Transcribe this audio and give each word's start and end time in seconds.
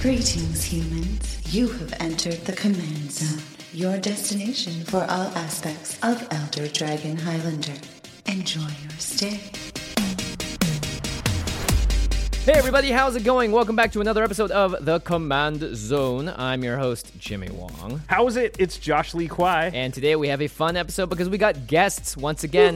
Greetings, 0.00 0.64
humans. 0.64 1.54
You 1.54 1.68
have 1.68 1.92
entered 2.00 2.46
the 2.46 2.54
Command 2.54 3.12
Zone, 3.12 3.42
your 3.74 3.98
destination 3.98 4.82
for 4.84 5.02
all 5.02 5.28
aspects 5.36 5.98
of 6.02 6.26
Elder 6.30 6.68
Dragon 6.68 7.18
Highlander. 7.18 7.74
Enjoy 8.24 8.60
your 8.60 8.92
stay. 8.96 9.40
Hey 12.46 12.54
everybody, 12.54 12.90
how's 12.90 13.14
it 13.14 13.24
going? 13.24 13.52
Welcome 13.52 13.76
back 13.76 13.92
to 13.92 14.00
another 14.00 14.24
episode 14.24 14.50
of 14.50 14.86
The 14.86 15.00
Command 15.00 15.76
Zone. 15.76 16.32
I'm 16.34 16.64
your 16.64 16.78
host, 16.78 17.12
Jimmy 17.18 17.50
Wong. 17.50 18.00
How's 18.06 18.36
it? 18.36 18.56
It's 18.58 18.78
Josh 18.78 19.12
Lee 19.12 19.28
Kwai. 19.28 19.70
And 19.74 19.92
today 19.92 20.16
we 20.16 20.28
have 20.28 20.40
a 20.40 20.48
fun 20.48 20.78
episode 20.78 21.10
because 21.10 21.28
we 21.28 21.36
got 21.36 21.66
guests 21.66 22.16
once 22.16 22.42
again. 22.42 22.74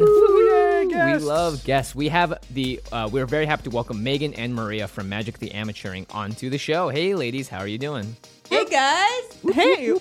Yay, 0.95 1.13
We 1.15 1.19
love 1.19 1.65
guests. 1.65 1.95
We 1.95 2.09
have 2.09 2.39
the 2.51 2.81
uh, 2.93 3.09
we're 3.11 3.27
very 3.27 3.47
happy 3.47 3.65
to 3.65 3.71
welcome 3.71 4.05
Meghan 4.05 4.35
and 4.37 4.55
Maria 4.55 4.87
from 4.89 5.09
Magic 5.09 5.39
the 5.39 5.51
Amateuring 5.51 6.07
onto 6.15 6.51
the 6.51 6.59
show. 6.59 6.89
Hey 6.89 7.15
ladies, 7.15 7.49
how 7.49 7.59
are 7.59 7.67
you 7.67 7.79
doing? 7.79 8.17
Hey 8.49 8.65
guys. 8.67 9.55
Hey, 9.55 9.93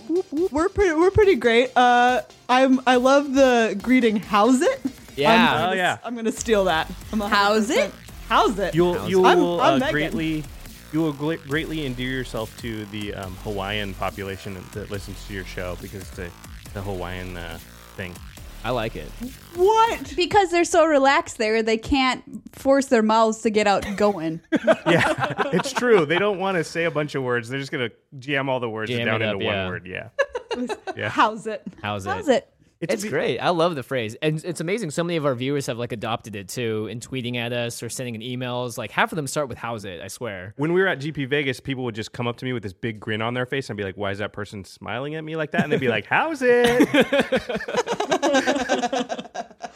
we're 0.52 0.70
pretty 0.70 0.94
we're 0.94 1.12
pretty 1.12 1.36
great. 1.36 1.72
Uh, 1.76 2.22
I'm 2.48 2.80
I 2.86 2.98
love 2.98 3.34
the 3.34 3.78
greeting. 3.82 4.18
How's 4.18 4.62
it? 4.62 4.80
Yeah. 5.16 5.32
I'm 5.32 5.42
Oh, 5.42 5.64
gonna, 5.70 5.76
yeah. 5.78 5.98
I'm 6.04 6.16
gonna 6.16 6.32
steal 6.32 6.66
that. 6.66 6.92
I'm 7.12 7.20
How's 7.22 7.70
it? 7.70 7.92
How's 8.30 8.60
it? 8.60 8.76
You'll 8.76 9.10
you 9.10 9.23
I'm- 9.26 9.40
will 9.40 9.62
I'm 9.62 9.82
uh, 9.82 9.92
greatly 9.92 10.44
you 10.92 11.02
will 11.02 11.14
gl- 11.14 11.42
greatly 11.48 11.86
endear 11.88 12.10
yourself 12.10 12.56
to 12.62 12.86
the 12.86 13.16
um, 13.16 13.36
Hawaiian 13.38 13.96
population 13.96 14.58
that 14.73 14.92
listens 14.92 15.26
to 15.28 15.34
your 15.34 15.46
show 15.46 15.76
because 15.82 16.08
the 16.12 16.30
the 16.73 16.82
Hawaiian 16.82 17.36
uh, 17.38 17.58
thing. 17.96 18.14
I 18.63 18.70
like 18.70 18.95
it. 18.95 19.08
what? 19.55 20.13
Because 20.16 20.49
they're 20.52 20.63
so 20.63 20.85
relaxed 20.85 21.38
there, 21.38 21.62
they 21.62 21.77
can't 21.77 22.23
force 22.55 22.86
their 22.86 23.03
mouths 23.03 23.41
to 23.41 23.49
get 23.49 23.67
out 23.67 23.86
going. 23.98 24.41
Yeah, 24.86 25.34
it's 25.53 25.72
true. 25.73 26.05
They 26.05 26.20
don't 26.20 26.39
want 26.39 26.58
to 26.58 26.63
say 26.63 26.84
a 26.84 26.91
bunch 26.91 27.16
of 27.16 27.23
words. 27.23 27.49
They're 27.49 27.59
just 27.59 27.72
gonna 27.72 27.89
jam 28.20 28.49
all 28.49 28.59
the 28.59 28.70
words 28.70 28.91
Jam 28.91 29.05
down 29.05 29.22
it 29.22 29.26
into 29.26 29.38
up, 29.38 29.44
one 29.44 29.53
yeah. 29.53 29.67
word. 29.67 29.88
Yeah. 29.88 31.09
How's 31.09 31.47
it? 31.47 31.64
How's 31.81 32.05
it? 32.05 32.09
How's 32.09 32.28
it? 32.28 32.53
It's, 32.92 33.06
great. 33.06 33.39
I 33.39 33.50
love 33.50 33.76
the 33.76 33.84
phrase. 33.84 34.16
And 34.22 34.44
it's 34.44 34.62
amazing. 34.62 34.92
So 34.92 35.03
many 35.03 35.17
of 35.17 35.26
our 35.26 35.36
viewers 35.36 35.67
have 35.67 35.78
like 35.78 35.92
adopted 35.92 36.36
it 36.36 36.50
too 36.50 36.88
in 36.89 37.00
tweeting 37.00 37.36
at 37.38 37.53
us 37.53 37.81
or 37.84 37.89
sending 37.89 38.16
in 38.16 38.22
emails. 38.22 38.78
Like 38.78 38.92
half 38.92 39.12
of 39.12 39.16
them 39.16 39.28
start 39.28 39.50
with 39.50 39.58
how's 39.58 39.86
it, 39.86 40.02
I 40.02 40.08
swear. 40.08 40.53
When 40.58 40.73
we 40.73 40.81
were 40.81 40.88
at 40.88 41.00
GP 41.00 41.30
Vegas, 41.30 41.59
people 41.59 41.84
would 41.86 41.95
just 41.95 42.11
come 42.14 42.28
up 42.28 42.38
to 42.38 42.45
me 42.45 42.54
with 42.54 42.64
this 42.64 42.73
big 42.73 43.00
grin 43.00 43.22
on 43.22 43.34
their 43.34 43.45
face 43.45 43.70
and 43.70 43.78
be 43.78 43.84
like, 43.84 43.95
"Why 43.95 44.11
is 44.11 44.20
that 44.20 44.34
person 44.34 44.64
smiling 44.66 45.16
at 45.16 45.23
me 45.23 45.36
like 45.36 45.52
that?" 45.52 45.64
And 45.64 45.72
they'd 45.72 45.80
be 45.80 45.88
like, 45.88 46.06
"How's 46.06 46.42
it?" 46.42 46.89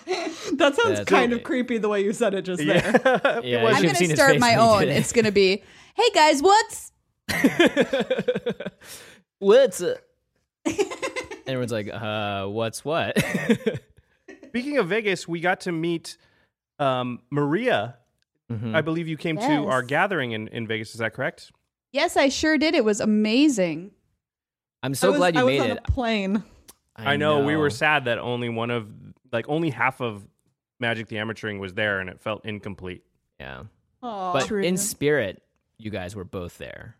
That 0.53 0.75
sounds 0.75 1.00
That's 1.00 1.09
kind 1.09 1.31
great. 1.31 1.39
of 1.39 1.44
creepy 1.44 1.78
the 1.78 1.89
way 1.89 2.03
you 2.03 2.13
said 2.13 2.33
it 2.33 2.44
just 2.44 2.66
there. 2.66 3.02
Yeah, 3.44 3.44
you 3.44 3.58
I'm 3.67 3.73
gonna 3.75 3.88
have 3.89 3.97
seen 3.97 4.09
his 4.09 4.17
start 4.17 4.39
my 4.39 4.55
own. 4.55 4.83
it. 4.83 4.89
It's 4.89 5.11
gonna 5.11 5.31
be, 5.31 5.63
hey 5.95 6.09
guys, 6.13 6.41
what's 6.41 6.91
What's 9.39 9.81
up? 9.81 9.97
Everyone's 11.48 11.72
like, 11.72 11.88
uh, 11.88 12.45
what's 12.48 12.84
what? 12.86 13.17
Speaking 14.48 14.78
of 14.78 14.88
Vegas, 14.88 15.28
we 15.28 15.40
got 15.40 15.62
to 15.62 15.72
meet 15.72 16.17
um, 16.80 17.20
Maria. 17.30 17.98
Mhm. 18.52 18.76
I 18.76 18.81
believe 18.81 19.08
you 19.08 19.17
came 19.17 19.38
to 19.38 19.66
our 19.66 19.81
gathering 19.81 20.31
in, 20.31 20.48
in 20.50 20.68
Vegas. 20.68 20.92
Is 20.92 21.00
that 21.00 21.14
correct? 21.14 21.52
Yes, 21.92 22.16
I 22.18 22.30
sure 22.30 22.58
did. 22.58 22.75
It 22.75 22.86
was 22.86 23.00
amazing. 23.00 23.92
I'm 24.84 24.94
so 24.94 25.09
was, 25.12 25.18
glad 25.18 25.36
you 25.36 25.42
I 25.42 25.44
was 25.44 25.52
made 25.52 25.62
on 25.62 25.72
it. 25.72 25.80
a 25.86 25.92
plane. 25.92 26.44
I 26.95 27.18
know, 27.18 27.44
we 27.44 27.56
were 27.56 27.70
sad 27.70 28.06
that 28.06 28.18
only 28.20 28.50
one 28.50 28.72
of 28.72 28.90
like 29.31 29.48
only 29.50 29.70
half 29.70 30.02
of 30.02 30.25
Magic 30.80 31.08
the 31.08 31.18
Amateuring 31.18 31.59
was 31.59 31.73
there, 31.73 32.00
and 32.00 32.09
it 32.09 32.20
felt 32.22 32.45
incomplete. 32.45 33.03
Yeah. 33.40 33.64
Aw. 34.02 34.34
But 34.34 34.48
True. 34.48 34.64
in 34.64 34.78
spirit, 34.78 35.42
you 35.78 35.92
guys 35.92 36.16
were 36.16 36.23
both 36.23 36.58
there. 36.58 36.95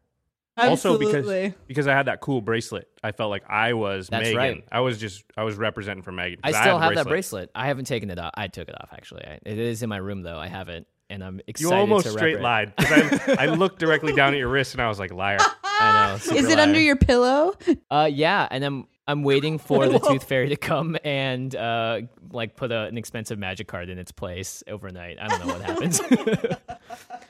Also, 0.58 0.98
because 0.98 1.54
because 1.68 1.88
I 1.88 1.94
had 1.94 2.08
that 2.08 2.20
cool 2.22 2.42
bracelet, 2.42 2.88
I 3.04 3.12
felt 3.12 3.30
like 3.30 3.44
I 3.50 3.74
was 3.74 4.08
That's 4.08 4.30
Meghan. 4.30 4.36
right. 4.36 4.64
I 4.72 4.80
was 4.80 4.98
just 4.98 5.24
I 5.36 5.44
was 5.44 5.56
representing 5.56 6.04
for 6.04 6.12
Meghan. 6.12 6.40
I 6.44 6.52
still 6.52 6.78
had 6.78 6.86
have 6.86 6.96
the 6.96 7.04
that 7.04 7.10
bracelet. 7.10 7.52
I 7.54 7.68
haven't 7.68 7.86
taken 7.86 8.10
it 8.10 8.18
off. 8.20 8.32
I 8.36 8.48
took 8.48 8.68
it 8.68 8.76
off 8.80 8.90
actually. 8.92 9.24
I, 9.26 9.40
it 9.46 9.60
is 9.60 9.84
in 9.84 9.90
my 9.90 9.98
room 9.98 10.24
though. 10.24 10.38
I 10.40 10.48
have 10.48 10.70
it, 10.70 10.88
and 11.10 11.24
I'm 11.24 11.40
excited. 11.48 11.62
You 11.62 11.68
excited 11.68 11.80
almost 11.82 12.06
to 12.06 12.12
rep 12.12 12.18
straight 12.18 12.42
lied 12.42 12.74
because 12.76 13.30
I, 13.38 13.44
I 13.44 13.46
looked 13.56 13.80
directly 13.80 14.14
down 14.14 14.34
at 14.34 14.40
your 14.40 14.50
wrist 14.50 14.74
and 14.74 14.82
I 14.82 14.88
was 14.88 15.00
like, 15.00 15.14
liar. 15.14 15.38
I 15.64 16.10
know. 16.10 16.36
Is 16.36 16.48
it 16.48 16.56
liar. 16.56 16.60
under 16.60 16.80
your 16.80 16.96
pillow? 16.96 17.54
Uh, 17.90 18.10
yeah, 18.12 18.48
and 18.52 18.64
I'm 18.66 18.88
I'm 19.08 19.24
waiting 19.24 19.58
for 19.60 19.88
the 19.88 20.00
Tooth 20.00 20.24
Fairy 20.24 20.50
to 20.50 20.58
come 20.58 20.98
and 21.06 21.56
uh 21.56 22.02
like 22.32 22.56
put 22.58 22.72
a, 22.72 22.82
an 22.84 22.98
expensive 22.98 23.40
magic 23.40 23.68
card 23.68 23.90
in 23.90 23.98
its 23.98 24.12
place 24.12 24.62
overnight. 24.68 25.18
I 25.22 25.28
don't 25.28 25.48
know 25.48 25.54
what 25.54 25.62
happens. 25.62 26.02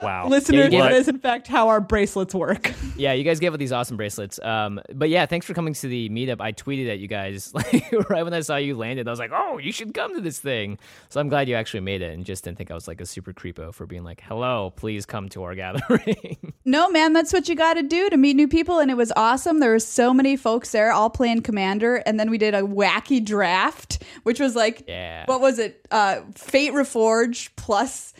Wow. 0.02 0.28
Listeners, 0.30 0.72
Yeah, 0.72 0.84
that 0.84 0.92
you- 0.92 0.98
is 0.98 1.08
in 1.08 1.20
fact 1.20 1.48
how 1.48 1.70
our 1.70 1.82
bracelets 1.82 2.34
work. 2.36 2.72
yeah, 2.96 3.14
you 3.14 3.24
guys 3.24 3.40
gave 3.40 3.54
out 3.54 3.60
these 3.60 3.72
awesome 3.72 3.98
bracelets. 3.98 4.40
Um, 4.44 4.80
but 4.94 5.10
yeah, 5.10 5.26
thanks 5.26 5.46
for 5.46 5.54
coming 5.54 5.74
to 5.74 5.88
the 5.88 6.10
meetup. 6.10 6.40
I 6.42 6.52
tweeted 6.52 6.90
at 6.90 7.00
you 7.00 7.08
guys 7.08 7.54
like 7.54 7.92
right 8.10 8.24
when 8.24 8.34
I 8.34 8.42
saw 8.42 8.58
you 8.58 8.76
landed. 8.78 9.08
I 9.08 9.12
was 9.12 9.20
like, 9.20 9.32
oh, 9.34 9.58
you 9.58 9.72
should 9.72 9.94
come 9.94 10.14
to 10.16 10.22
this 10.22 10.40
thing. 10.40 10.78
So 11.10 11.20
I'm 11.20 11.30
glad 11.30 11.50
you 11.50 11.56
actually 11.56 11.80
made 11.82 12.02
it 12.02 12.14
and 12.14 12.26
just 12.26 12.44
didn't 12.44 12.58
think 12.58 12.72
I 12.72 12.74
was 12.74 12.88
like 12.88 13.02
a 13.02 13.06
super 13.06 13.34
creepo 13.34 13.74
for 13.74 13.86
being 13.86 14.04
like, 14.04 14.22
hello, 14.22 14.72
please 14.76 15.06
come 15.06 15.30
to 15.30 15.44
our 15.44 15.56
gathering. 15.56 16.38
No, 16.66 16.90
man, 16.90 17.14
that's 17.14 17.32
what 17.34 17.48
you 17.48 17.56
got 17.56 17.76
to 17.76 17.84
do 17.84 18.10
to 18.10 18.18
meet 18.18 18.36
new 18.36 18.48
people, 18.48 18.80
and 18.80 18.92
it 18.92 18.98
was 18.98 19.14
awesome. 19.16 19.60
There 19.62 19.72
were 19.72 19.80
so 19.80 20.14
many 20.14 20.36
folks 20.36 20.72
there, 20.72 20.92
all 20.92 21.10
playing 21.10 21.42
Commander, 21.42 21.96
and 22.06 22.20
then 22.20 22.30
we 22.30 22.38
did 22.38 22.54
a 22.54 22.62
wacky 22.62 23.24
draft, 23.24 24.04
which 24.24 24.40
was 24.40 24.54
like, 24.56 24.84
Yeah. 24.88 25.24
what 25.28 25.40
was 25.40 25.60
it? 25.60 25.86
Uh, 25.92 26.22
Fate 26.36 26.74
Reforged 26.74 27.50
plus 27.56 28.14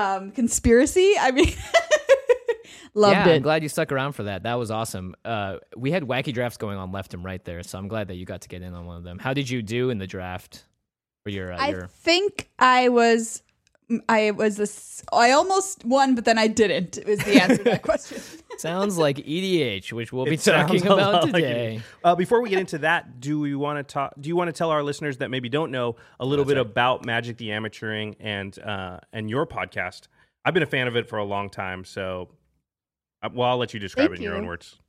um, 0.00 0.30
conspiracy. 0.30 1.14
I 1.18 1.30
mean, 1.30 1.52
loved 2.94 3.12
yeah, 3.12 3.22
I'm 3.24 3.28
it. 3.28 3.42
glad 3.42 3.62
you 3.62 3.68
stuck 3.68 3.92
around 3.92 4.12
for 4.12 4.24
that. 4.24 4.44
That 4.44 4.54
was 4.54 4.70
awesome. 4.70 5.14
Uh, 5.24 5.56
we 5.76 5.90
had 5.90 6.04
wacky 6.04 6.32
drafts 6.32 6.56
going 6.56 6.78
on 6.78 6.92
left 6.92 7.14
and 7.14 7.24
right 7.24 7.44
there, 7.44 7.62
so 7.62 7.78
I'm 7.78 7.88
glad 7.88 8.08
that 8.08 8.14
you 8.14 8.24
got 8.24 8.42
to 8.42 8.48
get 8.48 8.62
in 8.62 8.74
on 8.74 8.86
one 8.86 8.96
of 8.96 9.04
them. 9.04 9.18
How 9.18 9.34
did 9.34 9.48
you 9.48 9.62
do 9.62 9.90
in 9.90 9.98
the 9.98 10.06
draft? 10.06 10.64
For 11.22 11.28
your, 11.28 11.52
uh, 11.52 11.58
I 11.58 11.68
your 11.68 11.86
think 11.88 12.48
I 12.58 12.88
was. 12.88 13.42
I 14.08 14.30
was 14.32 14.56
this. 14.56 15.02
I 15.12 15.32
almost 15.32 15.84
won, 15.84 16.14
but 16.14 16.24
then 16.24 16.38
I 16.38 16.46
didn't. 16.46 16.98
Is 16.98 17.18
the 17.20 17.42
answer 17.42 17.56
to 17.58 17.64
that 17.64 17.82
question. 17.90 18.20
sounds 18.58 18.98
like 18.98 19.16
EDH, 19.16 19.92
which 19.92 20.12
we'll 20.12 20.24
be 20.24 20.34
It 20.34 20.40
sounds 20.40 20.70
talking 20.70 20.86
about 20.86 21.12
lot 21.12 21.22
like 21.24 21.42
today. 21.42 21.82
Uh, 22.04 22.14
before 22.14 22.42
we 22.42 22.50
get 22.50 22.58
into 22.58 22.78
that, 22.78 23.20
do 23.20 23.40
we 23.40 23.54
want 23.54 23.78
to 23.78 23.92
talk? 23.92 24.14
Do 24.20 24.28
you 24.28 24.36
want 24.36 24.48
to 24.48 24.52
tell 24.52 24.70
our 24.70 24.82
listeners 24.82 25.18
that 25.18 25.30
maybe 25.30 25.48
don't 25.48 25.70
know 25.70 25.96
a 26.18 26.26
little 26.26 26.44
bit 26.44 26.56
about 26.56 27.04
Magic 27.04 27.36
the 27.36 27.48
Amateuring 27.48 28.16
and 28.20 28.58
uh, 28.58 29.00
and 29.12 29.28
your 29.28 29.46
podcast? 29.46 30.08
I've 30.44 30.54
been 30.54 30.62
a 30.62 30.66
fan 30.66 30.88
of 30.88 30.96
it 30.96 31.08
for 31.08 31.18
a 31.18 31.24
long 31.24 31.50
time, 31.50 31.84
so 31.84 32.28
uh, 33.22 33.28
well, 33.32 33.50
I'll 33.50 33.58
let 33.58 33.74
you 33.74 33.80
describe 33.80 34.08
Thank 34.08 34.20
it 34.20 34.22
in 34.22 34.22
your 34.22 34.36
own 34.36 34.46
words. 34.46 34.79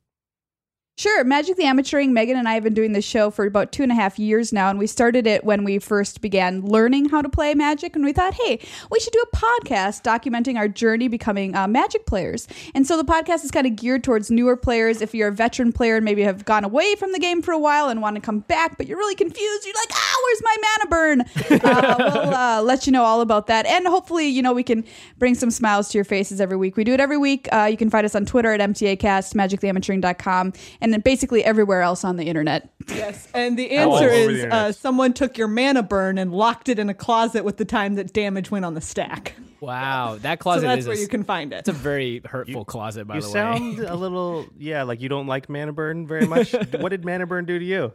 Sure. 0.98 1.24
Magic 1.24 1.56
the 1.56 1.62
Amateuring, 1.62 2.10
Meghan 2.10 2.34
and 2.34 2.46
I 2.46 2.52
have 2.52 2.62
been 2.62 2.74
doing 2.74 2.92
this 2.92 3.04
show 3.04 3.30
for 3.30 3.46
about 3.46 3.72
two 3.72 3.82
and 3.82 3.90
a 3.90 3.94
half 3.94 4.18
years 4.18 4.52
now. 4.52 4.68
And 4.68 4.78
we 4.78 4.86
started 4.86 5.26
it 5.26 5.42
when 5.42 5.64
we 5.64 5.78
first 5.78 6.20
began 6.20 6.60
learning 6.60 7.08
how 7.08 7.22
to 7.22 7.30
play 7.30 7.54
Magic. 7.54 7.96
And 7.96 8.04
we 8.04 8.12
thought, 8.12 8.34
hey, 8.34 8.60
we 8.90 9.00
should 9.00 9.14
do 9.14 9.24
a 9.32 9.36
podcast 9.36 10.02
documenting 10.02 10.58
our 10.58 10.68
journey 10.68 11.08
becoming 11.08 11.56
uh, 11.56 11.66
Magic 11.66 12.04
players. 12.04 12.46
And 12.74 12.86
so 12.86 12.98
the 12.98 13.04
podcast 13.04 13.42
is 13.42 13.50
kind 13.50 13.66
of 13.66 13.74
geared 13.74 14.04
towards 14.04 14.30
newer 14.30 14.54
players. 14.54 15.00
If 15.00 15.14
you're 15.14 15.28
a 15.28 15.32
veteran 15.32 15.72
player 15.72 15.96
and 15.96 16.04
maybe 16.04 16.22
have 16.22 16.44
gone 16.44 16.62
away 16.62 16.94
from 16.96 17.12
the 17.12 17.18
game 17.18 17.40
for 17.40 17.52
a 17.52 17.58
while 17.58 17.88
and 17.88 18.02
want 18.02 18.16
to 18.16 18.20
come 18.20 18.40
back, 18.40 18.76
but 18.76 18.86
you're 18.86 18.98
really 18.98 19.14
confused, 19.14 19.64
you're 19.64 19.74
like, 19.74 19.92
ah, 19.92 20.16
where's 20.24 20.42
my 20.42 20.56
mana 20.60 20.90
burn? 20.90 21.20
uh, 21.64 21.96
we'll 21.98 22.34
uh, 22.34 22.62
let 22.62 22.86
you 22.86 22.92
know 22.92 23.02
all 23.02 23.22
about 23.22 23.46
that. 23.46 23.64
And 23.64 23.86
hopefully, 23.86 24.28
you 24.28 24.42
know, 24.42 24.52
we 24.52 24.62
can 24.62 24.84
bring 25.18 25.34
some 25.36 25.50
smiles 25.50 25.88
to 25.88 25.98
your 25.98 26.04
faces 26.04 26.38
every 26.38 26.58
week. 26.58 26.76
We 26.76 26.84
do 26.84 26.92
it 26.92 27.00
every 27.00 27.18
week. 27.18 27.48
Uh, 27.50 27.66
you 27.70 27.78
can 27.78 27.88
find 27.88 28.04
us 28.04 28.14
on 28.14 28.26
Twitter 28.26 28.52
at 28.52 28.60
MTAcast, 28.60 29.34
magictheamateuring.com, 29.34 30.52
and 30.82 30.92
then 30.92 31.00
basically 31.00 31.42
everywhere 31.44 31.80
else 31.80 32.04
on 32.04 32.16
the 32.18 32.24
internet. 32.24 32.70
Yes, 32.88 33.26
and 33.32 33.58
the 33.58 33.70
answer 33.76 34.04
over 34.04 34.08
the 34.08 34.14
is 34.14 34.28
internet. 34.44 34.52
uh, 34.52 34.72
someone 34.72 35.14
took 35.14 35.38
your 35.38 35.48
mana 35.48 35.82
burn 35.82 36.18
and 36.18 36.32
locked 36.34 36.68
it 36.68 36.78
in 36.78 36.90
a 36.90 36.94
closet 36.94 37.44
with 37.44 37.56
the 37.56 37.64
time 37.64 37.94
that 37.94 38.12
damage 38.12 38.50
went 38.50 38.64
on 38.66 38.74
the 38.74 38.80
stack. 38.82 39.34
Wow, 39.60 40.16
that 40.20 40.40
So 40.40 40.42
closet 40.42 40.66
that's 40.66 40.80
is 40.80 40.86
where 40.88 40.96
a, 40.96 41.00
you 41.00 41.08
can 41.08 41.24
find 41.24 41.52
it. 41.52 41.60
it's 41.60 41.68
a 41.68 41.72
very 41.72 42.20
hurtful 42.24 42.64
closet, 42.66 43.06
by 43.06 43.14
the 43.14 43.20
way. 43.20 43.26
You 43.26 43.32
sound 43.32 43.78
a 43.88 43.94
little, 43.94 44.44
yeah, 44.58 44.82
like 44.82 45.00
you 45.00 45.08
don't 45.08 45.26
like 45.26 45.48
Mana 45.48 45.72
Burn 45.72 46.06
very 46.06 46.26
much. 46.26 46.52
what 46.52 46.90
did 46.90 47.04
Mana 47.04 47.26
Burn 47.26 47.44
do 47.46 47.58
to 47.58 47.64
you? 47.64 47.92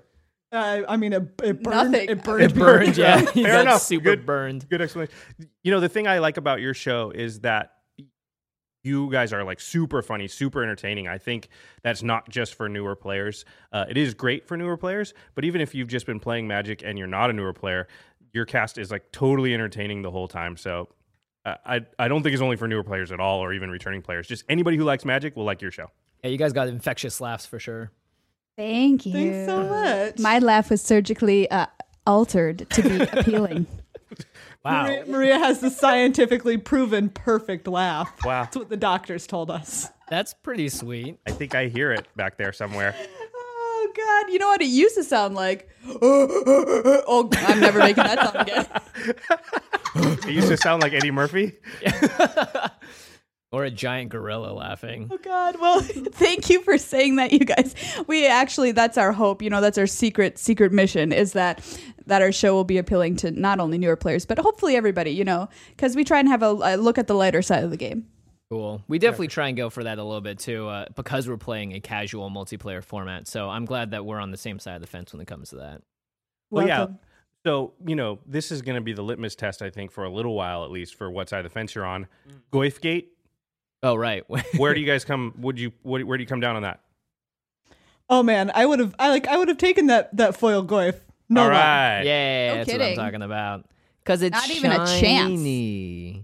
Uh, 0.49 0.83
I 0.87 0.95
mean, 0.95 1.11
it, 1.11 1.23
it 1.43 1.61
burned. 1.61 1.91
Nothing. 1.91 2.09
It 2.09 2.23
burned. 2.23 2.43
It 2.43 2.55
burned, 2.55 2.97
yeah. 2.97 3.19
Fair 3.19 3.59
enough. 3.59 3.81
super 3.81 4.01
Good. 4.05 4.25
burned. 4.25 4.69
Good 4.69 4.81
explanation. 4.81 5.13
You 5.61 5.71
know, 5.73 5.81
the 5.81 5.89
thing 5.89 6.07
I 6.07 6.19
like 6.19 6.37
about 6.37 6.61
your 6.61 6.73
show 6.73 7.11
is 7.11 7.41
that 7.41 7.71
you 8.87 9.11
guys 9.11 9.33
are 9.33 9.43
like 9.43 9.59
super 9.59 10.01
funny, 10.01 10.27
super 10.27 10.63
entertaining. 10.63 11.07
I 11.07 11.17
think 11.17 11.49
that's 11.83 12.01
not 12.01 12.29
just 12.29 12.55
for 12.55 12.69
newer 12.69 12.95
players. 12.95 13.45
Uh, 13.71 13.85
it 13.89 13.97
is 13.97 14.13
great 14.13 14.47
for 14.47 14.57
newer 14.57 14.77
players, 14.77 15.13
but 15.35 15.45
even 15.45 15.61
if 15.61 15.75
you've 15.75 15.87
just 15.89 16.05
been 16.05 16.19
playing 16.19 16.47
Magic 16.47 16.81
and 16.83 16.97
you're 16.97 17.07
not 17.07 17.29
a 17.29 17.33
newer 17.33 17.53
player, 17.53 17.87
your 18.33 18.45
cast 18.45 18.77
is 18.77 18.89
like 18.91 19.11
totally 19.11 19.53
entertaining 19.53 20.01
the 20.01 20.11
whole 20.11 20.27
time. 20.27 20.57
So 20.57 20.89
uh, 21.45 21.55
I 21.65 21.81
I 21.99 22.07
don't 22.07 22.23
think 22.23 22.33
it's 22.33 22.41
only 22.41 22.55
for 22.57 22.67
newer 22.67 22.83
players 22.83 23.11
at 23.11 23.19
all, 23.19 23.39
or 23.39 23.53
even 23.53 23.69
returning 23.69 24.01
players. 24.01 24.27
Just 24.27 24.43
anybody 24.49 24.77
who 24.77 24.83
likes 24.83 25.05
Magic 25.05 25.35
will 25.35 25.45
like 25.45 25.61
your 25.61 25.71
show. 25.71 25.91
Yeah, 26.23 26.29
you 26.31 26.37
guys 26.37 26.53
got 26.53 26.67
infectious 26.67 27.21
laughs 27.21 27.45
for 27.45 27.59
sure. 27.59 27.91
Thank 28.57 29.05
you. 29.05 29.13
Thanks 29.13 29.45
so 29.45 29.63
much. 29.63 30.19
My 30.19 30.39
laugh 30.39 30.69
was 30.69 30.81
surgically 30.81 31.49
uh, 31.51 31.67
altered 32.07 32.67
to 32.71 32.81
be 32.81 33.01
appealing. 33.19 33.67
Wow. 34.65 34.83
Maria, 34.83 35.05
Maria 35.05 35.39
has 35.39 35.59
the 35.59 35.69
scientifically 35.69 36.57
proven 36.57 37.09
perfect 37.09 37.67
laugh. 37.67 38.11
Wow. 38.25 38.43
That's 38.43 38.57
what 38.57 38.69
the 38.69 38.77
doctors 38.77 39.27
told 39.27 39.49
us. 39.49 39.89
That's 40.09 40.33
pretty 40.33 40.69
sweet. 40.69 41.19
I 41.27 41.31
think 41.31 41.55
I 41.55 41.67
hear 41.67 41.91
it 41.91 42.07
back 42.15 42.37
there 42.37 42.51
somewhere. 42.51 42.95
Oh 42.99 43.93
God! 43.95 44.33
You 44.33 44.39
know 44.39 44.47
what 44.47 44.61
it 44.61 44.67
used 44.67 44.95
to 44.95 45.03
sound 45.03 45.35
like? 45.35 45.69
Oh, 45.87 45.99
oh, 46.01 47.03
oh 47.07 47.29
I'm 47.33 47.59
never 47.59 47.79
making 47.79 48.03
that 48.03 48.19
sound 48.19 48.49
again. 48.49 48.67
It 50.27 50.33
used 50.33 50.49
to 50.49 50.57
sound 50.57 50.83
like 50.83 50.93
Eddie 50.93 51.11
Murphy. 51.11 51.53
Or 53.51 53.63
a 53.63 53.71
giant 53.71 54.09
gorilla 54.09 54.51
laughing. 54.51 55.07
Oh 55.09 55.17
God! 55.17 55.57
Well, 55.59 55.79
thank 55.81 56.49
you 56.49 56.61
for 56.63 56.77
saying 56.77 57.15
that, 57.15 57.31
you 57.31 57.39
guys. 57.39 57.75
We 58.05 58.27
actually, 58.27 58.73
that's 58.73 58.97
our 58.97 59.13
hope. 59.13 59.41
You 59.41 59.49
know, 59.49 59.61
that's 59.61 59.77
our 59.77 59.87
secret, 59.87 60.37
secret 60.37 60.73
mission 60.73 61.13
is 61.13 61.31
that 61.31 61.63
that 62.07 62.21
our 62.21 62.33
show 62.33 62.53
will 62.53 62.65
be 62.65 62.77
appealing 62.77 63.15
to 63.17 63.31
not 63.31 63.61
only 63.61 63.77
newer 63.77 63.95
players, 63.95 64.25
but 64.25 64.37
hopefully 64.37 64.75
everybody. 64.75 65.11
You 65.11 65.23
know, 65.23 65.47
because 65.69 65.95
we 65.95 66.03
try 66.03 66.19
and 66.19 66.27
have 66.27 66.43
a, 66.43 66.57
a 66.61 66.75
look 66.75 66.97
at 66.97 67.07
the 67.07 67.15
lighter 67.15 67.41
side 67.41 67.63
of 67.63 67.71
the 67.71 67.77
game. 67.77 68.07
Cool. 68.49 68.81
We 68.87 68.97
definitely 68.97 69.27
try 69.27 69.49
and 69.49 69.57
go 69.57 69.69
for 69.69 69.83
that 69.83 69.97
a 69.97 70.03
little 70.03 70.21
bit 70.21 70.39
too, 70.39 70.67
uh, 70.67 70.85
because 70.95 71.27
we're 71.27 71.37
playing 71.37 71.73
a 71.73 71.81
casual 71.81 72.29
multiplayer 72.29 72.83
format. 72.83 73.27
So 73.27 73.49
I'm 73.49 73.65
glad 73.65 73.91
that 73.91 74.05
we're 74.05 74.19
on 74.19 74.31
the 74.31 74.37
same 74.37 74.59
side 74.59 74.75
of 74.75 74.81
the 74.81 74.87
fence 74.87 75.11
when 75.11 75.21
it 75.21 75.27
comes 75.27 75.49
to 75.49 75.57
that. 75.57 75.81
Well, 76.49 76.65
yeah. 76.65 76.87
So, 77.45 77.73
you 77.85 77.95
know, 77.95 78.19
this 78.25 78.51
is 78.51 78.61
going 78.61 78.75
to 78.75 78.81
be 78.81 78.93
the 78.93 79.01
litmus 79.01 79.35
test, 79.35 79.61
I 79.61 79.69
think, 79.69 79.91
for 79.91 80.03
a 80.05 80.09
little 80.09 80.33
while 80.33 80.63
at 80.63 80.71
least, 80.71 80.95
for 80.95 81.09
what 81.09 81.29
side 81.29 81.39
of 81.39 81.43
the 81.43 81.49
fence 81.49 81.75
you're 81.75 81.85
on. 81.85 82.07
Goyfgate, 82.51 83.07
Oh 83.83 83.95
right. 83.95 84.23
where 84.57 84.73
do 84.73 84.79
you 84.79 84.85
guys 84.87 85.05
come? 85.05 85.33
Would 85.39 85.59
you, 85.59 85.71
what, 85.83 86.03
where 86.03 86.17
do 86.17 86.23
you 86.23 86.27
come 86.27 86.39
down 86.39 86.55
on 86.55 86.63
that? 86.63 86.81
Oh 88.09 88.23
man, 88.23 88.51
I 88.55 88.65
would 88.65 88.79
have. 88.79 88.95
I 88.97 89.09
like. 89.09 89.27
I 89.27 89.37
would 89.37 89.49
have 89.49 89.57
taken 89.57 89.87
that 89.87 90.15
that 90.15 90.37
foil 90.37 90.63
Goyf. 90.63 90.95
No 91.29 91.43
All 91.43 91.49
lie. 91.49 92.03
yeah, 92.05 92.53
No 92.53 92.55
that's 92.63 92.71
what. 92.71 92.81
I'm 92.81 92.95
talking 92.95 93.21
about. 93.21 93.65
Because 94.03 94.21
it's 94.21 94.31
Not 94.33 94.49
even 94.49 94.71
a 94.71 94.85
chance. 94.85 95.41
You 95.41 96.23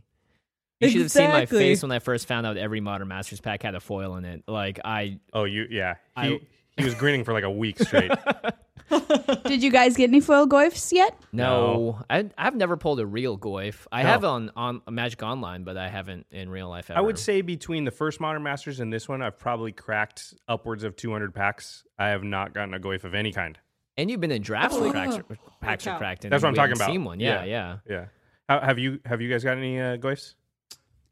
should 0.90 1.02
have 1.02 1.12
seen 1.12 1.30
my 1.30 1.46
face 1.46 1.82
when 1.82 1.92
I 1.92 2.00
first 2.00 2.28
found 2.28 2.46
out 2.48 2.56
every 2.58 2.80
Modern 2.80 3.10
Masters 3.10 3.42
pack 3.42 3.64
had 3.64 3.76
a 3.76 3.80
foil 3.82 4.16
in 4.16 4.24
it. 4.26 4.44
Like 4.48 4.80
I, 4.86 5.20
Oh, 5.34 5.44
you, 5.44 5.68
yeah. 5.70 5.96
He, 6.16 6.22
I- 6.36 6.40
he 6.78 6.86
was 6.86 6.96
grinning 6.96 7.24
for 7.24 7.34
like 7.34 7.44
a 7.44 7.52
week 7.52 7.80
straight. 7.80 8.12
Did 9.46 9.64
you 9.64 9.72
guys 9.72 9.96
get 9.98 10.10
any 10.10 10.20
foil 10.20 10.48
Goyfs 10.48 10.92
yet? 10.92 11.18
no, 11.32 12.00
I, 12.10 12.30
I've 12.38 12.56
never 12.56 12.78
pulled 12.78 13.00
a 13.00 13.06
real 13.06 13.38
Goyf. 13.38 13.86
I 13.92 14.04
No. 14.04 14.10
have 14.10 14.26
on 14.26 14.52
on 14.56 14.82
Magic 14.90 15.24
Online, 15.24 15.64
but 15.64 15.78
I 15.78 15.90
haven't 15.90 16.26
in 16.32 16.50
real 16.50 16.70
life. 16.70 16.90
Ever. 16.90 16.98
I 17.00 17.02
would 17.02 17.18
say 17.20 17.42
between 17.42 17.84
the 17.86 17.92
first 17.92 18.20
Modern 18.20 18.44
Masters 18.44 18.80
and 18.80 18.92
this 18.92 19.08
one, 19.10 19.22
I've 19.22 19.40
probably 19.40 19.72
cracked 19.72 20.34
upwards 20.48 20.84
of 20.84 20.96
200 20.96 21.34
packs. 21.34 21.84
I 21.98 22.10
have 22.10 22.24
not 22.24 22.54
gotten 22.54 22.74
a 22.74 22.80
Goyf 22.80 23.04
of 23.04 23.14
any 23.14 23.32
kind. 23.32 23.58
And 23.98 24.10
you've 24.10 24.20
been 24.22 24.32
in 24.32 24.42
drafts 24.42 24.76
Oh, 24.76 24.82
where 24.82 24.92
cracks, 24.92 25.16
yeah. 25.18 25.36
packs 25.62 25.86
are 25.88 25.92
out. 25.92 26.00
cracked. 26.00 26.26
And 26.26 26.32
That's 26.34 26.42
what 26.44 26.48
I'm 26.50 26.54
we 26.54 26.58
talking 26.58 26.70
haven't 26.72 26.82
about. 26.86 26.92
Seen 26.94 27.04
one? 27.04 27.20
Yeah, 27.20 27.44
Yeah. 27.44 27.78
yeah. 27.88 27.96
Yeah. 27.96 28.06
How, 28.50 28.60
have 28.60 28.80
you 28.80 29.00
have 29.06 29.22
you 29.22 29.30
guys 29.30 29.44
got 29.44 29.58
any 29.58 29.80
uh, 29.80 29.98
Goyfs? 29.98 30.34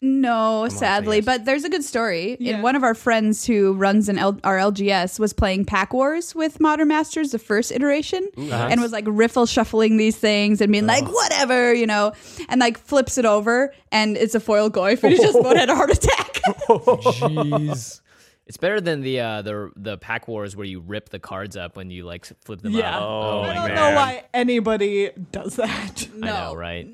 No, 0.03 0.68
say 0.68 0.77
sadly, 0.77 1.21
but 1.21 1.45
there's 1.45 1.63
a 1.63 1.69
good 1.69 1.83
story. 1.83 2.36
Yeah. 2.39 2.56
And 2.56 2.63
one 2.63 2.75
of 2.75 2.81
our 2.83 2.95
friends 2.95 3.45
who 3.45 3.74
runs 3.74 4.09
an 4.09 4.18
L- 4.18 4.39
our 4.44 4.57
LGS 4.57 5.19
was 5.19 5.31
playing 5.31 5.65
Pack 5.65 5.94
Wars 5.94 6.33
with 6.33 6.59
Modern 6.59 6.88
Masters, 6.88 7.31
the 7.31 7.38
first 7.39 7.71
iteration, 7.71 8.27
and 8.36 8.81
was 8.81 8.92
like 8.92 9.06
riffle 9.07 9.45
shuffling 9.45 9.98
these 9.98 10.18
things 10.18 10.59
and 10.59 10.71
being 10.71 10.88
like, 10.88 11.06
whatever, 11.07 11.71
you 11.74 11.86
know, 11.86 12.13
and 12.50 12.59
like 12.59 12.80
flips 12.80 13.19
it 13.19 13.25
over 13.25 13.74
and 13.92 14.18
it's 14.18 14.33
a 14.33 14.39
foil 14.39 14.71
Goyf 14.71 15.03
and 15.03 15.13
he 15.13 15.19
just 15.19 15.36
about 15.39 15.56
had 15.57 15.69
a 15.69 15.75
heart 15.75 15.92
attack. 15.92 16.33
Jeez. 16.68 18.01
It's 18.47 18.57
better 18.57 18.81
than 18.81 19.01
the 19.01 19.19
uh, 19.21 19.42
the 19.44 19.71
the 19.77 19.97
pack 19.97 20.27
wars 20.27 20.57
where 20.57 20.65
you 20.65 20.81
rip 20.81 21.07
the 21.09 21.19
cards 21.19 21.56
up 21.56 21.77
when 21.77 21.89
you 21.89 22.04
like 22.04 22.25
flip 22.44 22.59
them 22.62 22.74
Yeah. 22.74 22.97
up. 22.97 23.04
Oh, 23.04 23.42
I 23.44 23.54
don't 23.54 23.68
man. 23.68 23.75
know 23.75 23.95
why 23.95 24.24
anybody 24.33 25.12
does 25.31 25.56
that. 25.56 26.07
I 26.15 26.18
know, 26.25 26.54
right? 26.56 26.88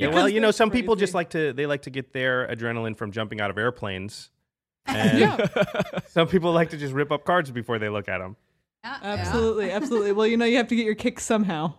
No. 0.00 0.06
Yeah, 0.06 0.08
Because 0.08 0.22
well, 0.22 0.28
you 0.28 0.40
know, 0.40 0.46
they're 0.48 0.52
some 0.52 0.70
people 0.70 0.96
just 0.96 1.14
like 1.14 1.30
to 1.30 1.52
they 1.52 1.66
like 1.66 1.82
to 1.82 1.90
get 1.90 2.12
their 2.12 2.48
adrenaline 2.48 2.96
from 2.96 3.12
jumping 3.12 3.40
out 3.40 3.50
of 3.50 3.58
airplanes. 3.58 4.30
And 4.86 5.18
Yeah, 5.18 5.46
some 6.08 6.26
people 6.26 6.52
like 6.52 6.70
to 6.70 6.76
just 6.78 6.94
rip 6.94 7.12
up 7.12 7.24
cards 7.24 7.50
before 7.50 7.78
they 7.78 7.88
look 7.90 8.08
at 8.08 8.18
them. 8.18 8.36
Yeah, 8.82 8.98
absolutely, 9.02 9.70
absolutely. 9.70 10.12
Well, 10.12 10.26
you 10.26 10.36
know, 10.38 10.46
you 10.46 10.56
have 10.56 10.68
to 10.68 10.76
get 10.76 10.86
your 10.86 10.94
kick 10.94 11.20
somehow. 11.20 11.74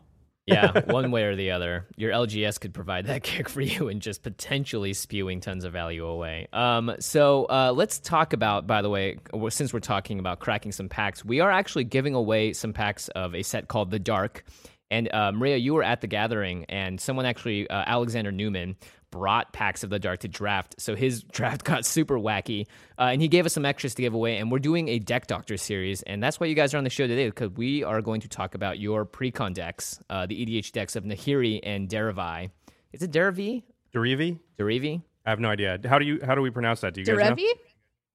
Yeah, 0.46 0.80
one 0.86 1.12
way 1.12 1.24
or 1.24 1.36
the 1.36 1.52
other. 1.52 1.88
Your 1.98 2.12
LGS 2.12 2.60
could 2.60 2.74
provide 2.74 3.06
that 3.08 3.24
kick 3.24 3.48
for 3.50 3.62
you 3.62 3.90
and 3.90 4.02
just 4.02 4.24
potentially 4.24 4.94
spewing 4.94 5.40
tons 5.40 5.64
of 5.64 5.74
value 5.74 6.06
away. 6.06 6.48
Um, 6.52 6.96
so 7.00 7.46
uh, 7.46 7.74
let's 7.76 8.00
talk 8.00 8.34
about, 8.34 8.66
by 8.68 8.82
the 8.82 8.90
way, 8.90 9.18
since 9.50 9.74
we're 9.74 9.80
talking 9.80 10.20
about 10.20 10.40
cracking 10.40 10.72
some 10.72 10.90
packs, 10.90 11.24
we 11.24 11.40
are 11.40 11.52
actually 11.52 11.84
giving 11.84 12.16
away 12.16 12.54
some 12.54 12.74
packs 12.74 13.08
of 13.10 13.36
a 13.36 13.44
set 13.44 13.68
called 13.68 13.92
The 13.92 14.00
Dark. 14.00 14.44
And 14.92 15.12
uh, 15.14 15.32
Maria, 15.32 15.58
you 15.58 15.74
were 15.74 15.84
at 15.84 16.02
the 16.02 16.08
gathering, 16.08 16.66
and 16.66 17.00
someone 17.00 17.26
actually, 17.26 17.68
uh, 17.70 17.84
Alexander 17.88 18.32
Newman, 18.32 18.76
brought 19.10 19.52
packs 19.54 19.84
of 19.84 19.90
the 19.90 20.00
dark 20.00 20.20
to 20.20 20.28
draft. 20.28 20.76
So 20.78 20.96
his 20.96 21.24
draft 21.32 21.64
got 21.64 21.86
super 21.86 22.20
wacky, 22.20 22.68
uh, 23.00 23.04
and 23.04 23.22
he 23.22 23.28
gave 23.28 23.46
us 23.46 23.54
some 23.54 23.66
extras 23.66 23.96
to 23.96 24.02
give 24.02 24.14
away. 24.14 24.38
And 24.38 24.52
we're 24.52 24.60
doing 24.60 24.90
a 24.90 25.00
deck 25.00 25.28
doctor 25.28 25.58
series, 25.58 26.04
and 26.04 26.22
that's 26.22 26.40
why 26.40 26.48
you 26.48 26.56
guys 26.56 26.74
are 26.74 26.78
on 26.78 26.84
the 26.84 26.90
show 26.90 27.08
today 27.08 27.28
because 27.28 27.52
we 27.52 27.84
are 27.84 28.02
going 28.02 28.22
to 28.22 28.28
talk 28.28 28.54
about 28.54 28.80
your 28.80 29.06
pre-con 29.06 29.54
decks, 29.54 30.00
uh, 30.10 30.26
the 30.26 30.46
EDH 30.46 30.74
decks 30.74 30.96
of 30.96 31.06
Nahiri 31.06 31.62
and 31.64 31.90
Derevi. 31.90 32.52
Is 32.92 33.02
it 33.02 33.12
Derivi? 33.12 33.64
Derivi? 33.96 34.40
Derivi? 34.60 35.02
I 35.26 35.30
have 35.30 35.40
no 35.40 35.50
idea. 35.50 35.80
How 35.86 36.00
do 36.00 36.06
you 36.06 36.20
how 36.26 36.36
do 36.36 36.42
we 36.42 36.50
pronounce 36.50 36.82
that? 36.82 36.94
Do 36.94 37.02
you 37.02 37.06
guys 37.06 37.18
know? 37.18 37.36
Derevi? 37.36 37.50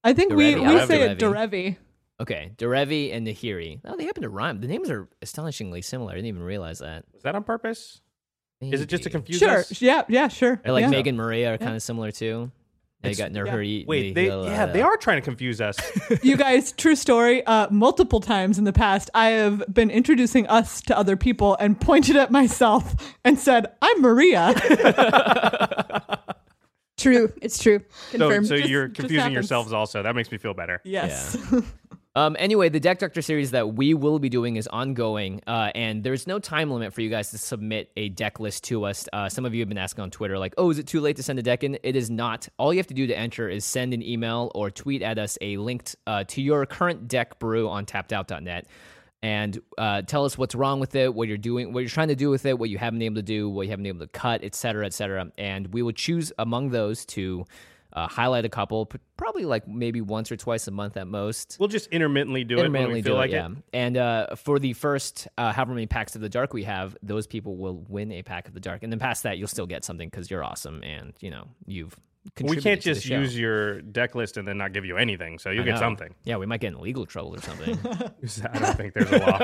I 0.05 0.13
think 0.13 0.35
we, 0.35 0.55
Derevi. 0.55 0.61
we 0.61 0.67
I 0.67 0.73
love 0.73 0.89
say 0.89 1.03
it 1.03 1.19
Derevi. 1.19 1.77
Derevi. 2.19 2.23
Okay, 2.23 2.53
Derevi 2.57 3.15
and 3.15 3.27
Nahiri. 3.27 3.81
Oh, 3.85 3.97
they 3.97 4.05
happen 4.05 4.23
to 4.23 4.29
rhyme. 4.29 4.61
The 4.61 4.67
names 4.69 4.91
are 4.91 5.09
astonishingly 5.23 5.83
similar. 5.83 6.13
I 6.13 6.15
didn't 6.17 6.29
even 6.29 6.43
realize 6.43 6.79
that. 6.81 7.05
Was 7.13 7.23
that 7.23 7.35
on 7.35 7.45
purpose? 7.45 8.01
Is 8.61 8.81
it 8.81 8.89
just 8.89 9.03
to 9.03 9.09
Maybe. 9.11 9.13
confuse 9.19 9.39
Sure. 9.39 9.59
us? 9.59 9.83
Yeah. 9.83 10.03
Yeah. 10.09 10.29
Sure. 10.29 10.61
Or 10.65 10.73
like 10.73 10.83
yeah. 10.83 10.91
Meghan 10.91 11.15
Maria 11.17 11.53
are 11.55 11.59
kind 11.59 11.77
of 11.77 11.83
similar 11.83 12.11
too. 12.11 12.51
They 13.03 13.11
It's- 13.11 13.19
got 13.31 13.31
Nahiri. 13.39 13.87
Wait, 13.87 14.15
they 14.15 14.29
yeah, 14.29 14.65
they 14.65 14.81
are 14.81 14.97
trying 14.97 15.19
to 15.19 15.21
confuse 15.21 15.61
us. 15.61 15.77
you 16.23 16.39
guys, 16.39 16.73
true 16.73 16.97
story. 16.97 17.45
Uh, 17.45 17.69
multiple 17.71 18.21
times 18.21 18.57
in 18.57 18.65
the 18.65 18.73
past, 18.73 19.11
I 19.13 19.27
have 19.33 19.63
been 19.73 19.91
introducing 19.91 20.47
us 20.47 20.81
to 20.83 20.97
other 20.97 21.15
people 21.19 21.55
and 21.61 21.79
pointed 21.79 22.17
at 22.17 22.31
myself 22.31 22.95
and 23.27 23.39
said, 23.39 23.67
"I'm 23.83 24.01
Maria." 24.01 24.55
True. 26.97 27.31
It's 27.43 27.63
true. 27.63 27.81
so 28.11 28.19
Confirmed. 28.19 28.47
so 28.49 28.57
Just- 28.57 28.71
you're 28.71 28.89
confusing 28.89 29.33
yourselves 29.33 29.71
also. 29.75 30.03
That 30.03 30.17
makes 30.17 30.33
me 30.33 30.39
feel 30.39 30.55
better. 30.55 30.81
yes. 30.83 31.37
Um, 32.17 32.35
anyway, 32.39 32.71
the 32.71 32.81
Deck 32.81 32.99
Doctor 32.99 33.21
series 33.21 33.51
that 33.51 33.75
we 33.75 33.93
will 33.93 34.19
be 34.19 34.31
doing 34.31 34.57
is 34.57 34.67
ongoing, 34.69 35.43
uh, 35.47 35.71
and 35.75 36.03
there's 36.03 36.27
no 36.27 36.39
time 36.39 36.71
limit 36.71 36.95
for 36.95 37.03
you 37.03 37.11
guys 37.11 37.31
to 37.33 37.37
submit 37.37 37.93
a 37.95 38.09
deck 38.09 38.41
list 38.41 38.65
to 38.65 38.87
us. 38.87 39.07
Uh, 39.13 39.29
some 39.29 39.45
of 39.45 39.53
you 39.53 39.61
have 39.61 39.69
been 39.69 39.77
asking 39.77 40.03
on 40.03 40.11
Twitter, 40.11 40.39
like, 40.39 40.55
oh, 40.57 40.71
is 40.71 40.79
it 40.79 40.87
too 40.87 41.03
late 41.03 41.17
to 41.17 41.23
send 41.23 41.39
a 41.39 41.43
deck 41.43 41.63
in? 41.63 41.79
It 41.83 41.95
is 41.95 42.09
not. 42.09 42.49
All 42.57 42.73
you 42.73 42.79
have 42.79 42.87
to 42.87 42.95
do 42.95 43.07
to 43.07 43.15
enter 43.15 43.51
is 43.51 43.67
send 43.67 43.93
an 43.93 44.03
email 44.03 44.51
or 44.55 44.71
tweet 44.71 45.03
at 45.03 45.19
us 45.19 45.37
a 45.43 45.59
link 45.59 45.91
uh, 46.07 46.25
to 46.29 46.41
your 46.41 46.65
current 46.65 47.07
deck 47.07 47.39
brew 47.39 47.69
on 47.69 47.85
tappedout.net. 47.85 48.67
And 49.23 49.61
uh, 49.77 50.01
tell 50.01 50.25
us 50.25 50.39
what's 50.39 50.55
wrong 50.55 50.81
with 50.81 50.95
it, 50.95 51.15
what 51.15 51.29
you're 51.29 51.37
doing, 51.37 51.75
what 51.75 51.81
you're 51.81 51.91
trying 51.91 52.09
to 52.09 52.17
do 52.17 52.31
with 52.31 52.47
it, 52.47 52.59
what 52.59 52.71
you 52.71 52.79
haven't 52.79 52.99
been 52.99 53.07
able 53.07 53.17
to 53.17 53.23
do, 53.23 53.51
what 53.51 53.67
you 53.67 53.71
haven't 53.71 53.83
been 53.83 53.95
able 53.95 54.07
to 54.07 54.13
cut, 54.13 54.43
et 54.43 54.55
cetera, 54.55 54.87
et 54.87 54.95
cetera. 54.95 55.31
And 55.37 55.67
we 55.75 55.83
will 55.83 55.93
choose 55.93 56.33
among 56.39 56.71
those 56.71 57.05
to 57.07 57.45
uh, 57.97 58.07
highlight 58.07 58.45
a 58.45 58.49
couple, 58.49 58.87
p- 58.87 58.99
probably 59.17 59.45
like 59.47 59.67
maybe 59.67 60.01
once 60.03 60.31
or 60.31 60.37
twice 60.37 60.69
a 60.69 60.71
month 60.71 60.97
at 60.99 61.09
most 61.09 61.57
We'll 61.59 61.69
just 61.71 61.89
intermittently 61.89 62.45
do 62.45 62.55
it 62.55 62.59
when 62.59 62.67
intermittently 62.67 62.99
we 62.99 63.03
feel 63.03 63.15
do 63.15 63.19
like 63.19 63.31
it, 63.31 63.35
yeah. 63.35 63.49
it. 63.49 63.57
And 63.73 63.97
uh, 63.97 64.37
for 64.37 64.59
the 64.59 64.75
first 64.75 65.27
uh, 65.39 65.53
however 65.53 65.73
many 65.73 65.87
packs 65.87 66.15
of 66.15 66.21
the 66.21 66.29
dark 66.29 66.53
we 66.53 66.65
have, 66.65 66.97
those 67.03 67.27
people 67.27 67.57
will 67.57 67.85
win 67.89 68.13
a 68.13 68.23
pack 68.23 68.47
of 68.47 68.55
the 68.55 68.61
dark, 68.61 68.83
and 68.83 68.93
then 68.93 68.99
past 69.01 69.23
that, 69.23 69.39
you'll 69.39 69.49
still 69.49 69.67
get 69.67 69.83
something 69.85 70.09
because 70.09 70.31
you're 70.31 70.45
awesome 70.45 70.83
and 70.83 71.15
you 71.21 71.31
know 71.31 71.49
you've. 71.67 71.97
Contributed 72.35 72.65
We 72.65 72.71
can't 72.71 72.81
just 72.83 73.07
use 73.09 73.39
your 73.39 73.81
deck 73.83 74.17
list 74.17 74.37
and 74.37 74.49
then 74.49 74.59
not 74.59 74.73
give 74.73 74.85
you 74.85 74.97
anything. 74.97 75.39
So 75.39 75.51
you'll 75.51 75.65
get 75.65 75.79
something. 75.79 76.13
Yeah, 76.25 76.39
we 76.39 76.47
might 76.47 76.61
get 76.61 76.73
in 76.73 76.81
legal 76.81 77.07
trouble 77.07 77.33
or 77.37 77.41
something. 77.41 77.79
I 78.53 78.59
don't 78.59 78.77
think 78.77 78.95
there's 78.95 79.13
a 79.13 79.19
law. 79.19 79.39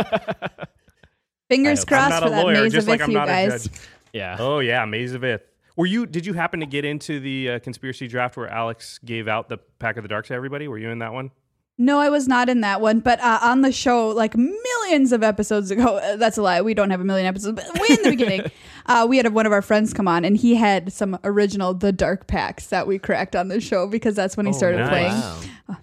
Fingers 1.49 1.85
crossed 1.85 1.92
I'm 2.04 2.11
crossed 2.11 2.11
not 2.11 2.23
for 2.23 2.26
a 2.26 2.30
that 2.30 2.44
lawyer, 2.44 2.62
maze 2.64 2.73
just 2.73 2.87
of 2.87 2.88
like 2.88 3.00
if 3.00 3.04
I'm 3.04 3.11
you 3.12 3.18
not 3.18 3.28
a 3.28 3.49
judge. 3.50 3.68
yeah. 4.12 4.37
Oh 4.38 4.59
yeah, 4.59 4.85
Maze 4.85 5.14
of 5.14 5.23
Ith. 5.23 5.42
Were 5.76 5.87
you? 5.87 6.07
Did 6.07 6.26
you 6.26 6.33
happen 6.35 6.61
to 6.61 6.67
get 6.67 6.85
into 6.85 7.19
the 7.21 7.50
uh, 7.52 7.59
conspiracy 7.61 8.07
draft 8.09 8.37
where 8.37 8.49
Alex 8.49 8.99
gave 9.05 9.29
out 9.29 9.49
the 9.49 9.59
pack 9.79 9.97
of 9.97 10.02
the 10.02 10.09
dark 10.09 10.26
to 10.26 10.35
everybody? 10.35 10.69
Were 10.69 10.79
you 10.79 10.91
in 10.91 10.99
that 11.00 11.12
one? 11.12 11.31
No, 11.79 11.99
I 11.99 12.11
was 12.11 12.29
not 12.29 12.50
in 12.50 12.61
that 12.61 12.81
one, 12.83 13.00
but 13.00 13.19
uh, 13.21 13.38
on 13.43 13.62
the 13.62 13.73
show, 13.73 14.09
like 14.11 14.37
millions 14.37 15.11
of 15.11 15.23
episodes 15.23 15.71
ago, 15.71 15.97
uh, 16.02 16.17
that's 16.17 16.37
a 16.37 16.43
lie. 16.43 16.61
We 16.61 16.75
don't 16.75 16.91
have 16.91 17.00
a 17.00 17.05
million 17.05 17.26
episodes, 17.26 17.57
but 17.61 17.81
way 17.81 17.88
in 17.97 18.02
the 18.02 18.11
beginning, 18.11 18.50
uh, 18.87 19.07
we 19.09 19.17
had 19.17 19.33
one 19.33 19.47
of 19.47 19.52
our 19.52 19.62
friends 19.62 19.95
come 19.95 20.07
on, 20.07 20.25
and 20.25 20.37
he 20.37 20.55
had 20.55 20.93
some 20.93 21.19
original 21.25 21.73
The 21.73 21.91
Dark 21.91 22.26
packs 22.26 22.67
that 22.67 22.87
we 22.87 22.99
cracked 22.99 23.35
on 23.35 23.49
the 23.49 23.59
show 23.61 23.87
because 23.87 24.14
that's 24.14 24.37
when 24.37 24.45
he 24.47 24.50
Oh, 24.52 24.57
started 24.57 24.79
nice. 24.81 24.88
playing. 24.91 25.50
Wow. 25.69 25.76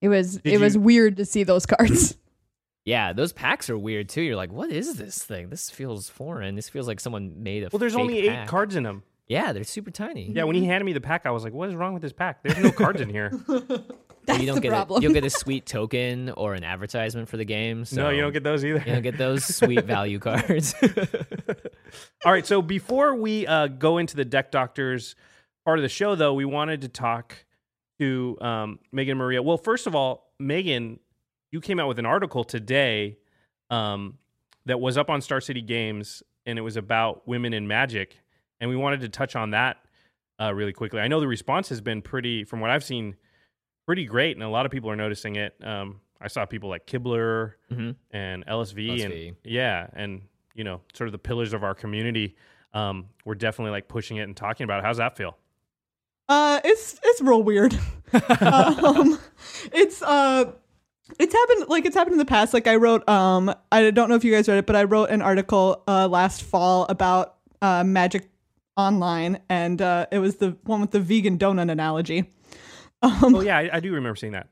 It 0.00 0.08
was 0.08 0.38
Did 0.38 0.54
it 0.54 0.60
was 0.60 0.78
weird 0.78 1.18
to 1.18 1.26
see 1.26 1.44
those 1.44 1.66
cards. 1.66 2.16
Yeah, 2.86 3.12
those 3.12 3.34
packs 3.34 3.68
are 3.68 3.76
weird 3.76 4.08
too. 4.08 4.22
You're 4.22 4.36
like, 4.36 4.50
what 4.50 4.70
is 4.70 4.94
this 4.96 5.22
thing? 5.22 5.50
This 5.50 5.68
feels 5.68 6.08
foreign. 6.08 6.56
This 6.56 6.70
feels 6.70 6.88
like 6.88 6.98
someone 6.98 7.42
made 7.42 7.62
a. 7.62 7.68
Well, 7.70 7.78
there's 7.78 7.92
fake 7.92 8.00
only 8.00 8.18
eight 8.20 8.30
pack. 8.30 8.48
cards 8.48 8.74
in 8.74 8.84
them. 8.84 9.02
Yeah, 9.30 9.52
they're 9.52 9.62
super 9.62 9.92
tiny. 9.92 10.32
Yeah, 10.34 10.42
when 10.42 10.56
he 10.56 10.64
handed 10.64 10.84
me 10.84 10.92
the 10.92 11.00
pack, 11.00 11.24
I 11.24 11.30
was 11.30 11.44
like, 11.44 11.52
"What 11.52 11.68
is 11.68 11.76
wrong 11.76 11.92
with 11.92 12.02
this 12.02 12.12
pack? 12.12 12.42
There's 12.42 12.58
no 12.58 12.72
cards 12.72 13.00
in 13.00 13.08
here." 13.08 13.30
That's 14.26 14.40
you 14.40 14.46
don't 14.46 14.56
the 14.56 14.60
get 14.60 14.70
problem. 14.70 14.98
A, 14.98 15.02
you'll 15.02 15.12
get 15.12 15.24
a 15.24 15.30
sweet 15.44 15.66
token 15.66 16.30
or 16.30 16.54
an 16.54 16.64
advertisement 16.64 17.28
for 17.28 17.36
the 17.36 17.44
game. 17.44 17.84
So 17.84 18.02
no, 18.02 18.10
you 18.10 18.22
don't 18.22 18.32
get 18.32 18.42
those 18.42 18.64
either. 18.64 18.80
You 18.80 18.92
don't 18.92 19.02
get 19.02 19.18
those 19.18 19.44
sweet 19.44 19.84
value 19.84 20.18
cards. 20.20 20.74
All 22.24 22.32
right, 22.32 22.44
so 22.44 22.60
before 22.60 23.14
we 23.14 23.46
uh, 23.46 23.68
go 23.68 23.98
into 23.98 24.16
the 24.16 24.24
deck 24.24 24.50
doctors 24.50 25.14
part 25.64 25.78
of 25.78 25.84
the 25.84 25.88
show, 25.88 26.16
though, 26.16 26.34
we 26.34 26.44
wanted 26.44 26.80
to 26.80 26.88
talk 26.88 27.36
to 28.00 28.36
um, 28.40 28.80
Meghan 28.92 29.10
and 29.10 29.18
Maria. 29.18 29.42
Well, 29.44 29.58
first 29.58 29.86
of 29.86 29.94
all, 29.94 30.32
Meghan, 30.42 30.98
you 31.52 31.60
came 31.60 31.78
out 31.78 31.86
with 31.86 32.00
an 32.00 32.06
article 32.06 32.42
today 32.42 33.16
um, 33.70 34.18
that 34.66 34.80
was 34.80 34.98
up 34.98 35.08
on 35.08 35.20
Star 35.20 35.40
City 35.40 35.62
Games, 35.62 36.24
and 36.46 36.58
it 36.58 36.62
was 36.62 36.76
about 36.76 37.28
women 37.28 37.52
in 37.52 37.68
magic, 37.68 38.16
and 38.60 38.68
we 38.70 38.76
wanted 38.76 39.00
to 39.00 39.08
touch 39.08 39.36
on 39.36 39.50
that 39.50 39.78
uh, 40.40 40.52
really 40.54 40.72
quickly. 40.72 41.00
I 41.00 41.08
know 41.08 41.20
the 41.20 41.28
response 41.28 41.68
has 41.70 41.80
been 41.80 42.02
pretty, 42.02 42.44
from 42.44 42.60
what 42.60 42.70
I've 42.70 42.84
seen, 42.84 43.16
pretty 43.86 44.04
great, 44.06 44.36
and 44.36 44.42
a 44.44 44.48
lot 44.48 44.66
of 44.66 44.72
people 44.72 44.90
are 44.90 44.96
noticing 44.96 45.36
it. 45.36 45.54
Um, 45.62 46.00
I 46.20 46.28
saw 46.28 46.44
people 46.46 46.68
like 46.68 46.86
Kibler 46.86 47.54
Mhm. 47.72 47.96
and 48.10 48.44
LSV, 48.46 49.02
and 49.04 49.36
yeah, 49.44 49.86
and 49.94 50.22
you 50.54 50.64
know, 50.64 50.80
sort 50.94 51.08
of 51.08 51.12
the 51.12 51.18
pillars 51.18 51.52
of 51.52 51.64
our 51.64 51.74
community. 51.74 52.36
Um, 52.74 53.06
we're 53.24 53.34
definitely 53.34 53.70
like 53.72 53.88
pushing 53.88 54.18
it 54.18 54.22
and 54.24 54.36
talking 54.36 54.64
about 54.64 54.80
it. 54.80 54.84
How's 54.84 54.98
that 54.98 55.16
feel? 55.16 55.36
Uh, 56.28 56.60
it's 56.64 57.00
it's 57.02 57.20
real 57.20 57.42
weird. 57.42 57.74
um, 58.40 59.18
it's 59.72 60.02
uh, 60.02 60.52
it's 61.18 61.34
happened 61.34 61.68
like 61.68 61.84
it's 61.86 61.96
happened 61.96 62.12
in 62.14 62.18
the 62.18 62.24
past. 62.24 62.54
Like 62.54 62.66
I 62.66 62.76
wrote, 62.76 63.08
um, 63.08 63.52
I 63.72 63.90
don't 63.90 64.08
know 64.08 64.14
if 64.14 64.24
you 64.24 64.32
guys 64.32 64.48
read 64.48 64.58
it, 64.58 64.66
but 64.66 64.76
I 64.76 64.84
wrote 64.84 65.10
an 65.10 65.22
article 65.22 65.82
uh 65.88 66.06
last 66.06 66.42
fall 66.42 66.86
about 66.88 67.36
uh 67.62 67.82
Magic 67.84 68.29
Online, 68.80 69.40
and 69.48 69.80
uh, 69.82 70.06
it 70.10 70.18
was 70.18 70.36
the 70.36 70.56
one 70.64 70.80
with 70.80 70.90
the 70.90 71.00
vegan 71.00 71.38
donut 71.38 71.70
analogy. 71.70 72.30
Um, 73.02 73.34
Oh 73.36 73.40
yeah, 73.40 73.58
I, 73.58 73.70
I 73.74 73.80
do 73.80 73.92
remember 73.92 74.16
seeing 74.16 74.32
that. 74.32 74.48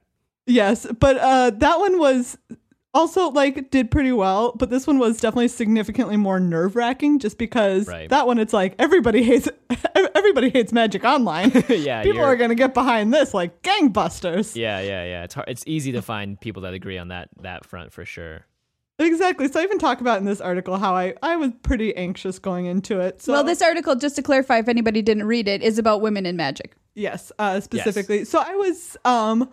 Yes, 0.46 0.86
but 0.98 1.16
uh, 1.18 1.50
that 1.50 1.78
one 1.78 1.98
was 1.98 2.38
also 2.94 3.28
like 3.30 3.70
did 3.70 3.90
pretty 3.90 4.12
well, 4.12 4.52
but 4.56 4.70
this 4.70 4.86
one 4.86 4.98
was 4.98 5.20
definitely 5.20 5.48
significantly 5.48 6.16
more 6.16 6.40
nerve 6.40 6.74
wracking, 6.74 7.18
just 7.18 7.36
because 7.36 7.86
Right. 7.86 8.08
that 8.08 8.26
one 8.26 8.38
it's 8.38 8.52
like 8.54 8.74
everybody 8.78 9.22
hates 9.22 9.48
everybody 10.14 10.48
hates 10.50 10.72
Magic 10.72 11.04
Online. 11.04 11.50
yeah, 11.68 12.02
People 12.02 12.22
are 12.22 12.36
gonna 12.36 12.54
get 12.54 12.72
behind 12.74 13.12
this 13.12 13.34
like 13.34 13.62
gangbusters. 13.62 14.56
Yeah, 14.56 14.80
yeah, 14.80 15.04
yeah. 15.04 15.24
It's 15.24 15.34
hard. 15.34 15.48
It's 15.48 15.64
easy 15.66 15.92
to 15.92 16.02
find 16.02 16.40
people 16.40 16.62
that 16.62 16.72
agree 16.74 16.96
on 16.98 17.08
that 17.08 17.28
that 17.42 17.66
front 17.66 17.92
for 17.92 18.04
sure. 18.06 18.46
Exactly. 18.98 19.46
So 19.48 19.60
I 19.60 19.62
even 19.62 19.78
talk 19.78 20.00
about 20.00 20.18
in 20.18 20.24
this 20.24 20.40
article 20.40 20.76
how 20.76 20.94
I 20.94 21.14
I 21.22 21.36
was 21.36 21.52
pretty 21.62 21.94
anxious 21.96 22.38
going 22.38 22.66
into 22.66 23.00
it. 23.00 23.22
So 23.22 23.32
well, 23.32 23.44
this 23.44 23.62
article, 23.62 23.94
just 23.94 24.16
to 24.16 24.22
clarify, 24.22 24.58
if 24.58 24.68
anybody 24.68 25.02
didn't 25.02 25.26
read 25.26 25.46
it, 25.46 25.62
is 25.62 25.78
about 25.78 26.00
women 26.00 26.26
in 26.26 26.36
magic. 26.36 26.74
Yes, 26.94 27.30
uh, 27.38 27.60
specifically. 27.60 28.24
So 28.24 28.40
I 28.40 28.54
was 28.56 28.96
um 29.04 29.48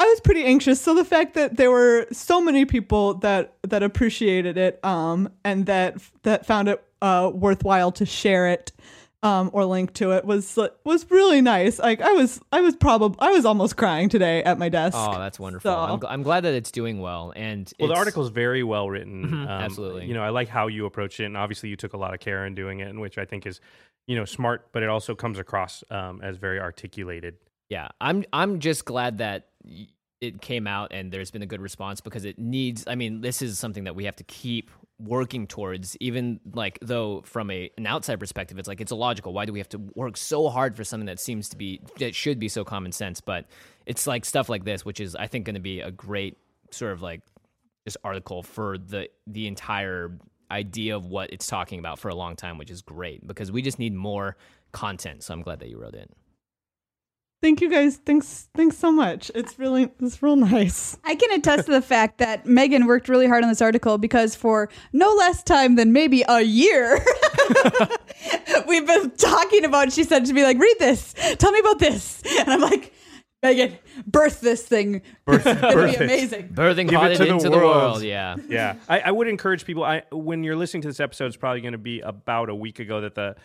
I 0.00 0.04
was 0.04 0.20
pretty 0.20 0.44
anxious. 0.44 0.80
So 0.80 0.94
the 0.94 1.04
fact 1.04 1.34
that 1.34 1.56
there 1.56 1.70
were 1.70 2.06
so 2.10 2.40
many 2.40 2.64
people 2.64 3.14
that 3.14 3.54
that 3.62 3.82
appreciated 3.84 4.56
it 4.56 4.84
um 4.84 5.30
and 5.44 5.66
that 5.66 5.96
that 6.24 6.44
found 6.44 6.68
it 6.68 6.82
uh 7.00 7.30
worthwhile 7.32 7.92
to 7.92 8.04
share 8.04 8.48
it 8.48 8.72
um 9.24 9.50
or 9.52 9.64
link 9.64 9.92
to 9.94 10.12
it 10.12 10.24
was 10.24 10.56
was 10.84 11.10
really 11.10 11.40
nice. 11.40 11.78
Like 11.78 12.00
I 12.00 12.12
was 12.12 12.40
I 12.52 12.60
was 12.60 12.76
probably 12.76 13.18
I 13.20 13.30
was 13.32 13.44
almost 13.44 13.76
crying 13.76 14.08
today 14.08 14.42
at 14.44 14.58
my 14.58 14.68
desk. 14.68 14.96
Oh, 14.98 15.18
that's 15.18 15.38
wonderful. 15.40 15.70
So- 15.70 15.76
I'm, 15.76 15.98
gl- 16.00 16.06
I'm 16.10 16.22
glad 16.22 16.44
that 16.44 16.54
it's 16.54 16.70
doing 16.70 17.00
well. 17.00 17.32
And 17.34 17.72
Well, 17.80 17.88
the 17.88 17.92
it's- 17.94 17.98
article 17.98 18.22
is 18.22 18.28
very 18.30 18.62
well 18.62 18.88
written. 18.88 19.24
Um, 19.24 19.30
Mhm, 19.30 19.48
absolutely. 19.48 20.06
You 20.06 20.14
know, 20.14 20.22
I 20.22 20.28
like 20.28 20.48
how 20.48 20.68
you 20.68 20.86
approach 20.86 21.18
it, 21.20 21.24
and 21.24 21.36
obviously 21.36 21.68
you 21.68 21.76
took 21.76 21.94
a 21.94 21.96
lot 21.96 22.14
of 22.14 22.20
care 22.20 22.46
in 22.46 22.54
doing 22.54 22.78
it, 22.80 22.88
and 22.88 23.00
which 23.00 23.18
I 23.18 23.24
think 23.24 23.44
is, 23.46 23.60
you 24.06 24.14
know, 24.16 24.24
smart. 24.24 24.68
But 24.72 24.82
it 24.84 24.88
also 24.88 25.14
comes 25.16 25.38
across 25.38 25.82
um, 25.90 26.20
as 26.22 26.36
very 26.36 26.60
articulated. 26.60 27.36
Yeah, 27.70 27.88
I'm 28.00 28.24
I'm 28.32 28.60
just 28.60 28.84
glad 28.84 29.18
that 29.18 29.48
y- 29.64 29.88
it 30.20 30.40
came 30.40 30.66
out 30.66 30.92
and 30.92 31.12
there's 31.12 31.30
been 31.30 31.42
a 31.42 31.46
good 31.46 31.60
response 31.60 32.00
because 32.00 32.24
it 32.24 32.38
needs. 32.38 32.84
I 32.86 32.94
mean, 32.94 33.20
this 33.20 33.42
is 33.42 33.58
something 33.58 33.84
that 33.84 33.94
we 33.96 34.04
have 34.04 34.16
to 34.16 34.24
keep 34.24 34.70
working 34.98 35.46
towards. 35.46 35.96
Even 35.98 36.40
like 36.52 36.78
though 36.82 37.22
from 37.22 37.50
a 37.50 37.70
an 37.76 37.86
outside 37.86 38.18
perspective, 38.20 38.58
it's 38.58 38.68
like 38.68 38.80
it's 38.80 38.92
illogical. 38.92 39.32
Why 39.32 39.44
do 39.44 39.52
we 39.52 39.58
have 39.58 39.68
to 39.70 39.78
work 39.94 40.16
so 40.16 40.48
hard 40.48 40.76
for 40.76 40.84
something 40.84 41.06
that 41.06 41.20
seems 41.20 41.48
to 41.50 41.56
be 41.56 41.80
that 41.98 42.14
should 42.14 42.38
be 42.38 42.48
so 42.48 42.64
common 42.64 42.92
sense? 42.92 43.20
But 43.20 43.46
it's 43.86 44.06
like 44.06 44.24
stuff 44.24 44.48
like 44.48 44.64
this, 44.64 44.84
which 44.84 45.00
is 45.00 45.14
I 45.14 45.26
think 45.26 45.46
going 45.46 45.54
to 45.54 45.60
be 45.60 45.80
a 45.80 45.90
great 45.90 46.36
sort 46.70 46.92
of 46.92 47.02
like 47.02 47.20
this 47.84 47.96
article 48.04 48.42
for 48.42 48.78
the 48.78 49.08
the 49.26 49.46
entire 49.46 50.18
idea 50.50 50.96
of 50.96 51.06
what 51.06 51.32
it's 51.32 51.46
talking 51.46 51.78
about 51.78 51.98
for 51.98 52.08
a 52.08 52.14
long 52.14 52.36
time, 52.36 52.58
which 52.58 52.70
is 52.70 52.82
great 52.82 53.26
because 53.26 53.52
we 53.52 53.62
just 53.62 53.78
need 53.78 53.94
more 53.94 54.36
content. 54.72 55.22
So 55.22 55.34
I'm 55.34 55.42
glad 55.42 55.60
that 55.60 55.68
you 55.68 55.78
wrote 55.78 55.94
it. 55.94 56.10
Thank 57.40 57.60
you 57.60 57.70
guys. 57.70 57.98
Thanks 57.98 58.48
thanks 58.56 58.76
so 58.76 58.90
much. 58.90 59.30
It's 59.34 59.58
really 59.60 59.88
it's 60.00 60.20
real 60.22 60.34
nice. 60.34 60.96
I 61.04 61.14
can 61.14 61.30
attest 61.32 61.66
to 61.66 61.72
the 61.72 61.80
fact 61.82 62.18
that 62.18 62.46
Meghan 62.46 62.86
worked 62.86 63.08
really 63.08 63.28
hard 63.28 63.44
on 63.44 63.48
this 63.48 63.62
article 63.62 63.96
because 63.96 64.34
for 64.34 64.68
no 64.92 65.12
less 65.14 65.44
time 65.44 65.76
than 65.76 65.92
maybe 65.92 66.24
a 66.28 66.40
year, 66.40 66.98
we've 68.66 68.86
been 68.86 69.10
talking 69.12 69.64
about. 69.64 69.92
She 69.92 70.04
said 70.04 70.24
to 70.26 70.32
me 70.32 70.42
like, 70.42 70.58
"Read 70.58 70.76
this. 70.80 71.14
Tell 71.38 71.52
me 71.52 71.60
about 71.60 71.78
this," 71.78 72.22
and 72.40 72.50
I'm 72.50 72.60
like, 72.60 72.92
"Meghan, 73.44 73.78
birth 74.06 74.40
this 74.40 74.62
thing. 74.62 75.02
Birth, 75.24 75.46
It'll 75.46 75.68
be 75.70 75.74
birth 75.74 75.94
it. 75.94 76.00
amazing." 76.02 76.48
Birthing 76.48 76.88
Give 76.88 76.94
it 76.94 76.96
potted 76.96 77.16
to 77.18 77.24
the 77.24 77.30
into 77.30 77.50
the 77.50 77.56
world. 77.56 77.76
world. 77.76 78.02
Yeah. 78.02 78.34
yeah, 78.48 78.74
I, 78.88 78.98
I 79.00 79.10
would 79.12 79.28
encourage 79.28 79.64
people. 79.64 79.84
I 79.84 80.02
when 80.10 80.42
you're 80.42 80.56
listening 80.56 80.82
to 80.82 80.88
this 80.88 80.98
episode, 81.00 81.26
it's 81.26 81.36
probably 81.36 81.60
going 81.60 81.72
to 81.72 81.78
be 81.78 82.00
about 82.00 82.48
a 82.50 82.54
week 82.54 82.80
ago 82.80 83.00
that 83.02 83.14
the 83.14 83.36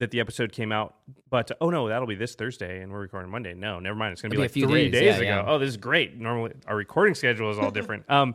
that 0.00 0.10
the 0.10 0.20
episode 0.20 0.52
came 0.52 0.70
out. 0.72 0.94
But 1.30 1.50
oh 1.60 1.70
no, 1.70 1.88
that'll 1.88 2.06
be 2.06 2.14
this 2.14 2.34
Thursday, 2.34 2.80
and 2.82 2.92
we're 2.92 3.00
recording 3.00 3.30
Monday. 3.30 3.54
No, 3.54 3.80
never 3.80 3.96
mind. 3.96 4.12
It's 4.12 4.22
going 4.22 4.30
to 4.30 4.36
be 4.36 4.42
like 4.42 4.52
three 4.52 4.90
days, 4.90 4.92
days, 4.92 5.04
yeah, 5.04 5.14
ago. 5.16 5.24
yeah. 5.24 5.44
Oh, 5.46 5.58
this 5.58 5.68
is 5.68 5.76
great. 5.76 6.16
Normally, 6.18 6.52
our 6.66 6.76
recording 6.76 7.14
schedule 7.14 7.50
is 7.50 7.58
all 7.58 7.70
different. 7.70 8.04
Um, 8.10 8.34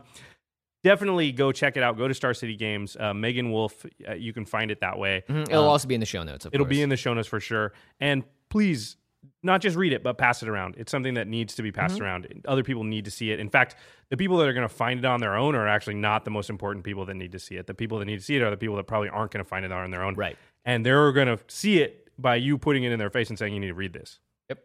definitely 0.82 1.32
go 1.32 1.52
check 1.52 1.76
it 1.76 1.82
out. 1.82 1.96
Go 1.96 2.08
to 2.08 2.14
Star 2.14 2.34
City 2.34 2.56
Games. 2.56 2.96
Uh, 2.98 3.12
Meghan 3.12 3.50
Wolff. 3.50 3.86
Uh, 4.08 4.14
you 4.14 4.32
can 4.32 4.44
find 4.44 4.70
it 4.70 4.80
that 4.80 4.98
way. 4.98 5.24
Mhm. 5.28 5.42
It'll 5.48 5.64
Um, 5.64 5.68
also 5.70 5.88
be 5.88 5.94
in 5.94 6.00
the 6.00 6.06
show 6.06 6.22
notes. 6.22 6.44
Of 6.44 6.54
It'll 6.54 6.66
be 6.66 6.82
in 6.82 6.88
the 6.90 6.96
show 6.96 7.14
notes 7.14 7.28
for 7.28 7.40
sure. 7.40 7.72
And 8.00 8.24
please, 8.50 8.96
not 9.42 9.62
just 9.62 9.76
read 9.76 9.92
it, 9.94 10.02
but 10.02 10.18
pass 10.18 10.42
it 10.42 10.48
around. 10.50 10.74
It's 10.76 10.90
something 10.90 11.14
that 11.14 11.26
needs 11.26 11.54
to 11.54 11.62
be 11.62 11.72
passed 11.72 11.94
Mm-hmm. 11.96 12.04
around. 12.04 12.42
Other 12.46 12.62
people 12.62 12.84
need 12.84 13.06
to 13.06 13.10
see 13.10 13.30
it. 13.30 13.40
In 13.40 13.48
fact, 13.48 13.76
the 14.10 14.16
people 14.18 14.36
that 14.38 14.46
are 14.48 14.52
going 14.52 14.68
to 14.68 14.74
find 14.74 14.98
it 14.98 15.06
on 15.06 15.20
their 15.20 15.34
own 15.36 15.54
are 15.54 15.66
actually 15.66 15.94
not 15.94 16.24
the 16.26 16.30
most 16.30 16.50
important 16.50 16.84
people 16.84 17.06
that 17.06 17.14
need 17.14 17.32
to 17.32 17.38
see 17.38 17.56
it. 17.56 17.66
The 17.66 17.72
people 17.74 17.98
that 18.00 18.04
need 18.04 18.18
to 18.18 18.24
see 18.24 18.36
it 18.36 18.42
are 18.42 18.50
the 18.50 18.56
people 18.58 18.76
that 18.76 18.86
probably 18.86 19.08
aren't 19.08 19.30
going 19.32 19.42
to 19.42 19.48
find 19.48 19.64
it 19.64 19.72
on 19.72 19.90
their 19.90 20.02
own. 20.04 20.14
Right. 20.14 20.36
And 20.64 20.84
they're 20.84 21.12
going 21.12 21.28
to 21.28 21.38
see 21.48 21.78
it 21.80 22.08
by 22.18 22.36
you 22.36 22.58
putting 22.58 22.84
it 22.84 22.92
in 22.92 22.98
their 22.98 23.10
face 23.10 23.28
and 23.28 23.38
saying, 23.38 23.52
you 23.52 23.60
need 23.60 23.68
to 23.68 23.74
read 23.74 23.92
this. 23.92 24.18
Yep. 24.48 24.58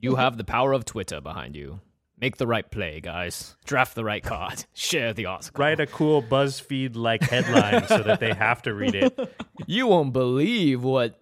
You 0.00 0.16
have 0.16 0.36
the 0.36 0.44
power 0.44 0.72
of 0.72 0.84
Twitter 0.84 1.20
behind 1.20 1.56
you. 1.56 1.80
Make 2.18 2.38
the 2.38 2.46
right 2.46 2.68
play, 2.70 3.00
guys. 3.00 3.56
Draft 3.66 3.94
the 3.94 4.02
right 4.02 4.22
card. 4.22 4.64
Share 4.72 5.12
the 5.12 5.26
article. 5.26 5.60
Write 5.60 5.80
a 5.80 5.86
cool 5.86 6.22
BuzzFeed 6.22 6.96
like 6.96 7.22
headline 7.22 7.86
so 7.88 8.02
that 8.02 8.20
they 8.20 8.32
have 8.32 8.62
to 8.62 8.74
read 8.74 8.94
it. 8.94 9.18
You 9.66 9.86
won't 9.86 10.12
believe 10.12 10.82
what. 10.82 11.18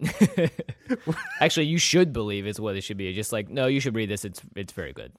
Actually, 1.39 1.67
you 1.67 1.77
should 1.77 2.11
believe 2.11 2.45
is 2.45 2.59
what 2.59 2.75
it 2.75 2.81
should 2.81 2.97
be. 2.97 3.11
Just 3.13 3.31
like, 3.31 3.49
no, 3.49 3.65
you 3.65 3.79
should 3.79 3.95
read 3.95 4.09
this. 4.09 4.25
It's 4.25 4.41
it's 4.57 4.73
very 4.73 4.91
good. 4.91 5.13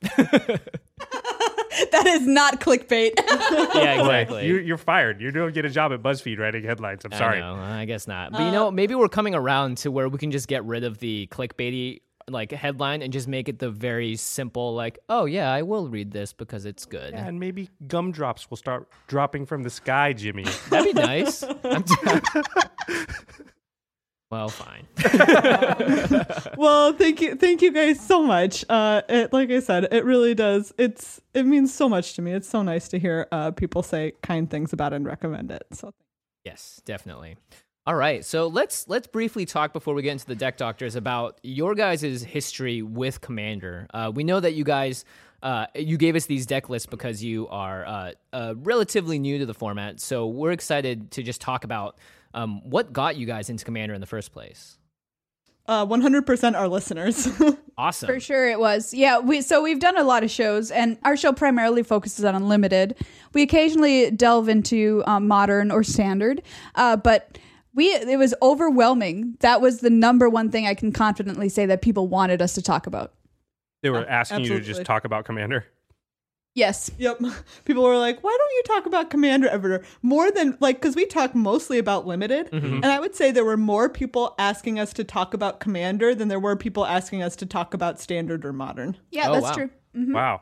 That 1.93 2.07
is 2.07 2.27
not 2.27 2.61
clickbait. 2.61 3.13
yeah, 3.19 3.97
Boy, 3.99 4.01
exactly. 4.01 4.47
you, 4.47 4.59
you're 4.59 4.77
fired. 4.77 5.21
You 5.21 5.31
don't 5.31 5.55
get 5.55 5.65
a 5.65 5.71
job 5.71 5.93
at 5.93 6.03
BuzzFeed 6.03 6.39
writing 6.39 6.65
headlines. 6.65 7.05
I'm 7.05 7.13
sorry. 7.13 7.41
I 7.41 7.55
know. 7.55 7.61
I 7.61 7.85
guess 7.85 8.07
not. 8.07 8.33
But 8.33 8.41
you 8.41 8.47
uh, 8.47 8.53
know, 8.53 8.71
maybe 8.71 8.95
we're 8.95 9.09
coming 9.09 9.35
around 9.35 9.79
to 9.79 9.91
where 9.91 10.09
we 10.09 10.19
can 10.19 10.31
just 10.31 10.49
get 10.49 10.65
rid 10.65 10.85
of 10.85 10.99
the 10.99 11.29
clickbaity 11.31 12.01
like 12.29 12.51
headline 12.51 13.03
and 13.03 13.13
just 13.13 13.29
make 13.29 13.49
it 13.49 13.59
the 13.59 13.71
very 13.71 14.17
simple 14.17 14.75
like, 14.75 14.99
oh 15.09 15.27
yeah, 15.27 15.53
I 15.53 15.63
will 15.63 15.89
read 15.89 16.11
this 16.11 16.33
because 16.33 16.65
it's 16.67 16.85
good. 16.85 17.13
Yeah, 17.13 17.27
and 17.27 17.39
maybe 17.39 17.71
gumdrops 17.87 18.51
will 18.51 18.57
start 18.57 18.89
dropping 19.07 19.47
from 19.47 19.63
the 19.63 19.71
sky, 19.71 20.13
Jimmy. 20.13 20.45
That'd 20.71 20.95
be 20.95 21.01
nice. 21.01 21.45
Well, 24.31 24.49
fine. 24.49 24.87
well, 26.57 26.93
thank 26.93 27.21
you, 27.21 27.37
thank 27.37 27.63
you 27.63 27.73
guys 27.73 28.01
so 28.01 28.23
much. 28.23 28.65
Uh, 28.69 29.03
it, 29.09 29.33
like 29.33 29.51
I 29.51 29.61
said, 29.61 29.89
it 29.93 30.05
really 30.05 30.35
does. 30.35 30.73
It's 30.79 31.21
it 31.33 31.47
means 31.47 31.73
so 31.73 31.89
much 31.89 32.15
to 32.15 32.23
me. 32.23 32.33
It's 32.33 32.49
so 32.49 32.63
nice 32.63 32.89
to 32.89 32.99
hear 32.99 33.29
uh, 33.31 33.53
people 33.53 33.83
say 33.83 34.15
kind 34.23 34.51
things 34.51 34.73
about 34.73 34.93
it 34.93 34.97
and 34.97 35.07
recommend 35.07 35.51
it. 35.51 35.65
So 35.73 35.93
Yes, 36.47 36.81
definitely. 36.85 37.37
All 37.89 37.97
right, 37.97 38.25
so 38.25 38.47
let's 38.47 38.89
let's 38.89 39.09
briefly 39.09 39.47
talk 39.47 39.73
before 39.73 39.95
we 39.95 40.03
get 40.03 40.13
into 40.13 40.27
the 40.27 40.37
deck 40.37 40.57
doctors 40.57 40.95
about 40.95 41.41
your 41.43 41.75
guys' 41.75 42.23
history 42.23 42.83
with 42.83 43.21
Commander. 43.21 43.89
Uh, 43.93 44.13
we 44.15 44.23
know 44.23 44.39
that 44.39 44.55
you 44.55 44.63
guys 44.63 45.05
uh, 45.43 45.67
you 45.75 45.97
gave 45.97 46.15
us 46.15 46.27
these 46.27 46.47
deck 46.47 46.69
lists 46.69 46.87
because 46.87 47.23
you 47.23 47.49
are 47.49 47.85
uh, 47.85 48.13
uh, 48.33 48.55
relatively 48.59 49.19
new 49.19 49.39
to 49.39 49.47
the 49.47 49.55
format, 49.55 50.01
so 50.01 50.29
we're 50.29 50.53
excited 50.53 51.11
to 51.13 51.23
just 51.25 51.41
talk 51.41 51.65
about 51.65 51.99
um, 52.37 52.61
what 52.71 52.93
got 52.93 53.17
you 53.17 53.27
guys 53.27 53.51
into 53.51 53.65
Commander 53.65 53.95
in 53.95 54.01
the 54.01 54.07
first 54.07 54.31
place. 54.33 54.79
uh, 55.67 55.85
100% 55.85 56.55
our 56.55 56.69
listeners. 56.69 57.29
Awesome. 57.79 58.07
For 58.07 58.19
sure 58.21 58.49
it 58.49 58.59
was. 58.59 58.95
Yeah, 58.95 59.19
we 59.19 59.43
so 59.43 59.63
we've 59.63 59.81
done 59.81 59.99
a 59.99 60.03
lot 60.03 60.25
of 60.25 60.31
shows 60.31 60.71
and 60.71 60.97
our 61.05 61.15
show 61.15 61.31
primarily 61.31 61.83
focuses 61.83 62.25
on 62.25 62.35
unlimited. 62.35 62.97
We 63.35 63.43
occasionally 63.43 64.11
delve 64.11 64.49
into 64.49 65.03
um, 65.07 65.29
modern 65.29 65.71
or 65.71 65.83
standard, 65.83 66.41
uh, 66.77 66.97
but 66.97 67.37
we 67.75 67.89
it 67.89 68.19
was 68.19 68.33
overwhelming. 68.41 69.37
That 69.41 69.61
was 69.61 69.81
the 69.81 69.91
number 69.91 70.31
one 70.31 70.51
thing 70.51 70.67
I 70.67 70.73
can 70.73 70.91
confidently 70.91 71.51
say 71.51 71.67
that 71.67 71.83
people 71.83 72.09
wanted 72.09 72.41
us 72.41 72.55
to 72.55 72.63
talk 72.63 72.87
about. 72.87 73.13
They 73.83 73.91
were 73.91 74.09
asking 74.09 74.45
you 74.45 74.55
to 74.55 74.61
just 74.61 74.87
talk 74.87 75.05
about 75.05 75.27
Commander. 75.27 75.67
Yes. 76.57 76.91
Yep. 76.99 77.21
People 77.67 77.83
were 77.85 77.99
like, 77.99 78.25
why 78.25 78.35
don't 78.37 78.51
you 78.55 78.63
talk 78.67 78.87
about 78.87 79.11
Commander 79.11 79.47
ever 79.47 79.85
more 80.03 80.31
than 80.31 80.57
like, 80.59 80.81
because 80.81 80.97
we 80.97 81.05
talk 81.05 81.35
mostly 81.35 81.79
about 81.79 82.07
limited. 82.07 82.51
Mm-hmm. 82.51 82.77
And 82.77 82.87
I 82.87 82.99
would 82.99 83.15
say 83.15 83.31
there 83.31 83.45
were 83.45 83.59
more 83.59 83.89
people 83.91 84.35
asking 84.39 84.81
us 84.81 84.93
to 84.95 85.05
talk 85.05 85.35
about 85.35 85.61
Commander 85.61 86.15
than 86.15 86.29
there 86.29 86.41
were 86.41 86.57
people 86.57 86.87
asking 86.87 87.23
us 87.23 87.37
to 87.37 87.47
talk 87.47 87.75
about 87.75 88.01
standard 88.01 88.45
or 88.47 88.55
modern. 88.55 88.97
Yeah, 89.11 89.29
Oh, 89.29 89.33
that's 89.35 89.45
wow. 89.45 89.53
true. 89.53 89.71
Mhm. 89.95 90.13
Wow. 90.15 90.41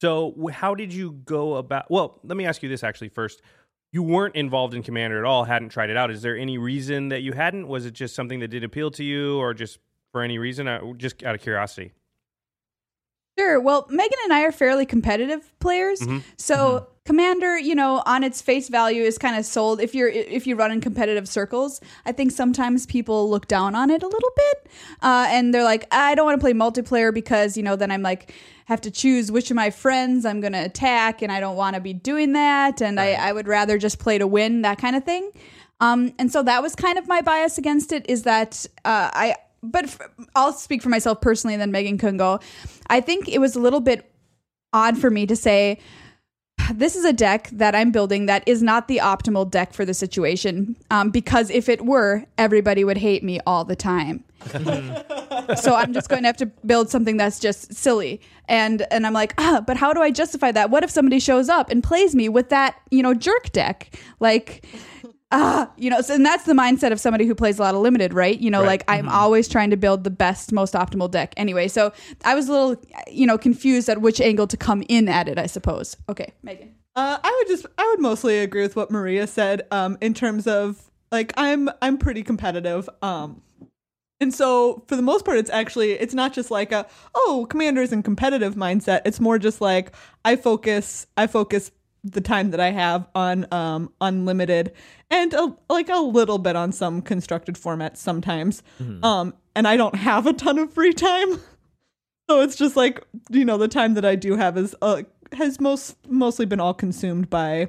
So, 0.00 0.48
how 0.52 0.74
did 0.74 0.92
you 0.92 1.12
go 1.12 1.54
about? 1.56 1.90
Well, 1.90 2.20
let 2.24 2.36
me 2.36 2.46
ask 2.46 2.62
you 2.62 2.68
this 2.70 2.82
actually 2.82 3.08
first. 3.10 3.40
You 3.92 4.02
weren't 4.02 4.34
involved 4.36 4.74
in 4.74 4.82
Commander 4.82 5.18
at 5.18 5.24
all, 5.24 5.44
hadn't 5.44 5.68
tried 5.68 5.88
it 5.90 5.96
out. 5.96 6.10
Is 6.10 6.20
there 6.22 6.36
any 6.36 6.58
reason 6.58 7.10
that 7.10 7.20
you 7.20 7.32
hadn't? 7.32 7.68
Was 7.68 7.86
it 7.86 7.92
just 7.92 8.14
something 8.14 8.40
that 8.40 8.48
did 8.48 8.64
appeal 8.64 8.90
to 8.92 9.04
you, 9.04 9.38
or 9.38 9.54
just 9.54 9.78
for 10.10 10.22
any 10.22 10.36
reason? 10.38 10.66
Uh, 10.68 10.80
just 10.96 11.22
out 11.22 11.34
of 11.34 11.40
curiosity. 11.42 11.92
Sure. 13.38 13.60
Well, 13.60 13.86
Meghan 13.88 14.24
and 14.24 14.32
I 14.32 14.42
are 14.42 14.52
fairly 14.52 14.86
competitive 14.86 15.52
players. 15.58 16.00
Mm-hmm. 16.00 16.18
So 16.36 16.88
Commander, 17.04 17.58
you 17.58 17.74
know, 17.74 18.02
on 18.06 18.24
its 18.24 18.40
face 18.40 18.70
value 18.70 19.02
is 19.02 19.18
kind 19.18 19.36
of 19.36 19.44
sold 19.44 19.78
if 19.78 19.94
you're 19.94 20.08
if 20.08 20.46
you 20.46 20.56
run 20.56 20.72
in 20.72 20.80
competitive 20.80 21.28
circles. 21.28 21.82
I 22.06 22.12
think 22.12 22.32
sometimes 22.32 22.86
people 22.86 23.28
look 23.28 23.46
down 23.46 23.74
on 23.74 23.90
it 23.90 24.02
a 24.02 24.06
little 24.06 24.30
bit, 24.34 24.70
uh, 25.02 25.26
and 25.28 25.52
they're 25.52 25.64
like, 25.64 25.86
I 25.90 26.14
don't 26.14 26.24
want 26.24 26.40
to 26.40 26.42
play 26.42 26.54
multiplayer 26.54 27.12
because 27.12 27.58
you 27.58 27.62
know 27.62 27.76
then 27.76 27.90
I'm 27.90 28.00
like 28.00 28.32
have 28.64 28.80
to 28.80 28.90
choose 28.90 29.30
which 29.30 29.50
of 29.50 29.54
my 29.56 29.68
friends 29.68 30.24
I'm 30.24 30.40
going 30.40 30.54
to 30.54 30.64
attack, 30.64 31.20
and 31.20 31.30
I 31.30 31.40
don't 31.40 31.56
want 31.56 31.74
to 31.74 31.80
be 31.80 31.92
doing 31.92 32.32
that, 32.32 32.80
and 32.80 32.98
I, 32.98 33.12
I 33.12 33.32
would 33.34 33.48
rather 33.48 33.76
just 33.76 33.98
play 33.98 34.16
to 34.16 34.26
win 34.26 34.62
that 34.62 34.78
kind 34.78 34.96
of 34.96 35.04
thing. 35.04 35.30
Um, 35.80 36.14
and 36.18 36.32
so 36.32 36.42
that 36.42 36.62
was 36.62 36.74
kind 36.74 36.96
of 36.96 37.06
my 37.06 37.20
bias 37.20 37.58
against 37.58 37.92
it 37.92 38.08
is 38.08 38.22
that 38.22 38.64
uh, 38.86 39.10
I 39.12 39.36
but 39.64 39.84
f- 39.84 40.00
I'll 40.34 40.52
speak 40.52 40.82
for 40.82 40.88
myself 40.88 41.20
personally, 41.20 41.54
and 41.54 41.60
then 41.60 41.72
Meghan 41.72 41.98
can 41.98 42.16
go. 42.16 42.40
I 42.88 43.00
think 43.00 43.28
it 43.28 43.38
was 43.38 43.56
a 43.56 43.60
little 43.60 43.80
bit 43.80 44.10
odd 44.72 44.98
for 44.98 45.10
me 45.10 45.26
to 45.26 45.36
say, 45.36 45.78
this 46.72 46.96
is 46.96 47.04
a 47.04 47.12
deck 47.12 47.50
that 47.52 47.74
I'm 47.74 47.90
building 47.90 48.26
that 48.26 48.42
is 48.46 48.62
not 48.62 48.88
the 48.88 48.98
optimal 48.98 49.50
deck 49.50 49.72
for 49.72 49.84
the 49.84 49.94
situation. 49.94 50.76
Um, 50.90 51.10
because 51.10 51.50
if 51.50 51.68
it 51.68 51.84
were, 51.84 52.24
everybody 52.38 52.84
would 52.84 52.98
hate 52.98 53.22
me 53.22 53.40
all 53.46 53.64
the 53.64 53.76
time. 53.76 54.24
so 55.56 55.74
I'm 55.74 55.92
just 55.92 56.08
going 56.08 56.22
to 56.22 56.28
have 56.28 56.36
to 56.38 56.46
build 56.66 56.90
something 56.90 57.16
that's 57.16 57.38
just 57.38 57.74
silly. 57.74 58.20
And 58.46 58.86
and 58.90 59.06
I'm 59.06 59.12
like, 59.12 59.34
ah, 59.38 59.62
but 59.66 59.76
how 59.76 59.92
do 59.92 60.02
I 60.02 60.10
justify 60.10 60.52
that? 60.52 60.70
What 60.70 60.84
if 60.84 60.90
somebody 60.90 61.18
shows 61.18 61.48
up 61.48 61.70
and 61.70 61.82
plays 61.82 62.14
me 62.14 62.28
with 62.28 62.50
that, 62.50 62.76
you 62.90 63.02
know, 63.02 63.14
jerk 63.14 63.52
deck? 63.52 63.98
Like 64.20 64.66
ah, 65.32 65.70
you 65.76 65.90
know, 65.90 66.00
so, 66.00 66.14
and 66.14 66.24
that's 66.24 66.44
the 66.44 66.52
mindset 66.52 66.92
of 66.92 67.00
somebody 67.00 67.26
who 67.26 67.34
plays 67.34 67.58
a 67.58 67.62
lot 67.62 67.74
of 67.74 67.80
limited, 67.80 68.14
right? 68.14 68.38
You 68.38 68.50
know, 68.50 68.60
Right. 68.60 68.66
like 68.66 68.84
I'm 68.88 69.08
always 69.08 69.48
trying 69.48 69.70
to 69.70 69.76
build 69.76 70.04
the 70.04 70.10
best, 70.10 70.52
most 70.52 70.74
optimal 70.74 71.10
deck. 71.10 71.34
Anyway, 71.36 71.68
so 71.68 71.92
I 72.24 72.34
was 72.34 72.48
a 72.48 72.52
little, 72.52 72.82
you 73.10 73.26
know, 73.26 73.36
confused 73.38 73.88
at 73.88 74.00
which 74.00 74.20
angle 74.20 74.46
to 74.46 74.56
come 74.56 74.84
in 74.88 75.08
at 75.08 75.28
it. 75.28 75.38
I 75.38 75.46
suppose. 75.46 75.96
Okay, 76.08 76.32
Meghan. 76.46 76.70
Uh, 76.96 77.18
I 77.22 77.36
would 77.40 77.48
just, 77.48 77.66
I 77.76 77.86
would 77.90 78.00
mostly 78.00 78.38
agree 78.38 78.62
with 78.62 78.76
what 78.76 78.90
Maria 78.90 79.26
said. 79.26 79.66
Um, 79.72 79.98
in 80.00 80.14
terms 80.14 80.46
of 80.46 80.90
like, 81.10 81.32
I'm, 81.36 81.68
I'm 81.82 81.98
pretty 81.98 82.22
competitive. 82.22 82.88
Um, 83.02 83.42
and 84.20 84.32
so 84.32 84.84
for 84.86 84.94
the 84.94 85.02
most 85.02 85.24
part, 85.24 85.38
it's 85.38 85.50
actually, 85.50 85.94
it's 85.94 86.14
not 86.14 86.32
just 86.32 86.52
like 86.52 86.70
a, 86.70 86.86
oh, 87.16 87.48
commanders 87.50 87.90
and 87.92 88.04
competitive 88.04 88.54
mindset. 88.54 89.02
It's 89.04 89.18
more 89.18 89.40
just 89.40 89.60
like 89.60 89.92
I 90.24 90.36
focus, 90.36 91.08
I 91.16 91.26
focus 91.26 91.72
the 92.04 92.20
time 92.20 92.50
that 92.50 92.60
I 92.60 92.70
have 92.70 93.08
on 93.14 93.46
um 93.50 93.90
unlimited 94.00 94.72
and 95.10 95.32
a, 95.32 95.56
like 95.70 95.88
a 95.88 95.96
little 95.98 96.38
bit 96.38 96.54
on 96.54 96.70
some 96.70 97.00
constructed 97.02 97.54
formats 97.56 97.96
sometimes. 97.96 98.62
Um, 99.02 99.34
and 99.56 99.66
I 99.66 99.76
don't 99.76 99.94
have 99.94 100.26
a 100.26 100.32
ton 100.32 100.58
of 100.58 100.72
free 100.72 100.92
time. 100.92 101.40
So 102.30 102.40
it's 102.40 102.56
just 102.56 102.74
like 102.74 103.04
you 103.28 103.44
know 103.44 103.58
the 103.58 103.68
time 103.68 103.92
that 103.94 104.04
I 104.06 104.16
do 104.16 104.34
have 104.36 104.56
is 104.56 104.74
uh, 104.80 105.02
has 105.32 105.60
most 105.60 105.96
mostly 106.08 106.46
been 106.46 106.58
all 106.58 106.72
consumed 106.72 107.28
by 107.28 107.68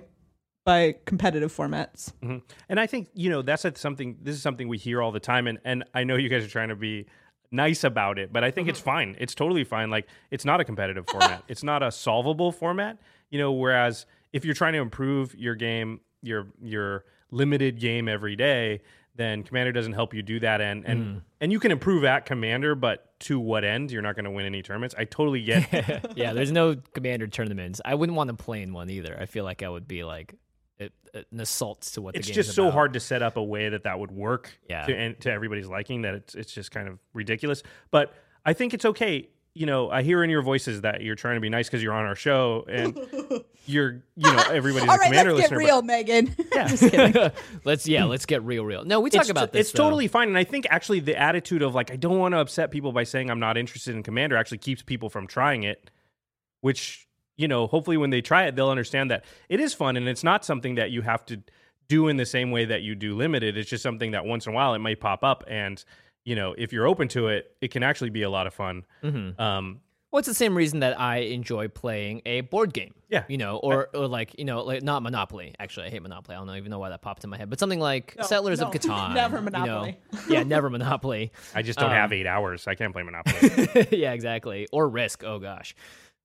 by 0.65 0.95
competitive 1.05 1.53
formats. 1.53 2.13
Mhm. 2.23 2.41
And 2.69 2.79
I 2.79 2.87
think 2.87 3.09
you 3.13 3.29
know 3.29 3.41
that's 3.41 3.65
something. 3.79 4.17
This 4.21 4.33
is 4.33 4.41
something 4.41 4.69
we 4.69 4.77
hear 4.77 5.01
all 5.01 5.11
the 5.11 5.19
time, 5.19 5.47
and 5.47 5.59
and 5.65 5.83
I 5.93 6.05
know 6.05 6.15
you 6.15 6.29
guys 6.29 6.45
are 6.45 6.49
trying 6.49 6.69
to 6.69 6.75
be 6.77 7.05
nice 7.51 7.83
about 7.83 8.17
it, 8.17 8.31
but 8.31 8.45
I 8.45 8.51
think 8.51 8.69
it's 8.69 8.79
fine. 8.79 9.17
It's 9.19 9.35
totally 9.35 9.65
fine. 9.65 9.89
Like 9.89 10.07
it's 10.31 10.45
not 10.45 10.61
a 10.61 10.63
competitive 10.63 11.05
format. 11.09 11.43
It's 11.49 11.63
not 11.63 11.83
a 11.83 11.91
solvable 11.91 12.53
format. 12.53 12.97
You 13.29 13.39
know, 13.39 13.51
whereas 13.51 14.05
if 14.35 14.43
you're 14.43 14.53
trying 14.53 14.73
to 14.73 14.79
improve 14.79 15.33
your 15.35 15.55
game, 15.55 16.01
your 16.21 16.47
your 16.61 17.05
limited 17.31 17.79
game 17.79 18.09
every 18.09 18.35
day, 18.35 18.81
then 19.15 19.43
Commander 19.43 19.71
doesn't 19.71 19.93
help 19.93 20.13
you 20.13 20.21
do 20.21 20.39
that. 20.41 20.59
And 20.59 20.85
and 20.85 21.21
and 21.39 21.51
you 21.51 21.59
can 21.59 21.71
improve 21.71 22.03
at 22.03 22.25
Commander, 22.25 22.75
but 22.75 23.17
to 23.21 23.39
what 23.39 23.63
end? 23.63 23.91
You're 23.91 24.01
not 24.01 24.15
going 24.15 24.25
to 24.25 24.31
win 24.31 24.45
any 24.45 24.61
tournaments. 24.61 24.93
I 24.97 25.05
totally 25.05 25.41
get. 25.41 26.11
yeah, 26.17 26.33
there's 26.33 26.51
no 26.51 26.75
commander 26.93 27.27
tournaments. 27.27 27.79
I 27.85 27.95
wouldn't 27.95 28.15
want 28.17 28.27
to 28.29 28.33
play 28.35 28.61
in 28.61 28.73
one 28.73 28.89
either. 28.89 29.17
I 29.19 29.25
feel 29.25 29.45
like 29.45 29.63
I 29.63 29.69
would 29.69 29.87
be 29.87 30.03
like 30.03 30.35
it, 30.79 30.91
an 31.31 31.39
assault 31.39 31.83
to 31.93 32.01
what 32.01 32.17
it's 32.17 32.29
just 32.29 32.53
so 32.53 32.69
hard 32.71 32.91
to 32.93 32.99
set 32.99 33.21
up 33.21 33.37
a 33.37 33.43
way 33.43 33.69
that 33.69 33.83
that 33.83 33.97
would 33.97 34.11
work 34.11 34.51
Yeah. 34.69 34.85
to, 34.85 34.93
and 34.93 35.17
to 35.21 35.31
everybody's 35.31 35.67
liking 35.67 36.01
that 36.01 36.15
it's, 36.15 36.35
it's 36.35 36.53
just 36.53 36.71
kind 36.71 36.89
of 36.89 36.99
ridiculous 37.13 37.63
but 37.91 38.13
i 38.45 38.51
think 38.51 38.73
it's 38.73 38.83
okay 38.83 39.29
you 39.55 39.65
know 39.65 39.89
i 39.89 40.03
hear 40.03 40.23
in 40.23 40.29
your 40.29 40.41
voices 40.41 40.81
that 40.81 41.01
you're 41.01 41.15
trying 41.15 41.35
to 41.35 41.41
be 41.41 41.49
nice 41.49 41.67
because 41.67 41.81
you're 41.81 41.93
on 41.93 42.05
our 42.05 42.15
show 42.15 42.65
and 42.69 42.95
you're 43.65 44.03
you 44.15 44.31
know 44.31 44.43
everybody's 44.51 44.87
All 44.87 44.95
a 44.95 44.99
right, 44.99 45.07
commander 45.07 45.33
let's 45.33 45.49
get 45.49 45.57
listener 45.57 45.57
real, 45.57 45.81
Meghan. 45.81 46.45
yeah 46.53 46.67
Just 46.67 46.91
kidding. 46.91 47.31
let's 47.63 47.87
yeah, 47.87 48.03
let's 48.03 48.25
get 48.27 48.43
real, 48.43 48.63
real. 48.63 48.85
No, 48.85 48.99
we 48.99 49.09
talk 49.09 49.21
it's, 49.21 49.29
about 49.29 49.53
this. 49.53 49.67
it's 49.67 49.71
though. 49.71 49.85
totally 49.85 50.07
fine 50.07 50.27
and 50.27 50.37
i 50.37 50.43
think 50.43 50.67
actually 50.69 50.99
the 50.99 51.19
attitude 51.19 51.61
of 51.61 51.73
like 51.73 51.89
i 51.89 51.95
don't 51.95 52.19
want 52.19 52.33
to 52.33 52.37
upset 52.39 52.69
people 52.69 52.91
by 52.91 53.03
saying 53.03 53.31
i'm 53.31 53.39
not 53.39 53.57
interested 53.57 53.95
in 53.95 54.03
commander 54.03 54.35
actually 54.35 54.59
keeps 54.59 54.83
people 54.83 55.09
from 55.09 55.25
trying 55.25 55.63
it 55.63 55.89
which 56.61 57.07
you 57.37 57.47
know 57.47 57.65
hopefully 57.65 57.97
when 57.97 58.09
they 58.09 58.21
try 58.21 58.45
it 58.45 58.55
they'll 58.55 58.69
understand 58.69 59.09
that 59.09 59.23
it 59.49 59.59
is 59.59 59.73
fun 59.73 59.95
and 59.95 60.07
it's 60.07 60.23
not 60.23 60.45
something 60.45 60.75
that 60.75 60.91
you 60.91 61.01
have 61.01 61.25
to 61.25 61.41
do 61.87 62.07
in 62.07 62.17
the 62.17 62.25
same 62.25 62.51
way 62.51 62.65
that 62.65 62.81
you 62.81 62.93
do 62.93 63.15
limited 63.15 63.57
it's 63.57 63.69
just 63.69 63.83
something 63.83 64.11
that 64.11 64.25
once 64.25 64.45
in 64.45 64.51
a 64.51 64.55
while 64.55 64.73
it 64.73 64.79
might 64.79 64.99
pop 64.99 65.23
up 65.23 65.43
and 65.47 65.85
you 66.25 66.35
know 66.35 66.53
if 66.57 66.73
you're 66.73 66.87
open 66.87 67.07
to 67.09 67.27
it 67.29 67.55
it 67.61 67.69
can 67.71 67.83
actually 67.83 68.09
be 68.09 68.23
a 68.23 68.29
lot 68.29 68.45
of 68.47 68.53
fun 68.53 68.83
Mhm. 69.03 69.39
um 69.39 69.79
Well, 70.11 70.19
it's 70.19 70.27
the 70.29 70.33
same 70.33 70.55
reason 70.55 70.79
that 70.79 70.97
I 70.99 71.17
enjoy 71.17 71.67
playing 71.67 72.21
a 72.25 72.39
board 72.41 72.73
game. 72.73 72.93
Yeah. 73.09 73.25
You 73.27 73.37
know, 73.37 73.57
or, 73.57 73.89
or 73.93 74.07
like, 74.07 74.39
you 74.39 74.45
know, 74.45 74.63
like 74.63 74.81
not 74.81 75.03
Monopoly. 75.03 75.53
Actually, 75.59 75.87
I 75.87 75.89
hate 75.89 76.01
Monopoly. 76.01 76.37
I 76.37 76.39
don't 76.39 76.55
even 76.55 76.71
know 76.71 76.79
why 76.79 76.87
that 76.89 77.01
popped 77.01 77.25
in 77.25 77.29
my 77.29 77.35
head. 77.37 77.49
But 77.49 77.59
something 77.59 77.81
like 77.81 78.15
Settlers 78.21 78.61
no, 78.61 78.67
of 78.67 78.73
Catan. 78.75 79.13
never 79.13 79.39
you 79.39 79.43
know. 79.43 79.51
Monopoly. 79.59 79.97
yeah, 80.29 80.43
never 80.43 80.69
Monopoly. 80.69 81.33
i 81.53 81.61
just 81.61 81.77
don't 81.79 81.89
Um, 81.89 81.95
have 81.97 82.13
eight 82.13 82.27
hours 82.27 82.65
i 82.65 82.75
can't 82.75 82.93
play 82.93 83.03
monopoly 83.09 83.87
yeah, 83.91 84.13
exactly. 84.13 84.67
Or 84.71 84.87
Risk. 84.87 85.23
Oh 85.25 85.37
gosh. 85.39 85.75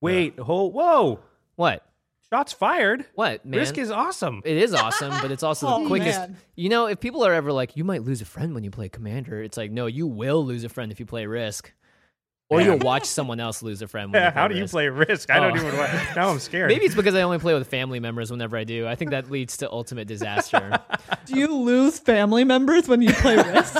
wait 0.00 0.38
hold 0.38 0.72
whoa 0.72 1.18
What? 1.56 1.84
Shots 2.32 2.52
fired 2.52 3.04
What, 3.14 3.44
man? 3.44 3.58
risk 3.60 3.76
is 3.78 3.90
awesome 3.90 4.42
It 4.44 4.56
is 4.56 4.72
awesome, 4.74 5.10
but 5.22 5.30
it's 5.30 5.42
also 5.42 5.66
Oh, 5.70 5.82
the 5.82 5.86
quickest. 5.88 6.18
man. 6.18 6.36
You 6.56 6.68
know, 6.68 6.86
if 6.86 7.00
people 7.00 7.24
are 7.24 7.32
ever 7.32 7.52
like, 7.52 7.76
you 7.76 7.84
might 7.84 8.02
lose 8.02 8.20
a 8.20 8.24
friend 8.24 8.54
when 8.54 8.64
you 8.64 8.70
play 8.70 8.88
Commander, 8.88 9.42
it's 9.42 9.56
like, 9.56 9.70
no, 9.70 9.86
you 9.86 10.06
will 10.06 10.44
lose 10.44 10.64
a 10.64 10.68
friend 10.68 10.90
if 10.92 11.00
you 11.00 11.06
play 11.06 11.26
Risk. 11.26 11.72
Or 12.48 12.60
Yeah. 12.60 12.66
you'll 12.68 12.78
watch 12.78 13.04
someone 13.04 13.38
else 13.38 13.62
lose 13.62 13.80
a 13.80 13.86
friend. 13.86 14.12
When 14.12 14.20
yeah, 14.22 14.30
how 14.34 14.48
do 14.48 14.54
you 14.56 14.62
Risk. 14.62 14.72
play 14.72 14.88
risk 14.88 15.30
i 15.30 15.38
don't 15.38 15.52
Oh. 15.52 15.56
even 15.64 15.76
want 15.76 15.92
now 16.16 16.30
i'm 16.30 16.38
scared 16.48 16.68
Maybe 16.68 16.84
it's 16.84 16.94
because 16.96 17.14
I 17.14 17.22
only 17.22 17.38
play 17.38 17.54
with 17.54 17.68
family 17.68 18.00
members 18.00 18.30
whenever 18.30 18.56
I 18.56 18.64
do. 18.64 18.86
I 18.88 18.94
think 18.96 19.12
that 19.12 19.30
leads 19.30 19.56
to 19.58 19.70
ultimate 19.70 20.08
disaster. 20.08 20.78
Do 21.26 21.38
you 21.38 21.54
lose 21.54 21.98
family 22.00 22.42
members 22.44 22.88
when 22.88 23.02
you 23.02 23.12
play 23.12 23.36
Risk? 23.36 23.76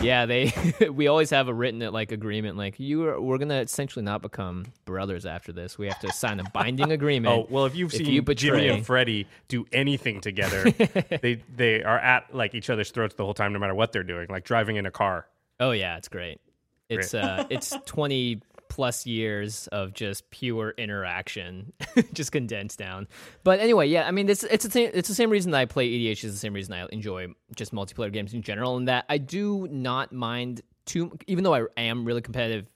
Yeah, 0.00 0.26
they. 0.26 0.52
we 0.92 1.06
always 1.06 1.30
have 1.30 1.48
a 1.48 1.54
written 1.54 1.80
like 1.92 2.12
agreement, 2.12 2.56
like 2.56 2.78
you 2.78 3.04
are. 3.06 3.20
We're 3.20 3.38
gonna 3.38 3.60
essentially 3.60 4.04
not 4.04 4.22
become 4.22 4.66
brothers 4.84 5.26
after 5.26 5.52
this. 5.52 5.78
We 5.78 5.86
have 5.88 5.98
to 6.00 6.12
sign 6.12 6.40
a 6.40 6.44
binding 6.50 6.92
agreement. 6.92 7.34
Oh 7.34 7.46
well, 7.50 7.66
if 7.66 7.74
you've 7.74 7.92
If 7.92 7.98
seen 7.98 8.06
you 8.06 8.22
Jimmy 8.22 8.68
and 8.68 8.84
Freddie 8.84 9.26
do 9.48 9.66
anything 9.72 10.20
together, 10.20 10.70
they 11.22 11.42
they 11.54 11.82
are 11.82 11.98
at 11.98 12.34
like 12.34 12.54
each 12.54 12.70
other's 12.70 12.90
throats 12.90 13.14
the 13.14 13.24
whole 13.24 13.34
time, 13.34 13.52
no 13.52 13.58
matter 13.58 13.74
what 13.74 13.92
they're 13.92 14.02
doing, 14.02 14.26
like 14.28 14.44
driving 14.44 14.76
in 14.76 14.86
a 14.86 14.90
car. 14.90 15.26
Oh 15.60 15.72
yeah, 15.72 15.96
it's 15.96 16.08
great. 16.08 16.40
It's 16.88 17.14
uh 17.14 17.46
it's 17.50 17.76
20 17.86 18.42
plus 18.72 19.04
years 19.04 19.66
of 19.66 19.92
just 19.92 20.30
pure 20.30 20.70
interaction 20.78 21.74
just 22.14 22.32
condensed 22.32 22.78
down. 22.78 23.06
But 23.44 23.60
anyway, 23.60 23.86
yeah, 23.86 24.08
I 24.08 24.12
mean 24.12 24.30
it's 24.30 24.44
it's 24.44 24.64
the 24.64 24.70
same 24.70 24.90
it's 24.94 25.08
the 25.08 25.14
same 25.14 25.28
reason 25.28 25.50
that 25.50 25.58
I 25.58 25.66
play 25.66 25.90
EDH 25.90 26.24
is 26.24 26.32
the 26.32 26.38
same 26.38 26.54
reason 26.54 26.72
I 26.72 26.86
enjoy 26.90 27.26
just 27.54 27.74
multiplayer 27.74 28.10
games 28.10 28.32
in 28.32 28.40
general 28.40 28.78
and 28.78 28.88
that 28.88 29.04
I 29.10 29.18
do 29.18 29.68
not 29.70 30.10
mind 30.10 30.62
too 30.86 31.12
even 31.26 31.44
though 31.44 31.54
I 31.54 31.66
am 31.76 32.06
really 32.06 32.22
competitive 32.22 32.66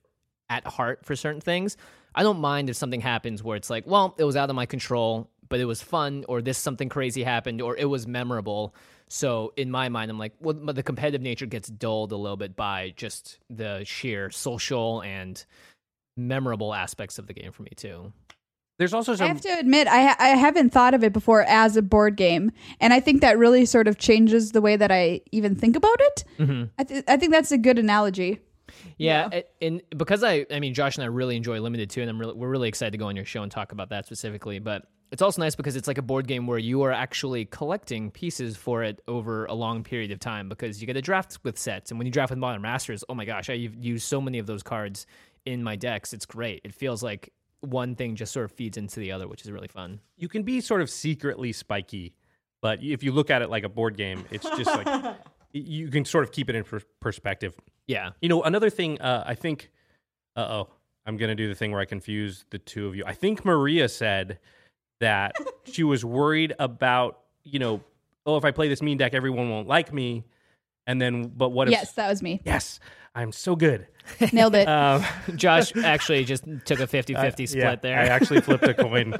at 0.50 0.66
heart 0.66 1.06
for 1.06 1.16
certain 1.16 1.40
things, 1.40 1.78
I 2.14 2.22
don't 2.22 2.40
mind 2.40 2.68
if 2.68 2.76
something 2.76 3.00
happens 3.00 3.42
where 3.42 3.56
it's 3.56 3.70
like, 3.70 3.86
well, 3.86 4.14
it 4.18 4.24
was 4.24 4.36
out 4.36 4.50
of 4.50 4.54
my 4.54 4.66
control, 4.66 5.30
but 5.48 5.60
it 5.60 5.64
was 5.64 5.80
fun 5.80 6.26
or 6.28 6.42
this 6.42 6.58
something 6.58 6.90
crazy 6.90 7.22
happened 7.22 7.62
or 7.62 7.74
it 7.74 7.86
was 7.86 8.06
memorable. 8.06 8.74
So 9.08 9.54
in 9.56 9.70
my 9.70 9.88
mind, 9.88 10.10
I'm 10.10 10.18
like, 10.18 10.34
well, 10.40 10.54
the 10.54 10.82
competitive 10.82 11.22
nature 11.22 11.46
gets 11.46 11.68
dulled 11.68 12.12
a 12.12 12.16
little 12.16 12.36
bit 12.36 12.54
by 12.54 12.92
just 12.96 13.38
the 13.48 13.82
sheer 13.84 14.30
social 14.30 15.02
and 15.02 15.42
memorable 16.16 16.74
aspects 16.74 17.18
of 17.18 17.26
the 17.26 17.34
game 17.34 17.52
for 17.52 17.62
me 17.62 17.70
too. 17.76 18.12
There's 18.78 18.92
also 18.92 19.14
some. 19.14 19.24
I 19.24 19.28
have 19.28 19.40
to 19.40 19.58
admit, 19.58 19.88
I 19.88 20.02
ha- 20.08 20.16
I 20.18 20.28
haven't 20.28 20.70
thought 20.70 20.92
of 20.92 21.02
it 21.02 21.12
before 21.14 21.42
as 21.44 21.76
a 21.78 21.82
board 21.82 22.16
game, 22.16 22.52
and 22.78 22.92
I 22.92 23.00
think 23.00 23.22
that 23.22 23.38
really 23.38 23.64
sort 23.64 23.88
of 23.88 23.96
changes 23.96 24.52
the 24.52 24.60
way 24.60 24.76
that 24.76 24.92
I 24.92 25.22
even 25.32 25.54
think 25.54 25.76
about 25.76 25.98
it. 25.98 26.24
Mm-hmm. 26.38 26.64
I, 26.78 26.84
th- 26.84 27.04
I 27.08 27.16
think 27.16 27.32
that's 27.32 27.52
a 27.52 27.58
good 27.58 27.78
analogy. 27.78 28.40
Yeah, 28.98 29.30
it- 29.32 29.50
and 29.62 29.80
because 29.96 30.22
I, 30.22 30.44
I 30.50 30.60
mean, 30.60 30.74
Josh 30.74 30.96
and 30.96 31.04
I 31.04 31.06
really 31.06 31.36
enjoy 31.36 31.58
Limited 31.60 31.88
too, 31.88 32.02
and 32.02 32.10
I'm 32.10 32.18
really, 32.20 32.34
we're 32.34 32.50
really 32.50 32.68
excited 32.68 32.90
to 32.92 32.98
go 32.98 33.06
on 33.06 33.16
your 33.16 33.24
show 33.24 33.42
and 33.42 33.50
talk 33.50 33.72
about 33.72 33.88
that 33.90 34.04
specifically. 34.04 34.58
But 34.58 34.82
it's 35.10 35.22
also 35.22 35.40
nice 35.40 35.54
because 35.54 35.74
it's 35.74 35.88
like 35.88 35.96
a 35.98 36.02
board 36.02 36.26
game 36.26 36.46
where 36.46 36.58
you 36.58 36.82
are 36.82 36.92
actually 36.92 37.46
collecting 37.46 38.10
pieces 38.10 38.58
for 38.58 38.82
it 38.82 39.00
over 39.08 39.46
a 39.46 39.54
long 39.54 39.84
period 39.84 40.10
of 40.10 40.20
time 40.20 40.50
because 40.50 40.82
you 40.82 40.86
get 40.86 40.98
a 40.98 41.02
draft 41.02 41.38
with 41.44 41.58
sets, 41.58 41.90
and 41.90 41.98
when 41.98 42.04
you 42.06 42.12
draft 42.12 42.28
with 42.28 42.38
Modern 42.38 42.60
Masters, 42.60 43.04
oh 43.08 43.14
my 43.14 43.24
gosh, 43.24 43.48
I've 43.48 43.74
used 43.74 44.06
so 44.06 44.20
many 44.20 44.38
of 44.38 44.46
those 44.46 44.62
cards 44.62 45.06
in 45.46 45.62
my 45.62 45.76
decks. 45.76 46.12
It's 46.12 46.26
great. 46.26 46.60
It 46.64 46.74
feels 46.74 47.02
like 47.02 47.32
one 47.60 47.94
thing 47.94 48.16
just 48.16 48.32
sort 48.32 48.44
of 48.44 48.52
feeds 48.52 48.76
into 48.76 49.00
the 49.00 49.12
other, 49.12 49.26
which 49.26 49.42
is 49.42 49.50
really 49.50 49.68
fun. 49.68 50.00
You 50.16 50.28
can 50.28 50.42
be 50.42 50.60
sort 50.60 50.82
of 50.82 50.90
secretly 50.90 51.52
spiky, 51.52 52.14
but 52.60 52.82
if 52.82 53.02
you 53.02 53.12
look 53.12 53.30
at 53.30 53.42
it 53.42 53.50
like 53.50 53.64
a 53.64 53.68
board 53.68 53.96
game, 53.96 54.24
it's 54.30 54.44
just 54.44 54.66
like 54.66 55.16
you 55.52 55.88
can 55.88 56.04
sort 56.04 56.24
of 56.24 56.32
keep 56.32 56.50
it 56.50 56.54
in 56.54 56.64
per- 56.64 56.82
perspective. 57.00 57.54
Yeah. 57.86 58.10
You 58.20 58.28
know, 58.28 58.42
another 58.42 58.70
thing, 58.70 59.00
uh, 59.00 59.24
I 59.26 59.34
think, 59.34 59.70
uh 60.36 60.40
oh, 60.40 60.68
I'm 61.06 61.16
going 61.16 61.28
to 61.28 61.34
do 61.34 61.48
the 61.48 61.54
thing 61.54 61.70
where 61.70 61.80
I 61.80 61.84
confuse 61.84 62.44
the 62.50 62.58
two 62.58 62.88
of 62.88 62.96
you. 62.96 63.04
I 63.06 63.14
think 63.14 63.44
Maria 63.44 63.88
said 63.88 64.38
that 65.00 65.36
she 65.64 65.84
was 65.84 66.04
worried 66.04 66.54
about, 66.58 67.20
you 67.44 67.58
know, 67.58 67.80
oh, 68.26 68.36
if 68.36 68.44
I 68.44 68.50
play 68.50 68.68
this 68.68 68.82
mean 68.82 68.98
deck, 68.98 69.14
everyone 69.14 69.48
won't 69.48 69.68
like 69.68 69.92
me. 69.92 70.24
And 70.86 71.00
then, 71.00 71.28
but 71.36 71.50
what 71.50 71.68
if. 71.68 71.72
Yes, 71.72 71.92
that 71.92 72.08
was 72.08 72.22
me. 72.22 72.40
Yes, 72.44 72.80
I'm 73.14 73.32
so 73.32 73.56
good. 73.56 73.86
Nailed 74.32 74.54
it. 74.54 74.68
Um, 74.68 75.04
Josh 75.36 75.74
actually 75.76 76.24
just 76.24 76.44
took 76.64 76.78
a 76.78 76.86
50 76.86 77.14
50 77.14 77.46
split 77.46 77.62
yeah, 77.62 77.74
there. 77.76 77.98
I 77.98 78.04
actually 78.06 78.40
flipped 78.40 78.62
a 78.64 78.74
coin. 78.84 79.16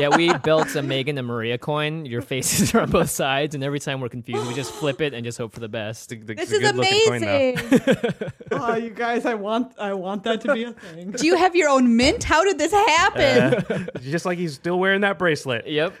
yeah, 0.00 0.16
we 0.16 0.32
built 0.38 0.68
a 0.76 0.80
Meghan 0.82 1.18
and 1.18 1.26
Maria 1.26 1.58
coin. 1.58 2.06
Your 2.06 2.22
faces 2.22 2.74
are 2.74 2.80
on 2.80 2.90
both 2.90 3.10
sides, 3.10 3.54
and 3.54 3.62
every 3.62 3.80
time 3.80 4.00
we're 4.00 4.08
confused, 4.08 4.46
we 4.46 4.54
just 4.54 4.72
flip 4.72 5.02
it 5.02 5.12
and 5.12 5.24
just 5.24 5.36
hope 5.36 5.52
for 5.52 5.60
the 5.60 5.68
best. 5.68 6.08
The- 6.08 6.16
the- 6.16 6.34
this 6.34 6.48
the 6.48 6.56
is 6.56 6.62
good-looking 6.62 7.00
coin, 7.06 7.20
though. 7.20 7.52
amazing. 7.54 8.32
oh, 8.52 8.76
you 8.76 8.90
guys, 8.90 9.26
I 9.26 9.34
want 9.34 9.78
I 9.78 9.92
want 9.92 10.22
that 10.24 10.40
to 10.42 10.54
be 10.54 10.64
a 10.64 10.72
thing. 10.72 11.10
Do 11.10 11.26
you 11.26 11.36
have 11.36 11.54
your 11.54 11.68
own 11.68 11.96
mint? 11.96 12.24
How 12.24 12.44
did 12.44 12.56
this 12.56 12.72
happen? 12.72 13.54
Uh, 13.68 13.86
just 14.00 14.24
like 14.24 14.38
he's 14.38 14.54
still 14.54 14.78
wearing 14.78 15.02
that 15.02 15.18
bracelet. 15.18 15.66
Yep. 15.66 15.92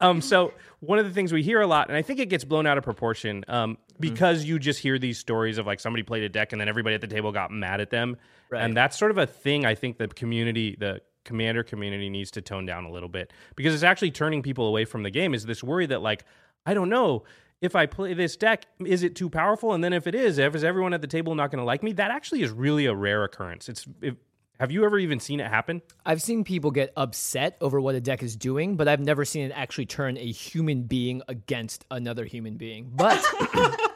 Um, 0.00 0.20
so 0.20 0.54
one 0.80 0.98
of 0.98 1.04
the 1.04 1.12
things 1.12 1.32
we 1.32 1.42
hear 1.42 1.60
a 1.60 1.66
lot, 1.66 1.88
and 1.88 1.96
I 1.96 2.02
think 2.02 2.20
it 2.20 2.28
gets 2.30 2.44
blown 2.44 2.66
out 2.66 2.78
of 2.78 2.84
proportion, 2.84 3.44
um, 3.48 3.76
because 3.98 4.44
you 4.44 4.58
just 4.58 4.78
hear 4.80 4.98
these 4.98 5.18
stories 5.18 5.58
of 5.58 5.66
like 5.66 5.78
somebody 5.80 6.02
played 6.02 6.22
a 6.22 6.28
deck 6.28 6.52
and 6.52 6.60
then 6.60 6.68
everybody 6.68 6.94
at 6.94 7.00
the 7.00 7.06
table 7.06 7.32
got 7.32 7.50
mad 7.50 7.80
at 7.80 7.90
them, 7.90 8.16
Right. 8.48 8.62
and 8.62 8.76
that's 8.76 8.98
sort 8.98 9.10
of 9.10 9.18
a 9.18 9.26
thing. 9.26 9.66
I 9.66 9.74
think 9.74 9.98
the 9.98 10.08
community, 10.08 10.76
the 10.78 11.02
commander 11.24 11.62
community, 11.62 12.08
needs 12.08 12.30
to 12.32 12.40
tone 12.40 12.64
down 12.64 12.84
a 12.84 12.90
little 12.90 13.10
bit 13.10 13.32
because 13.56 13.74
it's 13.74 13.84
actually 13.84 14.10
turning 14.10 14.42
people 14.42 14.66
away 14.66 14.84
from 14.86 15.02
the 15.02 15.10
game. 15.10 15.34
Is 15.34 15.44
this 15.44 15.62
worry 15.62 15.86
that 15.86 16.00
like 16.02 16.24
I 16.66 16.74
don't 16.74 16.88
know. 16.88 17.24
If 17.60 17.76
I 17.76 17.84
play 17.84 18.14
this 18.14 18.36
deck, 18.36 18.64
is 18.86 19.02
it 19.02 19.14
too 19.14 19.28
powerful? 19.28 19.74
And 19.74 19.84
then 19.84 19.92
if 19.92 20.06
it 20.06 20.14
is, 20.14 20.38
if 20.38 20.54
is 20.54 20.64
everyone 20.64 20.94
at 20.94 21.02
the 21.02 21.06
table 21.06 21.34
not 21.34 21.50
going 21.50 21.58
to 21.58 21.64
like 21.64 21.82
me? 21.82 21.92
That 21.92 22.10
actually 22.10 22.42
is 22.42 22.50
really 22.50 22.86
a 22.86 22.94
rare 22.94 23.22
occurrence. 23.22 23.68
It's 23.68 23.86
if, 24.00 24.14
have 24.60 24.70
you 24.70 24.84
ever 24.84 24.98
even 24.98 25.18
seen 25.18 25.40
it 25.40 25.48
happen? 25.48 25.82
I've 26.06 26.22
seen 26.22 26.44
people 26.44 26.70
get 26.70 26.92
upset 26.96 27.56
over 27.60 27.80
what 27.80 27.94
a 27.96 28.00
deck 28.00 28.22
is 28.22 28.36
doing, 28.36 28.76
but 28.76 28.86
I've 28.86 29.00
never 29.00 29.24
seen 29.24 29.46
it 29.46 29.52
actually 29.54 29.86
turn 29.86 30.16
a 30.16 30.30
human 30.30 30.82
being 30.84 31.22
against 31.28 31.84
another 31.90 32.24
human 32.24 32.56
being. 32.56 32.92
But 32.94 33.20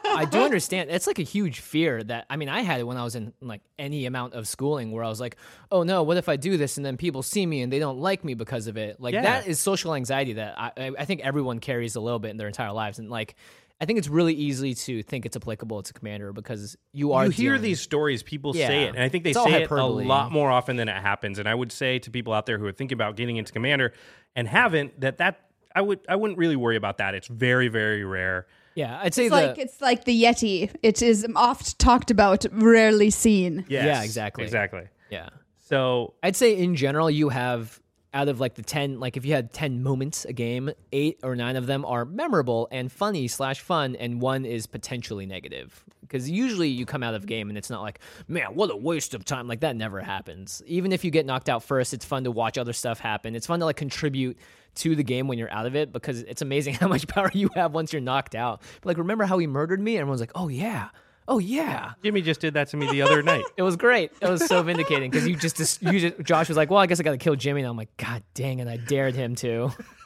I 0.05 0.27
do 0.29 0.39
understand. 0.43 0.89
It's 0.89 1.07
like 1.07 1.19
a 1.19 1.23
huge 1.23 1.59
fear 1.59 2.03
that 2.03 2.25
I 2.29 2.35
mean, 2.37 2.49
I 2.49 2.61
had 2.61 2.79
it 2.79 2.83
when 2.83 2.97
I 2.97 3.03
was 3.03 3.15
in 3.15 3.31
like 3.41 3.61
any 3.77 4.05
amount 4.05 4.33
of 4.33 4.47
schooling 4.47 4.91
where 4.91 5.03
I 5.03 5.09
was 5.09 5.19
like, 5.21 5.37
"Oh 5.71 5.83
no, 5.83 6.03
what 6.03 6.17
if 6.17 6.27
I 6.29 6.35
do 6.35 6.57
this 6.57 6.77
and 6.77 6.85
then 6.85 6.97
people 6.97 7.21
see 7.21 7.45
me 7.45 7.61
and 7.61 7.71
they 7.71 7.79
don't 7.79 7.99
like 7.99 8.23
me 8.25 8.33
because 8.33 8.67
of 8.67 8.75
it?" 8.77 8.99
Like 8.99 9.13
Yeah. 9.13 9.21
that 9.21 9.47
is 9.47 9.59
social 9.59 9.93
anxiety 9.93 10.33
that 10.33 10.57
I, 10.59 10.71
I- 10.77 10.91
I 10.99 11.05
think 11.05 11.21
everyone 11.21 11.59
carries 11.59 11.95
a 11.95 11.99
little 12.01 12.19
bit 12.19 12.31
in 12.31 12.37
their 12.37 12.47
entire 12.47 12.71
lives, 12.71 12.97
and 12.99 13.09
like. 13.09 13.35
I 13.81 13.85
think 13.85 13.99
it's 13.99 14.07
really 14.07 14.33
easy 14.33 14.73
to 14.73 15.03
think 15.03 15.25
it's 15.25 15.35
applicable 15.35 15.83
to 15.83 15.93
Commander 15.93 16.31
because 16.31 16.77
you 16.93 17.11
are 17.11 17.25
you 17.25 17.31
hear 17.31 17.51
dealing- 17.51 17.61
these 17.63 17.81
stories, 17.81 18.23
people 18.23 18.53
say 18.53 18.83
it, 18.85 18.89
and 18.95 18.99
I 19.03 19.09
think 19.09 19.23
they 19.25 19.31
It's 19.31 19.43
say 19.43 19.63
it 19.63 19.69
a 19.69 19.83
lot 19.85 20.31
more 20.31 20.49
often 20.49 20.77
than 20.77 20.87
it 20.87 20.95
happens. 21.01 21.39
And 21.39 21.47
I 21.49 21.53
would 21.55 21.71
say 21.71 21.99
to 21.99 22.09
people 22.11 22.31
out 22.33 22.45
there 22.45 22.57
who 22.57 22.65
are 22.65 22.71
thinking 22.71 22.95
about 22.95 23.15
getting 23.17 23.35
into 23.37 23.51
Commander 23.51 23.91
and 24.35 24.47
haven't 24.47 24.99
that 25.01 25.17
that 25.17 25.41
I 25.75 25.81
would 25.81 25.99
I 26.07 26.15
wouldn't 26.15 26.37
really 26.39 26.55
worry 26.55 26.77
about 26.77 26.99
that. 26.99 27.15
It's 27.15 27.27
very 27.27 27.67
very 27.67 28.05
rare. 28.05 28.47
Yeah, 28.75 28.99
I'd 29.01 29.13
say 29.13 29.25
It's 29.27 29.35
the 29.35 29.41
like 29.47 29.57
it's 29.57 29.81
like 29.81 30.03
the 30.05 30.23
Yeti. 30.23 30.69
It 30.81 31.01
is 31.01 31.25
oft 31.35 31.77
talked 31.79 32.11
about, 32.11 32.45
rarely 32.51 33.09
seen. 33.09 33.65
Yes, 33.67 33.85
Yeah, 33.85 34.03
exactly. 34.03 34.43
exactly. 34.45 34.83
yeah. 35.09 35.29
So 35.59 36.13
I'd 36.23 36.35
say 36.35 36.55
in 36.57 36.75
general, 36.75 37.09
you 37.09 37.29
have 37.29 37.81
out 38.15 38.29
of 38.29 38.39
like 38.39 38.55
the 38.55 38.63
10, 38.63 38.99
like 38.99 39.17
if 39.17 39.25
you 39.25 39.33
had 39.33 39.51
10 39.51 39.83
moments 39.83 40.25
a 40.25 40.33
game, 40.33 40.71
eight 40.93 41.19
or 41.21 41.35
nine 41.35 41.57
of 41.57 41.67
them 41.67 41.83
are 41.85 42.05
memorable 42.05 42.67
and 42.71 42.91
funny 42.91 43.27
slash 43.27 43.59
fun, 43.59 43.95
and 43.97 44.21
one 44.21 44.45
is 44.45 44.65
potentially 44.65 45.25
negative. 45.25 45.83
Because 46.01 46.29
usually 46.29 46.69
you 46.69 46.85
come 46.85 47.03
out 47.03 47.13
of 47.13 47.25
game 47.25 47.49
and 47.49 47.57
it's 47.57 47.69
not 47.69 47.81
like, 47.81 47.99
man, 48.27 48.55
what 48.55 48.71
a 48.71 48.75
waste 48.75 49.13
of 49.13 49.25
time. 49.25 49.47
Like 49.47 49.59
that 49.59 49.75
never 49.75 49.99
happens. 49.99 50.63
Even 50.65 50.93
if 50.93 51.03
you 51.03 51.11
get 51.11 51.25
knocked 51.25 51.49
out 51.49 51.61
first, 51.61 51.93
it's 51.93 52.05
fun 52.05 52.23
to 52.23 52.31
watch 52.31 52.57
other 52.57 52.73
stuff 52.73 52.99
happen. 52.99 53.35
It's 53.35 53.47
fun 53.47 53.59
to 53.59 53.65
like 53.65 53.75
contribute 53.75 54.37
to 54.75 54.95
the 54.95 55.03
game 55.03 55.27
when 55.27 55.37
you're 55.37 55.51
out 55.51 55.65
of 55.65 55.75
it 55.75 55.91
because 55.91 56.21
it's 56.21 56.41
amazing 56.41 56.73
how 56.75 56.87
much 56.87 57.07
power 57.07 57.29
you 57.33 57.49
have 57.55 57.73
once 57.73 57.91
you're 57.91 58.01
knocked 58.01 58.33
out. 58.35 58.61
But 58.81 58.87
like, 58.87 58.97
remember 58.97 59.25
how 59.25 59.37
he 59.39 59.47
murdered 59.47 59.81
me? 59.81 59.97
Everyone's 59.97 60.21
like, 60.21 60.31
oh 60.35 60.47
yeah. 60.47 60.89
Oh 61.27 61.39
yeah. 61.39 61.93
Jimmy 62.03 62.21
just 62.21 62.39
did 62.39 62.53
that 62.53 62.67
to 62.69 62.77
me 62.77 62.89
the 62.91 63.01
other 63.01 63.23
night. 63.23 63.43
It 63.57 63.63
was 63.63 63.75
great. 63.75 64.11
It 64.21 64.29
was 64.29 64.45
so 64.45 64.61
vindicating 64.61 65.09
because 65.09 65.27
you 65.27 65.35
just, 65.35 65.57
just 65.57 65.81
you 65.81 65.99
just 65.99 66.19
Josh 66.21 66.47
was 66.49 66.57
like, 66.57 66.69
"Well, 66.69 66.79
I 66.79 66.85
guess 66.85 66.99
I 66.99 67.03
got 67.03 67.11
to 67.11 67.17
kill 67.17 67.35
Jimmy." 67.35 67.61
And 67.61 67.69
I'm 67.69 67.77
like, 67.77 67.95
"God 67.97 68.21
dang 68.35 68.59
it, 68.59 68.67
I 68.67 68.77
dared 68.77 69.15
him 69.15 69.33
to." 69.35 69.71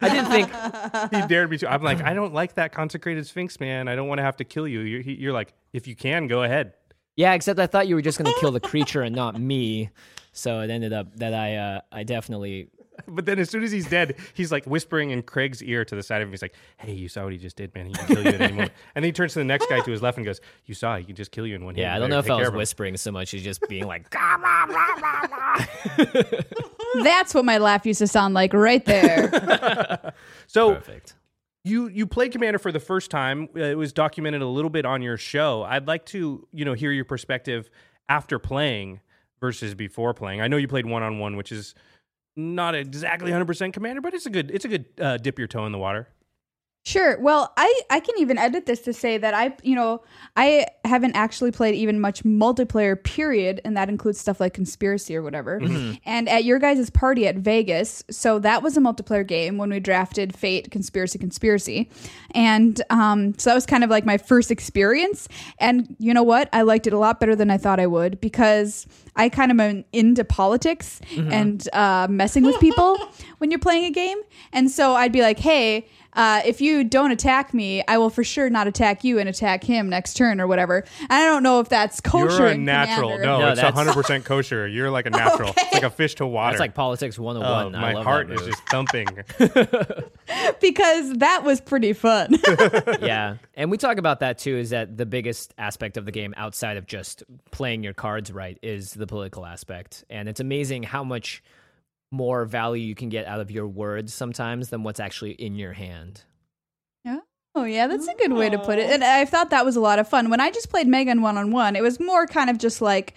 I 0.00 0.08
didn't 0.08 0.26
think. 0.30 0.50
he 1.14 1.26
dared 1.28 1.50
me 1.50 1.58
to. 1.58 1.70
I'm 1.72 1.82
like, 1.82 2.00
I 2.02 2.12
don't 2.14 2.34
like 2.34 2.54
that 2.54 2.72
consecrated 2.72 3.26
sphinx, 3.26 3.60
man. 3.60 3.86
I 3.88 3.94
don't 3.94 4.08
want 4.08 4.18
to 4.18 4.22
have 4.24 4.36
to 4.38 4.44
kill 4.44 4.66
you. 4.66 4.80
You're, 4.80 5.00
he- 5.02 5.14
you're 5.14 5.32
like, 5.32 5.52
if 5.72 5.86
you 5.86 5.94
can, 5.94 6.26
go 6.26 6.42
ahead. 6.42 6.74
Yeah, 7.14 7.34
except 7.34 7.58
I 7.60 7.66
thought 7.66 7.86
you 7.88 7.94
were 7.94 8.02
just 8.02 8.18
going 8.18 8.32
to 8.32 8.40
kill 8.40 8.52
the 8.52 8.60
creature 8.60 9.02
and 9.02 9.14
not 9.14 9.38
me. 9.38 9.90
So 10.32 10.60
it 10.60 10.70
ended 10.70 10.92
up 10.94 11.14
that 11.16 11.34
I, 11.34 11.56
uh, 11.56 11.80
I 11.92 12.02
definitely. 12.04 12.68
But 13.08 13.26
then 13.26 13.38
as 13.38 13.48
soon 13.50 13.62
as 13.62 13.72
he's 13.72 13.88
dead, 13.88 14.16
he's 14.34 14.52
like 14.52 14.64
whispering 14.66 15.10
in 15.10 15.22
Craig's 15.22 15.62
ear 15.62 15.84
to 15.84 15.94
the 15.96 16.02
side 16.02 16.20
of 16.22 16.28
him. 16.28 16.32
He's 16.32 16.42
like, 16.42 16.54
"Hey, 16.76 16.92
you 16.92 17.08
saw 17.08 17.24
what 17.24 17.32
he 17.32 17.38
just 17.38 17.56
did, 17.56 17.74
man. 17.74 17.86
He 17.86 17.92
can 17.94 18.06
kill 18.06 18.22
you 18.22 18.28
at 18.30 18.40
any 18.40 18.52
moment." 18.52 18.72
And 18.94 19.02
then 19.02 19.08
he 19.08 19.12
turns 19.12 19.32
to 19.32 19.38
the 19.40 19.44
next 19.44 19.68
guy 19.68 19.80
to 19.80 19.90
his 19.90 20.02
left 20.02 20.18
and 20.18 20.24
goes, 20.26 20.40
"You 20.66 20.74
saw. 20.74 20.96
He 20.98 21.04
can 21.04 21.16
just 21.16 21.30
kill 21.32 21.46
you 21.46 21.54
in 21.54 21.64
one 21.64 21.74
hit. 21.74 21.82
Yeah, 21.82 21.94
I 21.96 21.98
don't 21.98 22.10
know 22.10 22.18
if 22.18 22.26
take 22.26 22.32
I 22.32 22.34
was 22.36 22.40
care 22.42 22.48
of 22.48 22.54
him." 22.54 22.58
whispering 22.58 22.96
so 22.96 23.10
much 23.10 23.32
as 23.34 23.42
just 23.42 23.66
being 23.68 23.86
like, 23.86 24.08
"Gah, 24.16 24.38
blah, 24.38 24.66
blah, 24.66 25.26
blah, 25.26 26.06
blah." 26.06 27.02
That's 27.02 27.34
what 27.34 27.44
my 27.44 27.58
laugh 27.58 27.86
used 27.86 27.98
to 28.00 28.06
sound 28.06 28.34
like 28.34 28.52
right 28.52 28.84
there. 28.84 30.12
So 30.46 30.74
perfect. 30.74 31.14
you 31.64 31.88
you 31.88 32.06
played 32.06 32.32
Commander 32.32 32.58
for 32.58 32.72
the 32.72 32.80
first 32.80 33.10
time. 33.10 33.48
Uh, 33.56 33.60
It 33.60 33.78
was 33.78 33.92
documented 33.92 34.42
a 34.42 34.46
little 34.46 34.70
bit 34.70 34.84
on 34.84 35.02
your 35.02 35.16
show. 35.16 35.62
I'd 35.62 35.86
like 35.86 36.04
to 36.06 36.46
you 36.52 36.64
know 36.64 36.74
hear 36.74 36.92
your 36.92 37.04
perspective 37.06 37.70
after 38.08 38.38
playing 38.38 39.00
versus 39.40 39.74
before 39.74 40.14
playing. 40.14 40.40
I 40.40 40.48
know 40.48 40.56
you 40.56 40.68
played 40.68 40.86
one 40.86 41.02
on 41.02 41.18
one, 41.18 41.36
which 41.36 41.50
is 41.50 41.74
not 42.36 42.74
exactly 42.74 43.30
100% 43.30 43.72
Commander, 43.72 44.00
but 44.00 44.14
it's 44.14 44.26
a 44.26 44.30
good 44.30 44.50
it's 44.50 44.64
a 44.64 44.68
good 44.68 44.86
uh, 45.00 45.16
dip 45.16 45.38
your 45.38 45.48
toe 45.48 45.66
in 45.66 45.72
the 45.72 45.78
water. 45.78 46.08
Sure. 46.84 47.16
Well, 47.20 47.52
I 47.56 47.80
I 47.90 48.00
can 48.00 48.16
even 48.18 48.38
edit 48.38 48.66
this 48.66 48.80
to 48.82 48.92
say 48.92 49.16
that 49.16 49.34
I, 49.34 49.54
you 49.62 49.76
know, 49.76 50.02
I 50.36 50.66
haven't 50.84 51.14
actually 51.14 51.52
played 51.52 51.76
even 51.76 52.00
much 52.00 52.24
multiplayer 52.24 53.00
period 53.00 53.60
and 53.64 53.76
that 53.76 53.88
includes 53.88 54.18
stuff 54.18 54.40
like 54.40 54.52
conspiracy 54.52 55.14
or 55.16 55.22
whatever. 55.22 55.60
And 56.04 56.28
at 56.28 56.42
your 56.42 56.58
guys' 56.58 56.90
party 56.90 57.28
at 57.28 57.36
Vegas, 57.36 58.02
so 58.10 58.40
that 58.40 58.64
was 58.64 58.76
a 58.76 58.80
multiplayer 58.80 59.24
game 59.24 59.58
when 59.58 59.70
we 59.70 59.78
drafted 59.78 60.34
Fate 60.34 60.72
Conspiracy 60.72 61.20
Conspiracy. 61.20 61.88
And 62.32 62.82
um 62.90 63.38
so 63.38 63.50
that 63.50 63.54
was 63.54 63.66
kind 63.66 63.84
of 63.84 63.90
like 63.90 64.04
my 64.04 64.18
first 64.18 64.50
experience 64.50 65.28
and 65.58 65.94
you 66.00 66.12
know 66.12 66.24
what? 66.24 66.48
I 66.52 66.62
liked 66.62 66.88
it 66.88 66.92
a 66.92 66.98
lot 66.98 67.20
better 67.20 67.36
than 67.36 67.48
I 67.48 67.58
thought 67.58 67.78
I 67.78 67.86
would 67.86 68.20
because 68.20 68.88
I 69.14 69.28
kind 69.28 69.52
of 69.52 69.60
am 69.60 69.84
into 69.92 70.24
politics 70.24 71.00
and 71.16 71.68
uh, 71.74 72.06
messing 72.10 72.44
with 72.44 72.58
people 72.60 72.98
when 73.38 73.50
you're 73.50 73.60
playing 73.60 73.84
a 73.84 73.90
game. 73.90 74.18
And 74.52 74.70
so 74.70 74.94
I'd 74.94 75.12
be 75.12 75.20
like, 75.20 75.38
hey, 75.38 75.86
uh, 76.14 76.42
if 76.44 76.60
you 76.60 76.84
don't 76.84 77.10
attack 77.10 77.54
me, 77.54 77.82
I 77.88 77.98
will 77.98 78.10
for 78.10 78.22
sure 78.24 78.50
not 78.50 78.66
attack 78.66 79.04
you 79.04 79.18
and 79.18 79.28
attack 79.28 79.64
him 79.64 79.88
next 79.88 80.14
turn 80.14 80.40
or 80.40 80.46
whatever. 80.46 80.84
And 81.00 81.12
I 81.12 81.24
don't 81.26 81.42
know 81.42 81.60
if 81.60 81.68
that's 81.68 82.00
kosher. 82.00 82.36
You're 82.38 82.46
a 82.48 82.52
in 82.54 82.64
natural. 82.64 83.10
Commander. 83.10 83.24
No, 83.26 83.38
No, 83.40 83.48
it's 83.52 83.60
that's- 83.60 83.86
100% 83.96 84.24
kosher. 84.24 84.66
You're 84.68 84.90
like 84.90 85.06
a 85.06 85.10
natural. 85.10 85.54
It's 85.56 85.72
like 85.74 85.82
a 85.82 85.90
fish 85.90 86.14
to 86.16 86.26
water. 86.26 86.52
That's 86.52 86.60
like 86.60 86.74
politics 86.74 87.18
Oh, 87.18 87.22
101. 87.22 87.74
I 87.74 87.80
my 87.80 87.92
love 87.94 88.04
heart 88.04 88.28
that 88.28 88.34
is 88.34 88.40
move. 88.40 88.50
just 88.50 88.68
thumping. 88.68 89.06
because 90.60 91.12
that 91.14 91.42
was 91.44 91.60
pretty 91.60 91.92
fun. 91.92 92.36
yeah. 93.00 93.36
And 93.54 93.70
we 93.70 93.76
talk 93.78 93.98
about 93.98 94.20
that 94.20 94.38
too 94.38 94.56
is 94.56 94.70
that 94.70 94.96
the 94.96 95.06
biggest 95.06 95.54
aspect 95.58 95.96
of 95.96 96.04
the 96.04 96.12
game 96.12 96.34
outside 96.36 96.76
of 96.76 96.86
just 96.86 97.22
playing 97.50 97.82
your 97.82 97.94
cards 97.94 98.32
right 98.32 98.58
is 98.62 98.92
the 98.92 99.06
political 99.06 99.44
aspect. 99.46 100.04
And 100.10 100.28
it's 100.28 100.40
amazing 100.40 100.82
how 100.84 101.04
much 101.04 101.42
more 102.12 102.44
value 102.44 102.84
you 102.86 102.94
can 102.94 103.08
get 103.08 103.26
out 103.26 103.40
of 103.40 103.50
your 103.50 103.66
words 103.66 104.14
sometimes 104.14 104.68
than 104.68 104.84
what's 104.84 105.00
actually 105.00 105.32
in 105.32 105.56
your 105.56 105.72
hand. 105.72 106.22
Yeah. 107.04 107.18
Oh 107.56 107.64
yeah, 107.64 107.86
that's 107.88 108.06
a 108.06 108.14
good 108.14 108.32
way 108.32 108.48
to 108.50 108.58
put 108.58 108.78
it. 108.78 108.88
And 108.90 109.02
I 109.02 109.24
thought 109.24 109.50
that 109.50 109.64
was 109.64 109.74
a 109.74 109.80
lot 109.80 109.98
of 109.98 110.06
fun. 110.06 110.30
When 110.30 110.40
I 110.40 110.50
just 110.50 110.70
played 110.70 110.86
Meghan 110.86 111.20
one 111.22 111.36
on 111.36 111.50
one, 111.50 111.74
it 111.74 111.82
was 111.82 111.98
more 111.98 112.26
kind 112.26 112.48
of 112.50 112.58
just 112.58 112.80
like 112.80 113.16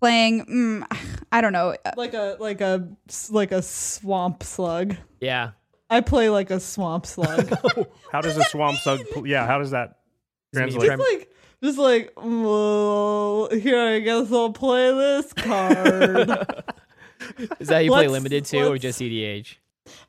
playing. 0.00 0.46
Mm, 0.46 0.98
I 1.32 1.40
don't 1.40 1.52
know. 1.52 1.76
like 1.96 2.14
a 2.14 2.36
like 2.40 2.60
a 2.60 2.88
like 3.30 3.52
a 3.52 3.62
swamp 3.62 4.42
slug. 4.42 4.96
Yeah. 5.20 5.52
I 5.90 6.00
play 6.00 6.30
like 6.30 6.50
a 6.50 6.58
swamp 6.58 7.04
slug. 7.04 7.50
How 8.12 8.22
does 8.22 8.36
a 8.38 8.44
swamp 8.44 8.78
slug? 8.78 9.00
pl- 9.12 9.26
Yeah, 9.26 9.46
how 9.46 9.58
does 9.58 9.72
that? 9.72 9.98
Translate. 10.54 10.88
Just 10.88 10.98
like, 10.98 11.30
just 11.62 11.78
like, 11.78 12.12
well, 12.16 13.48
here 13.50 13.78
I 13.78 13.98
guess 14.00 14.32
I'll 14.32 14.52
play 14.52 14.90
this 14.94 15.32
card. 15.34 16.30
Is 17.60 17.68
that 17.68 17.80
you 17.84 17.90
play 17.90 18.02
Let's- 18.02 18.12
limited 18.12 18.44
too, 18.44 18.66
or 18.68 18.78
just 18.78 19.00
EDH? 19.00 19.56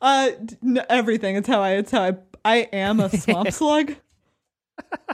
uh, 0.01 0.31
d- 0.43 0.55
n- 0.63 0.85
everything. 0.89 1.35
It's 1.35 1.47
how 1.47 1.61
I. 1.61 1.71
It's 1.73 1.91
how 1.91 2.03
I. 2.03 2.13
I 2.45 2.55
am 2.73 2.99
a 2.99 3.09
swamp 3.09 3.51
slug. 3.53 3.95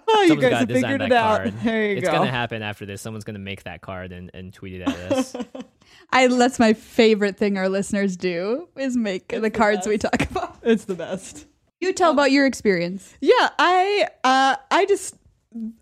Oh, 0.07 0.21
you 0.21 0.29
Someone's 0.29 0.41
guys 0.41 0.51
gotta 0.51 0.55
have 0.55 0.67
figured 0.69 1.01
that 1.01 1.05
it 1.07 1.11
out. 1.13 1.37
card. 1.37 1.53
There 1.63 1.85
you 1.85 1.97
it's 1.97 2.07
go. 2.07 2.13
gonna 2.13 2.31
happen 2.31 2.61
after 2.63 2.85
this. 2.85 3.01
Someone's 3.01 3.23
gonna 3.23 3.39
make 3.39 3.63
that 3.63 3.81
card 3.81 4.11
and, 4.11 4.31
and 4.33 4.53
tweet 4.53 4.81
it 4.81 4.81
at 4.87 5.11
us. 5.11 5.35
I 6.11 6.27
that's 6.27 6.59
my 6.59 6.73
favorite 6.73 7.37
thing 7.37 7.57
our 7.57 7.69
listeners 7.69 8.17
do 8.17 8.67
is 8.77 8.95
make 8.97 9.27
the, 9.27 9.39
the 9.41 9.49
cards 9.51 9.85
we 9.85 9.97
talk 9.97 10.21
about. 10.31 10.57
It's 10.63 10.85
the 10.85 10.95
best. 10.95 11.45
You 11.81 11.93
tell 11.93 12.11
about 12.11 12.31
your 12.31 12.45
experience. 12.45 13.13
Yeah, 13.21 13.49
I 13.59 14.07
uh 14.23 14.55
I 14.71 14.85
just 14.87 15.15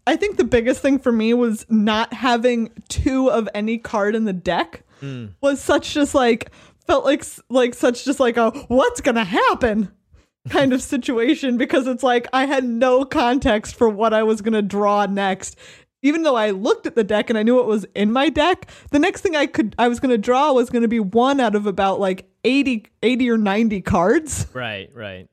I 0.05 0.15
think 0.15 0.37
the 0.37 0.43
biggest 0.43 0.81
thing 0.81 0.99
for 0.99 1.11
me 1.11 1.33
was 1.33 1.65
not 1.69 2.13
having 2.13 2.71
two 2.89 3.29
of 3.31 3.47
any 3.53 3.77
card 3.77 4.15
in 4.15 4.25
the 4.25 4.33
deck 4.33 4.83
Mm. 5.01 5.33
was 5.41 5.61
such 5.61 5.93
just 5.93 6.15
like 6.15 6.51
felt 6.85 7.05
like 7.05 7.23
like 7.49 7.73
such 7.73 8.05
just 8.05 8.19
like 8.19 8.37
a 8.37 8.51
what's 8.67 9.01
to 9.15 9.23
happen 9.23 9.91
kind 10.49 10.71
of 10.73 10.81
situation 10.81 11.57
because 11.57 11.87
it's 11.87 12.03
like 12.03 12.27
I 12.33 12.45
had 12.45 12.63
no 12.63 13.03
context 13.05 13.75
for 13.75 13.89
what 13.89 14.13
I 14.13 14.23
was 14.23 14.41
to 14.53 14.61
draw 14.61 15.05
next. 15.05 15.57
Even 16.03 16.21
though 16.23 16.35
I 16.35 16.51
looked 16.51 16.85
at 16.85 16.95
the 16.95 17.03
deck 17.03 17.29
and 17.29 17.37
I 17.37 17.43
knew 17.43 17.55
what 17.55 17.65
was 17.65 17.85
in 17.95 18.11
my 18.13 18.29
deck, 18.29 18.69
the 18.91 18.99
next 18.99 19.21
thing 19.21 19.35
I 19.35 19.47
could 19.47 19.75
I 19.79 19.87
was 19.87 19.99
to 20.11 20.17
draw 20.17 20.53
was 20.53 20.69
to 20.83 20.87
be 20.87 20.99
one 20.99 21.39
out 21.39 21.55
of 21.55 21.65
about 21.65 21.99
like 21.99 22.29
80 22.43 22.85
80 23.03 23.29
or 23.31 23.37
90 23.37 23.81
cards. 23.81 24.47
right, 24.53 24.89
right. 24.93 25.27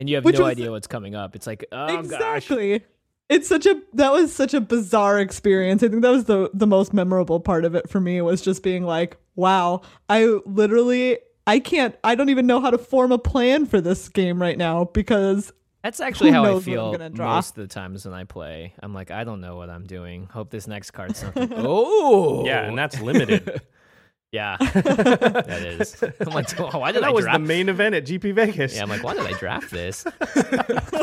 And 0.00 0.08
you 0.08 0.16
have 0.16 0.24
Which 0.24 0.38
no 0.38 0.44
was- 0.44 0.52
idea 0.52 0.70
what's 0.70 0.86
coming 0.86 1.14
up. 1.14 1.36
It's 1.36 1.46
like, 1.46 1.64
oh 1.70 2.02
gosh. 2.02 2.50
Exactly. 3.28 3.36
It's 3.36 3.48
such 3.48 3.66
a 3.66 3.80
that 3.94 4.12
was 4.12 4.34
such 4.34 4.54
a 4.54 4.60
bizarre 4.60 5.18
experience. 5.18 5.82
I 5.82 5.88
think 5.88 6.02
that 6.02 6.10
was 6.10 6.24
the 6.24 6.50
the 6.54 6.66
most 6.66 6.92
memorable 6.92 7.40
part 7.40 7.64
of 7.64 7.74
it 7.74 7.88
for 7.88 8.00
me 8.00 8.20
was 8.20 8.40
just 8.40 8.62
being 8.62 8.84
like, 8.84 9.16
wow, 9.34 9.82
I 10.08 10.24
literally 10.44 11.18
I 11.46 11.58
can't 11.58 11.94
I 12.04 12.14
don't 12.14 12.28
even 12.30 12.46
know 12.46 12.60
how 12.60 12.70
to 12.70 12.78
form 12.78 13.12
a 13.12 13.18
plan 13.18 13.66
for 13.66 13.80
this 13.80 14.08
game 14.08 14.40
right 14.40 14.58
now 14.58 14.84
because 14.84 15.52
That's 15.82 16.00
actually 16.00 16.30
Who 16.30 16.34
how 16.36 16.44
I 16.44 16.46
knows 16.46 16.54
what 16.54 16.72
I'm 16.72 16.74
feel 16.74 16.92
gonna 16.92 17.10
draw? 17.10 17.34
most 17.36 17.50
of 17.50 17.68
the 17.68 17.72
times 17.72 18.04
when 18.04 18.14
I 18.14 18.24
play. 18.24 18.74
I'm 18.82 18.92
like, 18.94 19.10
I 19.10 19.22
don't 19.24 19.40
know 19.40 19.56
what 19.56 19.70
I'm 19.70 19.86
doing. 19.86 20.26
Hope 20.32 20.50
this 20.50 20.66
next 20.66 20.90
card's 20.92 21.18
something. 21.18 21.52
oh, 21.56 22.44
Yeah, 22.44 22.64
and 22.66 22.76
that's 22.76 23.00
limited. 23.00 23.60
yeah, 24.32 24.56
that 24.60 25.62
is. 25.80 26.02
I'm 26.20 26.32
like, 26.32 26.58
oh, 26.60 26.78
why 26.78 26.92
did 26.92 27.02
I 27.02 27.06
that 27.06 27.14
was 27.14 27.24
draft? 27.24 27.40
the 27.40 27.46
main 27.46 27.68
event 27.68 27.94
at 27.94 28.04
GP 28.06 28.34
Vegas. 28.34 28.74
yeah, 28.76 28.82
I'm 28.82 28.88
like, 28.88 29.02
why 29.02 29.14
did 29.14 29.26
I 29.26 29.32
draft 29.38 29.70
this? 29.70 30.04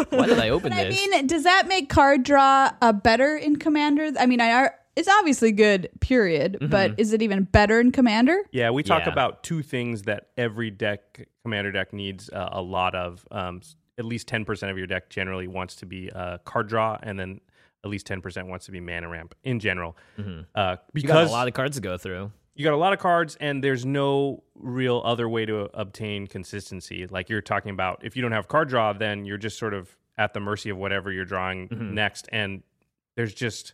why 0.10 0.26
did 0.28 0.40
I 0.40 0.50
open 0.50 0.70
But 0.72 0.86
I 0.88 0.90
mean, 0.90 1.28
does 1.28 1.44
that 1.44 1.68
make 1.68 1.90
card 1.90 2.24
draw 2.24 2.72
a 2.82 2.94
better 2.94 3.36
in 3.36 3.56
Commander? 3.58 4.12
I 4.20 4.26
mean, 4.26 4.42
I 4.42 4.52
are, 4.52 4.76
it's 4.96 5.08
obviously 5.10 5.52
good, 5.52 5.90
period. 6.02 6.58
But 6.70 7.00
is 7.00 7.14
it 7.14 7.22
even 7.22 7.44
better 7.46 7.80
in 7.80 7.92
Commander? 7.92 8.38
Yeah, 8.52 8.70
we 8.70 8.84
talk 8.84 9.06
Yeah. 9.06 9.12
about 9.14 9.44
two 9.44 9.64
things 9.64 10.04
that 10.04 10.28
every 10.38 10.70
deck, 10.70 11.28
commander 11.44 11.72
deck, 11.72 11.94
needs 11.94 12.30
uh, 12.30 12.50
a 12.52 12.62
lot 12.62 12.94
of. 12.96 13.26
Um, 13.32 13.62
at 14.00 14.06
least 14.06 14.28
ten 14.28 14.44
percent 14.44 14.72
of 14.72 14.78
your 14.80 14.88
deck 14.88 15.10
generally 15.12 15.48
wants 15.48 15.76
to 15.76 15.86
be 15.86 16.10
uh, 16.12 16.40
card 16.40 16.68
draw, 16.68 16.98
and 17.04 17.20
then 17.20 17.40
at 17.84 17.90
least 17.92 18.08
ten 18.08 18.22
percent 18.22 18.48
wants 18.48 18.66
to 18.66 18.72
be 18.72 18.80
mana 18.80 19.08
ramp 19.08 19.36
in 19.44 19.60
general. 19.60 19.96
Uh, 20.18 20.22
Mm-hmm. 20.22 20.30
you 20.40 20.44
got 20.56 20.84
because 20.94 21.30
a 21.30 21.32
lot 21.32 21.48
of 21.48 21.54
cards 21.54 21.76
to 21.78 21.82
go 21.82 21.96
through. 21.98 22.32
You 22.56 22.64
got 22.64 22.74
a 22.74 22.78
lot 22.78 22.94
of 22.94 23.00
cards, 23.00 23.36
and 23.40 23.64
there's 23.64 23.86
no 23.86 24.44
real 24.56 25.02
other 25.04 25.28
way 25.28 25.46
to 25.46 25.70
obtain 25.74 26.28
consistency. 26.28 27.08
Like 27.08 27.30
you're 27.30 27.42
talking 27.42 27.72
about, 27.72 28.02
if 28.04 28.16
you 28.16 28.22
don't 28.22 28.32
have 28.32 28.48
card 28.48 28.70
draw, 28.70 28.94
then 28.94 29.26
you're 29.26 29.38
just 29.38 29.58
sort 29.58 29.74
of 29.74 29.96
at 30.18 30.34
the 30.34 30.40
mercy 30.40 30.70
of 30.70 30.78
whatever 30.78 31.12
you're 31.12 31.26
drawing 31.26 31.68
Mm-hmm. 31.70 31.94
next, 31.96 32.30
and 32.32 32.62
there's 33.16 33.34
just 33.34 33.74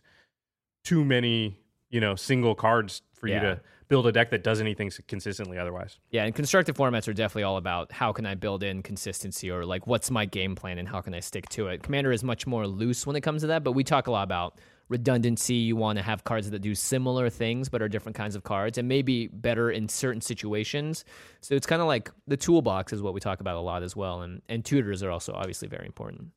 too 0.84 1.04
many, 1.04 1.58
you 1.90 2.00
know, 2.00 2.14
single 2.14 2.54
cards 2.54 3.02
for 3.12 3.26
you 3.28 3.38
to 3.40 3.60
build 3.88 4.06
a 4.06 4.12
deck 4.12 4.30
that 4.30 4.42
does 4.44 4.60
anything 4.60 4.90
consistently 5.08 5.58
otherwise. 5.58 5.98
Yeah, 6.10 6.24
and 6.24 6.34
constructive 6.34 6.76
formats 6.76 7.08
are 7.08 7.12
definitely 7.12 7.42
all 7.42 7.56
about 7.58 7.90
how 7.92 8.12
can 8.12 8.24
I 8.24 8.34
build 8.34 8.62
in 8.62 8.82
consistency 8.82 9.50
or 9.50 9.66
like 9.66 9.86
what's 9.86 10.10
my 10.10 10.24
game 10.24 10.54
plan 10.54 10.78
and 10.78 10.88
how 10.88 11.00
can 11.02 11.12
I 11.12 11.20
stick 11.20 11.48
to 11.50 11.66
it. 11.66 11.82
Commander 11.82 12.12
is 12.12 12.22
much 12.24 12.46
more 12.46 12.66
loose 12.66 13.06
when 13.06 13.16
it 13.16 13.20
comes 13.20 13.42
to 13.42 13.48
that, 13.48 13.64
but 13.64 13.72
we 13.72 13.82
talk 13.84 14.06
a 14.06 14.10
lot 14.10 14.22
about 14.22 14.58
redundancy. 14.90 15.54
You 15.54 15.76
want 15.76 15.96
to 15.98 16.02
have 16.02 16.24
cards 16.24 16.50
that 16.50 16.58
do 16.58 16.74
similar 16.74 17.30
things 17.30 17.70
but 17.70 17.80
are 17.80 17.88
different 17.88 18.16
kinds 18.16 18.36
of 18.36 18.42
cards 18.42 18.76
and 18.76 18.86
maybe 18.86 19.28
better 19.28 19.70
in 19.70 19.88
certain 19.88 20.20
situations. 20.20 21.06
So 21.40 21.54
it's 21.54 21.66
kind 21.66 21.80
of 21.80 21.88
like 21.88 22.10
the 22.26 22.36
toolbox 22.36 22.92
is 22.92 23.00
what 23.00 23.14
we 23.14 23.20
talk 23.20 23.40
about 23.40 23.56
a 23.56 23.60
lot 23.60 23.82
as 23.82 23.96
well, 23.96 24.20
and 24.20 24.42
and 24.50 24.62
tutors 24.62 25.02
are 25.02 25.10
also 25.10 25.32
obviously 25.32 25.68
very 25.68 25.86
important. 25.86 26.28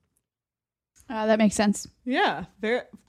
Uh, 1.10 1.26
that 1.26 1.38
makes 1.38 1.54
sense. 1.54 1.86
yeah, 2.06 2.46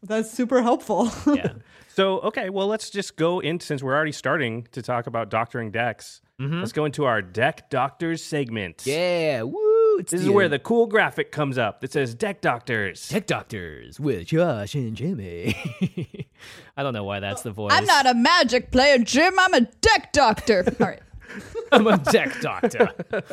that's 0.03 0.31
super 0.33 0.63
helpful. 0.63 1.13
Yeah. 1.33 1.53
So, 1.95 2.19
okay, 2.23 2.51
well, 2.51 2.67
let's 2.67 2.91
just 2.91 3.15
go 3.15 3.39
in 3.39 3.61
since 3.61 3.81
we're 3.81 3.95
already 3.95 4.11
starting 4.11 4.67
to 4.73 4.83
talk 4.83 5.07
about 5.07 5.31
doctoring 5.31 5.71
decks. 5.71 6.21
Let's 6.41 6.73
go 6.73 6.87
into 6.87 7.05
our 7.05 7.23
deck 7.23 7.71
doctors 7.71 8.21
segment. 8.21 8.83
yeah, 8.85 9.43
woo! 9.43 9.74
It's 9.99 10.13
This 10.13 10.23
is 10.23 10.31
where 10.31 10.49
the 10.49 10.59
cool 10.59 10.87
graphic 10.87 11.31
comes 11.33 11.59
up 11.59 11.81
that 11.81 11.93
says 11.93 12.15
deck 12.15 12.41
doctors. 12.41 13.09
Deck 13.09 13.27
Doctors 13.27 13.99
with 14.01 14.27
Josh 14.27 14.75
and 14.75 14.97
Jimmy. 14.97 15.57
I 16.77 16.83
don't 16.83 16.93
know 16.93 17.05
why 17.05 17.21
that's 17.21 17.43
the 17.43 17.51
voice. 17.53 17.73
I'm 17.73 17.85
not 17.85 18.07
a 18.07 18.15
magic 18.15 18.71
player, 18.71 18.99
Jim. 18.99 19.35
I'm 19.39 19.55
a 19.55 19.61
deck 19.61 20.13
doctor. 20.13 20.65
All 20.81 20.87
right. 20.87 21.03
I'm 21.73 21.87
a 21.87 21.99
deck 21.99 22.41
doctor. 22.41 22.91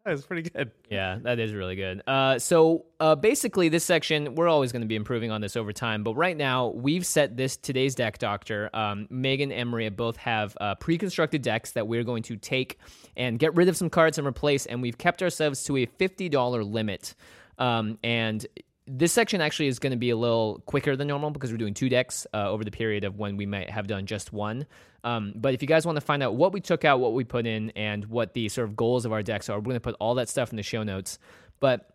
That's 0.04 0.24
pretty 0.24 0.48
good. 0.48 0.70
Yeah, 0.88 1.18
that 1.22 1.38
is 1.38 1.52
really 1.52 1.76
good. 1.76 2.02
Uh, 2.06 2.38
so 2.38 2.86
uh, 3.00 3.14
basically, 3.14 3.68
this 3.68 3.84
section 3.84 4.34
we're 4.34 4.48
always 4.48 4.72
going 4.72 4.80
to 4.80 4.88
be 4.88 4.96
improving 4.96 5.30
on 5.30 5.42
this 5.42 5.56
over 5.56 5.74
time. 5.74 6.02
But 6.02 6.14
right 6.14 6.36
now, 6.36 6.68
we've 6.68 7.04
set 7.04 7.36
this 7.36 7.58
today's 7.58 7.94
deck 7.94 8.18
doctor. 8.18 8.70
Um, 8.72 9.08
Meghan 9.12 9.52
and 9.52 9.68
Maria 9.68 9.90
both 9.90 10.16
have 10.16 10.56
uh, 10.58 10.74
pre-constructed 10.76 11.42
decks 11.42 11.72
that 11.72 11.86
we're 11.86 12.04
going 12.04 12.22
to 12.24 12.36
take 12.36 12.78
and 13.16 13.38
get 13.38 13.54
rid 13.54 13.68
of 13.68 13.76
some 13.76 13.90
cards 13.90 14.16
and 14.16 14.26
replace. 14.26 14.64
And 14.64 14.80
we've 14.80 14.96
kept 14.96 15.22
ourselves 15.22 15.64
to 15.64 15.76
a 15.76 15.86
fifty 15.86 16.30
dollar 16.30 16.64
limit. 16.64 17.14
Um, 17.58 17.98
and 18.02 18.46
this 18.92 19.12
section 19.12 19.40
actually 19.40 19.68
is 19.68 19.78
going 19.78 19.92
to 19.92 19.96
be 19.96 20.10
a 20.10 20.16
little 20.16 20.62
quicker 20.66 20.96
than 20.96 21.06
normal 21.06 21.30
because 21.30 21.52
we're 21.52 21.58
doing 21.58 21.74
two 21.74 21.88
decks 21.88 22.26
uh, 22.34 22.50
over 22.50 22.64
the 22.64 22.70
period 22.72 23.04
of 23.04 23.16
when 23.16 23.36
we 23.36 23.46
might 23.46 23.70
have 23.70 23.86
done 23.86 24.04
just 24.04 24.32
one. 24.32 24.66
Um, 25.04 25.32
but 25.36 25.54
if 25.54 25.62
you 25.62 25.68
guys 25.68 25.86
want 25.86 25.96
to 25.96 26.00
find 26.00 26.22
out 26.22 26.34
what 26.34 26.52
we 26.52 26.60
took 26.60 26.84
out, 26.84 26.98
what 26.98 27.14
we 27.14 27.24
put 27.24 27.46
in, 27.46 27.70
and 27.70 28.04
what 28.06 28.34
the 28.34 28.48
sort 28.48 28.68
of 28.68 28.76
goals 28.76 29.06
of 29.06 29.12
our 29.12 29.22
decks 29.22 29.48
are, 29.48 29.58
we're 29.58 29.64
going 29.64 29.76
to 29.76 29.80
put 29.80 29.94
all 30.00 30.16
that 30.16 30.28
stuff 30.28 30.50
in 30.50 30.56
the 30.56 30.62
show 30.62 30.82
notes. 30.82 31.18
But 31.60 31.94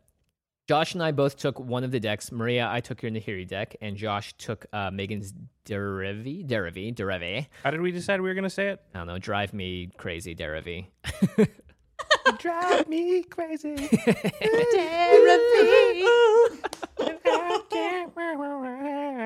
Josh 0.68 0.94
and 0.94 1.04
I 1.04 1.12
both 1.12 1.38
took 1.38 1.60
one 1.60 1.84
of 1.84 1.92
the 1.92 2.00
decks. 2.00 2.32
Maria, 2.32 2.68
I 2.72 2.80
took 2.80 3.04
your 3.04 3.12
Nahiri 3.12 3.48
deck, 3.48 3.76
and 3.82 3.98
Josh 3.98 4.34
took 4.38 4.66
uh, 4.74 4.90
Meghan's 4.90 5.34
Derivi, 5.66 6.48
Derivi, 6.48 6.96
Derivi. 6.96 7.48
How 7.64 7.72
did 7.72 7.82
we 7.82 7.92
decide 7.92 8.22
we 8.22 8.30
were 8.30 8.34
going 8.34 8.46
to 8.46 8.50
say 8.50 8.70
it? 8.70 8.82
I 8.94 9.00
don't 9.00 9.08
know, 9.08 9.20
drive 9.20 9.54
me 9.54 9.92
crazy, 9.98 10.34
Derivi. 10.34 10.88
Drive 12.40 12.88
me 12.88 13.24
crazy. 13.24 13.76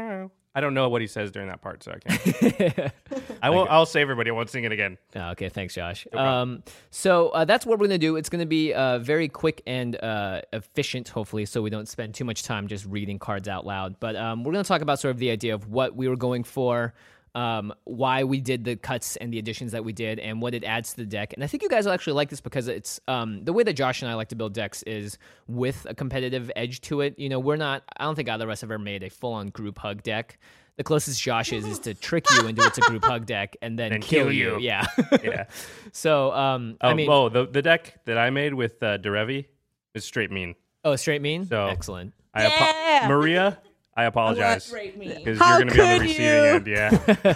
I 0.55 0.61
don't 0.61 0.73
know 0.73 0.89
what 0.89 0.99
he 0.99 1.07
says 1.07 1.31
during 1.31 1.47
that 1.47 1.61
part, 1.61 1.83
so 1.83 1.93
I 1.93 1.99
can't. 1.99 2.91
I 3.41 3.49
will. 3.49 3.67
I'll 3.69 3.85
say 3.85 4.01
everybody. 4.01 4.29
I 4.29 4.33
won't 4.33 4.49
sing 4.49 4.63
it 4.63 4.71
again. 4.71 4.97
Oh, 5.15 5.29
okay, 5.29 5.47
thanks, 5.47 5.75
Josh. 5.75 6.07
Um, 6.11 6.63
so 6.89 7.29
uh, 7.29 7.45
that's 7.45 7.65
what 7.65 7.79
we're 7.79 7.87
going 7.87 7.99
to 7.99 8.05
do. 8.05 8.17
It's 8.17 8.29
going 8.29 8.41
to 8.41 8.47
be 8.47 8.73
uh, 8.73 8.99
very 8.99 9.29
quick 9.29 9.61
and 9.67 9.95
uh, 10.03 10.41
efficient, 10.51 11.07
hopefully, 11.07 11.45
so 11.45 11.61
we 11.61 11.69
don't 11.69 11.87
spend 11.87 12.15
too 12.15 12.25
much 12.25 12.43
time 12.43 12.67
just 12.67 12.85
reading 12.85 13.19
cards 13.19 13.47
out 13.47 13.65
loud. 13.65 13.99
But 13.99 14.15
um, 14.15 14.43
we're 14.43 14.51
going 14.51 14.63
to 14.63 14.67
talk 14.67 14.81
about 14.81 14.99
sort 14.99 15.11
of 15.11 15.19
the 15.19 15.29
idea 15.29 15.53
of 15.53 15.69
what 15.69 15.95
we 15.95 16.07
were 16.09 16.17
going 16.17 16.43
for, 16.43 16.93
um, 17.35 17.73
why 17.85 18.23
we 18.23 18.41
did 18.41 18.63
the 18.63 18.75
cuts 18.75 19.15
and 19.17 19.31
the 19.31 19.39
additions 19.39 19.71
that 19.73 19.83
we 19.85 19.93
did, 19.93 20.19
and 20.19 20.41
what 20.41 20.53
it 20.53 20.63
adds 20.63 20.91
to 20.91 20.97
the 20.97 21.05
deck. 21.05 21.33
And 21.33 21.43
I 21.43 21.47
think 21.47 21.63
you 21.63 21.69
guys 21.69 21.85
will 21.85 21.93
actually 21.93 22.13
like 22.13 22.29
this 22.29 22.41
because 22.41 22.67
it's 22.67 22.99
um, 23.07 23.43
the 23.45 23.53
way 23.53 23.63
that 23.63 23.73
Josh 23.73 24.01
and 24.01 24.09
I 24.09 24.15
like 24.15 24.29
to 24.29 24.35
build 24.35 24.53
decks 24.53 24.83
is 24.83 25.17
with 25.47 25.85
a 25.89 25.93
competitive 25.93 26.51
edge 26.55 26.81
to 26.81 27.01
it. 27.01 27.17
You 27.19 27.29
know, 27.29 27.39
we're 27.39 27.55
not. 27.55 27.83
I 27.97 28.03
don't 28.05 28.15
think 28.15 28.29
either 28.29 28.45
of 28.45 28.49
us 28.49 28.61
have 28.61 28.71
ever 28.71 28.79
made 28.79 29.03
a 29.03 29.09
full-on 29.09 29.47
group 29.47 29.77
hug 29.79 30.03
deck. 30.03 30.39
The 30.77 30.83
closest 30.83 31.21
Josh 31.21 31.51
is 31.51 31.65
is 31.65 31.77
to 31.79 31.93
trick 31.93 32.25
you 32.31 32.47
into 32.47 32.61
it's 32.65 32.77
a 32.77 32.81
group 32.81 33.03
hug 33.03 33.25
deck 33.25 33.57
and 33.61 33.77
then 33.77 33.91
And 33.91 34.01
kill, 34.01 34.25
kill 34.25 34.31
you. 34.33 34.53
you. 34.53 34.59
Yeah. 34.61 34.85
Yeah. 35.21 35.43
So, 35.91 36.31
um, 36.31 36.77
Oh, 36.81 36.89
I 36.89 36.93
mean, 36.93 37.09
oh, 37.09 37.27
the 37.29 37.45
the 37.45 37.61
deck 37.61 37.99
that 38.05 38.17
I 38.17 38.29
made 38.29 38.53
with 38.53 38.81
uh, 38.81 38.97
Derevi 38.97 39.45
is 39.93 40.05
straight 40.05 40.31
mean. 40.31 40.55
oh, 40.85 40.95
straight 40.95 41.21
mean. 41.21 41.45
So- 41.45 41.67
Excellent. 41.67 42.13
I 42.33 42.45
apo- 42.45 43.07
Maria, 43.09 43.57
I 43.99 44.05
apologize 44.05 44.71
because 44.71 45.37
How 45.37 45.57
you're 45.57 45.67
going 45.67 45.69
to 45.69 45.73
be 45.75 45.81
on 45.81 45.87
the 45.89 45.97
could 45.97 46.01
receiving 46.01 46.25
you? 46.25 46.31
end. 46.31 46.67
Yeah. 46.67 47.35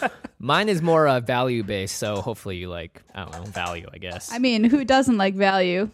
Mine 0.38 0.68
is 0.68 0.82
more 0.82 1.08
uh, 1.08 1.20
value 1.20 1.62
based, 1.62 1.96
so 1.96 2.20
hopefully 2.20 2.56
you 2.56 2.68
like 2.68 3.02
I 3.14 3.24
don't 3.24 3.32
know 3.32 3.42
value, 3.44 3.86
I 3.92 3.98
guess. 3.98 4.30
I 4.32 4.38
mean, 4.38 4.64
who 4.64 4.84
doesn't 4.84 5.16
like 5.16 5.34
value? 5.34 5.90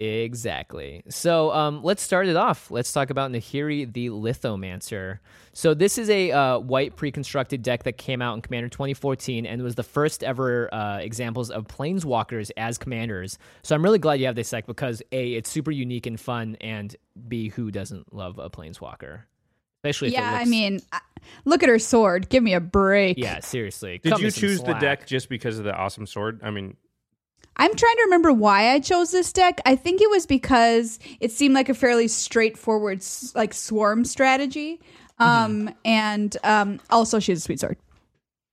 Exactly. 0.00 1.02
So 1.08 1.50
um, 1.50 1.82
let's 1.82 2.02
start 2.02 2.28
it 2.28 2.36
off. 2.36 2.70
Let's 2.70 2.92
talk 2.92 3.10
about 3.10 3.32
Nahiri 3.32 3.92
the 3.92 4.10
Lithomancer. 4.10 5.18
So 5.52 5.74
this 5.74 5.98
is 5.98 6.08
a 6.08 6.30
uh, 6.30 6.58
white 6.60 6.94
pre-constructed 6.94 7.62
deck 7.62 7.82
that 7.82 7.98
came 7.98 8.22
out 8.22 8.36
in 8.36 8.42
Commander 8.42 8.68
2014 8.68 9.44
and 9.44 9.60
was 9.60 9.74
the 9.74 9.82
first 9.82 10.22
ever 10.22 10.72
uh, 10.72 10.98
examples 10.98 11.50
of 11.50 11.66
Planeswalkers 11.66 12.52
as 12.56 12.78
commanders. 12.78 13.38
So 13.64 13.74
I'm 13.74 13.82
really 13.82 13.98
glad 13.98 14.20
you 14.20 14.26
have 14.26 14.36
this 14.36 14.48
deck 14.48 14.66
because 14.66 15.02
a 15.10 15.32
it's 15.32 15.50
super 15.50 15.72
unique 15.72 16.06
and 16.06 16.20
fun, 16.20 16.56
and 16.60 16.94
b 17.26 17.48
who 17.48 17.72
doesn't 17.72 18.14
love 18.14 18.38
a 18.38 18.48
Planeswalker? 18.48 19.22
Especially 19.78 20.08
if 20.08 20.14
it 20.14 20.18
yeah, 20.18 20.38
I 20.40 20.44
mean, 20.44 20.80
look 21.44 21.62
at 21.62 21.68
her 21.68 21.78
sword. 21.78 22.28
Give 22.28 22.42
me 22.42 22.54
a 22.54 22.60
break. 22.60 23.18
yeah, 23.18 23.40
seriously. 23.40 23.98
Did 23.98 24.12
cut 24.12 24.20
you 24.20 24.30
some 24.30 24.40
choose 24.40 24.62
the 24.62 24.74
deck 24.74 25.06
just 25.06 25.28
because 25.28 25.58
of 25.58 25.64
the 25.64 25.74
awesome 25.74 26.06
sword? 26.06 26.40
I 26.42 26.50
mean, 26.50 26.76
I'm 27.56 27.74
trying 27.74 27.96
to 27.96 28.02
remember 28.04 28.32
why 28.32 28.70
I 28.70 28.80
chose 28.80 29.10
this 29.10 29.32
deck. 29.32 29.60
I 29.66 29.76
think 29.76 30.00
it 30.00 30.10
was 30.10 30.26
because 30.26 30.98
it 31.20 31.32
seemed 31.32 31.54
like 31.54 31.68
a 31.68 31.74
fairly 31.74 32.08
straightforward, 32.08 33.04
like 33.34 33.52
swarm 33.52 34.04
strategy. 34.04 34.80
Um, 35.18 35.74
and 35.84 36.36
um, 36.44 36.78
also 36.90 37.18
she 37.18 37.32
has 37.32 37.40
a 37.40 37.42
sweet 37.42 37.58
sword. 37.58 37.76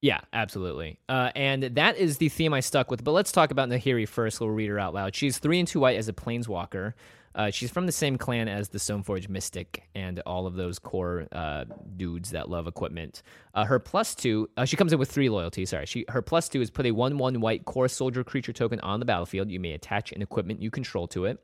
Yeah, 0.02 0.22
absolutely. 0.34 1.00
Uh, 1.08 1.32
and 1.36 1.64
that 1.64 1.98
is 1.98 2.18
the 2.18 2.30
theme 2.30 2.54
I 2.54 2.60
stuck 2.60 2.92
with. 2.92 3.04
But 3.04 3.12
let's 3.12 3.32
talk 3.32 3.52
about 3.52 3.70
Nahiri 3.70 4.08
first. 4.08 4.40
We'll 4.40 4.50
read 4.50 4.70
her 4.70 4.80
out 4.80 4.94
loud. 4.94 5.16
She's 5.16 5.38
three 5.38 5.60
and 5.60 5.68
two 5.68 5.80
white 5.80 5.98
as 5.98 6.08
a 6.08 6.14
planeswalker. 6.14 6.94
Uh, 7.36 7.52
she's 7.52 7.69
from 7.69 7.86
the 7.86 7.91
same 7.91 8.17
clan 8.17 8.48
as 8.48 8.69
the 8.69 8.78
Stoneforge 8.78 9.28
Mystic 9.28 9.84
and 9.93 10.21
all 10.21 10.48
of 10.48 10.56
those 10.56 10.80
Kor 10.80 11.28
uh, 11.34 11.65
dudes 11.98 12.32
that 12.32 12.50
love 12.50 12.65
equipment. 12.65 13.21
Uh, 13.54 13.65
her 13.65 13.78
plus 13.78 14.15
two, 14.15 14.50
uh, 14.56 14.63
she 14.63 14.78
comes 14.78 14.93
in 14.93 15.00
with 15.00 15.12
three 15.12 15.28
loyalty. 15.30 15.65
Sorry, 15.65 15.86
she 15.86 16.06
her 16.08 16.21
plus 16.21 16.48
two 16.48 16.62
is 16.62 16.69
put 16.71 16.86
a 16.86 16.91
one-one 16.91 17.41
white 17.41 17.65
Kor 17.65 17.89
soldier 17.89 18.24
creature 18.24 18.54
token 18.54 18.80
on 18.80 19.00
the 19.02 19.06
battlefield. 19.06 19.52
You 19.52 19.60
may 19.60 19.74
attach 19.74 20.13
an 20.13 20.21
equipment 20.21 20.62
you 20.62 20.71
control 20.71 21.08
to 21.10 21.26
it. 21.26 21.39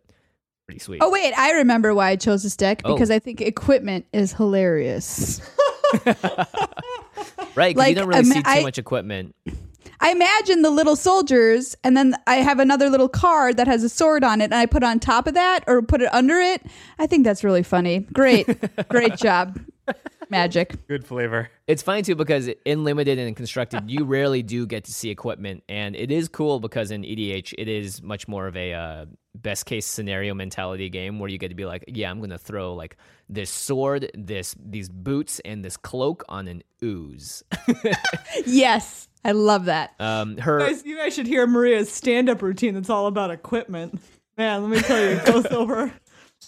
Pretty 0.66 0.80
sweet. 0.80 1.02
Oh 1.04 1.12
wait, 1.12 1.34
I 1.38 1.52
remember 1.52 1.94
why 1.94 2.12
I 2.12 2.16
chose 2.16 2.44
this 2.44 2.56
deck 2.56 2.82
Oh. 2.86 2.94
because 2.94 3.12
I 3.12 3.20
think 3.20 3.42
equipment 3.42 4.06
is 4.14 4.32
hilarious. 4.32 5.42
right? 7.56 7.76
like, 7.76 7.90
you 7.90 7.96
don't 7.96 8.08
really 8.08 8.24
see 8.24 8.42
too 8.42 8.50
I- 8.50 8.62
much 8.64 8.78
equipment. 8.78 9.36
I 10.04 10.12
imagine 10.12 10.64
the 10.64 10.72
little 10.72 10.96
soldiers, 10.96 11.76
and 11.84 11.96
then 11.96 12.16
I 12.26 12.38
have 12.38 12.60
another 12.60 12.90
little 12.90 13.08
card 13.10 13.58
that 13.58 13.68
has 13.68 13.84
a 13.84 13.90
sword 13.90 14.24
on 14.24 14.42
it, 14.42 14.46
and 14.46 14.56
I 14.56 14.66
put 14.66 14.84
on 14.84 15.00
top 15.00 15.28
of 15.28 15.36
that 15.36 15.64
or 15.68 15.82
put 15.84 16.02
it 16.02 16.12
under 16.14 16.40
it. 16.40 16.64
I 16.98 17.06
think 17.08 17.24
that's 17.24 17.44
really 17.44 17.64
funny. 17.64 18.00
Great, 18.00 18.48
great 18.90 19.16
job, 19.16 19.60
Magic. 20.30 20.88
good 20.88 21.06
flavor. 21.06 21.50
It's 21.68 21.84
funny 21.84 22.02
too 22.02 22.16
because 22.16 22.50
in 22.66 22.84
limited 22.84 23.20
and 23.20 23.36
constructed, 23.36 23.92
you 23.92 24.04
rarely 24.06 24.42
do 24.42 24.66
get 24.66 24.86
to 24.86 24.92
see 24.92 25.10
equipment, 25.12 25.64
and 25.70 25.96
it 25.96 26.10
is 26.12 26.28
cool 26.28 26.60
because 26.60 26.90
in 26.90 27.04
EDH 27.04 27.54
it 27.58 27.68
is 27.68 28.02
much 28.02 28.28
more 28.28 28.48
of 28.48 28.58
a 28.58 28.74
uh, 28.74 29.06
best 29.36 29.66
case 29.66 29.86
scenario 29.86 30.34
mentality 30.34 30.90
game 30.90 31.20
where 31.20 31.30
you 31.30 31.38
get 31.38 31.50
to 31.50 31.56
be 31.56 31.66
like, 31.66 31.86
yeah, 31.88 32.10
I'm 32.10 32.20
gonna 32.22 32.38
throw 32.40 32.74
like 32.74 32.98
this 33.30 33.50
sword, 33.52 34.10
this 34.16 34.56
these 34.60 34.90
boots, 34.90 35.40
and 35.46 35.64
this 35.64 35.78
cloak 35.78 36.24
on 36.28 36.48
an 36.48 36.64
ooze. 36.84 37.44
Yes, 38.46 39.08
I 39.24 39.32
love 39.34 39.66
that. 39.66 39.94
um, 40.00 40.38
her 40.38 40.60
Guys, 40.60 40.84
you 40.86 40.98
guys 40.98 41.14
should 41.14 41.28
hear 41.28 41.46
Maria's 41.48 41.92
stand-up 41.92 42.42
routine. 42.42 42.74
That's 42.74 42.90
all 42.90 43.08
about 43.08 43.30
equipment. 43.32 44.00
Man, 44.38 44.64
let 44.64 44.72
me 44.72 44.82
tell 44.82 45.00
you, 45.00 45.10
it 45.18 45.26
goes 45.26 45.46
over, 45.52 45.92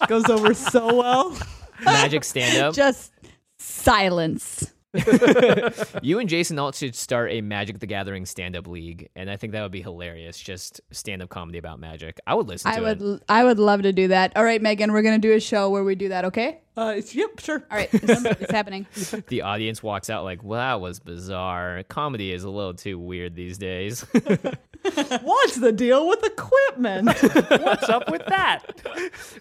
goes 0.07 0.25
over 0.29 0.53
so 0.53 0.95
well. 0.95 1.37
magic 1.83 2.23
stand 2.23 2.57
up. 2.61 2.73
Just 2.75 3.11
silence. 3.59 4.71
you 6.03 6.19
and 6.19 6.29
Jason 6.29 6.59
all 6.59 6.71
should 6.71 6.93
start 6.93 7.31
a 7.31 7.41
Magic 7.41 7.79
the 7.79 7.87
Gathering 7.87 8.27
stand 8.27 8.55
up 8.55 8.67
league, 8.67 9.09
and 9.15 9.27
I 9.29 9.37
think 9.37 9.53
that 9.53 9.63
would 9.63 9.71
be 9.71 9.81
hilarious. 9.81 10.37
Just 10.39 10.81
stand 10.91 11.23
up 11.23 11.29
comedy 11.29 11.57
about 11.57 11.79
magic. 11.79 12.19
I 12.27 12.35
would 12.35 12.47
listen 12.47 12.71
to 12.71 12.77
I 12.77 12.81
would, 12.81 13.01
it. 13.01 13.03
l- 13.03 13.19
I 13.27 13.43
would 13.43 13.57
love 13.57 13.81
to 13.83 13.91
do 13.91 14.09
that. 14.09 14.33
All 14.35 14.43
right, 14.43 14.61
Meghan, 14.61 14.91
we're 14.91 15.01
gonna 15.01 15.17
do 15.17 15.33
a 15.33 15.39
show 15.39 15.69
where 15.71 15.83
we 15.83 15.95
do 15.95 16.09
that. 16.09 16.25
Okay. 16.25 16.61
Uh, 16.75 16.95
it's, 16.97 17.13
yep, 17.13 17.39
sure. 17.39 17.63
All 17.69 17.77
right, 17.77 17.89
it's, 17.93 18.25
it's 18.25 18.51
happening. 18.51 18.87
The 19.27 19.43
audience 19.43 19.81
walks 19.83 20.09
out 20.09 20.23
like, 20.23 20.43
"Well, 20.43 20.59
that 20.59 20.81
was 20.81 20.99
bizarre. 20.99 21.83
Comedy 21.87 22.31
is 22.31 22.43
a 22.43 22.49
little 22.49 22.73
too 22.73 22.97
weird 22.99 23.35
these 23.35 23.57
days." 23.57 24.01
What's 25.21 25.55
the 25.55 25.71
deal 25.71 26.07
with 26.09 26.23
equipment? 26.25 27.05
What's 27.07 27.89
up 27.89 28.09
with 28.11 28.25
that? 28.27 28.63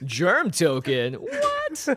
Germ 0.04 0.50
token. 0.50 1.14
What? 1.14 1.88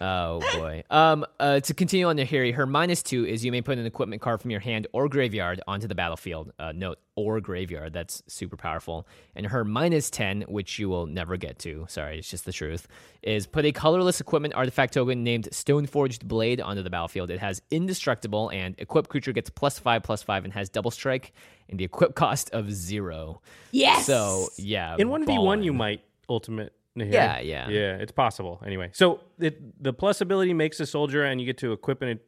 oh 0.00 0.40
boy. 0.54 0.84
Um. 0.90 1.26
Uh. 1.38 1.60
To 1.60 1.74
continue 1.74 2.08
on 2.08 2.16
to 2.16 2.24
Harry, 2.24 2.52
her 2.52 2.66
minus 2.66 3.02
two 3.02 3.26
is 3.26 3.44
you 3.44 3.52
may 3.52 3.60
put 3.62 3.78
an 3.78 3.86
equipment 3.86 4.22
card 4.22 4.40
from 4.40 4.50
your 4.50 4.60
hand 4.60 4.86
or 4.92 5.08
graveyard 5.08 5.60
onto 5.66 5.86
the 5.86 5.94
battlefield. 5.94 6.52
Uh. 6.58 6.72
Note 6.72 6.98
or 7.14 7.40
graveyard. 7.40 7.92
That's 7.92 8.22
super 8.28 8.56
powerful. 8.56 9.06
And 9.34 9.46
her 9.46 9.64
minus 9.64 10.08
ten, 10.08 10.42
which 10.42 10.78
you 10.78 10.88
will 10.88 11.06
never 11.06 11.36
get 11.36 11.58
to. 11.60 11.84
Sorry, 11.88 12.18
it's 12.18 12.30
just 12.30 12.44
the 12.46 12.52
truth. 12.52 12.88
Is 13.22 13.46
put 13.46 13.64
a 13.64 13.72
colorless 13.72 14.20
equipment 14.20 14.54
artifact 14.68 14.92
token 14.92 15.24
named 15.24 15.48
Stoneforged 15.50 16.28
Blade 16.28 16.60
onto 16.60 16.82
the 16.82 16.90
battlefield. 16.90 17.30
It 17.30 17.38
has 17.38 17.62
indestructible 17.70 18.50
and 18.50 18.74
equipped 18.76 19.08
creature 19.08 19.32
gets 19.32 19.48
plus 19.48 19.78
five 19.78 20.02
plus 20.02 20.22
five 20.22 20.44
and 20.44 20.52
has 20.52 20.68
double 20.68 20.90
strike 20.90 21.32
and 21.70 21.80
the 21.80 21.84
equip 21.84 22.14
cost 22.14 22.50
of 22.50 22.70
zero. 22.70 23.40
Yes. 23.70 24.04
So 24.04 24.48
yeah. 24.58 24.94
In 24.98 25.08
one 25.08 25.24
v 25.24 25.38
one, 25.38 25.62
you 25.62 25.72
might 25.72 26.02
ultimate. 26.28 26.74
Nahiri. 26.98 27.12
Yeah, 27.12 27.38
yeah. 27.40 27.68
yeah. 27.68 27.96
It's 27.96 28.12
possible. 28.12 28.60
Anyway, 28.66 28.90
so 28.92 29.20
it, 29.38 29.82
the 29.82 29.94
plus 29.94 30.20
ability 30.20 30.52
makes 30.52 30.80
a 30.80 30.86
soldier, 30.86 31.24
and 31.24 31.40
you 31.40 31.46
get 31.46 31.56
to 31.58 31.72
equip 31.72 32.02
an 32.02 32.18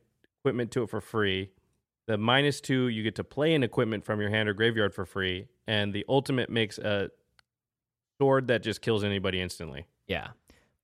equipment 0.40 0.70
to 0.70 0.85
it 0.85 0.90
for 0.90 1.00
free. 1.00 1.50
The 2.07 2.16
minus 2.16 2.61
two, 2.61 2.88
you 2.88 3.03
get 3.03 3.16
to 3.16 3.24
play 3.24 3.53
an 3.55 3.62
equipment 3.62 4.05
from 4.05 4.20
your 4.20 4.31
hand 4.31 4.48
or 4.48 4.55
graveyard 4.55 4.94
for 4.94 5.05
free, 5.05 5.48
and 5.66 5.92
the 5.92 6.07
ultimate 6.09 6.48
makes 6.48 6.79
a 6.79 7.11
sword 8.18 8.46
that 8.46 8.62
just 8.62 8.81
kills 8.81 9.03
anybody 9.03 9.40
instantly. 9.40 9.87
Yeah. 10.07 10.29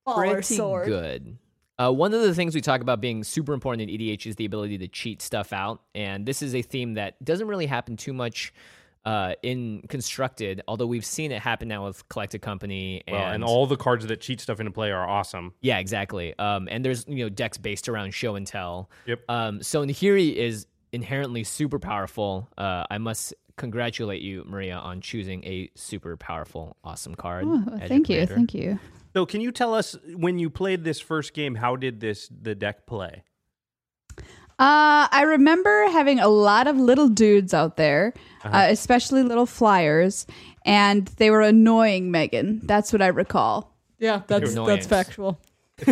Baller 0.07 0.33
Pretty 0.33 0.57
sword. 0.57 0.87
good. 0.87 1.39
Uh, 1.79 1.93
one 1.93 2.15
of 2.15 2.23
the 2.23 2.35
things 2.35 2.55
we 2.55 2.61
talk 2.61 2.81
about 2.81 3.01
being 3.01 3.23
super 3.23 3.53
important 3.53 3.91
in 3.91 3.99
EDH 3.99 4.27
is 4.27 4.37
the 4.37 4.45
ability 4.47 4.79
to 4.79 4.89
cheat 4.89 5.21
stuff 5.21 5.53
out, 5.53 5.83
and 5.95 6.25
this 6.27 6.41
is 6.43 6.55
a 6.55 6.63
theme 6.63 6.95
that 6.95 7.23
doesn't 7.25 7.49
really 7.49 7.67
happen 7.67 7.97
too 7.97 8.15
much 8.15 8.53
uh, 9.05 9.35
in 9.43 9.83
constructed. 9.89 10.63
Although 10.67 10.87
we've 10.87 11.05
seen 11.05 11.33
it 11.33 11.41
happen 11.41 11.69
now 11.69 11.85
with 11.87 12.09
Collected 12.09 12.41
Company 12.41 13.03
and, 13.07 13.15
Well, 13.17 13.31
and 13.31 13.45
all 13.45 13.67
the 13.67 13.77
cards 13.77 14.07
that 14.07 14.21
cheat 14.21 14.41
stuff 14.41 14.59
into 14.59 14.73
play 14.73 14.91
are 14.91 15.07
awesome. 15.07 15.53
yeah, 15.61 15.79
exactly. 15.79 16.37
Um, 16.39 16.67
and 16.71 16.85
there's 16.85 17.05
you 17.07 17.25
know 17.25 17.29
decks 17.29 17.59
based 17.59 17.89
around 17.89 18.15
show 18.15 18.35
and 18.37 18.47
tell. 18.47 18.91
Yep. 19.07 19.21
Um, 19.29 19.63
so 19.63 19.85
Nahiri 19.85 20.35
is 20.35 20.67
inherently 20.93 21.45
super 21.45 21.79
powerful. 21.79 22.49
Uh, 22.57 22.85
I 22.91 22.99
must 22.99 23.35
congratulate 23.57 24.23
you, 24.23 24.45
Maria, 24.47 24.77
on 24.77 25.01
choosing 25.01 25.45
a 25.45 25.71
super 25.75 26.17
powerful, 26.17 26.77
awesome 26.83 27.15
card. 27.15 27.45
Oh, 27.47 27.65
as 27.75 27.81
your 27.81 27.89
thank 27.89 28.09
you, 28.09 28.27
thank 28.27 28.55
you. 28.55 28.79
So, 29.17 29.25
can 29.25 29.41
you 29.41 29.51
tell 29.51 29.73
us 29.73 29.97
when 30.15 30.39
you 30.39 30.51
played 30.51 30.85
this 30.85 31.01
first 31.01 31.33
game, 31.33 31.55
how 31.55 31.75
did 31.75 32.01
this 32.01 32.29
the 32.29 32.55
deck 32.55 32.85
play? 32.85 33.23
Uh, 34.59 35.09
I 35.11 35.23
remember 35.27 35.89
having 35.89 36.21
a 36.21 36.29
lot 36.29 36.67
of 36.67 36.77
little 36.77 37.09
dudes 37.09 37.55
out 37.55 37.79
there, 37.79 38.13
uh 38.45 38.67
especially 38.69 39.23
little 39.23 39.47
flyers, 39.47 40.27
and 40.67 41.07
they 41.17 41.31
were 41.31 41.41
annoying 41.41 42.13
Meghan. 42.13 42.61
That's 42.67 42.93
what 42.93 43.01
I 43.01 43.07
recall. 43.07 43.75
Yeah, 43.99 44.21
that's 44.27 44.55
that's 44.55 44.87
factual. 44.87 45.41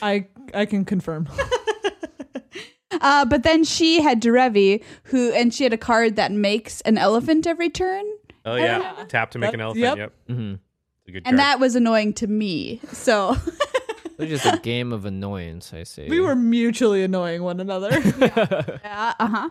I 0.00 0.24
I 0.54 0.64
can 0.64 0.86
confirm. 0.86 1.28
Uh, 3.00 3.26
but 3.26 3.42
then 3.42 3.62
she 3.64 4.00
had 4.00 4.20
Derevi, 4.20 4.82
who, 5.04 5.30
and 5.32 5.52
she 5.52 5.62
had 5.62 5.74
a 5.74 5.78
card 5.78 6.16
that 6.16 6.32
makes 6.32 6.80
an 6.80 6.96
elephant 6.96 7.46
every 7.46 7.68
turn, 7.68 8.02
Oh 8.46 8.56
yeah, 8.56 9.04
tap 9.08 9.30
to 9.32 9.38
make 9.38 9.52
an 9.52 9.60
elephant. 9.60 9.84
yep. 9.84 9.96
Yep, 9.98 10.12
Mhm. 10.30 10.58
It's 11.08 11.16
a 11.16 11.20
good 11.20 11.26
and 11.26 11.38
card. 11.38 11.46
that 11.46 11.60
was 11.60 11.74
annoying 11.74 12.12
to 12.14 12.26
me. 12.26 12.82
So, 12.92 13.34
It's 14.18 14.30
just 14.30 14.44
a 14.44 14.58
game 14.58 14.92
of 14.92 15.06
annoyance, 15.06 15.72
I 15.72 15.84
see. 15.84 16.06
We 16.06 16.20
were 16.20 16.34
mutually 16.34 17.02
annoying 17.02 17.42
one 17.42 17.60
another. 17.60 17.92
uh 18.84 19.14
huh. 19.18 19.48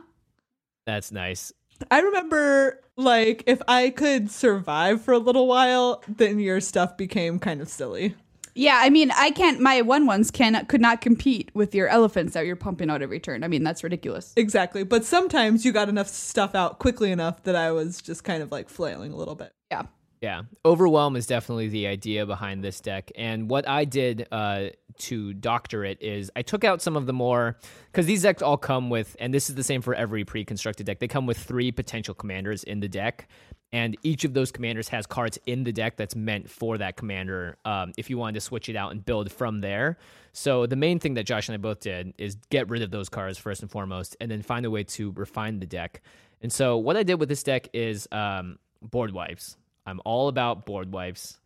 That's 0.86 1.12
nice. 1.12 1.52
I 1.90 2.02
remember 2.02 2.80
like 2.96 3.44
if 3.48 3.62
I 3.68 3.90
could 3.90 4.30
survive 4.30 5.02
for 5.02 5.14
a 5.14 5.18
little 5.18 5.48
while, 5.48 6.04
then 6.08 6.40
your 6.40 6.62
stuff 6.62 6.96
became 6.96 7.40
kind 7.40 7.60
of 7.60 7.70
silly. 7.70 8.14
Yeah, 8.54 8.80
I 8.82 8.90
mean, 8.90 9.12
I 9.16 9.32
can't. 9.32 9.60
My 9.60 9.82
one 9.82 10.06
ones 10.06 10.30
can 10.30 10.64
could 10.68 10.82
not 10.82 11.02
compete 11.02 11.50
with 11.56 11.74
your 11.74 11.88
elephants 11.88 12.34
that 12.34 12.46
you're 12.46 12.56
pumping 12.56 12.90
out 12.92 13.02
every 13.02 13.20
turn. 13.20 13.44
I 13.44 13.48
mean, 13.48 13.64
that's 13.64 13.84
ridiculous. 13.84 14.34
Exactly. 14.36 14.84
But 14.84 15.06
sometimes 15.06 15.66
you 15.66 15.72
got 15.72 15.90
enough 15.90 16.08
stuff 16.08 16.54
out 16.54 16.78
quickly 16.78 17.12
enough 17.12 17.44
that 17.44 17.56
I 17.56 17.72
was 17.72 18.00
just 18.02 18.24
kind 18.24 18.44
of 18.44 18.52
like 18.52 18.70
flailing 18.70 19.12
a 19.12 19.16
little 19.16 19.36
bit. 19.36 19.54
Yeah. 19.72 19.84
Yeah, 20.20 20.44
overwhelm 20.66 21.16
is 21.16 21.28
definitely 21.28 21.68
the 21.68 21.86
idea 21.86 22.26
behind 22.26 22.64
this 22.64 22.82
deck. 22.82 23.12
And 23.16 23.50
what 23.52 23.68
I 23.68 23.86
did 23.86 24.28
uh, 24.32 24.70
to 25.00 25.34
doctor 25.34 25.86
it 25.86 26.02
is 26.02 26.32
I 26.36 26.42
took 26.42 26.64
out 26.64 26.82
some 26.82 26.98
of 26.98 27.06
the 27.06 27.14
more 27.14 27.58
because 27.92 28.08
these 28.08 28.24
decks 28.24 28.42
all 28.42 28.58
come 28.58 28.90
with, 28.90 29.16
and 29.20 29.32
this 29.32 29.48
is 29.48 29.56
the 29.56 29.64
same 29.64 29.84
for 29.84 29.94
every 29.94 30.26
pre-constructed 30.26 30.88
deck. 30.88 30.98
They 31.00 31.08
come 31.08 31.28
with 31.28 31.38
three 31.38 31.72
potential 31.72 32.16
commanders 32.16 32.64
in 32.64 32.80
the 32.80 32.88
deck, 32.88 33.30
and 33.72 33.96
each 34.02 34.26
of 34.26 34.34
those 34.34 34.52
commanders 34.52 34.88
has 34.88 35.06
cards 35.06 35.38
in 35.46 35.64
the 35.64 35.72
deck 35.72 35.98
that's 35.98 36.16
meant 36.16 36.50
for 36.50 36.80
that 36.80 36.98
commander. 36.98 37.58
Um, 37.64 37.92
if 37.96 38.10
you 38.10 38.18
wanted 38.18 38.36
to 38.36 38.42
switch 38.42 38.70
it 38.70 38.76
out 38.76 38.92
and 38.94 39.06
build 39.06 39.32
from 39.32 39.62
there. 39.62 40.00
So 40.34 40.66
the 40.66 40.76
main 40.76 41.00
thing 41.00 41.14
that 41.14 41.26
Josh 41.26 41.48
and 41.48 41.54
I 41.54 41.58
both 41.58 41.82
did 41.82 42.16
is 42.18 42.38
get 42.50 42.70
rid 42.70 42.82
of 42.82 42.90
those 42.90 43.08
cards 43.08 43.38
first 43.38 43.62
and 43.62 43.70
foremost, 43.70 44.18
and 44.20 44.32
then 44.32 44.42
find 44.42 44.66
a 44.66 44.72
way 44.72 44.84
to 44.84 45.12
refine 45.12 45.60
the 45.60 45.68
deck. 45.68 46.02
And 46.42 46.52
so 46.52 46.78
what 46.78 46.98
I 46.98 47.04
did 47.04 47.20
with 47.20 47.30
this 47.30 47.44
deck 47.44 47.68
is 47.72 48.08
um, 48.12 48.58
board 48.82 49.12
wipes. 49.12 49.58
I'm 49.88 50.00
all 50.06 50.28
about 50.28 50.66
board 50.68 50.92
wipes 50.94 51.40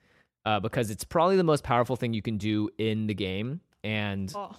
uh, 0.46 0.60
because 0.60 0.90
it's 0.90 1.04
probably 1.06 1.38
the 1.38 1.44
most 1.44 1.64
powerful 1.64 1.96
thing 1.96 2.14
you 2.14 2.22
can 2.22 2.38
do 2.38 2.70
in 2.78 3.08
the 3.08 3.14
game. 3.14 3.62
And 3.84 4.32
Oh. 4.36 4.54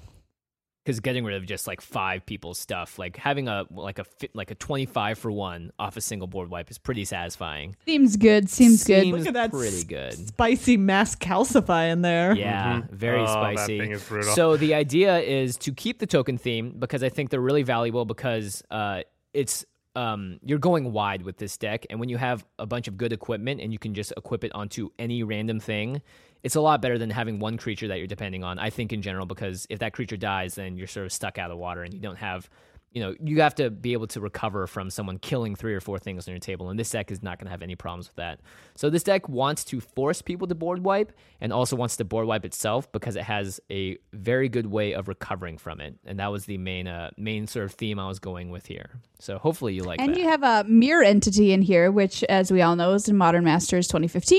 because 0.85 0.99
getting 1.01 1.25
rid 1.25 1.37
of 1.37 1.47
just 1.47 1.67
like 1.69 1.81
five 1.81 2.25
people's 2.27 2.59
stuff, 2.59 2.99
like 2.99 3.17
having 3.17 3.47
a 3.49 3.65
like 3.71 3.99
a 4.01 4.05
like 4.35 4.51
a 4.51 4.55
twenty 4.57 4.87
five 4.87 5.17
for 5.19 5.31
one 5.31 5.71
off 5.79 5.97
a 5.97 6.01
single 6.01 6.27
board 6.27 6.49
wipe 6.51 6.71
is 6.71 6.79
pretty 6.79 7.05
satisfying. 7.05 7.77
Seems 7.85 8.17
good. 8.17 8.49
Seems 8.51 8.83
good. 8.85 9.03
Seems 9.03 9.19
Look 9.19 9.29
at 9.29 9.35
that 9.35 9.51
pretty 9.53 9.85
good. 9.85 10.15
Spicy 10.29 10.77
mass 10.77 11.15
calcify 11.15 11.93
in 11.93 12.03
there. 12.03 12.35
Yeah, 12.37 12.83
very 12.91 13.21
Oh, 13.21 13.27
that 13.27 13.55
spicy. 13.59 13.79
thing 13.79 13.91
is 13.93 14.03
brutal. 14.09 14.35
So 14.35 14.57
the 14.57 14.75
idea 14.75 15.19
is 15.21 15.57
to 15.59 15.73
keep 15.73 15.99
the 16.01 16.07
token 16.07 16.37
theme 16.39 16.75
because 16.79 17.03
I 17.05 17.09
think 17.11 17.31
they're 17.31 17.41
really 17.41 17.63
valuable 17.65 18.05
because 18.05 18.63
uh, 18.71 19.03
it's 19.35 19.65
um, 19.95 20.39
you're 20.43 20.59
going 20.59 20.93
wide 20.93 21.23
with 21.23 21.37
this 21.37 21.57
deck, 21.57 21.87
and 21.91 22.01
when 22.01 22.09
you 22.09 22.17
have 22.17 22.45
a 22.59 22.67
bunch 22.67 22.89
of 22.89 22.97
good 22.97 23.13
equipment 23.13 23.61
and 23.61 23.73
you 23.73 23.79
can 23.79 23.95
just 23.95 24.13
equip 24.17 24.45
it 24.45 24.53
onto 24.55 24.91
any 24.99 25.23
random 25.23 25.61
thing, 25.61 26.03
it's 26.43 26.57
a 26.57 26.61
lot 26.61 26.83
better 26.83 26.99
than 26.99 27.11
having 27.11 27.39
one 27.39 27.57
creature 27.57 27.89
that 27.89 27.99
you're 27.99 28.07
depending 28.07 28.43
on. 28.43 28.59
I 28.59 28.71
think 28.71 28.93
in 28.93 29.03
general 29.03 29.27
because 29.27 29.67
if 29.71 29.79
that 29.81 29.93
creature 29.93 30.17
dies, 30.17 30.55
then 30.55 30.77
you're 30.77 30.87
sort 30.87 31.07
of 31.07 31.13
stuck 31.13 31.39
out 31.39 31.51
of 31.51 31.59
water 31.59 31.83
and 31.83 31.95
you 31.95 32.01
don't 32.01 32.17
have. 32.17 32.49
You 32.95 33.01
know, 33.01 33.15
you 33.25 33.41
have 33.41 33.55
to 33.57 33.71
be 33.71 33.95
able 33.95 34.07
to 34.09 34.21
recover 34.21 34.67
from 34.67 34.91
someone 34.91 35.19
killing 35.19 35.55
three 35.55 35.75
or 35.75 35.81
four 35.81 35.99
things 35.99 36.29
on 36.29 36.33
your 36.33 36.41
table, 36.41 36.69
and 36.69 36.79
this 36.79 36.91
deck 36.91 37.11
is 37.11 37.23
not 37.23 37.39
going 37.39 37.47
to 37.47 37.51
have 37.51 37.63
any 37.63 37.75
problems 37.75 38.09
with 38.09 38.17
that. 38.17 38.41
So 38.75 38.91
this 38.91 39.03
deck 39.03 39.29
wants 39.29 39.65
to 39.65 39.81
force 39.81 40.21
people 40.21 40.47
to 40.49 40.55
board 40.55 40.85
wipe, 40.85 41.13
and 41.41 41.53
also 41.53 41.75
wants 41.75 41.97
to 41.97 42.05
board 42.05 42.27
wipe 42.27 42.45
itself 42.45 42.91
because 42.93 43.17
it 43.17 43.23
has 43.25 43.61
a 43.71 43.97
very 44.13 44.49
good 44.49 44.67
way 44.67 44.93
of 44.93 45.09
recovering 45.09 45.57
from 45.59 45.81
it, 45.81 45.95
and 46.05 46.19
that 46.19 46.31
was 46.31 46.45
the 46.45 46.59
main 46.59 46.87
uh, 46.87 47.11
main 47.17 47.47
sort 47.47 47.65
of 47.65 47.73
theme 47.73 47.99
I 47.99 48.07
was 48.09 48.19
going 48.19 48.51
with 48.51 48.67
here. 48.67 48.91
So 49.19 49.39
hopefully 49.39 49.73
you 49.75 49.85
like 49.85 50.01
And 50.01 50.15
that. 50.15 50.19
you 50.21 50.29
have 50.29 50.43
a 50.43 50.65
mirror 50.69 51.03
entity 51.05 51.53
in 51.53 51.63
here, 51.63 51.91
which, 51.93 52.25
as 52.25 52.51
we 52.53 52.61
all 52.61 52.75
know, 52.77 52.93
is 52.95 53.09
in 53.09 53.17
Modern 53.17 53.45
Masters 53.45 53.87
2015 53.89 54.39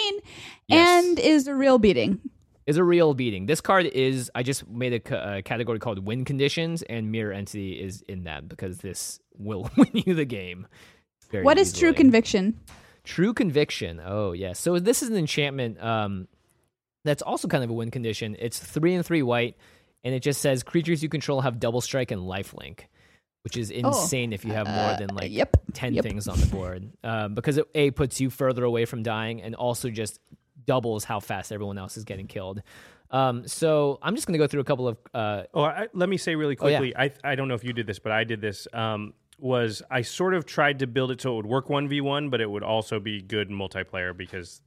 Yes. 0.68 1.06
and 1.06 1.20
is 1.20 1.48
a 1.48 1.56
real 1.56 1.78
beating. 1.80 2.20
Is 2.66 2.78
a 2.78 2.84
real 2.84 3.14
beating. 3.14 3.46
This 3.46 3.62
card 3.62 3.86
is 3.86 4.32
I 4.34 4.44
just 4.44 4.68
made 4.70 4.94
a, 4.94 5.00
ca- 5.00 5.36
a 5.38 5.42
category 5.42 5.80
called 5.80 6.06
win 6.06 6.26
conditions, 6.26 6.82
and 6.84 7.12
mirror 7.12 7.34
entity 7.34 7.74
is 7.74 8.04
in 8.08 8.24
that 8.24 8.48
because 8.48 8.78
this 8.80 9.20
will 9.38 9.70
win 9.78 9.90
you 9.94 10.14
the 10.14 10.26
game. 10.26 10.68
very 11.32 11.44
What 11.44 11.58
is 11.58 11.74
true 11.74 11.94
conviction? 11.94 12.60
True 13.04 13.34
conviction. 13.34 14.02
Oh 14.04 14.32
yes. 14.32 14.60
So 14.60 14.80
this 14.80 15.04
is 15.04 15.10
an 15.10 15.18
enchantment. 15.18 15.82
Um, 15.84 16.28
that's 17.06 17.22
also 17.22 17.50
kind 17.50 17.64
of 17.64 17.70
a 17.70 17.74
win 17.74 17.92
condition. 17.92 18.38
It's 18.40 18.58
three 18.60 18.94
and 18.94 19.06
three 19.06 19.24
white, 19.24 19.58
and 20.06 20.16
it 20.16 20.22
just 20.22 20.40
says 20.40 20.64
creatures 20.64 21.04
you 21.04 21.10
control 21.10 21.42
have 21.42 21.60
double 21.60 21.82
strike 21.82 22.12
and 22.12 22.26
life 22.26 22.54
link, 22.54 22.88
which 23.44 23.58
is 23.58 23.72
insane 23.72 24.32
if 24.32 24.46
you 24.46 24.54
have 24.54 24.68
more 24.68 24.96
than 24.98 25.14
like 25.14 25.32
Oh. 25.32 25.36
yep, 25.36 25.58
ten 25.74 25.94
yep. 25.96 26.04
things 26.06 26.30
on 26.30 26.40
the 26.40 26.46
board. 26.46 26.90
Um, 27.04 27.34
because 27.36 27.58
it 27.58 27.66
a 27.76 27.92
puts 27.92 28.22
you 28.22 28.30
further 28.30 28.64
away 28.64 28.86
from 28.86 29.04
dying, 29.04 29.42
and 29.42 29.54
also 29.54 29.90
just 29.90 30.18
doubles 30.66 31.04
how 31.04 31.20
fast 31.20 31.52
everyone 31.52 31.78
else 31.78 31.98
is 31.98 32.04
getting 32.04 32.28
killed. 32.28 32.62
Um, 33.12 33.48
so 33.48 34.00
I'm 34.02 34.16
just 34.16 34.26
gonna 34.26 34.40
go 34.40 34.48
through 34.48 34.62
a 34.62 34.66
couple 34.66 34.88
of 34.88 34.98
uh, 35.14 35.44
Oh, 35.54 35.64
I, 35.64 35.88
let 35.94 36.10
me 36.10 36.18
say 36.18 36.36
really 36.36 36.58
Oh, 36.60 36.68
yeah. 36.68 36.80
quickly. 36.80 36.98
I 36.98 37.12
I 37.24 37.36
don't 37.36 37.48
know 37.48 37.54
if 37.56 37.64
you 37.64 37.74
did 37.74 37.86
this, 37.88 38.00
but 38.00 38.12
I 38.12 38.24
did 38.24 38.42
this. 38.42 38.68
Um, 38.74 39.14
was 39.40 39.82
I 39.92 40.02
sort 40.02 40.34
of 40.34 40.46
tried 40.46 40.80
to 40.80 40.88
build 40.88 41.12
it 41.12 41.22
so 41.22 41.34
it 41.34 41.36
would 41.38 41.46
work 41.46 41.70
one 41.70 41.88
v 41.88 42.02
one, 42.02 42.30
but 42.30 42.42
it 42.42 42.50
would 42.50 42.64
also 42.64 43.00
be 43.00 43.22
good 43.22 43.50
in 43.50 43.56
multiplayer 43.58 44.16
because 44.16 44.62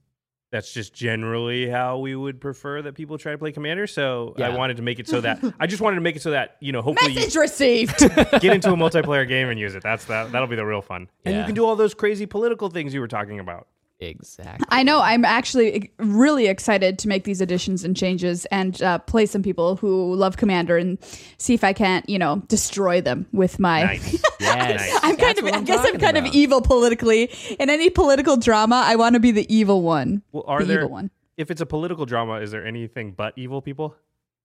that's 0.49 0.71
just 0.73 0.93
generally 0.93 1.67
how 1.69 1.97
we 1.97 2.15
would 2.15 2.39
prefer 2.39 2.81
that 2.81 2.93
people 2.95 3.17
try 3.17 3.33
to 3.33 3.37
play 3.37 3.51
Commander. 3.51 3.85
So 3.85 4.33
I 4.37 4.47
wanted 4.55 4.77
to 4.77 4.83
make 4.83 4.99
it 4.99 5.07
so 5.09 5.19
that 5.19 5.43
I 5.59 5.67
just 5.67 5.81
wanted 5.81 5.95
to 5.95 6.01
make 6.01 6.15
it 6.15 6.21
so 6.21 6.31
that 6.31 6.55
you 6.61 6.71
know 6.71 6.81
hopefully 6.81 7.11
you 7.13 7.19
Message 7.19 7.35
received. 7.35 7.99
get 7.99 8.45
into 8.45 8.71
a 8.71 8.77
multiplayer 8.77 9.27
game 9.27 9.49
and 9.49 9.59
use 9.59 9.75
it. 9.75 9.83
That's 9.83 10.05
that. 10.05 10.31
That'll 10.31 10.47
be 10.47 10.55
the 10.55 10.65
real 10.65 10.81
fun. 10.81 11.09
And 11.25 11.35
you 11.35 11.43
can 11.43 11.53
do 11.55 11.65
all 11.65 11.75
those 11.75 11.93
crazy 11.93 12.25
political 12.25 12.69
things 12.69 12.93
you 12.93 13.01
were 13.01 13.09
talking 13.09 13.39
about. 13.41 13.67
Exactly. 13.99 14.65
I 14.69 14.83
know. 14.83 15.01
I'm 15.01 15.25
actually 15.25 15.91
really 15.97 16.47
excited 16.47 16.99
to 16.99 17.07
make 17.07 17.23
these 17.23 17.41
additions 17.41 17.83
and 17.83 17.95
changes 17.95 18.45
and 18.45 18.81
uh, 18.81 18.99
play 18.99 19.25
some 19.25 19.41
people 19.43 19.75
who 19.77 20.13
love 20.15 20.37
Commander 20.37 20.77
and 20.77 20.97
see 21.37 21.53
if 21.53 21.63
I 21.63 21.73
can't, 21.73 22.07
you 22.09 22.19
know, 22.19 22.37
destroy 22.47 23.01
them 23.01 23.25
with 23.31 23.59
my. 23.59 23.83
Nice. 23.83 24.23
Yes, 24.39 24.99
I'm 25.03 25.17
kind 25.17 25.19
That's 25.19 25.39
of. 25.39 25.45
what 25.45 25.53
I 25.55 25.57
I'm 25.57 25.63
guess 25.65 25.79
I'm 25.79 25.85
talking 25.85 25.99
kind 25.99 26.17
of 26.17 26.25
evil 26.27 26.61
politically. 26.61 27.31
In 27.59 27.69
any 27.71 27.89
political 27.89 28.37
drama, 28.37 28.83
I 28.85 28.95
want 28.95 29.15
to 29.15 29.19
be 29.19 29.31
the 29.31 29.51
evil 29.53 29.81
one. 29.81 30.21
Well, 30.31 30.43
are 30.47 30.59
the 30.59 30.65
there? 30.65 30.77
evil 30.79 30.89
one. 30.91 31.09
If 31.37 31.49
it's 31.51 31.59
a 31.59 31.65
political 31.65 32.05
drama, 32.05 32.35
is 32.35 32.51
there 32.51 32.65
anything 32.65 33.11
but 33.11 33.33
evil 33.35 33.61
people? 33.63 33.95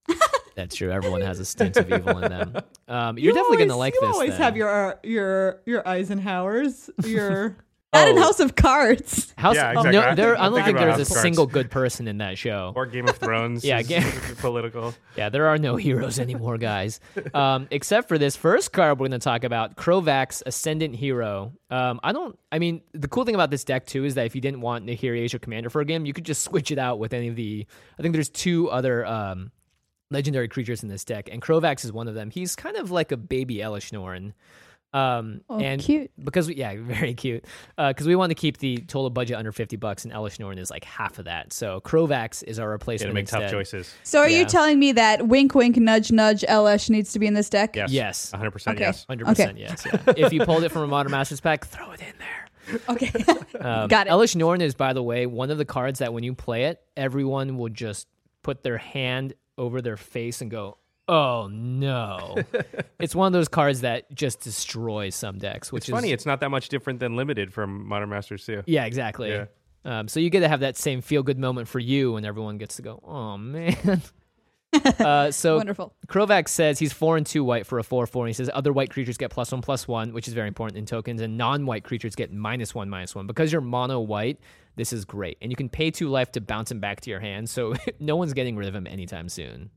That's 0.57 0.75
true. 0.77 0.91
Everyone 0.91 1.21
has 1.21 1.39
a 1.41 1.45
stint 1.45 1.77
of 1.77 1.91
evil 1.93 2.19
in 2.19 2.31
them. 2.31 2.55
Um, 2.89 3.17
you're 3.17 3.29
You 3.29 3.35
definitely 3.35 3.67
gonna 3.67 3.79
like 3.79 3.95
you 3.95 4.01
this. 4.01 4.09
You 4.09 4.13
always 4.15 4.31
then. 4.33 4.41
have 4.41 4.57
your 4.57 4.99
your 5.03 5.61
your 5.67 5.83
Eisenhowers, 5.83 6.91
your 7.07 7.57
Not 7.95 8.09
in 8.09 8.17
Oh. 8.17 8.23
House 8.23 8.41
of 8.41 8.57
Cards. 8.57 9.35
House. 9.37 9.55
Yeah, 9.55 9.71
exactly. 9.73 9.93
no, 9.93 10.01
I 10.01 10.15
there. 10.15 10.29
think- 10.31 10.41
I 10.41 10.49
don't 10.49 10.65
think 10.65 10.79
there's 10.79 10.89
a 10.89 10.91
House 10.93 11.01
of 11.03 11.09
Cards. 11.09 11.23
single 11.23 11.47
good 11.47 11.71
person 11.71 12.09
in 12.09 12.19
that 12.19 12.39
show. 12.39 12.73
Or 12.75 12.87
Game 12.87 13.07
of 13.07 13.17
Thrones? 13.19 13.65
Yeah, 13.65 13.81
is 13.81 13.87
Game- 13.89 14.03
political. 14.39 14.95
Yeah, 15.15 15.29
there 15.29 15.47
are 15.49 15.59
no 15.59 15.77
heroes 15.77 16.19
anymore, 16.19 16.57
guys. 16.57 17.01
Um, 17.35 17.69
except 17.71 18.09
for 18.09 18.17
this 18.17 18.35
first 18.35 18.73
card 18.73 18.99
we're 18.99 19.09
going 19.09 19.21
to 19.21 19.25
talk 19.25 19.45
about, 19.45 19.77
Crovax 19.77 20.43
Ascendant 20.47 20.97
Hero. 20.97 21.53
Um, 21.69 22.01
I 22.03 22.13
don't. 22.13 22.39
I 22.51 22.59
mean, 22.59 22.81
the 22.93 23.09
cool 23.09 23.25
thing 23.25 23.35
about 23.35 23.51
this 23.51 23.65
deck 23.65 23.85
too 23.87 24.07
is 24.07 24.15
that 24.15 24.25
if 24.25 24.35
you 24.35 24.41
didn't 24.41 24.63
want 24.63 24.87
Nahiri 24.87 25.19
Asia 25.21 25.39
Commander 25.39 25.69
for 25.69 25.83
a 25.83 25.85
game, 25.85 26.07
you 26.07 26.15
could 26.15 26.25
just 26.25 26.43
switch 26.43 26.71
it 26.71 26.79
out 26.79 26.99
with 26.99 27.13
any 27.13 27.29
of 27.29 27.37
the. 27.37 27.67
I 27.99 28.03
think 28.03 28.15
there's 28.15 28.31
two 28.31 28.71
other 28.71 29.05
um, 29.05 29.51
legendary 30.11 30.49
creatures 30.49 30.83
in 30.83 30.89
this 30.89 31.05
deck, 31.05 31.29
and 31.31 31.43
Crovax 31.43 31.85
is 31.85 31.93
one 31.93 32.09
of 32.09 32.15
them. 32.15 32.31
He's 32.31 32.57
kind 32.57 32.77
of 32.77 32.91
like 32.91 33.13
a 33.13 33.17
baby 33.19 33.57
Elesh 33.57 33.93
Norn. 33.93 34.33
Um, 34.95 35.41
Oh, 35.49 35.59
and 35.59 35.81
cute. 35.81 36.11
because 36.23 36.49
we, 36.49 36.55
yeah, 36.57 36.75
very 36.79 37.15
cute. 37.15 37.45
Because 37.77 38.07
we 38.07 38.15
want 38.15 38.31
to 38.31 38.35
keep 38.35 38.59
the 38.59 38.77
total 38.79 39.09
budget 39.11 39.37
under 39.37 39.51
fifty 39.53 39.77
bucks, 39.77 40.05
and 40.05 40.13
Elesh 40.13 40.39
Norn 40.39 40.59
is 40.59 40.71
like 40.71 40.85
half 40.85 41.19
of 41.19 41.25
that. 41.25 41.53
So 41.53 41.81
Crovax 41.81 42.43
is 42.45 42.59
our 42.59 42.67
Got 42.69 42.73
replacement. 42.73 43.11
to 43.11 43.15
make 43.15 43.27
tough 43.27 43.51
choices. 43.51 43.93
So 44.03 44.19
are 44.21 44.29
Yeah. 44.29 44.41
you 44.41 44.45
telling 44.45 44.79
me 44.79 44.93
that 44.93 45.27
wink, 45.29 45.55
wink, 45.55 45.77
nudge, 45.79 46.13
nudge, 46.13 46.43
Elesh 46.43 46.91
needs 46.91 47.13
to 47.13 47.19
be 47.19 47.27
in 47.27 47.35
this 47.35 47.49
deck? 47.49 47.75
Yes. 47.77 47.91
Yes. 47.91 48.33
100% 48.35 48.69
Okay. 48.75 48.81
yes. 48.81 49.05
Hundred 49.09 49.27
percent, 49.27 49.59
yes. 49.59 49.87
Yeah. 49.87 50.13
if 50.17 50.33
you 50.33 50.45
pulled 50.45 50.65
it 50.65 50.69
from 50.71 50.83
a 50.83 50.87
Modern 50.87 51.13
Masters 51.13 51.41
pack, 51.41 51.65
throw 51.67 51.91
it 51.93 52.01
in 52.01 52.15
there. 52.19 52.79
Okay. 52.91 53.11
Um, 53.63 53.87
Got 53.89 54.09
it. 54.09 54.11
Elesh 54.11 54.35
Norn 54.35 54.61
is, 54.61 54.75
by 54.75 54.93
the 54.93 55.03
way, 55.03 55.25
one 55.27 55.51
of 55.53 55.59
the 55.59 55.65
cards 55.65 56.01
that 56.01 56.13
when 56.13 56.25
you 56.25 56.35
play 56.35 56.65
it, 56.65 56.81
everyone 56.97 57.57
will 57.59 57.69
just 57.69 58.09
put 58.43 58.63
their 58.65 58.77
hand 58.79 59.35
over 59.57 59.81
their 59.81 59.97
face 59.97 60.41
and 60.41 60.51
go, 60.51 60.79
"Oh 61.13 61.49
no!" 61.53 62.37
it's 63.01 63.15
one 63.15 63.27
of 63.27 63.33
those 63.33 63.49
cards 63.49 63.83
that 63.83 64.13
just 64.15 64.41
destroys 64.41 65.15
some 65.15 65.39
decks. 65.39 65.71
Which 65.71 65.83
It's 65.83 65.89
is 65.89 65.95
funny. 65.95 66.13
It's 66.13 66.27
not 66.27 66.41
that 66.41 66.51
much 66.51 66.69
different 66.69 67.01
than 67.01 67.17
Limited 67.17 67.53
from 67.53 67.87
Modern 67.87 68.09
Masters 68.09 68.47
too. 68.47 68.63
yeah, 68.67 68.85
exactly. 68.87 69.31
Yeah. 69.31 69.47
Um, 69.85 70.09
so 70.09 70.21
you 70.21 70.31
get 70.31 70.41
to 70.41 70.49
have 70.49 70.61
that 70.61 70.77
same 70.77 71.01
feel 71.01 71.23
good 71.23 71.39
moment 71.39 71.69
for 71.69 71.79
you, 71.81 72.17
and 72.17 72.25
everyone 72.25 72.57
gets 72.59 72.77
to 72.77 72.83
go, 72.83 73.01
"Oh 73.05 73.37
man." 73.37 74.03
uh, 75.01 75.31
so 75.31 75.57
Wonderful. 75.57 75.95
Crovax 76.07 76.49
says 76.49 76.79
he's 76.79 76.93
four 76.93 77.17
and 77.17 77.27
two 77.27 77.45
white 77.45 77.67
for 77.67 77.79
a 77.79 77.85
four 77.85 78.07
four. 78.07 78.25
And 78.25 78.31
he 78.31 78.35
says 78.35 78.51
other 78.55 78.73
white 78.73 78.91
creatures 78.91 79.19
get 79.19 79.31
plus 79.31 79.53
one 79.53 79.61
plus 79.61 79.87
one, 79.87 80.13
which 80.13 80.29
is 80.29 80.35
very 80.35 80.49
important 80.49 80.79
in 80.79 80.87
tokens, 80.87 81.21
and 81.21 81.37
non-white 81.37 81.85
creatures 81.85 82.15
get 82.15 82.33
minus 82.33 82.75
one 82.75 82.89
minus 82.89 83.15
one. 83.15 83.27
Because 83.27 83.53
you're 83.53 83.61
mono 83.61 84.01
white, 84.01 84.39
this 84.77 84.93
is 84.93 85.05
great, 85.05 85.37
and 85.43 85.53
you 85.53 85.57
can 85.57 85.69
pay 85.69 85.91
two 85.91 86.09
life 86.09 86.33
to 86.33 86.41
bounce 86.41 86.71
him 86.71 86.81
back 86.81 87.01
to 87.03 87.11
your 87.11 87.21
hand, 87.21 87.51
so 87.51 87.75
no 88.01 88.17
one's 88.17 88.33
getting 88.33 88.57
rid 88.57 88.69
of 88.69 88.75
him 88.75 88.87
anytime 88.87 89.29
soon. 89.29 89.71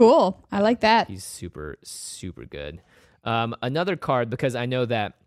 Cool. 0.00 0.42
I 0.50 0.62
like 0.62 0.80
that. 0.80 1.08
He's 1.08 1.24
super 1.24 1.76
super 1.82 2.46
good. 2.46 2.80
Um, 3.22 3.54
another 3.60 3.96
card 3.96 4.30
because 4.30 4.54
I 4.56 4.64
know 4.64 4.86
that 4.86 5.18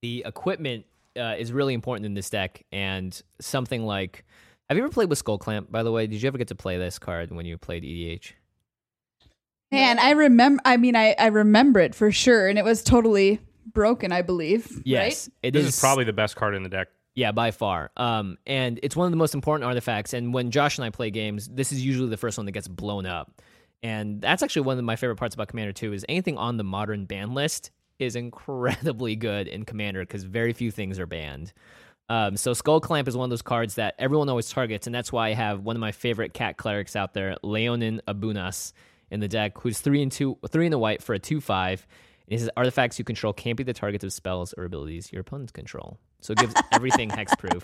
the 0.00 0.24
equipment 0.26 0.86
uh, 1.16 1.36
is 1.38 1.52
really 1.52 1.72
important 1.72 2.06
in 2.06 2.14
this 2.14 2.28
deck, 2.28 2.64
and 2.72 3.20
something 3.40 3.86
like. 3.86 4.24
Have 4.68 4.76
you 4.76 4.84
ever 4.84 4.92
played 4.92 5.08
with 5.08 5.18
Skull 5.18 5.38
Clamp? 5.38 5.70
By 5.70 5.82
the 5.82 5.92
way, 5.92 6.06
did 6.06 6.20
you 6.22 6.26
ever 6.26 6.38
get 6.38 6.48
to 6.48 6.54
play 6.54 6.78
this 6.78 6.98
card 6.98 7.30
when 7.30 7.46
you 7.46 7.58
played 7.58 7.84
EDH? 7.84 8.32
Man, 9.70 9.98
I 9.98 10.10
remember. 10.10 10.62
I 10.64 10.78
mean, 10.78 10.96
I, 10.96 11.14
I 11.16 11.26
remember 11.26 11.78
it 11.78 11.94
for 11.94 12.10
sure, 12.10 12.48
and 12.48 12.58
it 12.58 12.64
was 12.64 12.82
totally 12.82 13.38
broken. 13.72 14.10
I 14.10 14.22
believe. 14.22 14.82
Yes, 14.84 15.30
it 15.44 15.52
This 15.52 15.66
is 15.66 15.78
probably 15.78 16.04
the 16.04 16.12
best 16.12 16.34
card 16.34 16.56
in 16.56 16.64
the 16.64 16.68
deck. 16.68 16.88
Yeah, 17.14 17.30
by 17.30 17.52
far. 17.52 17.92
Um, 17.96 18.38
and 18.46 18.80
it's 18.82 18.96
one 18.96 19.06
of 19.06 19.12
the 19.12 19.16
most 19.16 19.34
important 19.34 19.64
artifacts. 19.64 20.12
And 20.12 20.34
when 20.34 20.50
Josh 20.50 20.78
and 20.78 20.84
I 20.84 20.90
play 20.90 21.10
games, 21.10 21.46
this 21.46 21.70
is 21.70 21.84
usually 21.84 22.08
the 22.08 22.16
first 22.16 22.36
one 22.36 22.46
that 22.46 22.52
gets 22.52 22.66
blown 22.66 23.06
up. 23.06 23.40
And 23.82 24.20
that's 24.20 24.42
actually 24.42 24.62
one 24.62 24.78
of 24.78 24.84
my 24.84 24.96
favorite 24.96 25.16
parts 25.16 25.34
about 25.34 25.48
Commander 25.48 25.72
2 25.72 25.92
is 25.92 26.06
anything 26.08 26.38
on 26.38 26.56
the 26.56 26.64
modern 26.64 27.04
ban 27.04 27.34
list 27.34 27.70
is 27.98 28.16
incredibly 28.16 29.16
good 29.16 29.48
in 29.48 29.64
Commander 29.64 30.00
because 30.00 30.24
very 30.24 30.52
few 30.52 30.70
things 30.70 30.98
are 30.98 31.06
banned. 31.06 31.52
Um, 32.08 32.36
so 32.36 32.52
Skull 32.52 32.80
Clamp 32.80 33.08
is 33.08 33.16
one 33.16 33.24
of 33.24 33.30
those 33.30 33.42
cards 33.42 33.76
that 33.76 33.94
everyone 33.98 34.28
always 34.28 34.50
targets, 34.50 34.86
and 34.86 34.94
that's 34.94 35.12
why 35.12 35.28
I 35.28 35.34
have 35.34 35.60
one 35.60 35.76
of 35.76 35.80
my 35.80 35.92
favorite 35.92 36.34
cat 36.34 36.56
clerics 36.56 36.94
out 36.94 37.14
there, 37.14 37.36
Leonin 37.42 38.02
Abunas, 38.06 38.72
in 39.10 39.20
the 39.20 39.28
deck, 39.28 39.58
who's 39.58 39.80
three 39.80 40.02
and 40.02 40.10
two, 40.10 40.38
three 40.48 40.66
in 40.66 40.72
the 40.72 40.78
white 40.78 41.02
for 41.02 41.14
a 41.14 41.18
two 41.18 41.40
five. 41.40 41.86
And 42.26 42.32
he 42.32 42.38
says 42.38 42.50
artifacts 42.56 42.98
you 42.98 43.04
control 43.04 43.32
can't 43.32 43.56
be 43.56 43.62
the 43.62 43.72
targets 43.72 44.04
of 44.04 44.12
spells 44.12 44.52
or 44.54 44.64
abilities 44.64 45.12
your 45.12 45.20
opponents 45.20 45.52
control. 45.52 45.98
So 46.20 46.32
it 46.32 46.38
gives 46.38 46.54
everything 46.72 47.10
hexproof. 47.10 47.62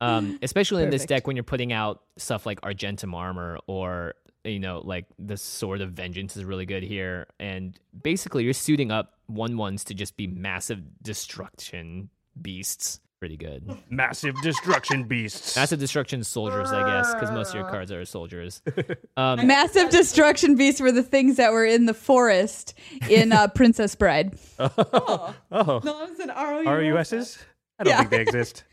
Um, 0.00 0.38
especially 0.42 0.82
in 0.82 0.90
this 0.90 1.04
deck 1.04 1.26
when 1.26 1.36
you're 1.36 1.42
putting 1.42 1.72
out 1.72 2.02
stuff 2.16 2.46
like 2.46 2.60
Argentum 2.62 3.14
armor 3.14 3.58
or 3.66 4.14
you 4.44 4.58
know 4.58 4.80
like 4.84 5.06
the 5.18 5.36
Sword 5.36 5.80
of 5.80 5.90
Vengeance 5.92 6.36
is 6.36 6.44
really 6.44 6.66
good 6.66 6.82
here, 6.82 7.26
and 7.38 7.78
basically 8.02 8.44
you're 8.44 8.52
suiting 8.52 8.90
up 8.90 9.14
one 9.26 9.56
ones 9.56 9.84
to 9.84 9.94
just 9.94 10.16
be 10.16 10.26
massive 10.26 10.80
destruction 11.02 12.08
beasts. 12.40 13.00
pretty 13.20 13.36
good. 13.36 13.62
Massive 13.90 14.34
destruction 14.42 15.04
beasts. 15.04 15.54
Massive 15.54 15.78
destruction 15.78 16.24
soldiers, 16.24 16.72
I 16.72 16.82
guess, 16.88 17.12
because 17.14 17.30
most 17.30 17.50
of 17.50 17.56
your 17.56 17.68
cards 17.68 17.92
are 17.92 18.04
soldiers. 18.06 18.62
Um, 19.16 19.46
Massive 19.46 19.90
destruction 19.90 20.54
beasts 20.56 20.80
were 20.80 20.90
the 20.92 21.02
things 21.02 21.36
that 21.36 21.52
were 21.52 21.66
in 21.66 21.84
the 21.84 21.92
forest 21.92 22.72
in 23.10 23.32
uh, 23.32 23.48
Princess 23.48 23.94
Bride. 23.94 24.38
oh, 24.58 25.34
No, 25.50 26.06
it's 26.08 26.20
an 26.20 26.28
ROU. 26.30 26.64
RUSs? 26.64 27.38
I 27.78 27.84
don't 27.84 27.90
Yeah. 27.92 27.98
think 27.98 28.10
they 28.10 28.22
exist. 28.22 28.64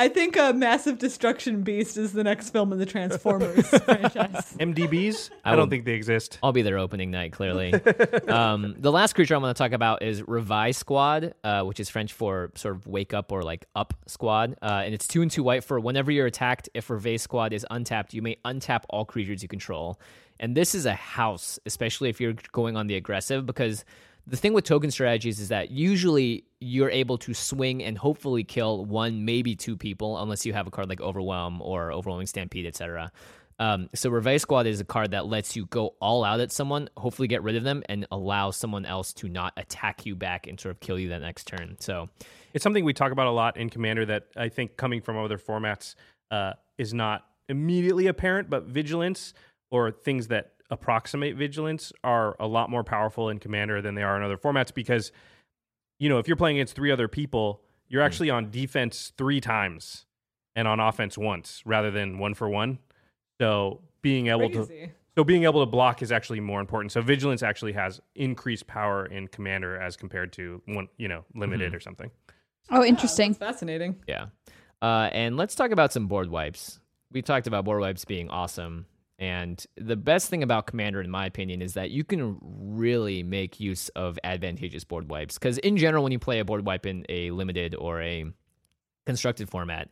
I 0.00 0.06
think 0.08 0.36
a 0.36 0.52
massive 0.52 0.98
destruction 0.98 1.62
beast 1.62 1.96
is 1.96 2.12
the 2.12 2.22
next 2.22 2.50
film 2.50 2.72
in 2.72 2.78
the 2.78 2.86
Transformers 2.86 3.66
franchise. 3.84 4.54
MDBs? 4.60 5.30
I 5.44 5.50
I, 5.52 5.56
don't 5.56 5.62
would- 5.64 5.70
think 5.70 5.84
they 5.86 5.94
exist. 5.94 6.38
I'll 6.40 6.52
be 6.52 6.62
there 6.62 6.78
opening 6.78 7.10
night, 7.10 7.32
clearly. 7.32 7.74
um, 8.28 8.76
the 8.78 8.92
last 8.92 9.14
creature 9.14 9.34
I'm 9.34 9.40
going 9.42 9.52
to 9.52 9.58
talk 9.58 9.72
about 9.72 10.02
is 10.04 10.22
Reveille 10.22 10.72
Squad, 10.72 11.34
uh, 11.42 11.64
which 11.64 11.80
is 11.80 11.88
French 11.90 12.12
for 12.12 12.52
sort 12.54 12.76
of 12.76 12.86
wake 12.86 13.12
up 13.12 13.32
or 13.32 13.42
like 13.42 13.66
up 13.74 13.92
squad. 14.06 14.56
Uh, 14.62 14.82
and 14.84 14.94
it's 14.94 15.08
two 15.08 15.20
and 15.20 15.30
two 15.32 15.42
white 15.42 15.64
for 15.64 15.80
whenever 15.80 16.12
you're 16.12 16.26
attacked, 16.26 16.68
if 16.74 16.90
Reveille 16.90 17.18
Squad 17.18 17.52
is 17.52 17.66
untapped, 17.68 18.14
you 18.14 18.22
may 18.22 18.36
untap 18.44 18.84
all 18.90 19.04
creatures 19.04 19.42
you 19.42 19.48
control. 19.48 19.98
And 20.38 20.56
this 20.56 20.76
is 20.76 20.86
a 20.86 20.94
house, 20.94 21.58
especially 21.66 22.08
if 22.08 22.20
you're 22.20 22.34
going 22.52 22.76
on 22.76 22.86
the 22.86 22.94
aggressive, 22.94 23.44
because 23.46 23.84
the 24.28 24.36
thing 24.36 24.52
with 24.52 24.64
token 24.64 24.90
strategies 24.90 25.40
is 25.40 25.48
that 25.48 25.70
usually 25.70 26.44
you're 26.60 26.90
able 26.90 27.16
to 27.18 27.32
swing 27.32 27.82
and 27.82 27.96
hopefully 27.96 28.44
kill 28.44 28.84
one, 28.84 29.24
maybe 29.24 29.56
two 29.56 29.76
people, 29.76 30.20
unless 30.20 30.44
you 30.44 30.52
have 30.52 30.66
a 30.66 30.70
card 30.70 30.88
like 30.88 31.00
Overwhelm 31.00 31.62
or 31.62 31.90
Overwhelming 31.92 32.26
Stampede, 32.26 32.66
etc. 32.66 33.10
Um, 33.58 33.88
so 33.94 34.10
Reveille 34.10 34.38
Squad 34.38 34.66
is 34.66 34.80
a 34.80 34.84
card 34.84 35.12
that 35.12 35.26
lets 35.26 35.56
you 35.56 35.66
go 35.66 35.94
all 36.00 36.24
out 36.24 36.40
at 36.40 36.52
someone, 36.52 36.90
hopefully 36.96 37.26
get 37.26 37.42
rid 37.42 37.56
of 37.56 37.64
them, 37.64 37.82
and 37.88 38.06
allow 38.10 38.50
someone 38.50 38.84
else 38.84 39.12
to 39.14 39.28
not 39.28 39.54
attack 39.56 40.04
you 40.04 40.14
back 40.14 40.46
and 40.46 40.60
sort 40.60 40.74
of 40.74 40.80
kill 40.80 40.98
you 40.98 41.08
that 41.08 41.22
next 41.22 41.46
turn. 41.46 41.76
So 41.80 42.08
It's 42.52 42.62
something 42.62 42.84
we 42.84 42.92
talk 42.92 43.12
about 43.12 43.26
a 43.26 43.32
lot 43.32 43.56
in 43.56 43.70
Commander 43.70 44.04
that 44.06 44.26
I 44.36 44.48
think 44.48 44.76
coming 44.76 45.00
from 45.00 45.16
other 45.16 45.38
formats 45.38 45.94
uh, 46.30 46.52
is 46.76 46.92
not 46.92 47.24
immediately 47.48 48.06
apparent, 48.06 48.50
but 48.50 48.64
vigilance 48.64 49.32
or 49.70 49.90
things 49.90 50.28
that 50.28 50.52
approximate 50.70 51.36
vigilance 51.36 51.92
are 52.04 52.36
a 52.38 52.46
lot 52.46 52.70
more 52.70 52.84
powerful 52.84 53.28
in 53.28 53.38
Commander 53.38 53.80
than 53.80 53.94
they 53.94 54.02
are 54.02 54.16
in 54.16 54.22
other 54.22 54.36
formats 54.36 54.72
because, 54.72 55.12
you 55.98 56.08
know, 56.08 56.18
if 56.18 56.28
you're 56.28 56.36
playing 56.36 56.56
against 56.56 56.74
three 56.74 56.90
other 56.90 57.08
people, 57.08 57.62
you're 57.88 58.02
actually 58.02 58.30
on 58.30 58.50
defense 58.50 59.12
three 59.16 59.40
times 59.40 60.04
and 60.54 60.68
on 60.68 60.80
offense 60.80 61.16
once 61.16 61.62
rather 61.64 61.90
than 61.90 62.18
one 62.18 62.34
for 62.34 62.48
one. 62.48 62.78
So 63.40 63.80
being 64.02 64.28
able 64.28 64.50
to 64.50 64.90
so 65.16 65.24
being 65.24 65.44
able 65.44 65.64
to 65.64 65.70
block 65.70 66.02
is 66.02 66.12
actually 66.12 66.40
more 66.40 66.60
important. 66.60 66.92
So 66.92 67.00
vigilance 67.00 67.42
actually 67.42 67.72
has 67.72 68.00
increased 68.14 68.66
power 68.66 69.06
in 69.06 69.26
commander 69.28 69.76
as 69.76 69.96
compared 69.96 70.32
to 70.34 70.62
one, 70.66 70.88
you 70.96 71.08
know, 71.08 71.24
limited 71.34 71.74
or 71.74 71.80
something. 71.80 72.10
Oh, 72.70 72.84
interesting. 72.84 73.30
That's 73.32 73.38
fascinating. 73.38 73.96
yeah, 74.06 74.26
uh, 74.82 75.08
and 75.12 75.36
let's 75.36 75.54
talk 75.54 75.70
about 75.70 75.92
some 75.92 76.06
board 76.06 76.30
wipes. 76.30 76.78
We 77.10 77.22
talked 77.22 77.46
about 77.46 77.64
board 77.64 77.80
wipes 77.80 78.04
being 78.04 78.28
awesome. 78.28 78.86
And 79.18 79.64
the 79.76 79.96
best 79.96 80.30
thing 80.30 80.42
about 80.44 80.66
Commander, 80.66 81.00
in 81.00 81.10
my 81.10 81.26
opinion, 81.26 81.60
is 81.60 81.74
that 81.74 81.90
you 81.90 82.04
can 82.04 82.38
really 82.40 83.22
make 83.24 83.58
use 83.58 83.88
of 83.90 84.18
advantageous 84.22 84.84
board 84.84 85.10
wipes. 85.10 85.34
Because 85.34 85.58
in 85.58 85.76
general, 85.76 86.04
when 86.04 86.12
you 86.12 86.20
play 86.20 86.38
a 86.38 86.44
board 86.44 86.64
wipe 86.64 86.86
in 86.86 87.04
a 87.08 87.32
limited 87.32 87.74
or 87.74 88.00
a 88.00 88.26
constructed 89.06 89.50
format, 89.50 89.90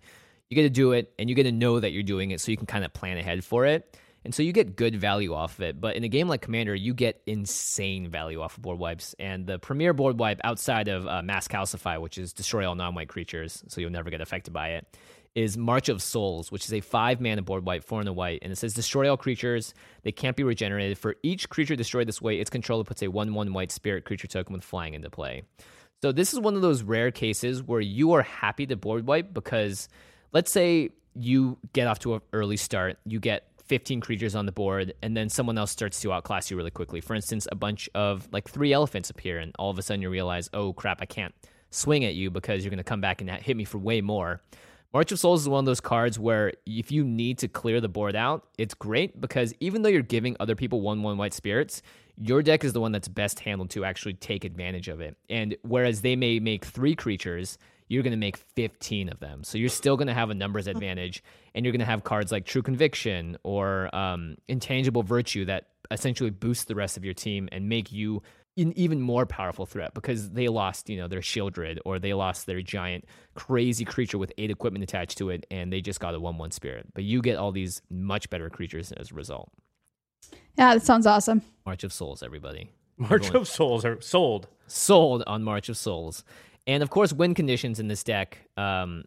you 0.49 0.55
get 0.55 0.63
to 0.63 0.71
do 0.71 0.93
it 0.93 1.13
and 1.19 1.29
you 1.29 1.35
get 1.35 1.43
to 1.43 1.53
know 1.53 1.81
that 1.81 1.91
you're 1.91 2.05
doing 2.05 2.31
it 2.31 2.41
so 2.41 2.53
you 2.53 2.57
can 2.57 2.67
kind 2.67 2.85
of 2.85 2.93
plan 2.93 3.19
ahead 3.19 3.45
for 3.45 3.67
it. 3.67 3.97
And 4.25 4.35
so 4.35 4.43
you 4.43 4.53
get 4.53 4.75
good 4.75 4.97
value 4.97 5.35
off 5.35 5.59
of 5.59 5.63
it. 5.63 5.81
But 5.81 5.95
in 5.95 6.03
a 6.03 6.09
game 6.09 6.29
like 6.29 6.41
Commander, 6.43 6.75
you 6.75 6.95
get 6.95 7.23
insane 7.27 8.09
value 8.09 8.41
off 8.43 8.57
of 8.57 8.63
board 8.63 8.79
wipes. 8.79 9.15
And 9.21 9.47
the 9.47 9.61
premier 9.61 9.93
board 9.93 10.19
wipe 10.19 10.41
outside 10.43 10.89
of 10.89 11.07
uh, 11.07 11.23
Mass 11.23 11.47
Calcify, 11.47 12.01
which 12.01 12.19
is 12.19 12.33
destroy 12.33 12.69
all 12.69 12.75
non 12.75 12.95
white 12.95 13.09
creatures, 13.09 13.63
so 13.69 13.81
you'll 13.81 13.91
never 13.91 14.11
get 14.11 14.21
affected 14.21 14.53
by 14.53 14.71
it, 14.71 14.99
is 15.37 15.59
March 15.59 15.91
of 15.91 16.03
Souls, 16.03 16.51
which 16.51 16.65
is 16.65 16.73
a 16.73 16.81
five 16.81 17.21
mana 17.21 17.43
board 17.43 17.65
wipe, 17.65 17.85
four 17.85 18.01
in 18.01 18.07
the 18.07 18.13
white. 18.13 18.41
And 18.43 18.51
it 18.51 18.57
says 18.57 18.73
destroy 18.73 19.09
all 19.09 19.19
creatures. 19.19 19.75
They 20.03 20.11
can't 20.11 20.35
be 20.35 20.43
regenerated. 20.43 20.97
For 20.97 21.15
each 21.23 21.51
creature 21.51 21.77
destroyed 21.77 22.09
this 22.09 22.23
way, 22.23 22.41
its 22.41 22.51
controller 22.51 22.85
puts 22.85 23.03
a 23.03 23.09
1 23.09 23.35
1 23.35 23.53
white 23.53 23.71
spirit 23.71 24.07
creature 24.07 24.27
token 24.27 24.55
with 24.55 24.65
flying 24.65 24.95
into 24.95 25.11
play. 25.11 25.43
So 26.03 26.11
this 26.11 26.33
is 26.33 26.41
one 26.41 26.57
of 26.57 26.63
those 26.63 26.83
rare 26.83 27.11
cases 27.11 27.63
where 27.63 27.81
you 27.81 28.13
are 28.13 28.23
happy 28.23 28.67
to 28.67 28.77
board 28.77 29.07
wipe 29.07 29.33
because 29.35 29.89
let's 30.33 30.51
say 30.51 30.91
you 31.15 31.59
get 31.75 31.87
off 31.87 31.99
to 32.01 32.15
an 32.15 32.21
early 32.33 32.57
start, 32.57 32.99
you 33.05 33.21
get 33.21 33.45
15 33.67 34.01
creatures 34.01 34.35
on 34.35 34.47
the 34.47 34.53
board, 34.53 34.95
and 35.03 35.17
then 35.17 35.29
someone 35.29 35.59
else 35.59 35.71
starts 35.71 36.01
to 36.01 36.13
outclass 36.13 36.51
you 36.51 36.57
really 36.57 36.71
quickly. 36.71 37.01
For 37.01 37.15
instance, 37.15 37.47
a 37.51 37.57
bunch 37.57 37.91
of 37.95 38.29
like 38.33 38.49
three 38.49 38.73
elephants 38.73 39.11
appear, 39.11 39.39
and 39.39 39.55
all 39.59 39.71
of 39.71 39.79
a 39.79 39.83
sudden 39.83 40.03
you 40.03 40.09
realize, 40.09 40.49
oh 40.55 40.73
crap, 40.73 41.03
I 41.03 41.07
can't 41.07 41.35
swing 41.71 42.05
at 42.05 42.15
you 42.15 42.31
because 42.31 42.65
you're 42.65 42.71
going 42.71 42.79
to 42.79 42.85
come 42.85 43.01
back 43.01 43.21
and 43.21 43.29
hit 43.31 43.57
me 43.57 43.65
for 43.65 43.79
way 43.79 44.01
more. 44.01 44.41
March 44.97 45.13
of 45.13 45.19
Souls 45.19 45.43
is 45.43 45.49
one 45.51 45.59
of 45.59 45.67
those 45.67 45.83
cards 45.83 46.19
where 46.19 46.55
if 46.65 46.91
you 46.91 47.05
need 47.05 47.37
to 47.41 47.49
clear 47.49 47.83
the 47.83 47.89
board 47.89 48.17
out, 48.17 48.47
it's 48.57 48.73
great 48.73 49.21
because 49.21 49.53
even 49.61 49.83
though 49.83 49.91
you're 49.91 50.01
giving 50.01 50.35
other 50.41 50.55
people 50.55 50.81
1 50.81 51.03
1 51.03 51.19
white 51.19 51.35
spirits, 51.35 51.83
your 52.17 52.41
deck 52.41 52.65
is 52.65 52.73
the 52.73 52.81
one 52.81 52.93
that's 52.93 53.07
best 53.07 53.41
handled 53.41 53.69
to 53.69 53.85
actually 53.85 54.15
take 54.15 54.43
advantage 54.43 54.89
of 54.89 55.03
it. 55.03 55.19
And 55.29 55.55
whereas 55.61 56.01
they 56.01 56.17
may 56.17 56.41
make 56.41 56.65
three 56.65 56.95
creatures, 56.95 57.59
you're 57.89 58.03
going 58.03 58.13
to 58.13 58.17
make 58.17 58.39
15 58.39 59.11
of 59.11 59.21
them. 59.21 59.45
So 59.45 59.59
you're 59.59 59.69
still 59.69 59.99
going 59.99 60.07
to 60.07 60.15
have 60.15 60.31
a 60.31 60.35
numbers 60.35 60.67
advantage, 60.67 61.23
and 61.55 61.67
you're 61.67 61.73
going 61.73 61.81
to 61.81 61.85
have 61.85 62.03
cards 62.03 62.33
like 62.33 62.47
True 62.47 62.63
Conviction 62.63 63.37
or 63.43 63.95
um, 63.95 64.37
Intangible 64.49 65.03
Virtue 65.03 65.45
that 65.45 65.67
essentially 65.91 66.31
boost 66.31 66.69
the 66.69 66.75
rest 66.75 66.97
of 66.97 67.05
your 67.05 67.13
team 67.13 67.51
and 67.53 67.69
make 67.69 67.93
you 67.93 68.23
an 68.59 68.73
even 68.77 69.01
more 69.01 69.27
powerful 69.27 69.67
threat 69.67 69.93
because 69.95 70.31
they 70.31 70.49
lost, 70.49 70.89
you 70.89 70.97
know, 70.97 71.09
their 71.09 71.21
Shieldred 71.21 71.79
or 71.85 71.99
they 71.99 72.15
lost 72.15 72.47
their 72.47 72.63
giant 72.63 73.05
crazy 73.35 73.85
creature 73.85 74.17
with 74.19 74.33
eight 74.39 74.51
equipment 74.51 74.83
attached 74.83 75.19
to 75.19 75.31
it, 75.31 75.47
and 75.51 75.73
they 75.73 75.81
just 75.81 76.01
got 76.01 76.15
a 76.15 76.21
one-one 76.21 76.51
spirit. 76.51 76.87
But 76.95 77.05
you 77.05 77.21
get 77.21 77.37
all 77.37 77.53
these 77.53 77.83
much 77.91 78.31
better 78.31 78.49
creatures 78.49 78.93
as 78.93 79.11
a 79.11 79.15
result. 79.15 79.51
Yeah, 80.57 80.75
that 80.75 80.83
sounds 80.83 81.07
awesome. 81.07 81.43
March 81.67 81.85
of 81.85 81.93
Souls, 81.93 82.23
everybody. 82.23 82.71
March 82.97 83.25
Everyone- 83.27 83.43
of 83.43 83.49
Souls 83.49 83.85
are 83.85 84.01
sold. 84.01 84.49
sold 84.67 85.23
on 85.27 85.43
March 85.43 85.69
of 85.69 85.77
Souls. 85.77 86.25
And 86.67 86.83
of 86.83 86.89
course, 86.91 87.13
win 87.13 87.35
conditions 87.35 87.79
in 87.79 87.89
this 87.89 88.03
deck. 88.03 88.39
Um, 88.57 89.05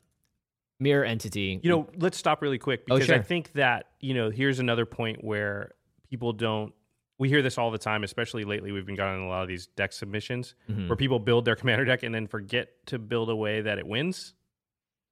mirror 0.79 1.03
entity. 1.03 1.59
You 1.63 1.69
know, 1.71 1.87
let's 1.97 2.17
stop 2.17 2.41
really 2.43 2.59
quick 2.59 2.83
Oh, 2.89 2.95
because 2.95 3.09
I 3.09 3.19
think 3.19 3.51
that, 3.53 3.87
you 3.99 4.13
know, 4.13 4.29
here's 4.29 4.59
another 4.59 4.85
point 4.85 5.23
where 5.23 5.71
people 6.09 6.31
don't 6.33 6.71
we 7.19 7.29
hear 7.29 7.41
this 7.43 7.57
all 7.59 7.69
the 7.69 7.77
time, 7.77 8.03
especially 8.03 8.43
lately. 8.45 8.71
We've 8.71 8.85
been 8.85 8.95
gotten 8.95 9.21
a 9.21 9.27
lot 9.27 9.43
of 9.43 9.47
these 9.47 9.67
deck 9.67 9.91
submissions 9.93 10.55
Mhm. 10.69 10.87
where 10.87 10.95
people 10.95 11.19
build 11.19 11.45
their 11.45 11.55
commander 11.61 11.85
deck 11.85 12.01
and 12.03 12.13
then 12.15 12.25
forget 12.27 12.69
to 12.87 12.97
build 12.97 13.29
a 13.29 13.35
way 13.35 13.61
that 13.61 13.77
it 13.77 13.85
wins. 13.85 14.33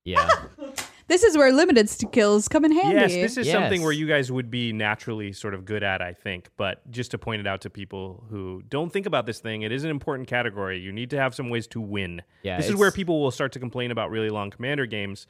yeah, 0.05 0.27
This 1.09 1.23
is 1.23 1.37
where 1.37 1.53
limited 1.53 1.87
skills 1.87 2.49
come 2.49 2.65
in 2.65 2.71
handy. 2.73 2.95
Yes, 2.99 3.13
this 3.13 3.37
is 3.37 3.49
something 3.49 3.81
where 3.81 3.93
you 3.93 4.07
guys 4.07 4.29
would 4.29 4.51
be 4.51 4.73
naturally 4.73 5.31
sort 5.31 5.53
of 5.53 5.63
good 5.63 5.81
at, 5.81 6.01
I 6.01 6.11
think. 6.11 6.49
But 6.57 6.89
just 6.91 7.11
to 7.11 7.17
point 7.17 7.39
it 7.39 7.47
out 7.47 7.61
to 7.61 7.69
people 7.69 8.25
who 8.29 8.61
don't 8.67 8.91
think 8.91 9.05
about 9.05 9.25
this 9.25 9.39
thing, 9.39 9.61
it 9.61 9.71
is 9.71 9.85
an 9.85 9.89
important 9.89 10.27
category. 10.27 10.79
You 10.79 10.91
need 10.91 11.09
to 11.11 11.17
have 11.17 11.33
some 11.33 11.49
ways 11.49 11.65
to 11.67 11.79
win. 11.79 12.23
yeah. 12.43 12.57
this 12.57 12.67
is 12.67 12.75
where 12.75 12.91
people 12.91 13.21
will 13.21 13.31
start 13.31 13.53
to 13.53 13.59
complain 13.59 13.91
about 13.91 14.11
really 14.11 14.29
long 14.29 14.49
commander 14.49 14.85
games, 14.85 15.27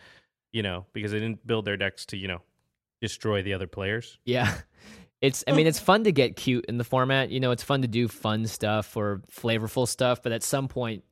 you 0.51 0.63
know, 0.63 0.87
because 0.93 1.11
they 1.11 1.19
didn't 1.19 1.45
build 1.45 1.65
their 1.65 1.77
decks 1.77 2.07
to, 2.07 2.17
you 2.17 2.27
know, 2.27 2.41
destroy 2.99 3.43
the 3.43 3.53
other 3.53 3.67
players. 3.67 4.17
Yeah. 4.25 4.55
It's 5.21 5.43
I 5.47 5.53
mean 5.53 5.65
it's 5.65 5.79
fun 5.79 6.03
to 6.03 6.11
get 6.11 6.35
cute 6.35 6.65
in 6.65 6.77
the 6.77 6.83
format. 6.83 7.29
You 7.31 7.39
know, 7.39 7.51
it's 7.51 7.63
fun 7.63 7.81
to 7.81 7.87
do 7.87 8.07
fun 8.07 8.45
stuff 8.45 8.95
or 8.95 9.21
flavorful 9.31 9.87
stuff, 9.87 10.21
but 10.21 10.31
at 10.31 10.43
some 10.43 10.67
point 10.67 11.03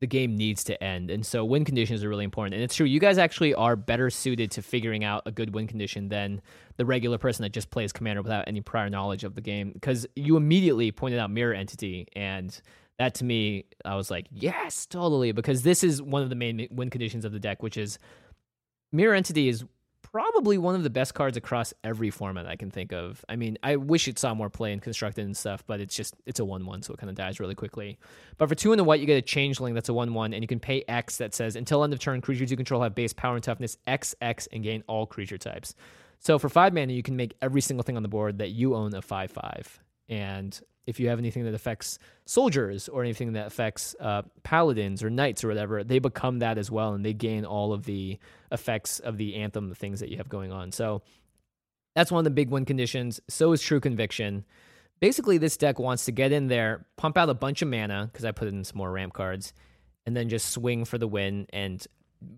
the 0.00 0.06
game 0.08 0.36
needs 0.36 0.64
to 0.64 0.82
end. 0.82 1.12
And 1.12 1.24
so 1.24 1.44
win 1.44 1.64
conditions 1.64 2.02
are 2.02 2.08
really 2.08 2.24
important. 2.24 2.54
And 2.54 2.64
it's 2.64 2.74
true, 2.74 2.86
you 2.86 2.98
guys 2.98 3.18
actually 3.18 3.54
are 3.54 3.76
better 3.76 4.10
suited 4.10 4.50
to 4.52 4.62
figuring 4.62 5.04
out 5.04 5.22
a 5.26 5.30
good 5.30 5.54
win 5.54 5.68
condition 5.68 6.08
than 6.08 6.42
the 6.76 6.84
regular 6.84 7.18
person 7.18 7.44
that 7.44 7.52
just 7.52 7.70
plays 7.70 7.92
commander 7.92 8.20
without 8.20 8.48
any 8.48 8.60
prior 8.60 8.90
knowledge 8.90 9.22
of 9.22 9.36
the 9.36 9.40
game 9.40 9.70
because 9.70 10.04
you 10.16 10.36
immediately 10.36 10.90
pointed 10.90 11.20
out 11.20 11.30
mirror 11.30 11.54
entity 11.54 12.08
and 12.16 12.60
that 12.98 13.14
to 13.14 13.24
me 13.24 13.64
I 13.84 13.94
was 13.94 14.10
like, 14.10 14.26
"Yes, 14.32 14.86
totally," 14.86 15.32
because 15.32 15.62
this 15.62 15.82
is 15.84 16.02
one 16.02 16.22
of 16.22 16.30
the 16.30 16.34
main 16.34 16.66
win 16.70 16.90
conditions 16.90 17.24
of 17.24 17.32
the 17.32 17.40
deck, 17.40 17.62
which 17.62 17.76
is 17.76 17.98
Mirror 18.92 19.14
Entity 19.14 19.48
is 19.48 19.64
probably 20.02 20.58
one 20.58 20.74
of 20.74 20.82
the 20.82 20.90
best 20.90 21.14
cards 21.14 21.36
across 21.36 21.72
every 21.82 22.10
format 22.10 22.46
I 22.46 22.56
can 22.56 22.70
think 22.70 22.92
of. 22.92 23.24
I 23.28 23.36
mean, 23.36 23.56
I 23.62 23.76
wish 23.76 24.08
it 24.08 24.18
saw 24.18 24.34
more 24.34 24.50
play 24.50 24.72
in 24.72 24.80
constructed 24.80 25.24
and 25.24 25.36
stuff, 25.36 25.64
but 25.66 25.80
it's 25.80 25.94
just 25.94 26.14
it's 26.26 26.40
a 26.40 26.44
one 26.44 26.66
one, 26.66 26.82
so 26.82 26.92
it 26.92 26.98
kind 26.98 27.10
of 27.10 27.16
dies 27.16 27.40
really 27.40 27.54
quickly. 27.54 27.98
But 28.38 28.48
for 28.48 28.54
two 28.54 28.72
in 28.72 28.76
the 28.76 28.84
white, 28.84 29.00
you 29.00 29.06
get 29.06 29.16
a 29.16 29.22
changeling 29.22 29.74
that's 29.74 29.88
a 29.88 29.94
one 29.94 30.12
one, 30.12 30.34
and 30.34 30.42
you 30.42 30.48
can 30.48 30.60
pay 30.60 30.84
X 30.88 31.16
that 31.16 31.34
says 31.34 31.56
until 31.56 31.84
end 31.84 31.92
of 31.92 31.98
turn, 31.98 32.20
creatures 32.20 32.50
you 32.50 32.56
control 32.56 32.82
have 32.82 32.94
base 32.94 33.12
power 33.12 33.34
and 33.34 33.44
toughness 33.44 33.78
X 33.86 34.14
X 34.20 34.48
and 34.52 34.62
gain 34.62 34.84
all 34.86 35.06
creature 35.06 35.38
types. 35.38 35.74
So 36.18 36.38
for 36.38 36.48
five 36.48 36.72
mana, 36.72 36.92
you 36.92 37.02
can 37.02 37.16
make 37.16 37.34
every 37.40 37.60
single 37.60 37.82
thing 37.82 37.96
on 37.96 38.02
the 38.02 38.08
board 38.08 38.38
that 38.38 38.50
you 38.50 38.74
own 38.74 38.94
a 38.94 39.02
five 39.02 39.30
five. 39.30 39.80
And 40.08 40.60
if 40.86 40.98
you 40.98 41.08
have 41.08 41.18
anything 41.18 41.44
that 41.44 41.54
affects 41.54 41.98
soldiers 42.24 42.88
or 42.88 43.02
anything 43.02 43.34
that 43.34 43.46
affects 43.46 43.94
uh, 44.00 44.22
paladins 44.42 45.02
or 45.02 45.10
knights 45.10 45.44
or 45.44 45.48
whatever, 45.48 45.84
they 45.84 45.98
become 45.98 46.40
that 46.40 46.58
as 46.58 46.70
well, 46.70 46.94
and 46.94 47.04
they 47.04 47.12
gain 47.12 47.44
all 47.44 47.72
of 47.72 47.84
the 47.84 48.18
effects 48.50 48.98
of 48.98 49.16
the 49.16 49.36
anthem, 49.36 49.68
the 49.68 49.74
things 49.74 50.00
that 50.00 50.08
you 50.08 50.16
have 50.16 50.28
going 50.28 50.50
on. 50.50 50.72
So 50.72 51.02
that's 51.94 52.10
one 52.10 52.20
of 52.20 52.24
the 52.24 52.30
big 52.30 52.50
win 52.50 52.64
conditions. 52.64 53.20
So 53.28 53.52
is 53.52 53.62
True 53.62 53.80
Conviction. 53.80 54.44
Basically, 55.00 55.38
this 55.38 55.56
deck 55.56 55.78
wants 55.78 56.04
to 56.06 56.12
get 56.12 56.32
in 56.32 56.48
there, 56.48 56.86
pump 56.96 57.18
out 57.18 57.28
a 57.28 57.34
bunch 57.34 57.62
of 57.62 57.68
mana 57.68 58.08
because 58.10 58.24
I 58.24 58.32
put 58.32 58.48
in 58.48 58.64
some 58.64 58.78
more 58.78 58.90
ramp 58.90 59.12
cards, 59.12 59.52
and 60.06 60.16
then 60.16 60.28
just 60.28 60.50
swing 60.50 60.84
for 60.84 60.98
the 60.98 61.08
win 61.08 61.46
and 61.52 61.84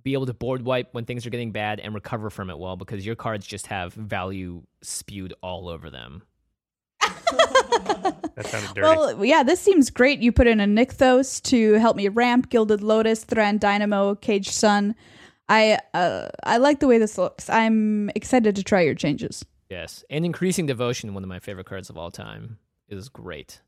be 0.03 0.15
able 0.15 0.27
to 0.27 0.35
board 0.35 0.63
wipe 0.63 0.93
when 0.93 1.05
things 1.05 1.27
are 1.27 1.31
getting 1.31 1.53
bad 1.53 1.79
and 1.79 1.95
recover 1.95 2.31
from 2.31 2.51
it 2.51 2.59
well 2.59 2.77
because 2.77 3.05
your 3.05 3.17
cards 3.17 3.47
just 3.47 3.67
have 3.67 3.93
value 3.93 4.63
spewed 4.83 5.35
all 5.43 5.69
over 5.69 5.91
them. 5.91 6.23
That 8.35 8.47
sounded 8.47 8.75
dirty. 8.75 8.81
Well, 8.83 9.25
yeah, 9.25 9.45
this 9.45 9.61
seems 9.61 9.91
great. 9.91 10.19
You 10.19 10.33
put 10.33 10.49
in 10.49 10.59
a 10.59 10.65
Nykthos 10.65 11.41
to 11.45 11.75
help 11.75 11.97
me 11.97 12.09
ramp, 12.09 12.51
Gilded 12.51 12.83
Lotus, 12.83 13.25
Thran 13.25 13.59
Dynamo, 13.59 14.17
Caged 14.17 14.53
Sun. 14.53 14.97
I 15.49 15.79
uh, 15.93 16.29
I 16.43 16.57
like 16.57 16.81
the 16.81 16.89
way 16.89 16.99
this 16.99 17.17
looks. 17.17 17.49
I'm 17.49 18.11
excited 18.17 18.57
to 18.57 18.65
try 18.65 18.81
your 18.81 18.95
changes. 18.95 19.45
Yes, 19.71 20.05
and 20.11 20.25
increasing 20.25 20.67
devotion, 20.67 21.15
one 21.15 21.23
of 21.23 21.29
my 21.29 21.39
favorite 21.39 21.67
cards 21.67 21.91
of 21.91 21.97
all 21.97 22.11
time, 22.11 22.59
is 22.89 23.09
great. 23.09 23.61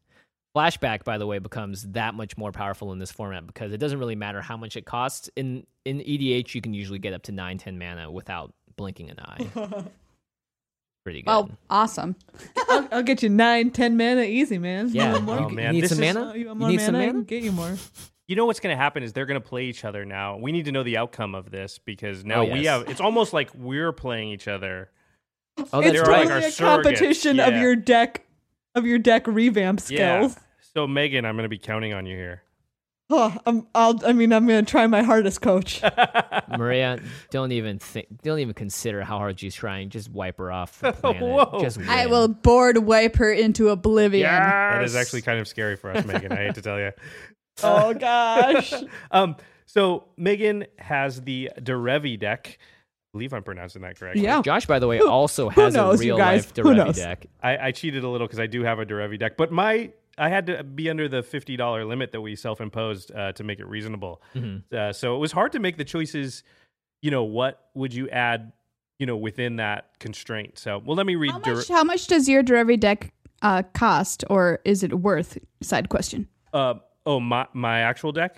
Flashback, 0.57 1.05
by 1.05 1.19
the 1.19 1.27
way, 1.27 1.39
becomes 1.39 1.83
that 1.93 2.15
much 2.15 2.37
more 2.37 2.51
powerful 2.51 2.93
in 2.93 2.99
this 2.99 3.13
format 3.13 3.47
because 3.47 3.73
it 3.73 3.79
doesn't 3.79 3.99
really 3.99 4.17
matter 4.17 4.41
how 4.41 4.57
much 4.57 4.77
it 4.77 4.85
costs. 4.85 5.31
In 5.37 5.67
in 5.85 5.99
EDH, 5.99 6.55
you 6.55 6.61
can 6.61 6.75
usually 6.75 6.99
get 6.99 7.13
up 7.13 7.23
to 7.25 7.33
9, 7.33 7.59
10 7.59 7.79
mana 7.79 8.11
without 8.11 8.53
blinking 8.77 9.11
an 9.11 9.21
eye. 9.21 9.85
Pretty 11.07 11.23
good. 11.23 11.31
Oh, 11.31 11.49
awesome. 11.71 12.17
I'll, 12.69 12.89
I'll 12.91 13.03
get 13.05 13.23
you 13.23 13.29
nine, 13.29 13.71
ten 13.71 13.97
mana 13.97 14.23
easy, 14.23 14.59
man. 14.59 14.89
yeah. 14.89 15.17
You? 15.17 15.31
Oh, 15.31 15.49
man, 15.49 15.67
you 15.69 15.73
need 15.75 15.85
this 15.85 15.91
some 15.93 16.03
is- 16.03 16.15
mana? 16.17 16.31
Uh, 16.31 16.35
you 16.35 16.47
want 16.49 16.57
You 16.57 16.61
more 16.63 16.69
need 16.71 16.81
some 16.81 16.95
mana? 16.95 17.05
I 17.05 17.07
mana? 17.07 17.19
can 17.21 17.25
get 17.27 17.43
you 17.45 17.53
more. 17.53 17.77
You 18.27 18.35
know 18.35 18.45
what's 18.47 18.59
going 18.59 18.77
to 18.77 18.83
happen 18.83 19.05
is 19.05 19.13
they're 19.13 19.25
going 19.25 19.41
to 19.41 19.49
play 19.49 19.67
each 19.67 19.85
other 19.85 20.05
now. 20.05 20.37
We 20.37 20.51
need 20.51 20.65
to 20.65 20.73
know 20.73 20.83
the 20.83 20.97
outcome 20.97 21.37
of 21.37 21.53
this 21.53 21.79
because 21.79 22.25
now 22.25 22.41
Oh, 22.43 22.53
we 22.53 22.65
have. 22.65 22.89
It's 22.91 23.01
almost 23.01 23.33
like 23.33 23.51
we're 23.55 23.93
playing 23.93 24.31
each 24.31 24.49
other. 24.49 24.91
Oh, 25.59 25.63
it's 25.63 25.71
that's 25.71 25.93
They're 25.93 26.03
like 26.07 26.29
right. 26.29 26.31
our 26.33 26.41
totally 26.41 26.45
a 26.45 26.51
surrogates, 26.51 26.59
competition 26.59 27.39
of 27.39 27.55
your 27.55 27.77
deck, 27.77 28.27
of 28.75 28.85
your 28.85 28.99
deck 28.99 29.29
revamp 29.29 29.83
Yeah. 29.89 30.27
skills. 30.27 30.37
So 30.75 30.89
Meghan, 30.89 31.25
I'm 31.25 31.37
going 31.37 31.45
to 31.45 31.49
be 31.49 31.57
counting 31.59 31.93
on 31.93 32.05
you 32.05 32.17
here. 32.17 32.43
Oh, 33.09 33.37
I'm, 33.47 33.67
I'll, 33.73 34.05
I 34.05 34.13
mean, 34.13 34.33
I'm 34.33 34.47
gonna 34.47 34.65
try 34.65 34.87
my 34.89 35.03
hardest, 35.03 35.41
coach. 35.41 35.81
Maria, 36.59 36.99
don't 37.31 37.53
even 37.53 37.79
think, 37.79 38.09
don't 38.23 38.41
even 38.41 38.53
consider 38.55 39.03
how 39.05 39.19
hard 39.19 39.39
she's 39.39 39.55
trying. 39.55 39.91
Just 39.91 40.11
wipe 40.11 40.39
her 40.39 40.51
off 40.51 40.81
the 40.81 40.93
planet. 41.01 41.23
Whoa. 41.23 41.61
Just 41.61 41.79
I 41.83 42.07
will 42.07 42.27
board 42.27 42.79
wipe 42.79 43.17
her 43.17 43.31
into 43.33 43.69
oblivion. 43.69 44.29
That 44.29 44.83
is 44.83 44.97
actually 44.97 45.23
kind 45.23 45.39
of 45.39 45.47
scary 45.47 45.77
for 45.77 45.91
us, 45.93 46.05
Meghan. 46.05 46.33
I 46.33 46.47
hate 46.47 46.55
to 46.57 46.63
tell 46.63 46.81
you. 46.81 46.91
oh 47.63 47.95
gosh. 47.95 48.75
Um, 49.13 49.37
so 49.67 50.05
Meghan 50.19 50.67
has 50.79 51.23
the 51.23 51.51
Derevi 51.61 52.19
deck. 52.19 52.59
I 52.59 53.19
believe 53.19 53.33
I'm 53.33 53.45
pronouncing 53.45 53.83
that 53.83 53.99
correctly. 53.99 54.25
Yeah. 54.25 54.43
Josh, 54.43 54.67
by 54.67 54.81
the 54.81 54.89
way, 54.89 54.99
Who- 54.99 55.09
also 55.09 55.49
has 55.49 55.75
a 55.75 55.79
knows, 55.79 56.05
you 56.05 56.15
real 56.17 56.19
life 56.19 56.55
Who 56.57 56.63
Derevi 56.65 56.97
deck. 56.97 57.27
I, 57.41 57.69
I 57.69 57.71
cheated 57.71 58.03
a 58.03 58.09
little 58.09 58.27
because 58.27 58.41
I 58.41 58.47
do 58.49 58.63
have 58.65 58.81
a 58.81 58.85
Derevi 58.85 59.19
deck, 59.19 59.37
but 59.37 59.53
my 59.53 59.93
I 60.19 60.29
had 60.29 60.47
to 60.47 60.65
be 60.65 60.89
under 60.91 61.09
the 61.09 61.23
fifty 61.23 61.57
dollar 61.57 61.85
limit 61.85 62.13
that 62.13 62.21
we 62.21 62.37
self 62.37 62.61
imposed 62.61 63.13
uh, 63.15 63.33
to 63.33 63.45
make 63.45 63.59
it 63.61 63.67
reasonable. 63.67 64.23
Mm-hmm. 64.35 64.75
Uh, 64.75 64.93
so 64.93 65.15
it 65.15 65.19
was 65.19 65.33
hard 65.33 65.53
to 65.53 65.59
make 65.59 65.77
the 65.77 65.85
choices. 65.85 66.43
You 67.03 67.11
know, 67.11 67.25
what 67.25 67.69
would 67.75 67.93
you 67.95 68.09
add? 68.09 68.53
You 68.99 69.05
know, 69.07 69.17
within 69.17 69.57
that 69.57 69.99
constraint. 70.01 70.59
So, 70.59 70.81
well, 70.85 70.97
let 70.97 71.05
me 71.07 71.17
read. 71.17 71.31
How 71.33 71.39
Der- 71.41 71.55
much, 71.57 71.69
how 71.69 71.85
much 71.85 72.07
does 72.07 72.29
your 72.29 72.43
Derevi 72.43 72.81
deck 72.81 73.13
uh, 73.43 73.63
cost, 73.75 74.25
or 74.31 74.61
is 74.65 74.83
it 74.83 75.01
worth? 75.01 75.37
Side 75.63 75.89
question. 75.91 76.29
uh, 76.55 76.75
oh, 77.05 77.21
my 77.21 77.47
my 77.53 77.81
actual 77.81 78.13
deck. 78.13 78.37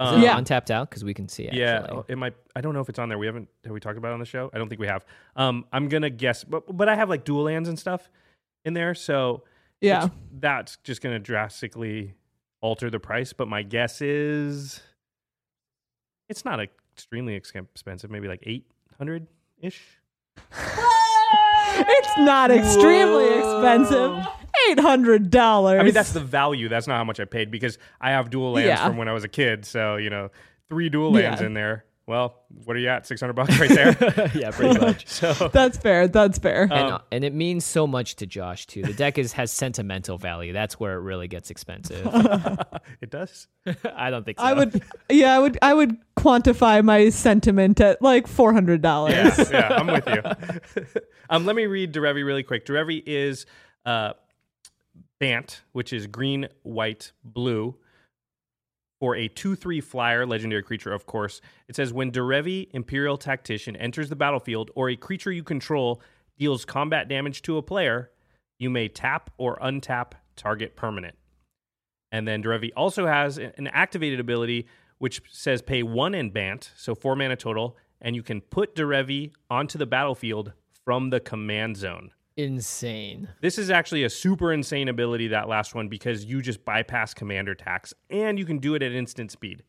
Is 0.00 0.08
Um, 0.08 0.20
it 0.20 0.24
Yeah. 0.24 0.36
untapped 0.38 0.70
out? 0.72 0.90
Because 0.90 1.04
we 1.04 1.14
can 1.14 1.28
see 1.28 1.44
it. 1.44 1.52
Yeah, 1.54 1.82
actually. 1.84 2.02
it 2.08 2.16
might. 2.18 2.34
I 2.56 2.60
don't 2.60 2.74
know 2.74 2.80
if 2.80 2.88
it's 2.88 2.98
on 2.98 3.08
there. 3.08 3.18
We 3.18 3.26
haven't. 3.26 3.48
Have 3.64 3.72
we 3.72 3.78
talked 3.78 3.98
about 3.98 4.08
it 4.10 4.14
on 4.14 4.18
the 4.20 4.24
show? 4.26 4.50
I 4.52 4.58
don't 4.58 4.68
think 4.68 4.80
we 4.80 4.88
have. 4.88 5.04
Um, 5.36 5.64
I'm 5.72 5.88
gonna 5.88 6.10
guess, 6.10 6.42
but 6.42 6.76
but 6.76 6.88
I 6.88 6.96
have 6.96 7.08
like 7.08 7.24
dual 7.24 7.44
lands 7.44 7.68
and 7.68 7.78
stuff 7.78 8.10
in 8.64 8.74
there, 8.74 8.94
so 8.96 9.44
Yeah. 9.80 10.04
it's- 10.06 10.18
that's 10.40 10.76
just 10.78 11.02
gonna 11.02 11.18
drastically 11.18 12.14
alter 12.60 12.90
the 12.90 13.00
price. 13.00 13.32
But 13.32 13.48
my 13.48 13.62
guess 13.62 14.00
is 14.00 14.80
it's 16.28 16.44
not 16.44 16.60
extremely 16.60 17.34
expensive. 17.34 18.10
Maybe 18.10 18.28
like 18.28 18.42
eight 18.44 18.66
hundred 18.98 19.26
ish. 19.60 19.82
It's 21.82 22.18
not 22.18 22.50
extremely 22.50 23.26
expensive. 23.38 24.26
Eight 24.68 24.80
hundred 24.80 25.30
dollars. 25.30 25.80
I 25.80 25.84
mean, 25.84 25.94
that's 25.94 26.12
the 26.12 26.20
value. 26.20 26.68
That's 26.68 26.86
not 26.86 26.96
how 26.96 27.04
much 27.04 27.20
I 27.20 27.24
paid 27.24 27.50
because 27.50 27.78
I 28.00 28.10
have 28.10 28.30
dual 28.30 28.52
lands 28.52 28.66
Yeah. 28.68 28.86
from 28.86 28.96
when 28.96 29.08
I 29.08 29.12
was 29.12 29.24
a 29.24 29.28
kid. 29.28 29.64
So 29.64 29.96
you 29.96 30.10
know, 30.10 30.30
three 30.68 30.88
dual 30.88 31.12
lands 31.12 31.40
Yeah. 31.40 31.46
in 31.46 31.54
there. 31.54 31.84
Well, 32.10 32.42
what 32.64 32.74
are 32.74 32.80
you 32.80 32.88
at? 32.88 33.06
Six 33.06 33.20
hundred 33.20 33.34
bucks 33.34 33.56
right 33.60 33.70
there. 33.70 34.30
yeah, 34.34 34.50
pretty 34.50 34.80
much. 34.84 35.06
so 35.06 35.32
That's 35.52 35.78
fair. 35.78 36.08
That's 36.08 36.40
fair. 36.40 36.64
and, 36.64 36.72
Um, 36.72 36.92
uh, 36.94 36.98
and 37.12 37.22
it 37.22 37.32
means 37.32 37.64
so 37.64 37.86
much 37.86 38.16
to 38.16 38.26
Josh 38.26 38.66
too. 38.66 38.82
The 38.82 38.92
deck 38.92 39.16
is 39.16 39.32
has 39.34 39.52
sentimental 39.52 40.18
value. 40.18 40.52
That's 40.52 40.80
where 40.80 40.94
it 40.94 41.02
really 41.02 41.28
gets 41.28 41.50
expensive. 41.52 42.04
it 43.00 43.10
does. 43.10 43.46
I 43.94 44.10
don't 44.10 44.24
think 44.24 44.40
so. 44.40 44.44
I 44.44 44.54
would, 44.54 44.82
yeah, 45.08 45.36
I 45.36 45.38
would, 45.38 45.58
I 45.62 45.72
would 45.72 45.96
quantify 46.16 46.82
my 46.82 47.10
sentiment 47.10 47.80
at 47.80 48.02
like 48.02 48.26
four 48.26 48.52
hundred 48.52 48.82
dollars. 48.82 49.14
Yeah, 49.38 49.44
yeah, 49.52 49.68
I'm 49.76 49.86
with 49.86 50.08
you. 50.08 51.02
um, 51.30 51.46
let 51.46 51.54
me 51.54 51.66
read 51.66 51.94
Derevi 51.94 52.24
really 52.26 52.42
quick. 52.42 52.66
Derevi 52.66 53.00
is 53.06 53.46
uh, 53.86 54.14
Bant, 55.20 55.60
which 55.72 55.92
is 55.92 56.08
green, 56.08 56.48
white, 56.64 57.12
blue. 57.22 57.76
For 59.00 59.16
a 59.16 59.28
2 59.28 59.56
3 59.56 59.80
flyer, 59.80 60.26
legendary 60.26 60.62
creature, 60.62 60.92
of 60.92 61.06
course. 61.06 61.40
It 61.68 61.74
says 61.74 61.92
when 61.92 62.12
Derevi, 62.12 62.68
Empyrial 62.74 63.16
Tactician, 63.16 63.74
enters 63.76 64.10
the 64.10 64.16
battlefield 64.16 64.70
or 64.74 64.90
a 64.90 64.96
creature 64.96 65.32
you 65.32 65.42
control 65.42 66.02
deals 66.38 66.64
combat 66.64 67.08
damage 67.08 67.42
to 67.42 67.56
a 67.56 67.62
player, 67.62 68.10
you 68.58 68.70
may 68.70 68.88
tap 68.88 69.30
or 69.38 69.56
untap 69.56 70.12
target 70.36 70.76
permanent. 70.76 71.16
And 72.12 72.28
then 72.28 72.42
Derevi 72.42 72.70
also 72.76 73.06
has 73.06 73.38
an 73.38 73.68
activated 73.72 74.20
ability 74.20 74.66
which 74.98 75.22
says 75.30 75.62
pay 75.62 75.82
one 75.82 76.14
in 76.14 76.28
Bant, 76.30 76.70
so 76.76 76.94
four 76.94 77.16
mana 77.16 77.34
total, 77.34 77.76
and 78.02 78.14
you 78.14 78.22
can 78.22 78.42
put 78.42 78.76
Derevi 78.76 79.32
onto 79.48 79.78
the 79.78 79.86
battlefield 79.86 80.52
from 80.84 81.08
the 81.08 81.20
command 81.20 81.78
zone. 81.78 82.10
Insane. 82.42 83.28
This 83.40 83.58
is 83.58 83.70
actually 83.70 84.04
a 84.04 84.10
super 84.10 84.52
insane 84.52 84.88
ability, 84.88 85.28
that 85.28 85.48
last 85.48 85.74
one, 85.74 85.88
because 85.88 86.24
you 86.24 86.42
just 86.42 86.64
bypass 86.64 87.14
commander 87.14 87.54
tax 87.54 87.94
and 88.08 88.38
you 88.38 88.44
can 88.44 88.58
do 88.58 88.74
it 88.74 88.82
at 88.82 88.92
instant 88.92 89.30
speed. 89.30 89.62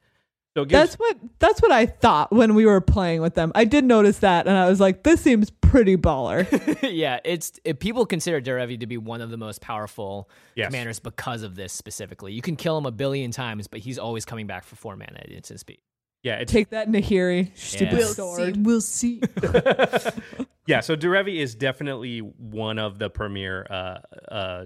So 0.54 0.66
gives, 0.66 0.82
That's 0.82 0.96
what 1.00 1.18
that's 1.40 1.62
what 1.62 1.72
I 1.72 1.86
thought 1.86 2.32
when 2.34 2.56
we 2.56 2.66
were 2.66 2.82
playing 2.82 3.22
with 3.22 3.36
them. 3.36 3.54
I 3.56 3.64
did 3.64 3.86
notice 3.86 4.20
that, 4.20 4.48
and 4.48 4.58
I 4.58 4.68
was 4.68 4.82
like, 4.82 5.04
"This 5.04 5.22
seems 5.22 5.50
pretty 5.50 5.96
baller." 5.96 6.46
yeah, 6.92 7.20
it's 7.24 7.58
it, 7.64 7.80
people 7.80 8.06
consider 8.06 8.42
Derevi 8.42 8.78
to 8.82 8.86
be 8.86 8.98
one 8.98 9.22
of 9.22 9.30
the 9.30 9.38
most 9.38 9.62
powerful 9.62 10.30
Yes. 10.56 10.68
commanders 10.68 11.00
because 11.00 11.44
of 11.44 11.56
this 11.56 11.72
specifically. 11.72 12.34
You 12.34 12.42
can 12.42 12.58
kill 12.58 12.78
him 12.78 12.86
a 12.86 12.92
billion 12.92 13.32
times, 13.32 13.68
but 13.68 13.80
he's 13.80 13.98
always 13.98 14.26
coming 14.26 14.46
back 14.46 14.66
for 14.66 14.76
four 14.76 14.98
mana 14.98 15.20
at 15.20 15.32
instant 15.32 15.62
speed. 15.62 15.80
Yeah, 16.24 16.36
it's, 16.36 16.52
Take 16.52 16.70
that, 16.70 16.88
Nahiri. 16.90 17.58
Stupid 17.58 18.00
Yeah. 18.00 18.06
sword. 18.06 18.66
We'll 18.66 18.82
see. 18.82 19.22
yeah. 20.68 20.82
So 20.82 20.96
Derevi 20.96 21.38
is 21.38 21.56
definitely 21.56 22.20
one 22.20 22.78
of 22.78 23.00
the 23.00 23.10
premier 23.10 23.66
uh, 23.70 24.00
uh, 24.32 24.66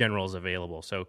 generals 0.00 0.34
available. 0.34 0.80
So 0.82 1.06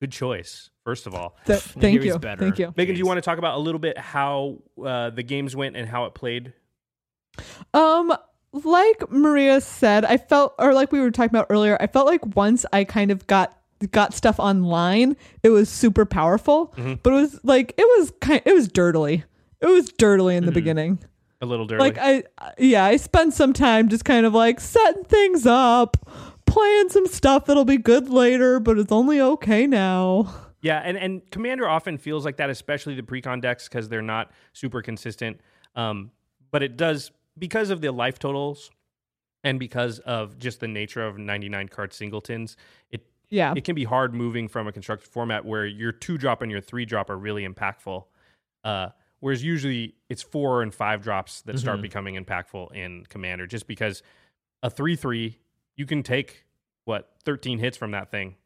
good 0.00 0.12
choice, 0.12 0.68
first 0.84 1.06
of 1.06 1.14
all. 1.14 1.36
Th- 1.46 1.60
thank 1.60 2.00
Nahiri's 2.00 2.06
you. 2.06 2.18
better. 2.18 2.42
Thank 2.42 2.58
you. 2.58 2.72
Meghan, 2.72 2.88
do 2.88 2.92
you 2.94 3.06
want 3.06 3.18
to 3.18 3.22
talk 3.22 3.38
about 3.38 3.54
a 3.54 3.60
little 3.60 3.78
bit 3.78 3.96
how 3.96 4.58
uh, 4.84 5.10
the 5.10 5.22
games 5.22 5.56
went 5.56 5.76
and 5.76 5.88
how 5.88 6.04
it 6.04 6.14
played? 6.14 6.52
Um, 7.72 8.14
like 8.52 9.10
Maria 9.10 9.62
said, 9.62 10.04
I 10.04 10.18
felt, 10.18 10.54
or 10.58 10.74
like 10.74 10.92
we 10.92 11.00
were 11.00 11.10
talking 11.10 11.30
about 11.30 11.46
earlier, 11.48 11.78
I 11.80 11.86
felt 11.86 12.06
like 12.06 12.36
once 12.36 12.66
I 12.72 12.84
kind 12.84 13.10
of 13.10 13.26
got 13.26 13.56
got 13.90 14.14
stuff 14.14 14.38
online, 14.38 15.16
it 15.42 15.50
was 15.50 15.68
super 15.68 16.04
powerful. 16.04 16.72
But 16.76 17.12
it 17.12 17.16
was 17.16 17.40
like 17.42 17.74
it 17.76 17.86
was 17.98 18.12
kind, 18.20 18.42
it 18.44 18.54
was 18.54 18.68
dirtily. 18.68 19.24
It 19.60 19.66
was 19.66 19.90
dirtily 19.92 20.36
in 20.36 20.46
the 20.46 20.52
beginning. 20.52 20.98
A 21.40 21.46
little 21.46 21.66
dirty. 21.66 21.80
Like 21.80 21.98
I, 21.98 22.24
yeah, 22.58 22.84
I 22.84 22.96
spent 22.96 23.34
some 23.34 23.52
time 23.52 23.88
just 23.88 24.04
kind 24.04 24.26
of 24.26 24.34
like 24.34 24.60
setting 24.60 25.04
things 25.04 25.46
up, 25.46 25.96
playing 26.46 26.88
some 26.90 27.06
stuff 27.06 27.46
that'll 27.46 27.64
be 27.64 27.78
good 27.78 28.08
later, 28.08 28.60
but 28.60 28.78
it's 28.78 28.92
only 28.92 29.20
okay 29.20 29.66
now. 29.66 30.32
Yeah, 30.60 30.78
and, 30.78 30.96
and 30.96 31.28
Commander 31.32 31.68
often 31.68 31.98
feels 31.98 32.24
like 32.24 32.36
that, 32.36 32.48
especially 32.48 32.94
the 32.94 33.02
precon 33.02 33.40
decks, 33.40 33.68
because 33.68 33.88
they're 33.88 34.00
not 34.02 34.30
super 34.52 34.82
consistent. 34.82 35.40
Um, 35.74 36.12
but 36.52 36.62
it 36.62 36.76
does 36.76 37.10
because 37.36 37.70
of 37.70 37.80
the 37.80 37.90
life 37.90 38.20
totals 38.20 38.70
and 39.42 39.58
because 39.58 39.98
of 40.00 40.38
just 40.38 40.60
the 40.60 40.68
nature 40.68 41.04
of 41.04 41.18
99 41.18 41.68
card 41.68 41.92
singletons. 41.92 42.56
It 42.90 43.04
Yeah, 43.32 43.54
it 43.56 43.64
can 43.64 43.74
be 43.74 43.84
hard 43.84 44.14
moving 44.14 44.46
from 44.46 44.68
a 44.68 44.72
constructed 44.72 45.08
format 45.08 45.44
where 45.44 45.66
your 45.66 45.90
two 45.90 46.18
drop 46.18 46.42
and 46.42 46.50
your 46.52 46.60
three 46.60 46.84
drop 46.84 47.10
are 47.10 47.16
really 47.18 47.44
impactful. 47.48 48.04
Uh, 48.62 48.88
whereas 49.20 49.42
usually 49.42 49.94
it's 50.08 50.22
four 50.22 50.62
and 50.62 50.72
five 50.74 51.02
drops 51.02 51.40
that 51.42 51.58
start 51.58 51.80
becoming 51.82 52.14
impactful 52.22 52.72
in 52.74 53.04
Commander, 53.08 53.46
just 53.46 53.66
because 53.66 54.02
a 54.62 54.70
three 54.70 54.94
three 54.96 55.38
you 55.76 55.86
can 55.86 56.02
take 56.02 56.44
what 56.84 57.10
13 57.24 57.58
hits 57.58 57.76
from 57.76 57.92
that 57.92 58.10
thing. 58.10 58.36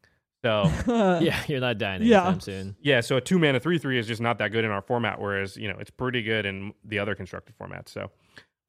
So 0.45 0.71
yeah, 0.87 1.43
you're 1.47 1.59
not 1.59 1.77
dying 1.77 2.03
Yeah. 2.03 2.21
anytime 2.21 2.39
soon. 2.39 2.75
yeah, 2.81 3.01
so 3.01 3.17
a 3.17 3.21
two 3.21 3.37
mana 3.39 3.59
three 3.59 3.77
three 3.79 3.99
is 3.99 4.07
just 4.07 4.21
not 4.21 4.37
that 4.37 4.51
good 4.51 4.63
in 4.63 4.71
our 4.71 4.81
format, 4.81 5.19
whereas 5.19 5.57
you 5.57 5.67
know 5.67 5.77
it's 5.79 5.91
pretty 5.91 6.21
good 6.23 6.45
in 6.45 6.73
the 6.85 6.99
other 6.99 7.13
constructed 7.15 7.55
formats. 7.59 7.89
So, 7.89 8.11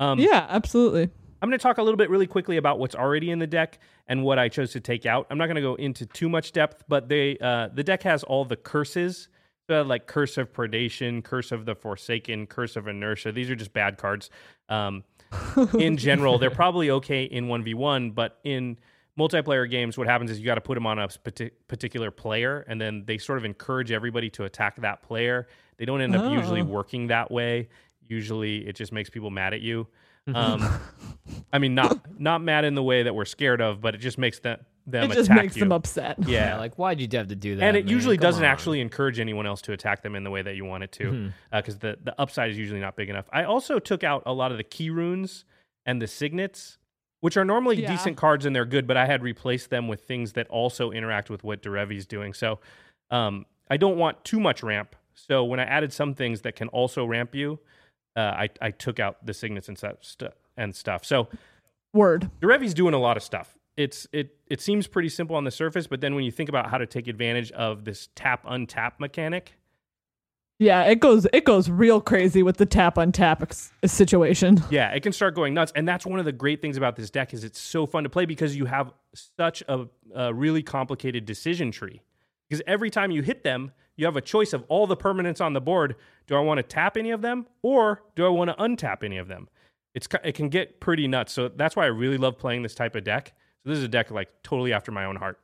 um, 0.00 0.18
yeah, 0.18 0.46
absolutely. 0.48 1.10
I'm 1.40 1.48
going 1.48 1.58
to 1.58 1.62
talk 1.62 1.78
a 1.78 1.82
little 1.82 1.96
bit 1.96 2.10
really 2.10 2.26
quickly 2.26 2.56
about 2.56 2.78
what's 2.78 2.94
already 2.94 3.30
in 3.30 3.38
the 3.38 3.46
deck 3.46 3.78
and 4.08 4.24
what 4.24 4.38
I 4.38 4.48
chose 4.48 4.72
to 4.72 4.80
take 4.80 5.06
out. 5.06 5.26
I'm 5.30 5.38
not 5.38 5.46
going 5.46 5.56
to 5.56 5.62
go 5.62 5.74
into 5.76 6.04
too 6.06 6.28
much 6.28 6.52
depth, 6.52 6.84
but 6.88 7.08
they 7.08 7.38
uh, 7.38 7.68
the 7.72 7.84
deck 7.84 8.02
has 8.02 8.22
all 8.24 8.44
the 8.44 8.56
curses. 8.56 9.28
So 9.68 9.82
like 9.82 10.06
Curse 10.06 10.38
of 10.38 10.52
Predation, 10.52 11.22
Curse 11.22 11.52
of 11.52 11.66
the 11.66 11.74
Forsaken, 11.74 12.46
Curse 12.46 12.76
of 12.76 12.88
Inertia. 12.88 13.32
These 13.32 13.50
are 13.50 13.54
just 13.54 13.72
bad 13.72 13.98
cards. 13.98 14.30
Um, 14.70 15.04
in 15.78 15.96
general, 15.98 16.38
they're 16.38 16.50
probably 16.50 16.90
okay 16.90 17.24
in 17.24 17.48
one 17.48 17.62
v 17.62 17.74
one, 17.74 18.12
but 18.12 18.38
in 18.44 18.78
multiplayer 19.18 19.68
games, 19.70 19.98
what 19.98 20.06
happens 20.06 20.30
is 20.30 20.38
you 20.38 20.46
got 20.46 20.54
to 20.54 20.60
put 20.62 20.74
them 20.74 20.86
on 20.86 20.98
a 20.98 21.08
parti- 21.08 21.50
particular 21.68 22.10
player, 22.10 22.64
and 22.66 22.80
then 22.80 23.04
they 23.06 23.18
sort 23.18 23.36
of 23.36 23.44
encourage 23.44 23.92
everybody 23.92 24.30
to 24.30 24.44
attack 24.44 24.76
that 24.80 25.02
player. 25.02 25.46
They 25.76 25.84
don't 25.84 26.00
end 26.00 26.16
up 26.16 26.32
usually 26.32 26.62
Oh. 26.62 26.64
working 26.64 27.08
that 27.08 27.30
way. 27.30 27.68
Usually, 28.08 28.66
it 28.66 28.74
just 28.74 28.90
makes 28.90 29.10
people 29.10 29.30
mad 29.30 29.52
at 29.52 29.60
you. 29.60 29.86
Um, 30.34 30.68
I 31.52 31.58
mean, 31.58 31.74
not 31.74 31.98
not 32.20 32.42
mad 32.42 32.64
in 32.64 32.74
the 32.74 32.82
way 32.82 33.02
that 33.04 33.14
we're 33.14 33.24
scared 33.24 33.60
of, 33.60 33.80
but 33.80 33.94
it 33.94 33.98
just 33.98 34.18
makes 34.18 34.38
them 34.40 34.58
them 34.86 35.04
it 35.10 35.14
just 35.14 35.26
attack 35.30 35.42
makes 35.42 35.56
you. 35.56 35.60
them 35.60 35.72
upset. 35.72 36.16
Yeah, 36.20 36.50
Yeah, 36.54 36.56
like 36.58 36.76
why'd 36.76 37.00
you 37.00 37.08
have 37.18 37.28
to 37.28 37.36
do 37.36 37.56
that? 37.56 37.62
and 37.62 37.76
it 37.76 37.84
man? 37.84 37.92
usually 37.94 38.16
Come 38.16 38.22
doesn't 38.22 38.44
on. 38.44 38.50
actually 38.50 38.80
encourage 38.80 39.20
anyone 39.20 39.46
else 39.46 39.60
to 39.62 39.72
attack 39.72 40.02
them 40.02 40.14
in 40.16 40.24
the 40.24 40.30
way 40.30 40.40
that 40.42 40.56
you 40.56 40.64
want 40.64 40.84
it 40.84 40.92
to, 40.92 41.04
Mm-hmm. 41.04 41.28
because 41.56 41.78
the 41.78 41.98
the 42.02 42.18
upside 42.20 42.50
is 42.50 42.58
usually 42.58 42.80
not 42.80 42.96
big 42.96 43.10
enough. 43.10 43.26
I 43.32 43.44
also 43.44 43.78
took 43.78 44.02
out 44.04 44.22
a 44.26 44.32
lot 44.32 44.50
of 44.52 44.56
the 44.58 44.64
key 44.64 44.88
runes 44.90 45.44
and 45.84 46.00
the 46.00 46.06
signets, 46.06 46.78
which 47.20 47.36
are 47.36 47.44
normally 47.44 47.80
Yeah. 47.82 47.90
decent 47.90 48.16
cards 48.16 48.46
and 48.46 48.56
they're 48.56 48.64
good, 48.64 48.86
but 48.86 48.96
I 48.96 49.04
had 49.06 49.22
replaced 49.22 49.68
them 49.70 49.88
with 49.88 50.02
things 50.04 50.32
that 50.34 50.48
also 50.48 50.90
interact 50.90 51.28
with 51.30 51.44
what 51.44 51.62
Derevi's 51.62 52.06
doing. 52.06 52.32
So 52.32 52.58
um, 53.10 53.44
I 53.70 53.76
don't 53.76 53.98
want 53.98 54.24
too 54.24 54.40
much 54.40 54.62
ramp. 54.62 54.96
So 55.14 55.44
when 55.44 55.60
I 55.60 55.64
added 55.64 55.92
some 55.92 56.14
things 56.14 56.42
that 56.42 56.56
can 56.56 56.68
also 56.68 57.04
ramp 57.04 57.34
you, 57.34 57.58
uh, 58.18 58.34
I 58.42 58.48
I 58.60 58.70
took 58.72 58.98
out 59.00 59.24
the 59.24 59.34
signets 59.34 59.68
and 59.68 59.78
stuff 59.78 60.34
and 60.56 60.74
stuff. 60.74 61.04
So 61.04 61.28
Word. 61.94 62.30
Derevi's 62.40 62.74
doing 62.74 62.94
a 62.94 62.98
lot 62.98 63.16
of 63.16 63.22
stuff. 63.22 63.56
It's 63.76 64.06
it 64.12 64.36
it 64.48 64.60
seems 64.60 64.86
pretty 64.86 65.08
simple 65.08 65.36
on 65.36 65.44
the 65.44 65.50
surface, 65.50 65.86
but 65.86 66.00
then 66.00 66.14
when 66.14 66.24
you 66.24 66.32
think 66.32 66.48
about 66.48 66.68
how 66.70 66.78
to 66.78 66.86
take 66.86 67.06
advantage 67.08 67.50
of 67.52 67.84
this 67.84 68.08
tap 68.14 68.44
untap 68.44 68.92
mechanic, 68.98 69.54
Yeah, 70.58 70.82
it 70.84 70.98
goes 70.98 71.26
it 71.32 71.44
goes 71.44 71.70
real 71.70 72.00
crazy 72.00 72.42
with 72.42 72.56
the 72.56 72.66
tap 72.66 72.96
untap 72.96 73.40
ex- 73.42 73.72
situation. 73.86 74.62
yeah, 74.70 74.90
it 74.90 75.02
can 75.04 75.12
start 75.12 75.34
going 75.36 75.54
nuts. 75.54 75.72
And 75.76 75.86
that's 75.86 76.04
one 76.04 76.18
of 76.18 76.24
the 76.24 76.32
great 76.32 76.60
things 76.60 76.76
about 76.76 76.96
this 76.96 77.08
deck 77.10 77.32
is 77.32 77.44
it's 77.44 77.60
so 77.60 77.86
fun 77.86 78.02
to 78.02 78.10
play 78.10 78.26
because 78.26 78.56
you 78.56 78.64
have 78.66 78.92
such 79.14 79.62
a, 79.68 79.86
a 80.14 80.34
really 80.34 80.62
complicated 80.62 81.24
decision 81.24 81.70
tree. 81.70 82.02
Because 82.48 82.62
every 82.66 82.90
time 82.90 83.10
you 83.12 83.22
hit 83.22 83.44
them, 83.44 83.70
you 83.98 84.06
have 84.06 84.16
a 84.16 84.22
choice 84.22 84.54
of 84.54 84.64
all 84.68 84.86
the 84.86 84.96
permanents 84.96 85.44
on 85.44 85.52
the 85.52 85.60
board. 85.60 85.96
Do 86.26 86.36
I 86.36 86.40
want 86.40 86.58
to 86.58 86.62
tap 86.62 86.96
any 86.96 87.10
of 87.10 87.20
them, 87.20 87.46
or 87.62 88.02
do 88.14 88.24
I 88.24 88.28
want 88.30 88.48
to 88.48 88.56
untap 88.56 89.04
any 89.04 89.18
of 89.18 89.28
them? 89.28 89.48
It's 89.94 90.08
it 90.24 90.32
can 90.34 90.48
get 90.48 90.80
pretty 90.80 91.06
nuts. 91.08 91.32
So 91.32 91.48
that's 91.48 91.74
why 91.76 91.82
I 91.84 91.88
really 91.88 92.16
love 92.16 92.38
playing 92.38 92.62
this 92.62 92.74
type 92.74 92.94
of 92.94 93.04
deck. 93.04 93.34
So 93.64 93.70
this 93.70 93.78
is 93.78 93.84
a 93.84 93.88
deck 93.88 94.10
like 94.10 94.28
totally 94.42 94.72
after 94.72 94.92
my 94.92 95.04
own 95.04 95.16
heart. 95.16 95.40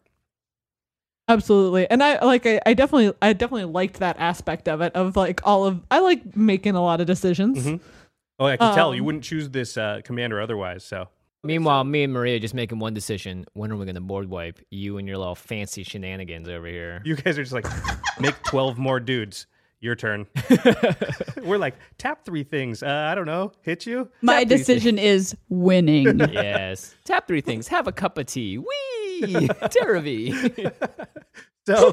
Absolutely. 1.27 1.91
And 1.91 2.03
I 2.03 2.23
like 2.25 2.47
I, 2.47 2.61
I 2.65 2.75
definitely 2.75 3.13
I 3.21 3.33
definitely 3.33 3.65
liked 3.65 3.99
that 3.99 4.17
aspect 4.19 4.69
of 4.69 4.81
it 4.83 4.95
of 4.95 5.17
like 5.17 5.41
all 5.45 5.65
of 5.65 5.83
I 5.91 5.99
like 6.01 6.37
making 6.37 6.75
a 6.75 6.83
lot 6.83 7.01
of 7.01 7.07
decisions. 7.07 7.67
Mhm. 7.67 7.81
Oh, 8.39 8.47
I 8.47 8.57
can 8.57 8.75
tell 8.75 8.95
you 8.95 9.01
Um, 9.01 9.07
wouldn't 9.07 9.25
choose 9.25 9.49
this 9.51 9.77
uh, 9.77 10.01
commander 10.05 10.41
otherwise. 10.41 10.85
So 10.85 11.09
Meanwhile, 11.45 11.85
me 11.85 12.03
and 12.05 12.13
Maria 12.13 12.41
just 12.41 12.55
making 12.55 12.79
one 12.79 12.95
decision: 12.95 13.45
when 13.53 13.71
are 13.71 13.77
we 13.77 13.85
going 13.85 13.95
to 13.95 14.01
board 14.01 14.29
wipe 14.31 14.59
you 14.71 14.97
and 14.99 15.07
your 15.07 15.19
little 15.19 15.35
fancy 15.35 15.83
shenanigans 15.83 16.49
over 16.49 16.67
here? 16.67 17.03
you 17.05 17.15
guys 17.17 17.39
are 17.39 17.43
just 17.43 17.53
like 17.53 17.67
make 18.21 18.35
twelve 18.45 18.79
more 18.79 18.99
dudes. 18.99 19.47
Your 19.81 19.95
turn. 19.95 20.27
We're 21.43 21.59
like 21.59 21.75
tap 21.99 22.25
three 22.25 22.43
things. 22.45 22.83
Uh, 22.83 23.09
I 23.11 23.15
don't 23.15 23.27
know. 23.27 23.53
Hit 23.61 23.85
you. 23.85 24.09
My 24.23 24.41
Tap 24.41 24.49
these 24.49 24.61
decision 24.61 24.99
is 24.99 25.37
winning. 25.51 26.19
yes. 26.33 26.95
Tap 27.05 27.29
three 27.29 27.43
things. 27.43 27.69
Have 27.69 27.87
a 27.87 27.93
cup 27.93 28.17
of 28.17 28.25
tea. 28.25 28.57
Wee! 28.57 29.21
Terravi. 29.21 30.73
So 31.67 31.93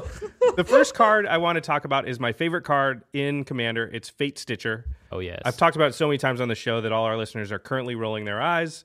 the 0.56 0.64
first 0.64 0.94
card 0.94 1.26
I 1.26 1.36
want 1.38 1.56
to 1.56 1.60
talk 1.60 1.84
about 1.84 2.08
is 2.08 2.18
my 2.20 2.32
favorite 2.32 2.62
card 2.64 3.02
in 3.12 3.44
Commander. 3.44 3.90
It's 3.92 4.08
Fate 4.08 4.38
Stitcher. 4.38 4.86
oh 5.10 5.18
yes. 5.18 5.40
I've 5.44 5.56
talked 5.58 5.76
about 5.76 5.90
it 5.90 5.94
so 5.94 6.06
many 6.06 6.16
times 6.18 6.40
on 6.40 6.48
the 6.48 6.54
show 6.54 6.80
that 6.82 6.92
all 6.92 7.04
our 7.04 7.16
listeners 7.18 7.52
are 7.52 7.58
currently 7.58 7.94
rolling 7.94 8.24
their 8.24 8.40
eyes. 8.40 8.84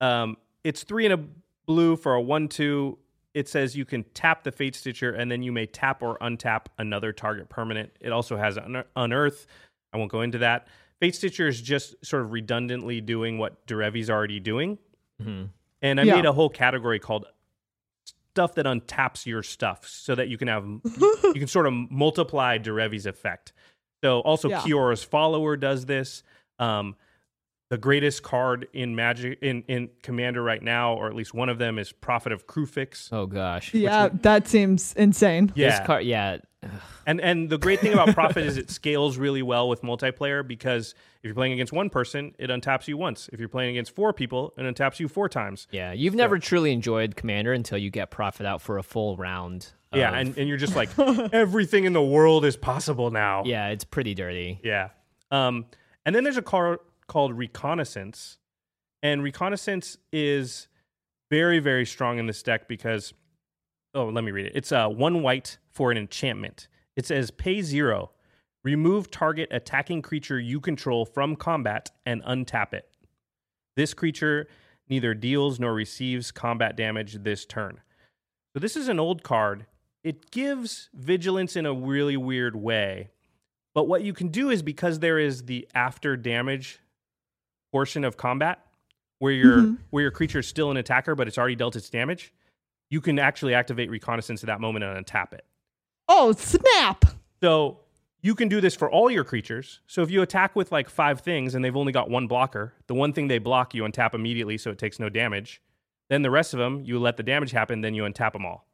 Um, 0.00 0.36
it's 0.64 0.82
three 0.84 1.06
and 1.06 1.14
a 1.14 1.24
blue 1.66 1.96
for 1.96 2.14
a 2.14 2.20
one-two. 2.20 2.98
It 3.34 3.48
says 3.48 3.76
you 3.76 3.84
can 3.84 4.04
tap 4.14 4.42
the 4.44 4.50
Fate 4.52 4.74
Stitcher 4.74 5.12
and 5.12 5.30
then 5.30 5.42
you 5.42 5.52
may 5.52 5.66
tap 5.66 6.02
or 6.02 6.18
untap 6.18 6.66
another 6.78 7.12
target 7.12 7.48
permanent. 7.48 7.90
It 8.00 8.10
also 8.10 8.36
has 8.36 8.58
un- 8.58 8.84
Unearth. 8.96 9.46
I 9.92 9.96
won't 9.98 10.10
go 10.10 10.22
into 10.22 10.38
that. 10.38 10.66
Fate 11.00 11.14
Stitcher 11.14 11.46
is 11.46 11.60
just 11.62 11.94
sort 12.04 12.22
of 12.22 12.32
redundantly 12.32 13.00
doing 13.00 13.38
what 13.38 13.64
Derevi's 13.66 14.10
already 14.10 14.40
doing. 14.40 14.78
Mhm. 15.22 15.50
And 15.82 16.00
I 16.00 16.04
Yeah. 16.04 16.16
made 16.16 16.26
a 16.26 16.32
whole 16.32 16.48
category 16.50 16.98
called 16.98 17.26
stuff 18.32 18.54
that 18.54 18.66
untaps 18.66 19.26
your 19.26 19.42
stuff 19.42 19.86
so 19.86 20.14
that 20.14 20.28
you 20.28 20.38
can 20.38 20.48
have 20.48 20.64
you 21.34 21.34
can 21.34 21.46
sort 21.46 21.66
of 21.66 21.72
multiply 21.72 22.58
Derevi's 22.58 23.06
effect. 23.06 23.52
So 24.02 24.20
also 24.20 24.48
Yeah. 24.48 24.60
Kiora's 24.62 25.04
follower 25.04 25.56
does 25.56 25.86
this. 25.86 26.22
Um, 26.58 26.96
the 27.70 27.78
greatest 27.78 28.22
card 28.22 28.66
in 28.72 28.94
Magic 28.96 29.38
in 29.42 29.62
in 29.68 29.90
Commander 30.02 30.42
right 30.42 30.62
now, 30.62 30.94
or 30.94 31.06
at 31.08 31.14
least 31.14 31.34
one 31.34 31.48
of 31.48 31.58
them, 31.58 31.78
is 31.78 31.92
Prophet 31.92 32.32
of 32.32 32.46
Kruphix. 32.46 33.08
oh 33.12 33.26
gosh. 33.26 33.74
Yeah, 33.74 34.08
that 34.22 34.48
seems 34.48 34.94
insane. 34.94 35.52
Yeah, 35.54 35.70
This 35.78 35.86
card. 35.86 36.04
Yeah. 36.04 36.38
and 37.06 37.20
and 37.20 37.48
the 37.50 37.58
great 37.58 37.78
thing 37.80 37.92
about 37.92 38.14
Prophet 38.14 38.44
is 38.44 38.56
it 38.56 38.68
scales 38.70 39.16
really 39.16 39.42
well 39.42 39.68
with 39.68 39.82
multiplayer 39.82 40.46
because 40.46 40.94
if 41.22 41.24
you're 41.26 41.34
playing 41.34 41.52
against 41.52 41.72
one 41.72 41.88
person, 41.88 42.34
it 42.38 42.50
untaps 42.50 42.88
you 42.88 42.96
once. 42.96 43.28
If 43.32 43.38
you're 43.38 43.48
playing 43.48 43.70
against 43.70 43.94
four 43.94 44.12
people, 44.12 44.54
it 44.56 44.62
untaps 44.62 44.98
you 44.98 45.06
four 45.08 45.28
times. 45.28 45.68
Yeah. 45.70 45.92
You've 45.92 46.14
never 46.16 46.38
truly 46.38 46.72
enjoyed 46.72 47.14
Commander 47.16 47.52
until 47.52 47.78
you 47.78 47.90
get 47.90 48.10
Prophet 48.10 48.44
out 48.46 48.60
for 48.62 48.78
a 48.78 48.82
full 48.82 49.16
round. 49.16 49.72
Yeah, 49.94 50.08
of- 50.08 50.14
and, 50.16 50.36
and 50.38 50.48
you're 50.48 50.58
just 50.58 50.74
like 50.76 50.90
everything 51.32 51.84
in 51.84 51.92
the 51.92 52.02
world 52.02 52.44
is 52.44 52.56
possible 52.56 53.10
now. 53.10 53.42
yeah, 53.46 53.68
it's 53.68 53.84
pretty 53.84 54.14
dirty. 54.14 54.58
Yeah. 54.64 54.88
Um, 55.30 55.66
and 56.04 56.14
then 56.14 56.24
there's 56.24 56.36
a 56.38 56.42
card 56.42 56.78
called 57.08 57.36
Reconnaissance. 57.36 58.38
And 59.02 59.22
Reconnaissance 59.22 59.98
is 60.12 60.68
very, 61.30 61.58
very 61.58 61.84
strong 61.84 62.18
in 62.18 62.26
this 62.26 62.42
deck 62.42 62.68
because, 62.68 63.12
oh, 63.94 64.06
let 64.06 64.24
me 64.24 64.30
read 64.30 64.46
it. 64.46 64.52
It's 64.54 64.72
uh, 64.72 64.88
one 64.88 65.22
white 65.22 65.58
for 65.70 65.90
an 65.90 65.98
enchantment. 65.98 66.68
It 66.96 67.06
says 67.06 67.30
pay 67.30 67.62
zero, 67.62 68.10
remove 68.64 69.10
target 69.10 69.48
attacking 69.50 70.02
creature 70.02 70.38
you 70.38 70.60
control 70.60 71.04
from 71.04 71.36
combat 71.36 71.90
and 72.06 72.22
untap 72.24 72.72
it. 72.72 72.88
This 73.76 73.94
creature 73.94 74.48
neither 74.88 75.14
deals 75.14 75.60
nor 75.60 75.74
receives 75.74 76.30
combat 76.30 76.76
damage 76.76 77.22
this 77.22 77.44
turn. 77.44 77.80
So 78.54 78.60
this 78.60 78.76
is 78.76 78.88
an 78.88 78.98
old 78.98 79.22
card. 79.22 79.66
It 80.02 80.30
gives 80.30 80.88
vigilance 80.94 81.56
in 81.56 81.66
a 81.66 81.74
really 81.74 82.16
weird 82.16 82.56
way. 82.56 83.10
But 83.74 83.86
what 83.86 84.02
you 84.02 84.12
can 84.12 84.28
do 84.28 84.50
is 84.50 84.62
because 84.62 84.98
there 84.98 85.18
is 85.18 85.44
the 85.44 85.68
after 85.74 86.16
damage 86.16 86.80
portion 87.72 88.04
of 88.04 88.16
combat 88.16 88.64
where 89.18 89.32
your 89.32 89.58
Mhm. 89.58 89.78
where 89.90 90.02
your 90.02 90.10
creature 90.10 90.38
is 90.38 90.46
still 90.46 90.70
an 90.70 90.76
attacker 90.76 91.14
but 91.14 91.26
it's 91.28 91.38
already 91.38 91.56
dealt 91.56 91.76
its 91.76 91.90
damage, 91.90 92.32
you 92.90 93.00
can 93.00 93.18
actually 93.18 93.54
activate 93.54 93.90
reconnaissance 93.90 94.42
at 94.42 94.46
that 94.46 94.60
moment 94.60 94.84
and 94.84 95.04
untap 95.04 95.32
it. 95.32 95.44
Oh, 96.08 96.32
snap. 96.32 97.04
So 97.42 97.80
you 98.22 98.34
can 98.34 98.48
do 98.48 98.60
this 98.60 98.74
for 98.74 98.90
all 98.90 99.10
your 99.10 99.24
creatures. 99.24 99.80
So 99.86 100.02
if 100.02 100.10
you 100.10 100.22
attack 100.22 100.56
with 100.56 100.72
like 100.72 100.88
five 100.88 101.20
things 101.20 101.54
and 101.54 101.64
they've 101.64 101.76
only 101.76 101.92
got 101.92 102.08
one 102.10 102.26
blocker, 102.26 102.74
the 102.86 102.94
one 102.94 103.12
thing 103.12 103.28
they 103.28 103.38
block 103.38 103.74
you 103.74 103.82
untap 103.84 104.14
immediately 104.14 104.56
so 104.58 104.70
it 104.70 104.78
takes 104.78 104.98
no 104.98 105.08
damage. 105.08 105.60
Then 106.08 106.22
the 106.22 106.30
rest 106.30 106.54
of 106.54 106.58
them, 106.58 106.82
you 106.84 106.98
let 106.98 107.16
the 107.18 107.22
damage 107.22 107.50
happen, 107.50 107.82
then 107.82 107.94
you 107.94 108.02
untap 108.04 108.32
them 108.32 108.46
all. 108.46 108.66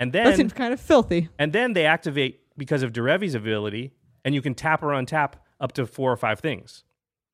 And 0.00 0.12
then 0.12 0.24
That 0.24 0.36
seems 0.36 0.52
kind 0.52 0.72
of 0.74 0.80
filthy. 0.80 1.28
and 1.38 1.52
then 1.52 1.72
they 1.74 1.84
activate 1.86 2.40
because 2.58 2.82
of 2.82 2.92
Derevi's 2.92 3.34
ability, 3.34 3.92
and 4.24 4.34
you 4.34 4.42
can 4.42 4.54
tap 4.54 4.82
or 4.82 4.88
untap 4.88 5.34
up 5.60 5.72
to 5.72 5.86
four 5.86 6.10
or 6.10 6.16
five 6.16 6.40
things. 6.40 6.84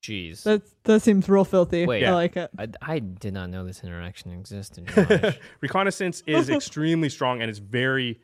Jeez. 0.07 0.45
That 0.45 0.63
that 0.85 1.03
seems 1.03 1.29
real 1.29 1.45
filthy. 1.45 1.85
Wait. 1.85 2.05
I 2.05 2.15
like 2.15 2.37
it. 2.37 2.51
I, 2.59 2.69
I 2.81 2.99
did 3.01 3.35
not 3.35 3.51
know 3.51 3.65
this 3.65 3.83
interaction 3.83 4.31
existed. 4.31 4.89
Reconnaissance 5.61 6.23
is 6.27 6.49
extremely 6.51 7.09
strong 7.09 7.41
and 7.43 7.51
it's 7.51 7.59
very 7.59 8.21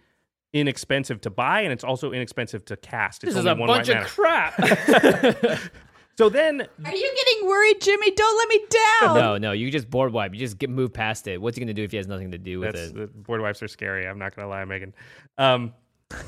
inexpensive 0.52 1.20
to 1.22 1.30
buy, 1.30 1.62
and 1.62 1.72
it's 1.72 1.82
also 1.82 2.12
inexpensive 2.12 2.64
to 2.66 2.76
cast. 2.76 3.24
It's 3.24 3.34
this 3.34 3.40
is 3.40 3.46
a 3.46 3.54
one 3.54 3.66
bunch 3.66 3.88
white 3.88 3.96
of 3.96 4.18
mana. 4.18 4.52
crap. 4.54 5.60
So 6.18 6.28
then, 6.28 6.60
Are 6.60 6.94
you 6.94 7.14
getting 7.16 7.48
worried, 7.48 7.80
Jimmy? 7.80 8.10
Don't 8.10 8.36
let 8.36 8.48
me 8.48 8.66
down. 8.68 9.14
no, 9.16 9.38
no, 9.38 9.52
you 9.52 9.70
just 9.70 9.88
board 9.88 10.12
wipe. 10.12 10.34
You 10.34 10.40
just 10.40 10.58
get 10.58 10.68
move 10.68 10.92
past 10.92 11.26
it. 11.26 11.40
What's 11.40 11.56
he 11.56 11.62
gonna 11.64 11.72
do 11.72 11.84
if 11.84 11.90
he 11.90 11.96
has 11.96 12.06
nothing 12.06 12.32
to 12.32 12.38
do 12.38 12.60
with 12.60 12.74
that's 12.74 12.90
it? 12.90 12.94
the 12.94 13.06
board 13.06 13.40
wipes 13.40 13.62
are 13.62 13.68
scary. 13.68 14.06
I'm 14.06 14.18
not 14.18 14.36
gonna 14.36 14.46
lie, 14.46 14.62
Meghan. 14.64 14.92
Um, 15.38 15.72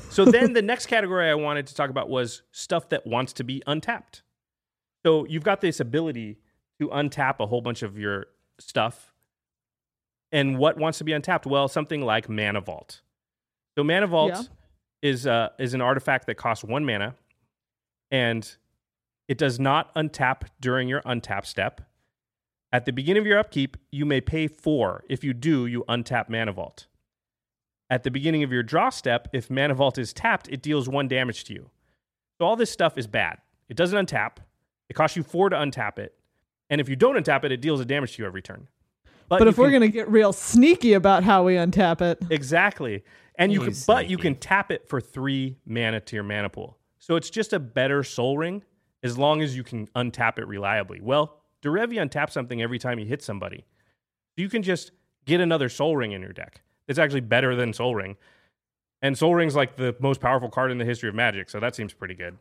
so 0.09 0.25
then 0.25 0.53
the 0.53 0.63
next 0.63 0.87
category 0.87 1.29
I 1.29 1.35
wanted 1.35 1.67
to 1.67 1.75
talk 1.75 1.91
about 1.91 2.09
was 2.09 2.41
stuff 2.51 2.89
that 2.89 3.05
wants 3.05 3.33
to 3.33 3.43
be 3.43 3.61
untapped. 3.67 4.23
So 5.05 5.25
you've 5.25 5.43
got 5.43 5.61
this 5.61 5.79
ability 5.79 6.39
to 6.79 6.87
untap 6.89 7.35
a 7.39 7.45
whole 7.45 7.61
bunch 7.61 7.83
of 7.83 7.97
your 7.97 8.25
stuff. 8.59 9.13
And 10.31 10.57
what 10.57 10.77
wants 10.77 10.97
to 10.97 11.03
be 11.03 11.13
untapped? 11.13 11.45
Well, 11.45 11.67
something 11.67 12.01
like 12.01 12.27
Mana 12.27 12.59
Vault. 12.59 13.01
So 13.77 13.83
Mana 13.83 14.07
Vault 14.07 14.31
Yeah. 14.31 14.41
is 15.03 15.27
uh, 15.27 15.49
is 15.59 15.73
an 15.75 15.81
artifact 15.81 16.25
that 16.25 16.35
costs 16.35 16.63
one 16.63 16.85
mana, 16.85 17.15
and 18.09 18.57
it 19.27 19.37
does 19.37 19.59
not 19.59 19.93
untap 19.95 20.47
during 20.59 20.87
your 20.87 21.01
untap 21.01 21.45
step. 21.45 21.81
At 22.71 22.85
the 22.85 22.91
beginning 22.91 23.21
of 23.21 23.27
your 23.27 23.37
upkeep, 23.37 23.77
you 23.91 24.05
may 24.05 24.21
pay 24.21 24.47
four. 24.47 25.03
If 25.07 25.23
you 25.23 25.33
do, 25.33 25.67
you 25.67 25.85
untap 25.87 26.29
Mana 26.29 26.51
Vault. 26.51 26.87
At 27.91 28.03
the 28.03 28.11
beginning 28.11 28.41
of 28.41 28.51
your 28.51 28.63
draw 28.63 28.89
step, 28.89 29.27
if 29.31 29.51
Mana 29.51 29.75
Vault 29.75 29.99
is 29.99 30.13
tapped, 30.13 30.49
it 30.49 30.63
deals 30.63 30.89
one 30.89 31.07
damage 31.07 31.43
to 31.45 31.53
you. 31.53 31.69
So 32.39 32.45
all 32.45 32.55
this 32.55 32.71
stuff 32.71 32.97
is 32.97 33.05
bad. 33.05 33.37
It 33.69 33.77
doesn't 33.77 34.07
untap. 34.07 34.37
It 34.89 34.93
costs 34.93 35.17
you 35.17 35.23
four 35.23 35.49
to 35.49 35.55
untap 35.55 35.99
it. 35.99 36.13
And 36.69 36.81
if 36.81 36.89
you 36.89 36.95
don't 36.95 37.15
untap 37.15 37.43
it, 37.43 37.51
it 37.51 37.61
deals 37.61 37.79
a 37.79 37.85
damage 37.85 38.15
to 38.15 38.23
you 38.23 38.27
every 38.27 38.41
turn. 38.41 38.67
But, 39.27 39.41
you 39.41 39.47
if 39.47 39.57
we're 39.57 39.71
gonna 39.71 39.87
get 39.87 40.09
real 40.09 40.33
sneaky 40.33 40.93
about 40.93 41.23
how 41.23 41.43
we 41.43 41.55
untap 41.55 42.01
it, 42.01 42.21
Exactly. 42.29 43.03
And 43.37 43.51
you 43.51 43.59
can, 43.59 43.69
He's 43.69 43.85
but 43.85 44.09
you 44.09 44.17
can 44.17 44.35
tap 44.35 44.71
it 44.71 44.87
for 44.87 45.01
three 45.01 45.57
mana 45.65 45.99
to 45.99 46.15
your 46.15 46.23
mana 46.23 46.49
pool. 46.49 46.77
So 46.99 47.15
it's 47.15 47.29
just 47.29 47.53
a 47.53 47.59
better 47.59 48.03
Sol 48.03 48.37
Ring 48.37 48.63
as 49.03 49.17
long 49.17 49.41
as 49.41 49.55
you 49.55 49.63
can 49.63 49.87
untap 49.87 50.39
it 50.39 50.47
reliably. 50.47 51.01
Well, 51.01 51.41
Derevi 51.61 51.95
untaps 51.95 52.31
something 52.31 52.61
every 52.61 52.79
time 52.79 52.99
you 52.99 53.05
hit 53.05 53.21
somebody. 53.21 53.65
You 54.37 54.49
can 54.49 54.63
just 54.63 54.91
get 55.25 55.41
another 55.41 55.69
Sol 55.69 55.97
Ring 55.97 56.13
in 56.13 56.21
your 56.21 56.33
deck. 56.33 56.61
It's 56.87 56.99
actually 56.99 57.21
better 57.21 57.55
than 57.55 57.73
Sol 57.73 57.95
Ring. 57.95 58.15
And 59.01 59.17
Sol 59.17 59.35
Ring's 59.35 59.55
like 59.55 59.75
the 59.75 59.95
most 59.99 60.21
powerful 60.21 60.49
card 60.49 60.71
in 60.71 60.77
the 60.77 60.85
history 60.85 61.09
of 61.09 61.15
magic, 61.15 61.49
so 61.49 61.59
that 61.59 61.75
seems 61.75 61.93
pretty 61.93 62.15
good. 62.15 62.37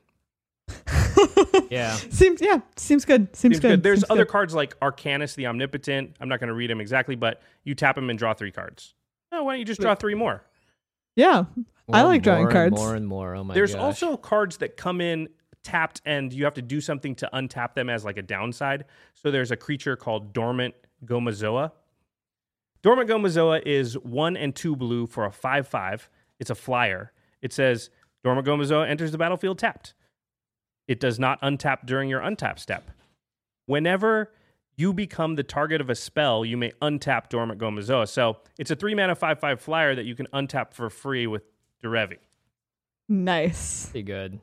Yeah. 1.71 1.95
seems 2.11 2.41
yeah, 2.41 2.61
seems 2.77 3.05
good. 3.05 3.35
Seems, 3.35 3.57
Seems 3.57 3.61
good. 3.61 3.83
There's 3.83 4.01
seems 4.01 4.11
other 4.11 4.25
good. 4.25 4.31
cards 4.33 4.55
like 4.55 4.79
Arcanis 4.81 5.35
the 5.35 5.47
Omnipotent. 5.47 6.17
I'm 6.21 6.29
not 6.29 6.41
going 6.41 6.49
to 6.49 6.55
read 6.55 6.71
them 6.71 6.81
exactly, 6.81 7.17
but 7.17 7.43
you 7.65 7.75
tap 7.75 7.97
them 7.97 8.11
and 8.11 8.19
draw 8.19 8.35
three 8.35 8.51
cards. 8.53 8.95
Oh, 9.33 9.43
why 9.45 9.53
don't 9.55 9.61
you 9.61 9.65
just 9.65 9.81
draw 9.81 9.95
three 9.95 10.15
more? 10.15 10.45
Yeah, 11.17 11.45
I 11.93 12.03
like 12.03 12.17
and 12.17 12.25
drawing 12.25 12.49
cards. 12.51 12.75
And 12.75 12.85
more 12.85 12.95
and 12.95 13.07
more. 13.07 13.35
Oh 13.35 13.45
my 13.45 13.55
There's 13.55 13.75
gosh. 13.75 13.83
also 13.83 14.17
cards 14.17 14.59
that 14.59 14.77
come 14.77 15.01
in 15.01 15.29
tapped 15.63 16.03
and 16.05 16.33
you 16.33 16.45
have 16.45 16.55
to 16.55 16.63
do 16.63 16.81
something 16.81 17.15
to 17.17 17.29
untap 17.33 17.75
them 17.75 17.89
as 17.89 18.05
like 18.05 18.17
a 18.17 18.23
downside. 18.23 18.85
So 19.15 19.31
there's 19.31 19.51
a 19.51 19.57
creature 19.57 19.97
called 19.97 20.33
Dormant 20.33 20.75
Gomazoa. 21.05 21.73
Dormant 22.83 23.09
Gomazoa 23.09 23.63
is 23.65 23.99
one 23.99 24.37
and 24.37 24.55
two 24.55 24.77
blue 24.77 25.07
for 25.07 25.25
a 25.25 25.33
5 25.33 25.67
5. 25.67 26.09
It's 26.39 26.51
a 26.51 26.55
flyer. 26.55 27.13
It 27.41 27.53
says 27.53 27.91
Dormant 28.23 28.47
Gomazoa 28.47 28.89
enters 28.89 29.11
the 29.11 29.19
battlefield 29.19 29.59
tapped. 29.59 29.95
It 30.87 31.01
does 31.01 31.19
not 31.19 31.41
untap 31.41 31.87
during 31.87 32.09
your 32.09 32.21
untap 32.21 32.59
step. 32.59 32.91
Whenever 33.67 34.31
you 34.77 34.93
become 34.93 35.37
the 35.37 35.43
target 35.43 35.81
of 35.81 35.89
a 35.89 35.95
spell, 35.95 36.45
you 36.45 36.57
may 36.57 36.73
untap 36.83 37.29
Dormant 37.29 37.61
Gomazoa. 37.61 38.09
So 38.09 38.39
it's 38.59 38.71
a 38.71 38.77
three 38.77 38.95
mana 38.95 39.15
5 39.15 39.39
5 39.39 39.61
flyer 39.61 39.95
that 39.95 40.05
you 40.05 40.15
can 40.15 40.27
untap 40.29 40.75
for 40.75 40.91
free 40.91 41.27
with 41.27 41.43
Derevi. 41.83 42.19
Nice. 43.09 43.87
pretty 43.87 44.03
good. 44.03 44.41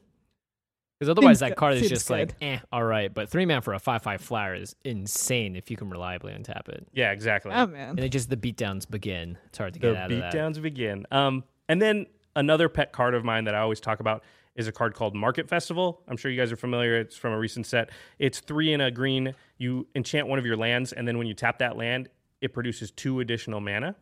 Because 0.99 1.09
otherwise, 1.09 1.37
Seems 1.37 1.39
that 1.39 1.49
good. 1.49 1.57
card 1.57 1.73
is 1.73 1.79
Seems 1.79 1.89
just 1.89 2.09
like, 2.11 2.35
eh, 2.41 2.59
all 2.71 2.83
right. 2.83 3.11
But 3.11 3.27
three 3.27 3.47
man 3.47 3.61
for 3.61 3.73
a 3.73 3.79
five 3.79 4.03
five 4.03 4.21
flyer 4.21 4.53
is 4.53 4.75
insane 4.85 5.55
if 5.55 5.71
you 5.71 5.77
can 5.77 5.89
reliably 5.89 6.31
untap 6.31 6.69
it. 6.69 6.87
Yeah, 6.93 7.11
exactly. 7.11 7.51
Oh 7.53 7.65
man. 7.65 7.89
And 7.89 7.99
it 7.99 8.09
just 8.09 8.29
the 8.29 8.37
beatdowns 8.37 8.89
begin. 8.89 9.37
It's 9.47 9.57
hard 9.57 9.73
to 9.73 9.79
get 9.79 9.93
the 9.93 9.97
out 9.97 10.11
of 10.11 10.19
that. 10.19 10.31
The 10.31 10.37
beatdowns 10.37 10.61
begin. 10.61 11.07
Um, 11.11 11.43
and 11.67 11.81
then 11.81 12.05
another 12.35 12.69
pet 12.69 12.91
card 12.93 13.15
of 13.15 13.23
mine 13.25 13.45
that 13.45 13.55
I 13.55 13.59
always 13.59 13.79
talk 13.79 13.99
about 13.99 14.23
is 14.55 14.67
a 14.67 14.71
card 14.71 14.93
called 14.93 15.15
Market 15.15 15.47
Festival. 15.47 16.01
I'm 16.07 16.17
sure 16.17 16.29
you 16.29 16.39
guys 16.39 16.51
are 16.51 16.57
familiar. 16.57 16.99
It's 16.99 17.15
from 17.15 17.33
a 17.33 17.39
recent 17.39 17.65
set. 17.65 17.89
It's 18.19 18.39
three 18.39 18.73
in 18.73 18.81
a 18.81 18.91
green. 18.91 19.33
You 19.57 19.87
enchant 19.95 20.27
one 20.27 20.39
of 20.39 20.45
your 20.45 20.57
lands, 20.57 20.91
and 20.91 21.07
then 21.07 21.17
when 21.17 21.27
you 21.27 21.33
tap 21.33 21.59
that 21.59 21.77
land, 21.77 22.09
it 22.41 22.53
produces 22.53 22.91
two 22.91 23.19
additional 23.19 23.61
mana. 23.61 23.95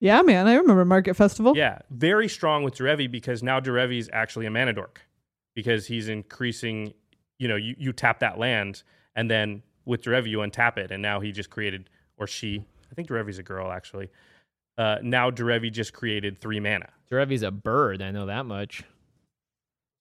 Yeah, 0.00 0.22
man. 0.22 0.46
I 0.46 0.54
remember 0.54 0.84
Market 0.84 1.14
Festival. 1.14 1.54
Yeah, 1.56 1.80
very 1.90 2.28
strong 2.28 2.62
with 2.62 2.74
Derevi 2.74 3.10
because 3.10 3.42
now 3.42 3.60
Derevi 3.60 3.98
is 3.98 4.08
actually 4.12 4.46
a 4.46 4.50
mana 4.50 4.72
dork 4.72 5.02
because 5.54 5.86
he's 5.86 6.08
increasing. 6.08 6.94
You 7.38 7.48
know, 7.48 7.56
you, 7.56 7.74
you 7.78 7.92
tap 7.92 8.20
that 8.20 8.38
land, 8.38 8.82
and 9.14 9.30
then 9.30 9.62
with 9.84 10.02
Derevi 10.02 10.28
you 10.28 10.38
untap 10.38 10.78
it, 10.78 10.90
and 10.90 11.02
now 11.02 11.20
he 11.20 11.32
just 11.32 11.50
created, 11.50 11.90
or 12.16 12.26
she, 12.26 12.62
I 12.90 12.94
think 12.94 13.08
Derevi's 13.08 13.38
a 13.38 13.42
girl 13.42 13.70
actually. 13.70 14.10
Uh, 14.78 14.96
now 15.02 15.30
Derevi 15.30 15.70
just 15.70 15.92
created 15.92 16.40
three 16.40 16.60
mana. 16.60 16.88
Derevi's 17.10 17.42
a 17.42 17.50
bird. 17.50 18.00
I 18.00 18.10
know 18.10 18.26
that 18.26 18.46
much. 18.46 18.84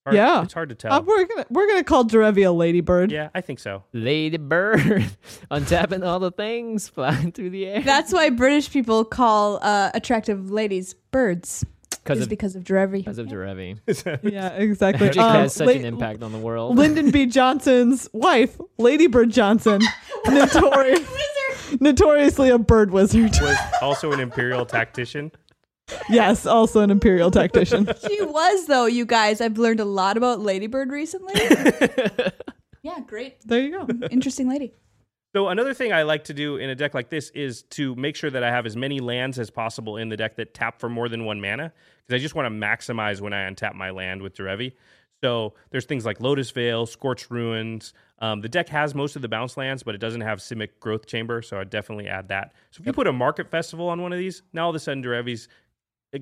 Hard- 0.06 0.16
Yeah. 0.16 0.44
it's 0.44 0.54
hard 0.54 0.70
to 0.70 0.76
tell. 0.76 0.94
Uh, 0.94 1.02
we're 1.02 1.26
gonna 1.26 1.46
we're 1.50 1.68
gonna 1.68 1.84
call 1.84 2.06
Derevi 2.06 2.48
a 2.48 2.52
ladybird. 2.52 3.12
yeah, 3.12 3.30
I 3.36 3.42
think 3.42 3.60
so. 3.60 3.84
Ladybird, 3.94 5.06
untapping 5.52 6.06
all 6.06 6.20
the 6.20 6.32
things, 6.32 6.88
flying 6.88 7.32
through 7.32 7.50
the 7.52 7.66
air. 7.68 7.82
That's 7.82 8.14
why 8.14 8.30
British 8.30 8.72
people 8.72 9.04
call 9.06 9.60
uh, 9.62 9.92
attractive 9.94 10.52
ladies 10.52 10.94
birds. 11.12 11.66
Because 12.04 12.22
of 12.24 12.30
because 12.30 12.56
of 12.56 12.64
Derevi. 12.64 12.94
because 13.00 13.20
of 13.20 13.28
Derevi. 13.28 13.78
Yeah, 14.24 14.50
exactly. 14.50 15.08
Magic 15.08 15.22
Um, 15.22 15.32
has 15.36 15.54
such 15.54 15.68
La- 15.68 15.74
an 15.74 15.86
impact 15.86 16.24
on 16.24 16.32
the 16.32 16.38
world. 16.40 16.76
Lyndon 16.78 17.12
B. 17.12 17.26
Johnson's 17.28 18.10
wife, 18.14 18.58
Lady 18.80 19.06
Bird 19.06 19.30
Johnson, 19.32 19.82
notorious, 20.28 21.08
notoriously 21.80 22.50
a 22.50 22.58
bird 22.58 22.92
wizard. 22.92 23.32
Was 23.42 23.58
also 23.82 24.12
an 24.12 24.20
imperial 24.22 24.66
tactician. 24.66 25.32
Yes, 26.10 26.46
also 26.46 26.82
an 26.82 26.90
imperial 26.92 27.32
tactician. 27.32 27.90
She 28.08 28.22
was 28.22 28.66
though, 28.68 28.86
you 28.86 29.06
guys. 29.06 29.42
I've 29.42 29.58
learned 29.58 29.80
a 29.80 29.86
lot 29.86 30.18
about 30.18 30.40
Ladybird 30.40 30.92
recently. 30.92 31.34
yeah, 32.82 33.00
great, 33.06 33.38
There 33.46 33.62
you 33.62 33.72
go. 33.72 33.88
interesting 34.10 34.50
lady. 34.50 34.74
So 35.36 35.50
another 35.50 35.76
thing 35.76 35.94
I 35.94 36.04
like 36.04 36.24
to 36.26 36.34
do 36.34 36.56
in 36.58 36.70
a 36.72 36.76
deck 36.76 36.96
like 36.96 37.10
this 37.10 37.30
is 37.32 37.62
to 37.72 37.94
make 37.96 38.16
sure 38.16 38.32
that 38.32 38.44
I 38.44 38.50
have 38.50 38.66
as 38.66 38.76
many 38.76 39.00
lands 39.00 39.38
as 39.38 39.52
possible 39.52 39.98
in 39.98 40.10
the 40.10 40.18
deck 40.18 40.38
that 40.38 40.56
tap 40.56 40.80
for 40.80 40.90
more 40.90 41.08
than 41.08 41.24
one 41.24 41.40
mana 41.40 41.72
because 42.08 42.20
I 42.20 42.22
just 42.22 42.34
want 42.34 42.48
to 42.48 42.50
maximize 42.50 43.22
when 43.22 43.32
I 43.34 43.48
untap 43.50 43.76
my 43.76 43.92
land 43.92 44.24
with 44.24 44.36
Derevi. 44.36 44.74
So 45.22 45.54
there's 45.70 45.86
things 45.86 46.06
like 46.06 46.20
Lotus 46.22 46.50
Vale, 46.52 46.86
Scorched 46.86 47.30
Ruins. 47.30 47.94
Um, 48.20 48.42
the 48.42 48.50
deck 48.50 48.70
has 48.70 48.96
most 48.96 49.16
of 49.16 49.22
the 49.22 49.28
bounce 49.28 49.58
lands, 49.58 49.84
but 49.84 49.94
it 49.94 50.00
doesn't 50.00 50.22
have 50.22 50.40
Simic 50.40 50.70
Growth 50.80 51.06
Chamber, 51.08 51.42
so 51.42 51.60
I'd 51.60 51.70
definitely 51.70 52.08
add 52.08 52.30
that. 52.30 52.54
So 52.72 52.80
if 52.82 52.88
you 52.88 52.94
put 52.94 53.06
a 53.06 53.14
Market 53.14 53.52
Festival 53.52 53.90
on 53.90 54.02
one 54.02 54.14
of 54.14 54.18
these, 54.20 54.42
now 54.54 54.64
all 54.64 54.70
of 54.70 54.76
a 54.76 54.80
sudden 54.80 55.04
Derevi's 55.04 55.48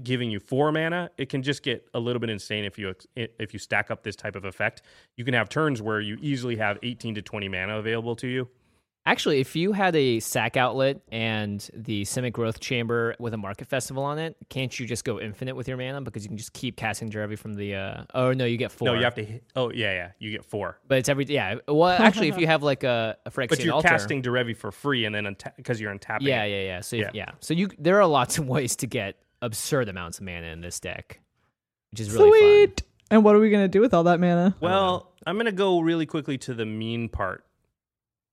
giving 0.03 0.29
you 0.29 0.39
four 0.39 0.71
mana. 0.71 1.09
It 1.17 1.29
can 1.29 1.43
just 1.43 1.63
get 1.63 1.87
a 1.93 1.99
little 1.99 2.19
bit 2.19 2.29
insane 2.29 2.65
if 2.65 2.77
you 2.77 2.93
if 3.15 3.53
you 3.53 3.59
stack 3.59 3.89
up 3.91 4.03
this 4.03 4.15
type 4.15 4.35
of 4.35 4.45
effect. 4.45 4.81
You 5.15 5.25
can 5.25 5.33
have 5.33 5.49
turns 5.49 5.81
where 5.81 5.99
you 5.99 6.17
easily 6.21 6.55
have 6.57 6.77
18 6.83 7.15
to 7.15 7.21
20 7.21 7.49
mana 7.49 7.77
available 7.77 8.15
to 8.17 8.27
you. 8.27 8.49
Actually, 9.07 9.39
if 9.39 9.55
you 9.55 9.71
had 9.71 9.95
a 9.95 10.19
sack 10.19 10.57
outlet 10.57 10.99
and 11.13 11.69
the 11.73 12.01
Simic 12.01 12.33
Growth 12.33 12.59
Chamber 12.59 13.15
with 13.19 13.33
a 13.33 13.37
Market 13.37 13.65
Festival 13.69 14.03
on 14.03 14.19
it, 14.19 14.35
can't 14.49 14.77
you 14.77 14.85
just 14.85 15.05
go 15.05 15.17
infinite 15.17 15.55
with 15.55 15.65
your 15.65 15.77
mana 15.77 16.01
because 16.01 16.23
you 16.23 16.27
can 16.27 16.37
just 16.37 16.51
keep 16.51 16.75
casting 16.75 17.09
Derevi 17.09 17.39
from 17.39 17.53
the? 17.53 17.73
Uh, 17.73 18.03
oh 18.13 18.33
no, 18.33 18.43
you 18.43 18.57
get 18.57 18.69
four. 18.69 18.89
No, 18.89 18.95
you 18.95 19.05
have 19.05 19.15
to. 19.15 19.23
Hit, 19.23 19.45
oh 19.55 19.71
yeah, 19.71 19.93
yeah. 19.93 20.11
You 20.19 20.29
get 20.29 20.43
four, 20.43 20.81
But 20.89 20.97
it's 20.97 21.07
every 21.07 21.23
yeah. 21.23 21.55
Well, 21.69 21.87
actually, 21.87 22.27
if 22.27 22.37
you 22.39 22.47
have 22.47 22.63
like 22.63 22.83
a, 22.83 23.15
a 23.25 23.31
Phyrexian 23.31 23.49
but 23.49 23.63
you're 23.63 23.75
altar, 23.75 23.87
casting 23.87 24.21
Derevi 24.21 24.57
for 24.57 24.73
free, 24.73 25.05
and 25.05 25.15
then 25.15 25.37
because 25.55 25.79
you're 25.79 25.95
untapping. 25.95 26.23
Yeah, 26.23 26.43
yeah, 26.43 26.63
yeah. 26.63 26.81
So. 26.81 26.97
Yeah. 26.97 27.11
yeah, 27.13 27.31
so 27.39 27.53
you 27.53 27.69
there 27.79 28.01
are 28.01 28.07
lots 28.07 28.37
of 28.37 28.49
ways 28.49 28.75
to 28.75 28.87
get 28.87 29.15
absurd 29.41 29.89
amounts 29.89 30.19
of 30.19 30.25
mana 30.25 30.47
in 30.47 30.61
this 30.61 30.79
deck, 30.79 31.19
which 31.91 31.99
is 32.01 32.11
really 32.11 32.29
fun. 32.31 32.39
Sweet. 32.39 32.83
And 33.09 33.23
what 33.23 33.35
are 33.35 33.39
we 33.39 33.49
gonna 33.49 33.67
do 33.67 33.81
with 33.81 33.93
all 33.93 34.03
that 34.03 34.19
mana? 34.19 34.55
Well, 34.59 35.13
I'm 35.25 35.37
gonna 35.37 35.51
go 35.51 35.79
really 35.79 36.05
quickly 36.05 36.37
to 36.39 36.53
the 36.53 36.65
mean 36.65 37.07
part, 37.09 37.45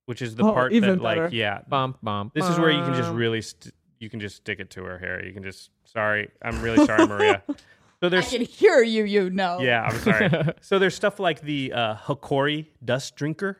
which 0.07 0.21
is 0.23 0.35
the 0.35 0.45
Oh, 0.45 0.53
part 0.53 0.73
even 0.73 0.99
that, 0.99 1.03
better. 1.03 1.25
like, 1.25 1.33
yeah, 1.33 1.61
Bum, 1.69 1.97
bum, 2.03 2.33
this 2.35 2.49
is 2.49 2.59
where 2.59 2.71
you 2.71 2.83
can 2.83 2.95
just 2.95 3.11
really, 3.13 3.43
st- 3.43 3.73
you 4.01 4.11
can 4.11 4.21
just 4.21 4.37
stick 4.37 4.61
it 4.61 4.71
to 4.71 4.83
her 4.85 4.99
hair. 4.99 5.25
You 5.25 5.33
can 5.33 5.43
just. 5.43 5.71
Sorry, 5.85 6.29
I'm 6.43 6.61
really 6.61 6.85
sorry, 6.87 7.07
Maria. 7.07 7.43
So 8.01 8.09
I 8.09 8.11
there's 8.11 8.29
can 8.29 8.43
hear 8.43 8.83
you, 8.83 9.05
you 9.05 9.31
know. 9.31 9.61
Yeah, 9.61 9.83
I'm 9.85 9.97
sorry. 9.99 10.31
so 10.61 10.79
there's 10.79 10.95
stuff 10.95 11.19
like 11.19 11.41
the 11.41 11.73
uh, 11.73 11.95
Hokori 11.95 12.67
Dust 12.85 13.17
Drinker. 13.17 13.57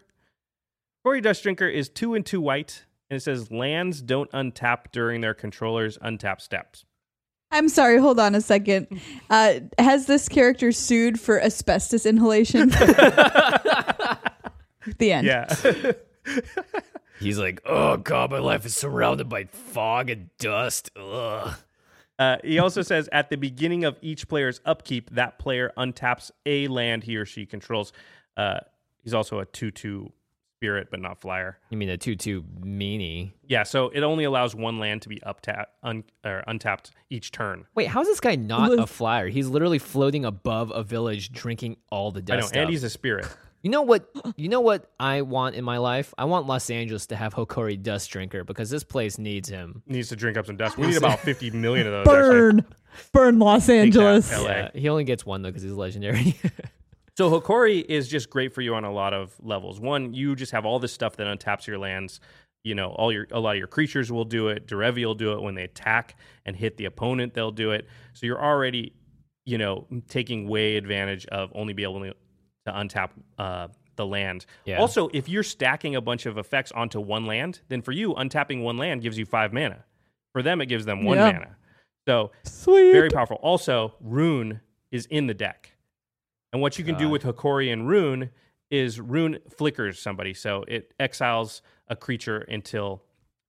Hokori 1.07 1.23
Dust 1.23 1.43
Drinker 1.45 1.67
is 1.69 1.89
two 1.89 2.13
and 2.15 2.27
two 2.27 2.43
white, 2.43 2.85
and 3.09 3.17
it 3.17 3.21
says 3.21 3.51
lands 3.51 4.03
don't 4.03 4.31
untap 4.33 4.93
during 4.93 5.23
their 5.23 5.33
controller's 5.33 5.97
untap 5.99 6.43
steps. 6.43 6.85
I'm 7.55 7.69
sorry, 7.69 7.99
hold 7.99 8.19
on 8.19 8.35
a 8.35 8.41
second. 8.41 8.89
Uh, 9.31 9.61
has 9.79 10.07
this 10.07 10.29
character 10.29 10.73
sued 10.73 11.21
for 11.21 11.41
asbestos 11.41 12.05
inhalation? 12.05 12.69
the 14.99 15.13
end. 15.13 15.25
Yeah. 15.25 15.55
He's 17.21 17.39
like, 17.39 17.61
oh 17.65 17.99
god, 17.99 18.33
my 18.33 18.41
life 18.41 18.67
is 18.67 18.75
surrounded 18.75 19.29
by 19.29 19.45
fog 19.45 20.11
and 20.11 20.31
dust. 20.39 20.91
Ugh. 20.97 21.55
uh, 22.19 22.39
he 22.43 22.59
also 22.59 22.83
says 22.83 23.09
at 23.13 23.31
the 23.31 23.37
beginning 23.37 23.85
of 23.85 23.99
each 24.03 24.27
player's 24.27 24.61
upkeep, 24.65 25.11
that 25.11 25.39
player 25.39 25.71
untaps 25.79 26.33
a 26.45 26.67
land 26.67 27.05
he 27.05 27.17
or 27.17 27.25
she 27.25 27.47
controls. 27.47 27.93
Uh, 28.37 28.59
he's 29.05 29.15
also 29.15 29.39
a 29.39 29.47
2 29.47 29.71
2 29.71 30.13
spirit, 30.65 30.89
but 30.91 31.01
not 31.01 31.21
flyer. 31.21 31.59
You 31.71 31.77
mean 31.77 31.91
a 31.91 31.99
two-two 31.99 32.43
meanie? 32.61 33.33
Yeah, 33.47 33.65
so 33.65 33.91
it 33.91 34.03
only 34.03 34.25
allows 34.25 34.55
one 34.55 34.79
land 34.79 35.03
to 35.03 35.09
be 35.11 35.21
uptap, 35.21 35.67
un, 35.83 36.05
or 36.25 36.43
untapped 36.47 36.93
each 37.11 37.33
turn. 37.33 37.67
Wait, 37.75 37.89
how 37.89 38.01
is 38.01 38.09
this 38.09 38.21
guy 38.21 38.37
not 38.37 38.79
a 38.79 38.87
flyer? 38.87 39.29
He's 39.29 39.49
literally 39.49 39.79
floating 39.79 40.25
above 40.25 40.73
a 40.75 40.83
village, 40.83 41.33
drinking 41.33 41.77
all 41.91 42.11
the 42.13 42.23
dust. 42.23 42.33
I 42.33 42.37
know, 42.37 42.41
dust. 42.43 42.57
and 42.57 42.71
he's 42.71 42.85
a 42.85 42.91
spirit. 42.91 43.27
You 43.65 43.71
know 43.71 43.81
what? 43.81 44.11
You 44.37 44.51
know 44.51 44.61
what 44.61 44.91
I 45.01 45.23
want 45.23 45.55
in 45.55 45.65
my 45.65 45.79
life? 45.79 46.13
I 46.19 46.27
want 46.27 46.47
Los 46.47 46.69
Angeles 46.69 47.07
to 47.07 47.17
have 47.17 47.33
Hokori 47.33 47.83
Dust 47.83 48.11
Drinker 48.11 48.45
because 48.45 48.69
this 48.69 48.85
place 48.85 49.17
needs 49.17 49.49
him. 49.49 49.83
Needs 49.87 50.11
to 50.11 50.17
drink 50.17 50.37
up 50.37 50.45
some 50.45 50.59
dust. 50.59 50.77
We 50.77 50.89
need 50.89 50.99
about 50.99 51.21
50 51.21 51.51
million 51.53 51.87
of 51.87 52.05
those. 52.05 52.07
actually. 52.07 52.31
Burn, 52.31 52.67
burn 53.15 53.39
Los 53.39 53.69
that, 53.69 53.73
Angeles. 53.77 54.31
LA. 54.31 54.49
Yeah, 54.49 54.69
he 54.75 54.91
only 54.91 55.05
gets 55.05 55.25
one 55.25 55.41
though 55.41 55.49
because 55.49 55.63
he's 55.63 55.73
legendary. 55.73 56.39
So 57.17 57.31
Hokori 57.31 57.85
is 57.85 58.09
just 58.09 58.29
great 58.29 58.53
for 58.53 58.61
you 58.61 58.75
on 58.75 58.85
a 58.85 58.93
lot 58.93 59.15
of 59.15 59.35
levels. 59.41 59.81
One, 59.81 60.13
you 60.15 60.35
just 60.35 60.53
have 60.53 60.67
all 60.67 60.79
this 60.81 60.93
stuff 60.93 61.17
that 61.17 61.27
untaps 61.27 61.67
your 61.67 61.79
lands. 61.79 62.21
You 62.65 62.75
know, 62.75 62.89
all 62.91 63.13
your 63.13 63.27
a 63.31 63.39
lot 63.39 63.53
of 63.53 63.59
your 63.59 63.67
creatures 63.69 64.11
will 64.11 64.25
do 64.25 64.49
it. 64.49 64.67
Derevi 64.67 65.05
will 65.05 65.15
do 65.15 65.33
it 65.35 65.43
when 65.43 65.55
they 65.55 65.63
attack 65.65 66.17
and 66.45 66.57
hit 66.57 66.77
the 66.77 66.87
opponent. 66.87 67.35
They'll 67.35 67.53
do 67.53 67.71
it. 67.73 67.87
So 68.15 68.27
you're 68.27 68.43
already, 68.43 68.95
you 69.45 69.59
know, 69.59 69.87
taking 70.09 70.49
way 70.49 70.77
advantage 70.77 71.27
of 71.27 71.53
only 71.55 71.73
be 71.73 71.83
able 71.83 72.01
to 72.01 72.15
untap 72.67 73.11
uh, 73.39 73.69
the 73.97 74.07
land. 74.07 74.47
Yeah. 74.65 74.79
Also, 74.81 75.09
if 75.13 75.29
you're 75.29 75.43
stacking 75.43 75.95
a 75.95 76.01
bunch 76.01 76.27
of 76.27 76.39
effects 76.39 76.73
onto 76.73 77.01
one 77.01 77.27
land, 77.27 77.61
then 77.69 77.83
for 77.83 77.93
you, 77.93 78.15
untapping 78.15 78.63
one 78.63 78.79
land 78.79 79.03
gives 79.03 79.19
you 79.19 79.27
five 79.27 79.53
mana. 79.53 79.85
For 80.33 80.43
them, 80.43 80.61
it 80.61 80.67
gives 80.67 80.85
them 80.85 81.05
one 81.05 81.19
Yeah. 81.19 81.33
mana. 81.33 81.57
So 82.09 82.33
Sweet. 82.45 82.93
very 82.93 83.11
powerful. 83.11 83.37
Also, 83.37 83.95
Roon 84.01 84.61
is 84.91 85.07
in 85.07 85.27
the 85.27 85.35
deck. 85.35 85.74
And 86.55 86.63
what 86.63 86.79
you 86.79 86.85
can 86.85 86.95
do 86.95 87.09
with 87.09 87.25
Hokori 87.25 87.73
and 87.73 87.89
Roon 87.89 88.31
is 88.71 89.01
Roon 89.01 89.41
flickers 89.51 90.01
somebody. 90.01 90.33
So 90.33 90.65
it 90.69 90.95
exiles 91.01 91.63
a 91.89 91.97
creature 91.97 92.39
until 92.43 93.03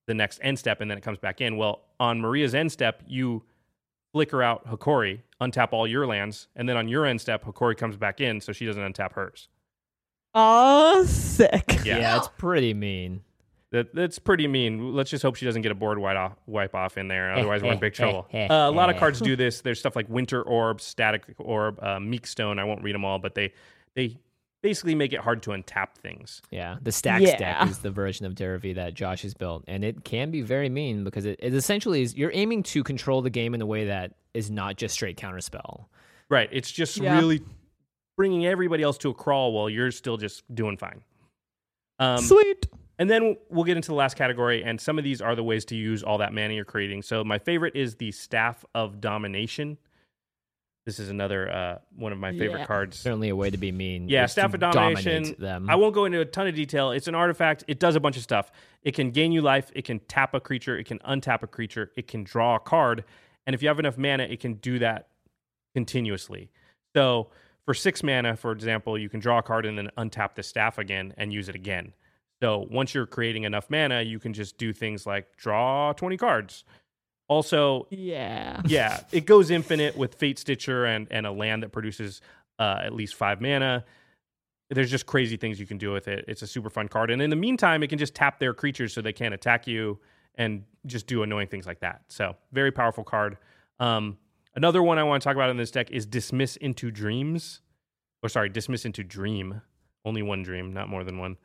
the 0.07 0.15
next 0.15 0.39
end 0.41 0.57
step 0.57 0.81
and 0.81 0.89
then 0.89 0.97
it 0.97 1.01
comes 1.01 1.19
back 1.19 1.39
in. 1.39 1.55
Well, 1.55 1.81
on 1.99 2.19
Maria's 2.19 2.55
end 2.55 2.71
step, 2.71 3.03
you 3.05 3.43
flicker 4.11 4.41
out 4.41 4.67
Hokori, 4.67 5.21
untap 5.39 5.69
all 5.71 5.85
your 5.85 6.07
lands, 6.07 6.47
and 6.55 6.67
then 6.67 6.77
on 6.77 6.87
your 6.87 7.05
end 7.05 7.21
step, 7.21 7.45
Hokori 7.45 7.77
comes 7.77 7.95
back 7.95 8.21
in 8.21 8.41
so 8.41 8.51
she 8.51 8.65
doesn't 8.65 8.81
untap 8.81 9.13
hers. 9.13 9.49
Oh, 10.33 11.05
sick. 11.05 11.81
Yeah, 11.85 12.17
it's 12.17 12.29
pretty 12.39 12.73
mean. 12.73 13.21
That, 13.75 13.93
that's 13.93 14.19
pretty 14.19 14.47
mean. 14.47 14.93
Let's 14.93 15.09
just 15.09 15.21
hope 15.21 15.35
she 15.35 15.45
doesn't 15.45 15.61
get 15.61 15.71
a 15.71 15.75
board 15.75 15.97
wipe 15.99 16.17
off, 16.17 16.33
wipe 16.47 16.73
off 16.73 16.97
in 16.97 17.07
there. 17.07 17.31
Otherwise, 17.33 17.61
we're 17.61 17.73
in 17.73 17.79
big 17.79 17.93
trouble. 17.93 18.27
Uh, 18.33 18.47
a 18.49 18.71
lot 18.71 18.89
of 18.89 18.97
cards 18.97 19.19
do 19.19 19.35
this. 19.35 19.61
There's 19.61 19.79
stuff 19.79 19.95
like 19.95 20.09
Winter 20.09 20.41
Orb, 20.41 20.81
Static 20.81 21.23
Orb, 21.37 21.81
uh, 21.83 21.99
Meek 21.99 22.25
Stone. 22.27 22.59
I 22.59 22.63
won't 22.63 22.83
read 22.83 22.95
them 22.95 23.05
all, 23.05 23.19
but 23.19 23.35
they 23.35 23.53
they 23.95 24.17
basically 24.63 24.95
make 24.95 25.13
it 25.13 25.19
hard 25.19 25.43
to 25.43 25.51
untap 25.51 25.89
things. 26.01 26.41
Yeah, 26.49 26.77
the 26.81 26.91
stack 26.91 27.21
Yeah. 27.21 27.35
stack 27.35 27.69
is 27.69 27.79
the 27.79 27.91
version 27.91 28.25
of 28.25 28.33
Derevi 28.33 28.73
that 28.75 28.93
Josh 28.95 29.21
has 29.21 29.33
built, 29.35 29.63
and 29.67 29.83
it 29.83 30.03
can 30.03 30.31
be 30.31 30.41
very 30.41 30.69
mean 30.69 31.03
because 31.03 31.25
it, 31.25 31.39
it 31.41 31.53
essentially 31.53 32.01
is 32.01 32.15
you're 32.15 32.31
aiming 32.33 32.63
to 32.63 32.83
control 32.83 33.21
the 33.21 33.29
game 33.29 33.53
in 33.53 33.61
a 33.61 33.65
way 33.65 33.85
that 33.85 34.13
is 34.33 34.49
not 34.49 34.75
just 34.75 34.95
straight 34.95 35.17
counterspell. 35.17 35.85
Right. 36.29 36.49
It's 36.51 36.71
just 36.71 36.97
Yeah. 36.97 37.15
really 37.17 37.41
bringing 38.17 38.45
everybody 38.45 38.81
else 38.81 38.97
to 38.99 39.09
a 39.09 39.13
crawl 39.13 39.53
while 39.53 39.69
you're 39.69 39.91
still 39.91 40.17
just 40.17 40.43
doing 40.53 40.77
fine. 40.77 41.03
Um, 41.99 42.17
Sweet. 42.21 42.65
And 42.97 43.09
then 43.09 43.35
we'll 43.49 43.65
get 43.65 43.75
into 43.75 43.89
the 43.89 43.95
last 43.95 44.15
category, 44.15 44.63
and 44.63 44.79
some 44.79 44.97
of 44.97 45.03
these 45.03 45.21
are 45.21 45.35
the 45.35 45.43
ways 45.43 45.65
to 45.65 45.75
use 45.75 46.01
all 46.01 46.19
that 46.19 46.33
mana 46.33 46.53
you're 46.53 46.63
creating. 46.65 47.01
So 47.01 47.23
my 47.23 47.37
favorite 47.39 47.75
is 47.75 47.95
the 47.95 48.11
Staff 48.11 48.63
of 48.73 49.01
Domination. 49.01 49.77
This 50.85 50.99
is 50.99 51.09
another 51.09 51.51
uh, 51.51 51.77
one 51.95 52.11
of 52.11 52.19
my 52.19 52.31
favorite 52.31 52.59
Yeah. 52.59 52.65
cards. 52.67 52.97
Certainly 52.99 53.29
a 53.29 53.35
way 53.35 53.49
to 53.49 53.57
be 53.57 53.71
mean. 53.71 54.07
Yeah, 54.07 54.27
Staff 54.27 54.53
of 54.53 54.59
Domination. 54.59 55.35
Them. 55.39 55.67
I 55.69 55.75
won't 55.75 55.95
go 55.95 56.05
into 56.05 56.21
a 56.21 56.25
ton 56.25 56.47
of 56.47 56.55
detail. 56.55 56.91
It's 56.91 57.07
an 57.07 57.15
artifact. 57.15 57.63
It 57.67 57.79
does 57.79 57.95
a 57.95 57.99
bunch 57.99 58.17
of 58.17 58.23
stuff. 58.23 58.51
It 58.83 58.93
can 58.93 59.09
gain 59.11 59.31
you 59.31 59.41
life. 59.41 59.71
It 59.75 59.83
can 59.83 59.99
tap 60.01 60.33
a 60.35 60.39
creature. 60.39 60.77
It 60.77 60.83
can 60.85 60.99
untap 60.99 61.41
a 61.41 61.47
creature. 61.47 61.91
It 61.97 62.07
can 62.07 62.23
draw 62.23 62.55
a 62.55 62.59
card. 62.59 63.03
And 63.47 63.55
if 63.55 63.61
you 63.63 63.67
have 63.67 63.79
enough 63.79 63.97
mana, 63.97 64.23
it 64.23 64.39
can 64.39 64.53
do 64.53 64.77
that 64.79 65.07
continuously. 65.73 66.49
So 66.95 67.29
for 67.65 67.73
six 67.73 68.03
mana, 68.03 68.35
for 68.35 68.51
example, 68.51 68.95
you 68.97 69.09
can 69.09 69.19
draw 69.19 69.39
a 69.39 69.43
card 69.43 69.65
and 69.65 69.77
then 69.77 69.89
untap 69.97 70.35
the 70.35 70.43
staff 70.43 70.77
again 70.77 71.13
and 71.17 71.33
use 71.33 71.49
it 71.49 71.55
again. 71.55 71.93
So 72.41 72.67
once 72.69 72.93
you're 72.93 73.05
creating 73.05 73.43
enough 73.43 73.69
mana, 73.69 74.01
you 74.01 74.19
can 74.19 74.33
just 74.33 74.57
do 74.57 74.73
things 74.73 75.05
like 75.05 75.35
draw 75.37 75.93
20 75.93 76.17
cards. 76.17 76.63
Also, 77.27 77.87
Yeah. 77.89 78.61
yeah, 78.65 79.01
it 79.11 79.25
goes 79.25 79.49
infinite 79.49 79.97
with 79.97 80.19
Fatestitcher 80.19 80.87
and, 80.95 81.07
and 81.09 81.25
a 81.25 81.31
land 81.31 81.63
that 81.63 81.71
produces 81.71 82.21
uh, 82.59 82.79
at 82.83 82.93
least 82.93 83.15
five 83.15 83.41
mana. 83.41 83.83
There's 84.69 84.91
just 84.91 85.05
crazy 85.05 85.37
things 85.37 85.59
you 85.59 85.65
can 85.65 85.77
do 85.77 85.91
with 85.91 86.07
it. 86.07 86.25
It's 86.27 86.41
a 86.41 86.47
super 86.47 86.69
fun 86.69 86.87
card. 86.87 87.09
And 87.11 87.21
in 87.21 87.29
the 87.29 87.35
meantime, 87.35 87.83
it 87.83 87.87
can 87.87 87.99
just 87.99 88.15
tap 88.15 88.39
their 88.39 88.53
creatures 88.53 88.93
so 88.93 89.01
they 89.01 89.13
can't 89.13 89.33
attack 89.33 89.67
you 89.67 89.99
and 90.35 90.63
just 90.85 91.07
do 91.07 91.23
annoying 91.23 91.47
things 91.47 91.65
like 91.65 91.79
that. 91.79 92.01
So, 92.09 92.35
very 92.51 92.71
powerful 92.71 93.03
card. 93.03 93.37
Um, 93.79 94.17
another 94.55 94.83
one 94.83 94.97
I 94.97 95.03
want 95.03 95.21
to 95.21 95.27
talk 95.27 95.35
about 95.35 95.49
in 95.49 95.57
this 95.57 95.71
deck 95.71 95.91
is 95.91 96.05
Dismiss 96.05 96.57
into 96.57 96.91
Dreams. 96.91 97.61
Or, 98.23 98.29
sorry, 98.29 98.49
Dismiss 98.49 98.85
into 98.85 99.03
Dream. 99.03 99.61
Only 100.03 100.21
one 100.23 100.43
dream, 100.43 100.73
not 100.73 100.89
more 100.89 101.03
than 101.03 101.17
one. 101.19 101.37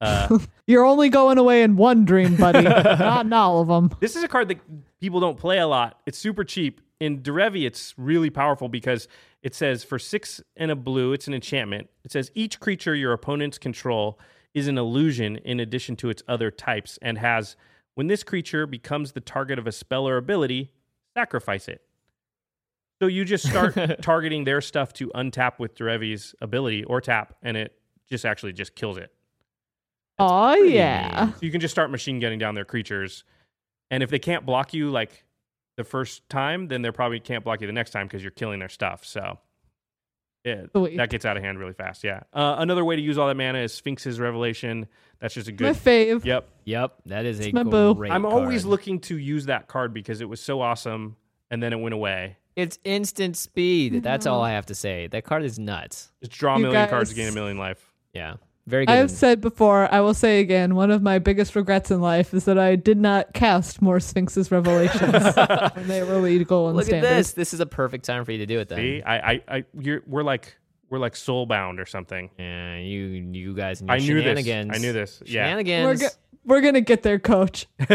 Uh, 0.00 0.38
You're 0.66 0.84
only 0.84 1.08
going 1.08 1.38
away 1.38 1.62
in 1.62 1.76
one 1.76 2.04
dream, 2.04 2.36
buddy. 2.36 2.62
Not 2.62 3.26
in 3.26 3.32
all 3.32 3.60
of 3.60 3.68
them. 3.68 3.96
This 4.00 4.16
is 4.16 4.22
a 4.22 4.28
card 4.28 4.48
that 4.48 4.58
people 5.00 5.20
don't 5.20 5.38
play 5.38 5.58
a 5.58 5.66
lot. 5.66 6.00
It's 6.06 6.18
super 6.18 6.44
cheap. 6.44 6.80
In 7.00 7.20
Derevi, 7.20 7.64
it's 7.64 7.94
really 7.96 8.30
powerful 8.30 8.68
because 8.68 9.06
it 9.42 9.54
says 9.54 9.84
for 9.84 9.98
six 9.98 10.40
and 10.56 10.70
a 10.70 10.76
blue, 10.76 11.12
it's 11.12 11.28
an 11.28 11.34
enchantment. 11.34 11.88
It 12.04 12.12
says 12.12 12.30
each 12.34 12.58
creature 12.58 12.94
your 12.94 13.12
opponents 13.12 13.56
control 13.58 14.18
is 14.54 14.66
an 14.66 14.78
illusion 14.78 15.36
in 15.36 15.60
addition 15.60 15.94
to 15.96 16.10
its 16.10 16.22
other 16.26 16.50
types 16.50 16.98
and 17.00 17.18
has, 17.18 17.56
when 17.94 18.08
this 18.08 18.24
creature 18.24 18.66
becomes 18.66 19.12
the 19.12 19.20
target 19.20 19.58
of 19.58 19.66
a 19.66 19.72
spell 19.72 20.08
or 20.08 20.16
ability, 20.16 20.72
sacrifice 21.16 21.68
it. 21.68 21.82
So 23.00 23.06
you 23.06 23.24
just 23.24 23.48
start 23.48 23.76
targeting 24.02 24.44
their 24.44 24.60
stuff 24.60 24.92
to 24.94 25.08
untap 25.14 25.58
with 25.60 25.76
Derevi's 25.76 26.34
ability 26.40 26.82
or 26.84 27.00
tap, 27.00 27.36
and 27.42 27.56
it 27.56 27.72
just 28.08 28.24
actually 28.24 28.52
just 28.52 28.74
kills 28.74 28.96
it. 28.96 29.12
Oh, 30.18 30.54
yeah. 30.54 31.24
mean. 31.26 31.32
So 31.34 31.38
you 31.42 31.50
can 31.50 31.60
just 31.60 31.72
start 31.72 31.90
machine 31.90 32.20
gunning 32.20 32.38
down 32.38 32.54
their 32.54 32.64
creatures. 32.64 33.24
And 33.90 34.02
if 34.02 34.10
they 34.10 34.18
can't 34.18 34.44
block 34.44 34.74
you 34.74 34.90
like 34.90 35.24
the 35.76 35.84
first 35.84 36.28
time, 36.28 36.68
then 36.68 36.82
they 36.82 36.90
probably 36.90 37.20
can't 37.20 37.44
block 37.44 37.60
you 37.60 37.66
the 37.66 37.72
next 37.72 37.90
time 37.90 38.06
because 38.06 38.22
you're 38.22 38.30
killing 38.32 38.58
their 38.58 38.68
stuff. 38.68 39.04
So 39.04 39.38
yeah, 40.44 40.64
Sweet. 40.74 40.96
that 40.96 41.10
gets 41.10 41.24
out 41.24 41.36
of 41.36 41.42
hand 41.42 41.58
really 41.58 41.72
fast. 41.72 42.04
Yeah. 42.04 42.20
Uh, 42.32 42.56
another 42.58 42.84
way 42.84 42.96
to 42.96 43.02
use 43.02 43.18
all 43.18 43.28
that 43.28 43.36
mana 43.36 43.58
is 43.58 43.72
Sphinx's 43.72 44.18
Revelation. 44.20 44.86
That's 45.20 45.34
just 45.34 45.48
a 45.48 45.52
good. 45.52 45.64
My 45.64 45.72
good. 45.72 45.82
fave. 45.82 46.24
Yep. 46.24 46.48
Yep, 46.64 46.94
that 47.06 47.24
is 47.24 47.40
a 47.46 47.50
my 47.52 47.62
boo. 47.64 47.94
great. 47.94 48.12
I'm 48.12 48.26
always 48.26 48.62
card. 48.62 48.70
looking 48.70 49.00
to 49.00 49.16
use 49.18 49.46
that 49.46 49.68
card 49.68 49.92
because 49.94 50.20
it 50.20 50.28
was 50.28 50.40
so 50.40 50.60
awesome 50.60 51.16
and 51.50 51.62
then 51.62 51.72
it 51.72 51.76
went 51.80 51.94
away. 51.94 52.36
It's 52.56 52.78
instant 52.84 53.36
speed. 53.36 54.02
That's 54.02 54.26
all 54.26 54.42
I 54.42 54.50
have 54.52 54.66
to 54.66 54.74
say. 54.74 55.06
That 55.06 55.24
card 55.24 55.44
is 55.44 55.58
nuts. 55.58 56.10
Just 56.20 56.32
draw 56.32 56.54
a 56.54 56.58
You 56.58 56.64
million 56.66 56.88
cards, 56.88 57.10
guys- 57.10 57.16
gain 57.16 57.28
a 57.28 57.32
million 57.32 57.56
life. 57.56 57.94
Yeah, 58.12 58.34
very 58.68 58.86
good. 58.86 58.92
I 58.92 58.96
have 58.96 59.10
said 59.10 59.40
before, 59.40 59.92
I 59.92 60.00
will 60.00 60.14
say 60.14 60.40
again, 60.40 60.74
one 60.74 60.90
of 60.90 61.02
my 61.02 61.18
biggest 61.18 61.56
regrets 61.56 61.90
in 61.90 62.00
life 62.00 62.32
is 62.34 62.44
that 62.44 62.58
I 62.58 62.76
did 62.76 62.98
not 62.98 63.32
cast 63.34 63.82
more 63.82 63.98
Sphinx's 64.00 64.50
Revelations 64.50 65.12
when 65.74 65.88
they 65.88 66.02
were 66.02 66.16
legal 66.18 66.68
and 66.68 66.76
Look 66.76 66.86
standard. 66.86 67.08
at 67.08 67.16
this. 67.16 67.32
This 67.32 67.54
is 67.54 67.60
a 67.60 67.66
perfect 67.66 68.04
time 68.04 68.24
for 68.24 68.32
you 68.32 68.38
to 68.38 68.46
do 68.46 68.58
it 68.60 68.68
then. 68.68 68.78
See, 68.78 69.02
I, 69.02 69.32
I, 69.32 69.42
I 69.48 69.64
you're, 69.78 70.02
we're 70.06 70.22
like, 70.22 70.56
we're 70.90 70.98
like 70.98 71.16
soul 71.16 71.46
bound 71.46 71.80
or 71.80 71.86
something. 71.86 72.30
Yeah, 72.38 72.76
you, 72.76 72.98
you 73.32 73.54
guys, 73.54 73.80
and 73.80 73.88
your 73.88 73.96
I 73.96 73.98
knew 73.98 74.14
this. 74.14 74.22
shenanigans. 74.22 74.70
I 74.74 74.78
knew 74.78 74.92
this. 74.92 75.22
Yeah. 75.26 75.44
Shenanigans. 75.44 75.84
We're, 75.84 76.08
go- 76.08 76.14
we're 76.44 76.60
gonna 76.62 76.80
get 76.80 77.02
there, 77.02 77.18
coach. 77.18 77.66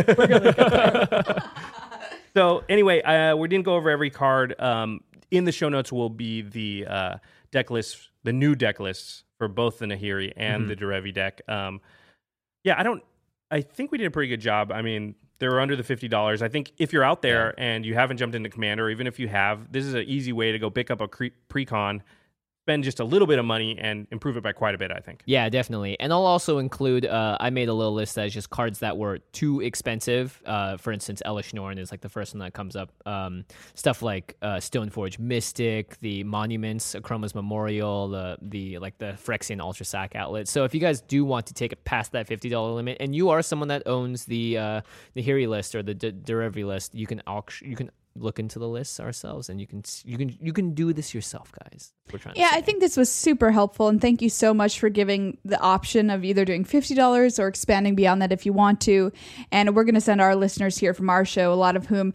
So 2.35 2.63
anyway, 2.67 3.01
uh, 3.03 3.35
we 3.35 3.47
didn't 3.47 3.65
go 3.65 3.75
over 3.75 3.89
every 3.91 4.09
card. 4.09 4.59
Um, 4.59 5.01
in 5.29 5.45
the 5.45 5.51
show 5.51 5.69
notes 5.69 5.91
will 5.91 6.09
be 6.09 6.41
the 6.41 6.85
uh, 6.89 7.15
deck 7.51 7.69
lists, 7.69 8.09
the 8.23 8.33
new 8.33 8.55
deck 8.55 8.79
lists 8.79 9.23
for 9.43 9.49
both 9.49 9.79
the 9.79 9.85
Nahiri 9.85 10.31
and 10.37 10.69
the 10.69 10.75
Derevi 10.75 11.13
deck. 11.13 11.41
Um, 11.49 11.81
yeah, 12.63 12.75
I 12.79 12.83
don't. 12.83 13.03
I 13.51 13.59
think 13.59 13.91
we 13.91 13.97
did 13.97 14.07
a 14.07 14.11
pretty 14.11 14.29
good 14.29 14.39
job. 14.39 14.71
I 14.71 14.81
mean, 14.81 15.15
they 15.39 15.49
were 15.49 15.59
under 15.59 15.75
the 15.75 15.83
fifty 15.83 16.07
dollars. 16.07 16.41
I 16.41 16.47
think 16.47 16.71
if 16.77 16.93
you're 16.93 17.03
out 17.03 17.21
there 17.21 17.53
and 17.57 17.85
you 17.85 17.93
haven't 17.93 18.17
jumped 18.17 18.35
into 18.35 18.49
Commander, 18.49 18.89
even 18.89 19.05
if 19.05 19.19
you 19.19 19.27
have, 19.27 19.69
this 19.69 19.83
is 19.83 19.95
an 19.95 20.03
easy 20.03 20.31
way 20.31 20.53
to 20.53 20.59
go 20.59 20.69
pick 20.69 20.89
up 20.89 21.01
a 21.01 21.09
cre- 21.09 21.35
pre-con, 21.49 22.03
spend 22.63 22.83
just 22.85 23.01
a 23.01 23.03
little 23.03 23.27
bit 23.27 23.39
of 23.39 23.45
money 23.45 23.77
and 23.77 24.07
improve 24.09 24.37
it 24.37 24.43
by 24.43 24.53
quite 24.53 24.73
a 24.73 24.77
bit. 24.77 24.89
I 24.89 24.99
think. 24.99 25.21
Yeah, 25.25 25.49
definitely. 25.49 25.99
And 25.99 26.13
I'll 26.13 26.25
also 26.25 26.59
include. 26.59 27.05
Uh, 27.05 27.37
I 27.39 27.49
made 27.49 27.67
a 27.67 27.73
little 27.73 27.93
list 27.93 28.15
that 28.15 28.27
is 28.27 28.33
just 28.33 28.49
cards 28.49 28.79
that 28.79 28.97
were 28.97 29.19
too 29.33 29.59
expensive. 29.59 30.41
Uh, 30.45 30.77
for 30.77 30.93
instance, 30.93 31.21
Elesh 31.25 31.53
Norn 31.53 31.77
is 31.77 31.91
like 31.91 32.01
the 32.01 32.09
first 32.09 32.33
one 32.33 32.39
that 32.39 32.53
comes 32.53 32.75
up. 32.75 32.91
Um, 33.05 33.43
stuff 33.75 34.01
like 34.01 34.37
uh, 34.41 34.55
Stoneforge 34.55 35.19
Mystic, 35.19 35.99
the 35.99 36.23
Monuments, 36.23 36.95
Chroma's 37.03 37.35
Memorial, 37.35 38.07
the 38.07 38.37
the 38.41 38.77
like 38.79 38.97
the 38.97 39.17
Phyrexian 39.23 39.61
Altar 39.61 39.83
Sac 39.83 40.15
outlet. 40.15 40.47
So 40.47 40.63
if 40.63 40.73
you 40.73 40.79
guys 40.79 41.01
do 41.01 41.25
want 41.25 41.47
to 41.47 41.53
take 41.53 41.73
it 41.73 41.83
past 41.83 42.13
that 42.13 42.27
fifty 42.27 42.47
dollar 42.47 42.71
limit, 42.71 42.97
and 43.01 43.13
you 43.13 43.29
are 43.29 43.41
someone 43.41 43.67
that 43.67 43.83
owns 43.87 44.23
the 44.25 44.57
uh, 44.57 44.81
the 45.15 45.23
Hiri 45.23 45.49
list 45.49 45.75
or 45.75 45.83
the 45.83 45.93
D- 45.93 46.63
list, 46.63 46.95
you 46.95 47.07
can 47.07 47.21
auction. 47.27 47.69
You 47.69 47.75
can 47.75 47.91
look 48.15 48.39
into 48.39 48.59
the 48.59 48.67
lists 48.67 48.99
ourselves, 48.99 49.49
and 49.49 49.59
you 49.59 49.67
can 49.67 49.83
you 50.05 50.17
can 50.17 50.37
you 50.39 50.53
can 50.53 50.73
do 50.73 50.93
this 50.93 51.13
yourself, 51.13 51.51
guys. 51.51 51.93
We're 52.11 52.19
trying. 52.19 52.35
Yeah, 52.35 52.49
to 52.49 52.55
I 52.55 52.61
think 52.61 52.79
this 52.79 52.97
was 52.97 53.11
super 53.11 53.51
helpful, 53.51 53.87
and 53.87 53.99
thank 53.99 54.21
you 54.21 54.29
so 54.29 54.53
much 54.53 54.79
for 54.79 54.89
giving 54.89 55.37
the 55.43 55.59
option 55.59 56.09
of 56.09 56.23
either 56.23 56.45
doing 56.45 56.63
fifty 56.63 56.95
dollars 56.95 57.39
or 57.39 57.47
expanding 57.47 57.95
beyond 57.95 58.21
that 58.21 58.31
if 58.31 58.45
you 58.45 58.53
want 58.53 58.81
to. 58.81 59.11
And 59.51 59.75
we're 59.75 59.83
going 59.83 59.95
to 59.95 60.01
send 60.01 60.21
our 60.21 60.35
listeners 60.35 60.77
here 60.77 60.93
from 60.93 61.09
our 61.09 61.25
show, 61.25 61.51
a 61.51 61.55
lot 61.55 61.75
of 61.75 61.87
whom 61.87 62.13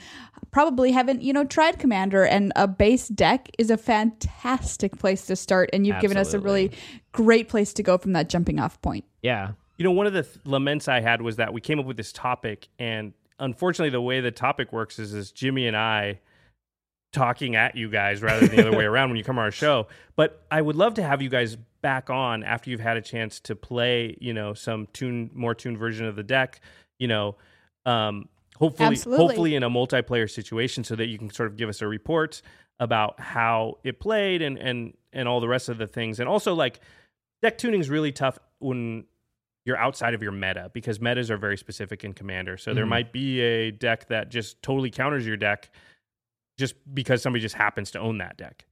probably 0.51 0.93
haven't, 0.93 1.23
you 1.23 1.33
know, 1.33 1.45
tried 1.45 1.79
Commander, 1.79 2.25
and 2.25 2.53
a 2.57 2.67
base 2.67 3.09
deck 3.09 3.49
is 3.59 3.71
a 3.71 3.77
fantastic 3.77 4.99
place 4.99 5.27
to 5.27 5.37
start. 5.37 5.71
And 5.73 5.87
you've 5.87 6.01
given 6.01 6.17
us 6.17 6.35
a 6.35 6.39
really 6.39 6.73
great 7.13 7.49
place 7.49 7.73
to 7.75 7.83
go 7.83 7.99
from 7.99 8.13
that 8.13 8.29
jumping 8.29 8.59
off 8.59 8.81
point. 8.81 9.05
Yeah. 9.23 9.53
You 9.77 9.85
know, 9.85 9.93
one 9.93 10.07
of 10.07 10.13
the 10.13 10.25
th- 10.25 10.39
laments 10.45 10.89
I 10.89 11.01
had 11.01 11.23
was 11.23 11.37
that 11.37 11.53
we 11.53 11.61
came 11.61 11.79
up 11.79 11.87
with 11.87 11.97
this 11.97 12.13
topic, 12.13 12.69
and 12.79 13.13
unfortunately, 13.39 13.91
the 13.91 14.01
way 14.01 14.21
the 14.21 14.31
topic 14.31 14.73
works 14.73 14.99
is, 14.99 15.15
is 15.15 15.33
Jimmy 15.33 15.67
and 15.67 15.77
I 15.77 16.21
talking 17.13 17.57
at 17.57 17.75
you 17.75 17.89
guys 17.89 18.23
rather 18.23 18.47
than 18.47 18.57
the 18.57 18.69
other 18.69 18.77
way 18.77 18.85
around 18.87 19.09
when 19.09 19.17
you 19.17 19.25
come 19.25 19.39
on 19.39 19.45
our 19.45 19.51
show. 19.51 19.89
But 20.17 20.45
I 20.51 20.61
would 20.61 20.77
love 20.77 20.95
to 20.95 21.03
have 21.03 21.23
you 21.23 21.29
guys 21.29 21.57
back 21.81 22.11
on 22.11 22.43
after 22.43 22.71
you've 22.71 22.81
had 22.81 22.97
a 22.97 23.01
chance 23.01 23.41
to 23.41 23.57
play, 23.57 24.17
you 24.21 24.35
know, 24.35 24.55
some 24.55 24.89
tune 24.93 25.31
more 25.35 25.55
tuned 25.55 25.79
version 25.79 26.07
of 26.07 26.17
the 26.17 26.23
deck. 26.23 26.61
You 26.99 27.09
know, 27.09 27.37
um, 27.87 28.29
hopefully, 28.57 28.89
Absolutely. 28.89 29.27
hopefully 29.27 29.55
in 29.55 29.63
a 29.63 29.71
multiplayer 29.71 30.31
situation, 30.31 30.85
so 30.85 30.97
that 30.97 31.07
you 31.07 31.19
can 31.19 31.31
sort 31.31 31.49
of 31.51 31.57
give 31.57 31.69
us 31.69 31.81
a 31.81 31.87
report 31.87 32.43
about 32.81 33.19
how 33.21 33.79
it 33.85 34.01
played 34.01 34.43
and 34.43 34.59
and 34.59 34.95
and 35.13 35.29
all 35.29 35.41
the 35.41 35.49
rest 35.49 35.69
of 35.69 35.79
the 35.79 35.87
things, 35.87 36.21
and 36.21 36.29
also 36.29 36.55
like 36.55 36.81
deck 37.43 37.57
tuning 37.57 37.81
is 37.81 37.89
really 37.89 38.13
tough 38.13 38.39
when 38.59 39.05
you're 39.69 39.77
outside 39.77 40.15
of 40.15 40.23
your 40.23 40.33
meta 40.33 40.71
because 40.75 41.01
metas 41.01 41.31
are 41.31 41.37
very 41.37 41.57
specific 41.57 42.03
in 42.03 42.13
Commander. 42.15 42.57
So 42.57 42.75
there 42.75 42.87
Mhm. 42.87 42.89
might 42.89 43.13
be 43.13 43.41
a 43.41 43.71
deck 43.71 44.09
that 44.09 44.31
just 44.31 44.61
totally 44.63 44.91
counters 44.91 45.25
your 45.27 45.37
deck 45.37 45.71
just 46.59 46.75
because 46.93 47.23
somebody 47.23 47.41
just 47.43 47.55
happens 47.55 47.91
to 47.93 48.01
own 48.01 48.19
that 48.19 48.37
deck. 48.37 48.65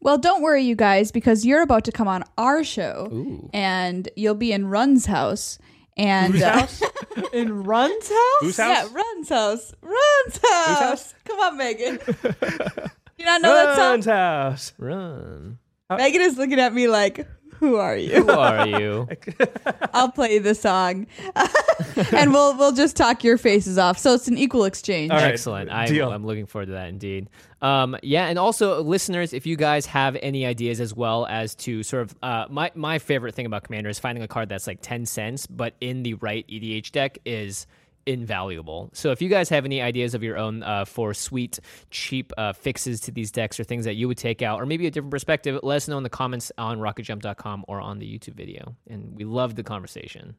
Well, 0.00 0.18
don't 0.18 0.42
worry, 0.42 0.62
you 0.62 0.76
guys, 0.76 1.10
because 1.10 1.46
you're 1.46 1.62
about 1.62 1.84
to 1.84 1.92
come 1.92 2.06
on 2.08 2.22
our 2.36 2.62
show, 2.62 3.08
Ooh. 3.12 3.48
and 3.54 4.08
you'll 4.16 4.34
be 4.34 4.52
in 4.52 4.66
Run's 4.66 5.06
house. 5.06 5.58
And 5.96 6.34
Whose 6.34 6.42
uh, 6.42 6.52
house? 6.60 6.82
In 7.32 7.64
Run's 7.64 8.08
house? 8.08 8.40
Whose 8.40 8.58
yeah. 8.58 8.86
Run's 8.92 9.28
house, 9.28 9.72
Run's 9.82 10.38
house. 10.40 10.78
house? 10.78 11.14
Come 11.24 11.40
on, 11.40 11.58
Meghan. 11.58 11.98
you 13.18 13.24
not 13.24 13.42
know 13.42 13.52
that 13.52 13.74
song? 13.74 13.90
Run's 13.90 14.04
house. 14.06 14.72
Run. 14.78 15.58
Meghan 15.90 16.20
is 16.20 16.36
looking 16.38 16.60
at 16.60 16.72
me 16.72 16.86
like, 16.86 17.26
"Who 17.58 17.76
are 17.76 17.96
you?" 17.96 18.22
Who 18.22 18.30
are 18.30 18.66
you? 18.66 19.08
I'll 19.92 20.10
play 20.10 20.38
the 20.38 20.54
song, 20.54 21.06
and 22.12 22.32
we'll 22.32 22.56
we'll 22.56 22.72
just 22.72 22.96
talk 22.96 23.24
your 23.24 23.38
faces 23.38 23.78
off. 23.78 23.98
So 23.98 24.14
it's 24.14 24.28
an 24.28 24.38
equal 24.38 24.64
exchange. 24.64 25.10
All 25.10 25.18
right, 25.18 25.32
Excellent. 25.32 25.70
I, 25.70 25.86
deal. 25.86 26.10
I'm 26.10 26.26
looking 26.26 26.46
forward 26.46 26.66
to 26.66 26.72
that 26.72 26.88
indeed. 26.88 27.28
Um, 27.60 27.96
yeah, 28.02 28.26
and 28.26 28.38
also 28.38 28.82
listeners, 28.82 29.32
if 29.32 29.46
you 29.46 29.56
guys 29.56 29.86
have 29.86 30.16
any 30.22 30.46
ideas 30.46 30.80
as 30.80 30.94
well 30.94 31.26
as 31.26 31.54
to 31.56 31.82
sort 31.82 32.02
of 32.02 32.14
uh, 32.22 32.46
my 32.48 32.70
my 32.74 32.98
favorite 32.98 33.34
thing 33.34 33.46
about 33.46 33.64
Commander 33.64 33.90
is 33.90 33.98
finding 33.98 34.22
a 34.22 34.28
card 34.28 34.48
that's 34.48 34.66
like 34.66 34.78
ten 34.80 35.06
cents, 35.06 35.46
but 35.46 35.74
in 35.80 36.02
the 36.02 36.14
right 36.14 36.46
EDH 36.48 36.92
deck 36.92 37.18
is 37.24 37.66
invaluable. 38.06 38.90
So 38.92 39.10
if 39.10 39.20
you 39.20 39.28
guys 39.28 39.48
have 39.48 39.64
any 39.64 39.82
ideas 39.82 40.14
of 40.14 40.22
your 40.22 40.36
own 40.36 40.62
uh, 40.62 40.84
for 40.84 41.14
sweet, 41.14 41.58
cheap 41.90 42.32
uh, 42.36 42.52
fixes 42.52 43.00
to 43.02 43.10
these 43.10 43.30
decks 43.30 43.58
or 43.60 43.64
things 43.64 43.84
that 43.84 43.94
you 43.94 44.08
would 44.08 44.18
take 44.18 44.42
out, 44.42 44.60
or 44.60 44.66
maybe 44.66 44.86
a 44.86 44.90
different 44.90 45.10
perspective, 45.10 45.58
let 45.62 45.76
us 45.76 45.88
know 45.88 45.98
in 45.98 46.02
the 46.02 46.10
comments 46.10 46.50
on 46.58 46.78
rocketjump.com 46.78 47.64
or 47.68 47.80
on 47.80 47.98
the 47.98 48.06
YouTube 48.06 48.34
video. 48.34 48.74
And 48.88 49.14
we 49.16 49.24
love 49.24 49.54
the 49.54 49.62
conversation. 49.62 50.36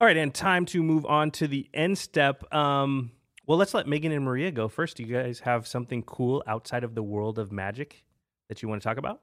All 0.00 0.06
right, 0.06 0.16
and 0.16 0.34
time 0.34 0.66
to 0.66 0.82
move 0.82 1.06
on 1.06 1.30
to 1.32 1.46
the 1.46 1.68
end 1.72 1.96
step. 1.96 2.52
Um, 2.52 3.12
well, 3.46 3.58
let's 3.58 3.74
let 3.74 3.86
Meghan 3.86 4.12
and 4.12 4.24
Maria 4.24 4.50
go 4.50 4.68
first. 4.68 4.96
Do 4.96 5.04
you 5.04 5.14
guys 5.14 5.40
have 5.40 5.66
something 5.66 6.02
cool 6.02 6.42
outside 6.46 6.84
of 6.84 6.94
the 6.94 7.02
world 7.02 7.38
of 7.38 7.52
magic 7.52 8.04
that 8.48 8.62
you 8.62 8.68
want 8.68 8.82
to 8.82 8.88
talk 8.88 8.98
about? 8.98 9.20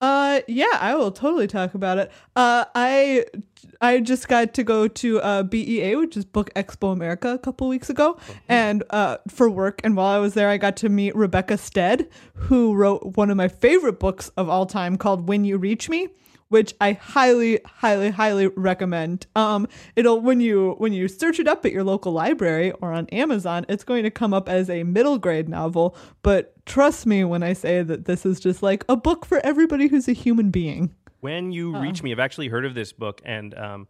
Uh, 0.00 0.40
yeah, 0.46 0.78
I 0.78 0.94
will 0.94 1.10
totally 1.10 1.48
talk 1.48 1.74
about 1.74 1.98
it. 1.98 2.12
Uh, 2.36 2.66
I 2.74 3.24
I 3.80 3.98
just 3.98 4.28
got 4.28 4.54
to 4.54 4.62
go 4.62 4.86
to 4.86 5.20
uh, 5.20 5.42
BEA, 5.42 5.96
which 5.96 6.16
is 6.16 6.24
Book 6.24 6.50
Expo 6.54 6.92
America, 6.92 7.30
a 7.30 7.38
couple 7.38 7.66
weeks 7.66 7.90
ago, 7.90 8.16
and 8.48 8.84
uh, 8.90 9.16
for 9.28 9.50
work. 9.50 9.80
And 9.82 9.96
while 9.96 10.06
I 10.06 10.18
was 10.18 10.34
there, 10.34 10.48
I 10.48 10.56
got 10.56 10.76
to 10.78 10.88
meet 10.88 11.16
Rebecca 11.16 11.58
Stead, 11.58 12.08
who 12.34 12.74
wrote 12.74 13.16
one 13.16 13.28
of 13.28 13.36
my 13.36 13.48
favorite 13.48 13.98
books 13.98 14.28
of 14.36 14.48
all 14.48 14.66
time 14.66 14.96
called 14.98 15.28
"When 15.28 15.44
You 15.44 15.58
Reach 15.58 15.88
Me." 15.88 16.08
Which 16.50 16.74
I 16.80 16.92
highly, 16.92 17.60
highly, 17.66 18.10
highly 18.10 18.46
recommend. 18.46 19.26
Um, 19.36 19.68
it'll 19.96 20.20
when 20.20 20.40
you 20.40 20.76
when 20.78 20.94
you 20.94 21.06
search 21.06 21.38
it 21.38 21.46
up 21.46 21.66
at 21.66 21.72
your 21.72 21.84
local 21.84 22.12
library 22.12 22.70
or 22.80 22.92
on 22.92 23.06
Amazon, 23.08 23.66
it's 23.68 23.84
going 23.84 24.04
to 24.04 24.10
come 24.10 24.32
up 24.32 24.48
as 24.48 24.70
a 24.70 24.82
middle 24.82 25.18
grade 25.18 25.48
novel. 25.48 25.94
But 26.22 26.54
trust 26.64 27.04
me 27.04 27.22
when 27.24 27.42
I 27.42 27.52
say 27.52 27.82
that 27.82 28.06
this 28.06 28.24
is 28.24 28.40
just 28.40 28.62
like 28.62 28.84
a 28.88 28.96
book 28.96 29.26
for 29.26 29.44
everybody 29.44 29.88
who's 29.88 30.08
a 30.08 30.12
human 30.12 30.50
being. 30.50 30.94
When 31.20 31.52
You 31.52 31.74
Uh-uh. 31.74 31.82
Reach 31.82 32.02
Me, 32.02 32.12
I've 32.12 32.18
actually 32.18 32.48
heard 32.48 32.64
of 32.64 32.74
this 32.74 32.92
book, 32.92 33.20
and 33.24 33.52
um, 33.58 33.88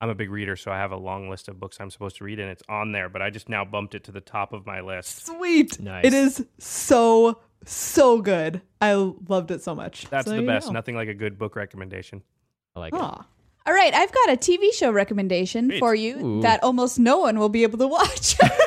I'm 0.00 0.08
a 0.08 0.14
big 0.14 0.30
reader, 0.30 0.54
so 0.56 0.70
I 0.70 0.76
have 0.76 0.92
a 0.92 0.96
long 0.96 1.28
list 1.28 1.48
of 1.48 1.58
books 1.58 1.78
I'm 1.80 1.90
supposed 1.90 2.16
to 2.18 2.24
read, 2.24 2.38
and 2.38 2.48
it's 2.48 2.62
on 2.68 2.92
there, 2.92 3.08
but 3.08 3.20
I 3.20 3.30
just 3.30 3.48
now 3.48 3.64
bumped 3.64 3.94
it 3.96 4.04
to 4.04 4.12
the 4.12 4.20
top 4.20 4.52
of 4.52 4.64
my 4.64 4.80
list. 4.80 5.26
Sweet. 5.26 5.80
Nice. 5.80 6.04
It 6.04 6.14
is 6.14 6.46
so 6.58 7.40
so 7.64 8.20
good. 8.20 8.62
I 8.80 8.94
loved 8.94 9.50
it 9.50 9.62
so 9.62 9.74
much. 9.74 10.06
That's 10.10 10.26
So 10.28 10.36
the 10.36 10.42
best. 10.42 10.66
go. 10.68 10.72
Nothing 10.72 10.94
like 10.96 11.08
a 11.08 11.14
good 11.14 11.38
book 11.38 11.56
recommendation. 11.56 12.22
I 12.76 12.80
like 12.80 12.92
it. 12.94 13.00
Aw. 13.00 13.26
All 13.66 13.74
right, 13.74 13.92
I've 13.92 14.12
got 14.12 14.30
a 14.30 14.36
TV 14.38 14.72
show 14.72 14.90
recommendation 14.90 15.68
Great. 15.68 15.78
for 15.80 15.94
you 15.94 16.16
Ooh. 16.24 16.40
that 16.40 16.62
almost 16.62 16.98
no 16.98 17.18
one 17.18 17.38
will 17.38 17.50
be 17.50 17.64
able 17.64 17.76
to 17.78 17.86
watch 17.86 18.38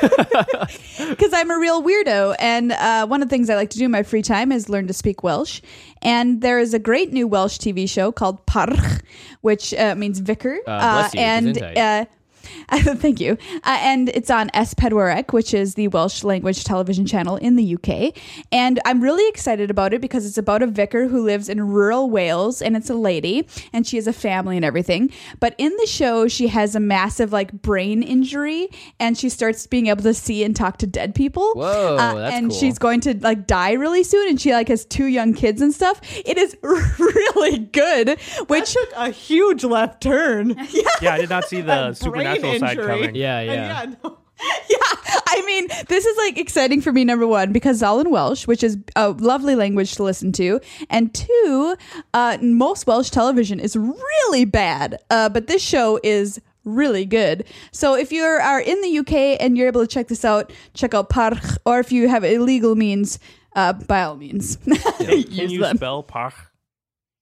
because 1.08 1.32
I'm 1.32 1.50
a 1.50 1.58
real 1.58 1.82
weirdo. 1.82 2.36
And 2.38 2.70
uh, 2.70 3.06
one 3.08 3.20
of 3.20 3.28
the 3.28 3.32
things 3.34 3.50
I 3.50 3.56
like 3.56 3.70
to 3.70 3.78
do 3.78 3.86
in 3.86 3.90
my 3.90 4.04
free 4.04 4.22
time 4.22 4.52
is 4.52 4.68
learn 4.68 4.86
to 4.86 4.92
speak 4.92 5.24
Welsh. 5.24 5.60
And 6.02 6.40
there 6.40 6.60
is 6.60 6.72
a 6.72 6.78
great 6.78 7.12
new 7.12 7.26
Welsh 7.26 7.58
TV 7.58 7.88
show 7.88 8.12
called 8.12 8.46
Parch, 8.46 8.78
which 9.40 9.74
uh, 9.74 9.96
means 9.96 10.20
vicar. 10.20 10.58
Uh, 10.68 11.00
bless 11.00 11.14
you, 11.14 11.20
and 11.20 11.46
gesundheit. 11.56 11.76
uh, 11.76 12.04
Thank 12.72 13.20
you. 13.20 13.38
Uh, 13.64 13.78
and 13.80 14.08
it's 14.10 14.30
on 14.30 14.50
S 14.54 14.74
Pedwar 14.74 15.14
Ec, 15.14 15.32
which 15.32 15.54
is 15.54 15.74
the 15.74 15.88
Welsh 15.88 16.24
language 16.24 16.64
television 16.64 17.06
channel 17.06 17.36
in 17.36 17.56
the 17.56 17.74
UK. 17.76 18.14
And 18.50 18.80
I'm 18.84 19.02
really 19.02 19.28
excited 19.28 19.70
about 19.70 19.92
it 19.92 20.00
because 20.00 20.26
it's 20.26 20.38
about 20.38 20.62
a 20.62 20.66
vicar 20.66 21.08
who 21.08 21.22
lives 21.22 21.48
in 21.48 21.66
rural 21.68 22.10
Wales 22.10 22.62
and 22.62 22.76
it's 22.76 22.90
a 22.90 22.94
lady 22.94 23.46
and 23.72 23.86
she 23.86 23.96
has 23.96 24.06
a 24.06 24.12
family 24.12 24.56
and 24.56 24.64
everything. 24.64 25.10
But 25.40 25.54
in 25.58 25.74
the 25.80 25.86
show, 25.86 26.28
she 26.28 26.48
has 26.48 26.74
a 26.74 26.80
massive 26.80 27.32
like 27.32 27.52
brain 27.52 28.02
injury 28.02 28.68
and 28.98 29.16
she 29.16 29.28
starts 29.28 29.66
being 29.66 29.86
able 29.88 30.02
to 30.02 30.14
see 30.14 30.44
and 30.44 30.54
talk 30.56 30.78
to 30.78 30.86
dead 30.86 31.14
people. 31.14 31.52
Whoa, 31.54 31.96
Uh, 31.98 32.14
that's 32.14 32.34
and 32.34 32.50
cool. 32.50 32.58
she's 32.58 32.78
going 32.78 33.00
to 33.02 33.14
like 33.18 33.46
die 33.46 33.72
really 33.72 34.02
soon 34.04 34.28
and 34.28 34.40
she 34.40 34.52
like 34.52 34.68
has 34.68 34.84
two 34.84 35.06
young 35.06 35.34
kids 35.34 35.60
and 35.60 35.72
stuff. 35.74 36.00
It 36.24 36.38
is 36.38 36.56
really 36.62 37.58
good, 37.58 38.18
which 38.48 38.72
took 38.72 38.88
a 38.96 39.10
huge 39.10 39.64
left 39.64 40.02
turn. 40.02 40.56
Yeah, 40.72 40.88
yeah, 41.02 41.14
I 41.14 41.18
did 41.18 41.28
not 41.30 41.44
see 41.44 41.60
the 41.60 41.96
Brain 42.02 42.41
supernatural 42.42 42.60
side 42.60 42.78
injury. 42.78 42.86
coming. 43.06 43.14
Yeah, 43.14 43.38
And 43.38 43.48
yeah. 43.48 43.94
no. 44.04 44.18
yeah, 44.68 44.76
I 45.28 45.42
mean, 45.46 45.68
this 45.88 46.04
is 46.04 46.16
like 46.16 46.36
exciting 46.38 46.80
for 46.80 46.92
me. 46.92 47.04
Number 47.04 47.26
one, 47.28 47.52
because 47.52 47.76
it's 47.76 47.82
all 47.84 48.00
in 48.00 48.10
Welsh, 48.10 48.46
which 48.46 48.64
is 48.64 48.76
a 48.96 49.10
lovely 49.10 49.54
language 49.54 49.94
to 49.96 50.02
listen 50.02 50.32
to, 50.32 50.60
and 50.90 51.14
two, 51.14 51.76
uh, 52.12 52.38
most 52.40 52.86
Welsh 52.86 53.10
television 53.10 53.60
is 53.60 53.76
really 53.76 54.44
bad, 54.44 54.98
uh, 55.10 55.28
but 55.28 55.46
this 55.46 55.62
show 55.62 56.00
is 56.02 56.40
really 56.64 57.04
good. 57.04 57.44
So 57.70 57.94
if 57.94 58.10
you 58.10 58.22
are 58.24 58.60
in 58.60 58.80
the 58.80 58.98
UK 58.98 59.40
and 59.40 59.56
you're 59.56 59.68
able 59.68 59.82
to 59.82 59.86
check 59.86 60.08
this 60.08 60.24
out, 60.24 60.52
check 60.74 60.92
out 60.94 61.08
Parch, 61.08 61.38
or 61.64 61.78
if 61.78 61.92
you 61.92 62.08
have 62.08 62.24
illegal 62.24 62.74
means, 62.74 63.20
uh, 63.54 63.74
by 63.74 64.02
all 64.02 64.16
means, 64.16 64.56
Can 64.98 65.50
you 65.50 65.60
them. 65.60 65.76
spell 65.76 66.02
Pach? 66.02 66.34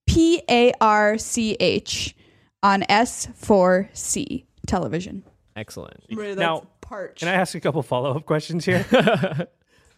P 0.07 0.41
A 0.49 0.73
R 0.81 1.19
C 1.19 1.57
H 1.61 2.15
on 2.63 2.83
S4C 2.83 4.45
television. 4.67 5.25
Excellent. 5.57 6.01
Maria, 6.11 6.35
that's 6.35 6.41
Now, 6.41 6.67
parch. 6.81 7.21
Can 7.21 7.29
I 7.29 7.35
ask 7.35 7.55
a 7.55 7.61
couple 7.61 7.83
follow 7.83 8.17
up 8.17 8.27
questions 8.27 8.65
here? 8.65 8.87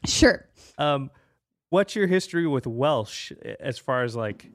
Sure. 0.04 0.44
um, 0.78 1.12
what's 1.70 1.94
your 1.94 2.08
history 2.08 2.44
with 2.48 2.66
Welsh 2.66 3.30
as 3.60 3.78
far 3.78 4.02
as 4.02 4.16
like? 4.16 4.50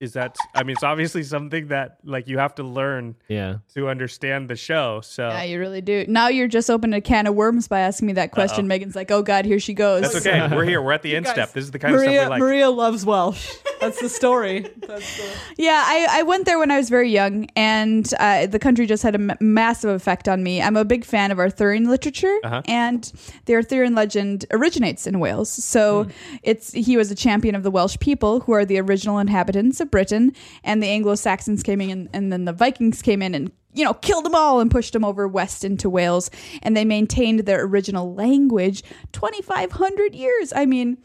Is 0.00 0.12
that? 0.12 0.36
I 0.54 0.62
mean, 0.62 0.74
it's 0.74 0.84
obviously 0.84 1.24
something 1.24 1.68
that 1.68 1.98
like 2.04 2.28
you 2.28 2.38
have 2.38 2.54
to 2.56 2.62
learn 2.62 3.16
Yeah. 3.26 3.56
to 3.74 3.88
understand 3.88 4.48
the 4.48 4.54
show. 4.54 5.00
So 5.02 5.26
Yeah, 5.28 5.42
you 5.42 5.58
really 5.58 5.80
do. 5.80 6.04
Now 6.06 6.28
you're 6.28 6.46
just 6.46 6.70
opening 6.70 6.96
a 6.96 7.00
can 7.00 7.26
of 7.26 7.34
worms 7.34 7.66
by 7.66 7.80
asking 7.80 8.06
me 8.06 8.12
that 8.12 8.30
question. 8.30 8.70
Uh-oh. 8.70 8.78
Meghan's 8.78 8.94
like, 8.94 9.10
"Oh 9.10 9.22
God, 9.22 9.44
here 9.44 9.58
she 9.58 9.74
goes." 9.74 10.02
that's 10.02 10.24
okay. 10.24 10.54
We're 10.54 10.64
here. 10.64 10.80
We're 10.80 10.92
at 10.92 11.02
the 11.02 11.16
end 11.16 11.24
guys- 11.26 11.34
step. 11.34 11.52
This 11.52 11.64
is 11.64 11.72
the 11.72 11.80
kind 11.80 11.94
of 11.94 12.00
stuff 12.00 12.10
Maria 12.10 12.22
we 12.24 12.28
like. 12.28 12.38
Maria 12.40 12.70
loves 12.70 13.04
Welsh. 13.04 13.50
That's 13.80 14.00
the 14.00 14.08
story. 14.08 14.60
That's 14.86 15.16
the 15.16 15.24
Yeah, 15.56 15.82
I, 15.84 16.06
I 16.20 16.22
went 16.22 16.46
there 16.46 16.58
when 16.60 16.70
I 16.70 16.76
was 16.78 16.88
very 16.90 17.10
young, 17.10 17.46
and 17.56 18.08
uh, 18.20 18.46
the 18.46 18.58
country 18.58 18.86
just 18.86 19.02
had 19.02 19.14
a 19.16 19.20
m- 19.20 19.36
massive 19.40 19.90
effect 19.90 20.28
on 20.28 20.42
me. 20.44 20.60
I'm 20.62 20.76
a 20.76 20.84
big 20.84 21.04
fan 21.04 21.30
of 21.32 21.38
Arthurian 21.40 21.88
literature, 21.88 22.36
Uh-huh. 22.44 22.62
and 22.66 23.10
the 23.46 23.54
Arthurian 23.54 23.94
legend 23.96 24.46
originates 24.52 25.06
in 25.08 25.18
Wales. 25.20 25.50
So 25.50 26.06
it's 26.44 26.72
he 26.72 26.96
was 26.96 27.10
a 27.10 27.14
champion 27.16 27.54
of 27.56 27.62
the 27.64 27.70
Welsh 27.70 27.98
people, 27.98 28.40
who 28.40 28.52
are 28.52 28.64
the 28.64 28.78
original 28.80 29.18
inhabitants 29.18 29.80
of 29.80 29.87
Britain, 29.90 30.32
and 30.64 30.82
the 30.82 30.88
Anglo 30.88 31.14
Saxons 31.14 31.62
came 31.62 31.80
in, 31.80 32.08
and, 32.12 32.32
then 32.32 32.44
the 32.44 32.52
Vikings 32.52 33.02
came 33.02 33.22
in 33.22 33.34
and 33.34 33.50
you 33.72 33.84
know 33.84 33.94
killed 33.94 34.24
them 34.24 34.34
all 34.34 34.60
and 34.60 34.70
pushed 34.70 34.92
them 34.92 35.04
over 35.04 35.26
west 35.28 35.64
into 35.64 35.90
Wales, 35.90 36.30
and 36.62 36.76
they 36.76 36.84
maintained 36.84 37.40
their 37.40 37.64
original 37.64 38.14
language 38.14 38.82
2,500 39.12 40.14
years. 40.14 40.52
I 40.54 40.66
mean. 40.66 40.98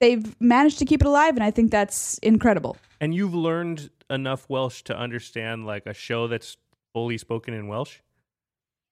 They've 0.00 0.40
managed 0.40 0.78
to 0.78 0.84
keep 0.84 1.00
it 1.00 1.08
alive, 1.08 1.34
and 1.34 1.42
I 1.42 1.50
think 1.50 1.72
that's 1.72 2.18
incredible. 2.18 2.76
and 3.00 3.12
you've 3.12 3.34
learned 3.34 3.90
enough 4.08 4.48
Welsh 4.48 4.82
to 4.82 4.96
understand 4.96 5.66
like 5.66 5.86
a 5.86 5.92
show 5.92 6.28
that's 6.28 6.56
fully 6.92 7.18
spoken 7.18 7.52
in 7.52 7.66
Welsh. 7.66 7.98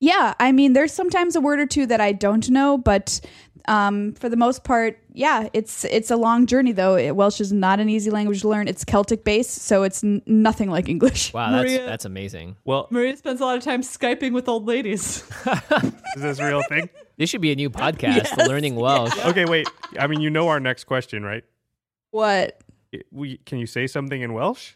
Yeah, 0.00 0.34
I 0.38 0.52
mean, 0.52 0.72
there's 0.74 0.92
sometimes 0.92 1.36
a 1.36 1.40
word 1.40 1.58
or 1.60 1.66
two 1.66 1.86
that 1.86 2.00
I 2.00 2.12
don't 2.12 2.48
know, 2.50 2.76
but 2.76 3.20
um, 3.66 4.12
for 4.12 4.28
the 4.28 4.36
most 4.36 4.62
part, 4.62 4.98
yeah, 5.12 5.48
it's 5.54 5.84
it's 5.86 6.10
a 6.10 6.16
long 6.16 6.46
journey 6.46 6.72
though. 6.72 6.96
It- 6.96 7.16
Welsh 7.16 7.40
is 7.40 7.52
not 7.52 7.80
an 7.80 7.88
easy 7.88 8.10
language 8.10 8.42
to 8.42 8.48
learn. 8.48 8.68
It's 8.68 8.84
Celtic 8.84 9.24
based, 9.24 9.52
so 9.62 9.82
it's 9.84 10.04
n- 10.04 10.22
nothing 10.26 10.70
like 10.70 10.88
English. 10.88 11.32
Wow, 11.32 11.50
that's 11.50 11.62
Maria- 11.64 11.86
that's 11.86 12.04
amazing. 12.04 12.56
Well, 12.64 12.88
Maria 12.90 13.16
spends 13.16 13.40
a 13.40 13.44
lot 13.44 13.56
of 13.56 13.64
time 13.64 13.80
skyping 13.82 14.32
with 14.32 14.48
old 14.48 14.66
ladies. 14.66 15.24
is 16.16 16.22
this 16.22 16.38
a 16.38 16.46
real 16.46 16.62
thing? 16.68 16.90
This 17.16 17.30
should 17.30 17.40
be 17.40 17.50
a 17.52 17.56
new 17.56 17.70
podcast, 17.70 18.36
Learning 18.46 18.76
Welsh. 18.76 19.16
Okay, 19.24 19.46
wait. 19.46 19.66
I 19.98 20.06
mean, 20.06 20.20
you 20.20 20.28
know 20.28 20.48
our 20.48 20.60
next 20.60 20.84
question, 20.84 21.22
right? 21.24 21.44
What? 22.10 22.60
We, 23.10 23.38
can 23.38 23.58
you 23.58 23.66
say 23.66 23.86
something 23.86 24.20
in 24.20 24.34
Welsh? 24.34 24.74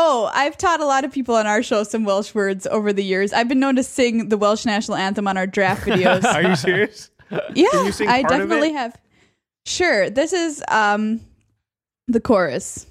Oh, 0.00 0.30
I've 0.32 0.56
taught 0.56 0.80
a 0.80 0.84
lot 0.86 1.04
of 1.04 1.10
people 1.12 1.34
on 1.34 1.48
our 1.48 1.60
show 1.60 1.82
some 1.82 2.04
Welsh 2.04 2.32
words 2.32 2.68
over 2.68 2.92
the 2.92 3.02
years. 3.02 3.32
I've 3.32 3.48
been 3.48 3.58
known 3.58 3.74
to 3.76 3.82
sing 3.82 4.28
the 4.28 4.38
Welsh 4.38 4.64
national 4.64 4.96
anthem 4.96 5.26
on 5.26 5.36
our 5.36 5.46
draft 5.46 5.82
videos. 5.88 6.22
Are 6.24 6.42
you 6.42 6.54
serious? 6.54 7.10
yeah, 7.54 7.68
Can 7.72 7.86
you 7.86 7.92
sing 7.92 8.08
I 8.08 8.22
definitely 8.22 8.68
it? 8.70 8.74
have. 8.74 8.96
Sure, 9.66 10.08
this 10.08 10.32
is 10.32 10.62
um 10.68 11.20
the 12.06 12.20
chorus. 12.20 12.86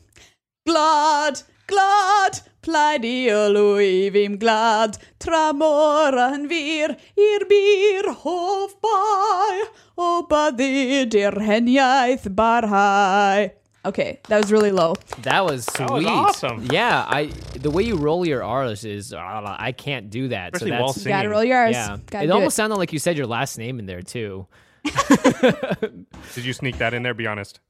Glad, 0.65 1.41
glad 1.67 2.41
Gladiolo 2.67 4.11
vim 4.11 4.37
glad, 4.37 4.97
tramoran 5.21 6.49
vir, 6.49 6.97
ir 7.15 7.45
bir 7.51 8.11
hof 8.11 8.73
by, 8.81 9.63
o 9.97 10.27
baddi 10.29 11.09
dir 11.09 11.31
heniaeth 11.31 12.27
barhai. 12.35 13.51
Okay, 13.87 14.19
that 14.27 14.37
was 14.37 14.51
really 14.51 14.71
low. 14.71 14.95
That 15.21 15.45
was 15.45 15.65
sweet. 15.65 15.89
was 15.89 16.05
awesome. 16.05 16.67
Yeah, 16.71 17.05
I 17.07 17.27
the 17.55 17.71
way 17.71 17.83
you 17.83 17.95
roll 17.95 18.27
your 18.27 18.43
R's 18.43 18.83
is 18.83 19.13
uh, 19.13 19.17
I 19.17 19.71
can't 19.71 20.09
do 20.09 20.27
that. 20.27 20.53
Especially 20.53 20.71
so 20.71 20.77
while 20.77 20.87
that's, 20.87 21.01
singing. 21.01 21.17
Gotta 21.17 21.29
roll 21.29 21.43
yours. 21.43 21.71
Yeah, 21.71 21.97
Gotta 22.07 22.25
it 22.25 22.31
almost 22.31 22.55
it. 22.55 22.57
sounded 22.57 22.75
like 22.75 22.91
you 22.91 22.99
said 22.99 23.17
your 23.17 23.27
last 23.27 23.57
name 23.57 23.79
in 23.79 23.85
there 23.85 24.01
too. 24.01 24.45
Did 24.83 26.45
you 26.45 26.53
sneak 26.53 26.77
that 26.79 26.93
in 26.93 27.03
there? 27.03 27.13
Be 27.13 27.27
honest. 27.27 27.61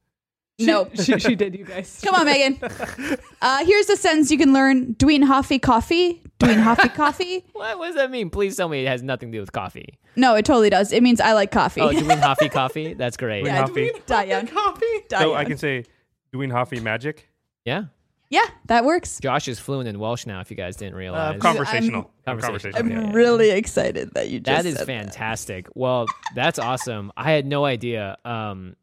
No, 0.60 0.90
she, 0.96 1.20
she 1.20 1.36
did, 1.36 1.56
you 1.56 1.66
guys. 1.66 2.02
Come 2.04 2.16
on, 2.16 2.26
Meghan. 2.26 3.20
Uh, 3.42 3.64
here's 3.64 3.90
a 3.90 3.96
sentence 3.96 4.32
you 4.32 4.40
can 4.40 4.54
learn. 4.54 4.94
Doing 4.94 5.22
Hoffy 5.22 5.60
coffee. 5.60 6.24
Doing 6.40 6.58
Hoffy 6.58 6.90
coffee. 6.90 7.46
What, 7.54 7.78
what 7.80 7.88
does 7.88 7.96
that 7.96 8.10
mean? 8.12 8.30
Please 8.32 8.56
tell 8.56 8.70
me 8.70 8.84
it 8.84 8.88
has 8.88 9.04
nothing 9.04 9.32
to 9.32 9.38
do 9.38 9.42
with 9.42 9.52
coffee. 9.52 9.98
No, 10.16 10.36
it 10.36 10.46
totally 10.46 10.70
does. 10.72 10.92
It 10.92 11.04
means 11.04 11.22
I 11.22 11.34
like 11.34 11.52
coffee. 11.52 11.82
Oh, 11.82 11.92
doing 11.92 12.18
Hoffy 12.18 12.50
coffee? 12.50 12.94
That's 12.96 13.18
great. 13.18 13.44
Doing 13.44 13.54
Yeah. 13.56 13.62
Hoffy. 13.62 13.92
Diane. 14.08 14.48
Coffee. 14.48 14.86
So 15.12 15.36
I 15.36 15.46
can 15.46 15.58
say 15.58 15.86
doing 16.32 16.50
Hoffy 16.50 16.80
magic. 16.80 17.30
yeah. 17.66 17.86
Yeah, 18.30 18.44
that 18.66 18.84
works. 18.84 19.20
Josh 19.22 19.48
is 19.48 19.58
fluent 19.58 19.88
in 19.88 20.00
Welsh 20.00 20.26
now. 20.26 20.42
If 20.42 20.52
you 20.52 20.58
guys 20.58 20.76
didn't 20.76 20.96
Uh, 20.96 20.98
realize, 20.98 21.40
conversational. 21.40 22.12
I'm 22.26 22.38
Conversational. 22.42 22.74
conversational. 22.74 22.80
I'm 22.86 22.90
Yeah, 22.92 23.00
yeah, 23.00 23.08
yeah. 23.08 23.16
really 23.16 23.50
excited 23.52 24.14
that 24.16 24.30
you 24.30 24.42
just 24.42 24.64
that 24.64 24.70
is 24.70 24.76
said 24.76 24.86
fantastic. 24.86 25.70
Well, 25.76 26.08
that's 26.36 26.60
awesome. 26.60 27.14
I 27.16 27.32
had 27.32 27.46
no 27.46 27.64
idea. 27.64 28.18
Um, 28.26 28.76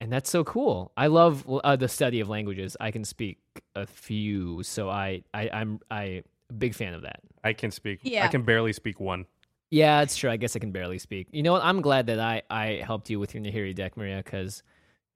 and 0.00 0.12
that's 0.12 0.30
so 0.30 0.44
cool. 0.44 0.92
I 0.96 1.08
love 1.08 1.44
uh, 1.64 1.74
the 1.74 1.88
study 1.88 2.20
of 2.20 2.28
languages. 2.28 2.76
I 2.78 2.92
can 2.92 3.02
speak 3.04 3.38
a 3.74 3.86
few, 3.88 4.62
so 4.62 4.88
I, 4.88 5.24
I 5.34 5.50
I'm 5.52 5.80
I 5.90 6.22
a 6.50 6.52
big 6.56 6.72
fan 6.76 6.94
of 6.94 7.02
that. 7.02 7.22
I 7.42 7.54
can 7.54 7.72
speak. 7.72 7.98
Yeah. 8.04 8.24
I 8.24 8.28
can 8.28 8.42
barely 8.42 8.72
speak 8.72 9.00
one. 9.00 9.26
Yeah, 9.70 9.98
that's 9.98 10.16
true. 10.16 10.30
I 10.30 10.36
guess 10.36 10.54
I 10.54 10.60
can 10.60 10.70
barely 10.70 10.98
speak. 11.00 11.26
You 11.32 11.42
know 11.42 11.50
what? 11.50 11.64
I'm 11.64 11.80
glad 11.80 12.06
that 12.06 12.20
I 12.20 12.42
I 12.50 12.82
helped 12.86 13.10
you 13.10 13.18
with 13.18 13.34
your 13.34 13.42
Nahiri 13.42 13.74
deck, 13.74 13.96
Maria, 13.96 14.18
because 14.22 14.62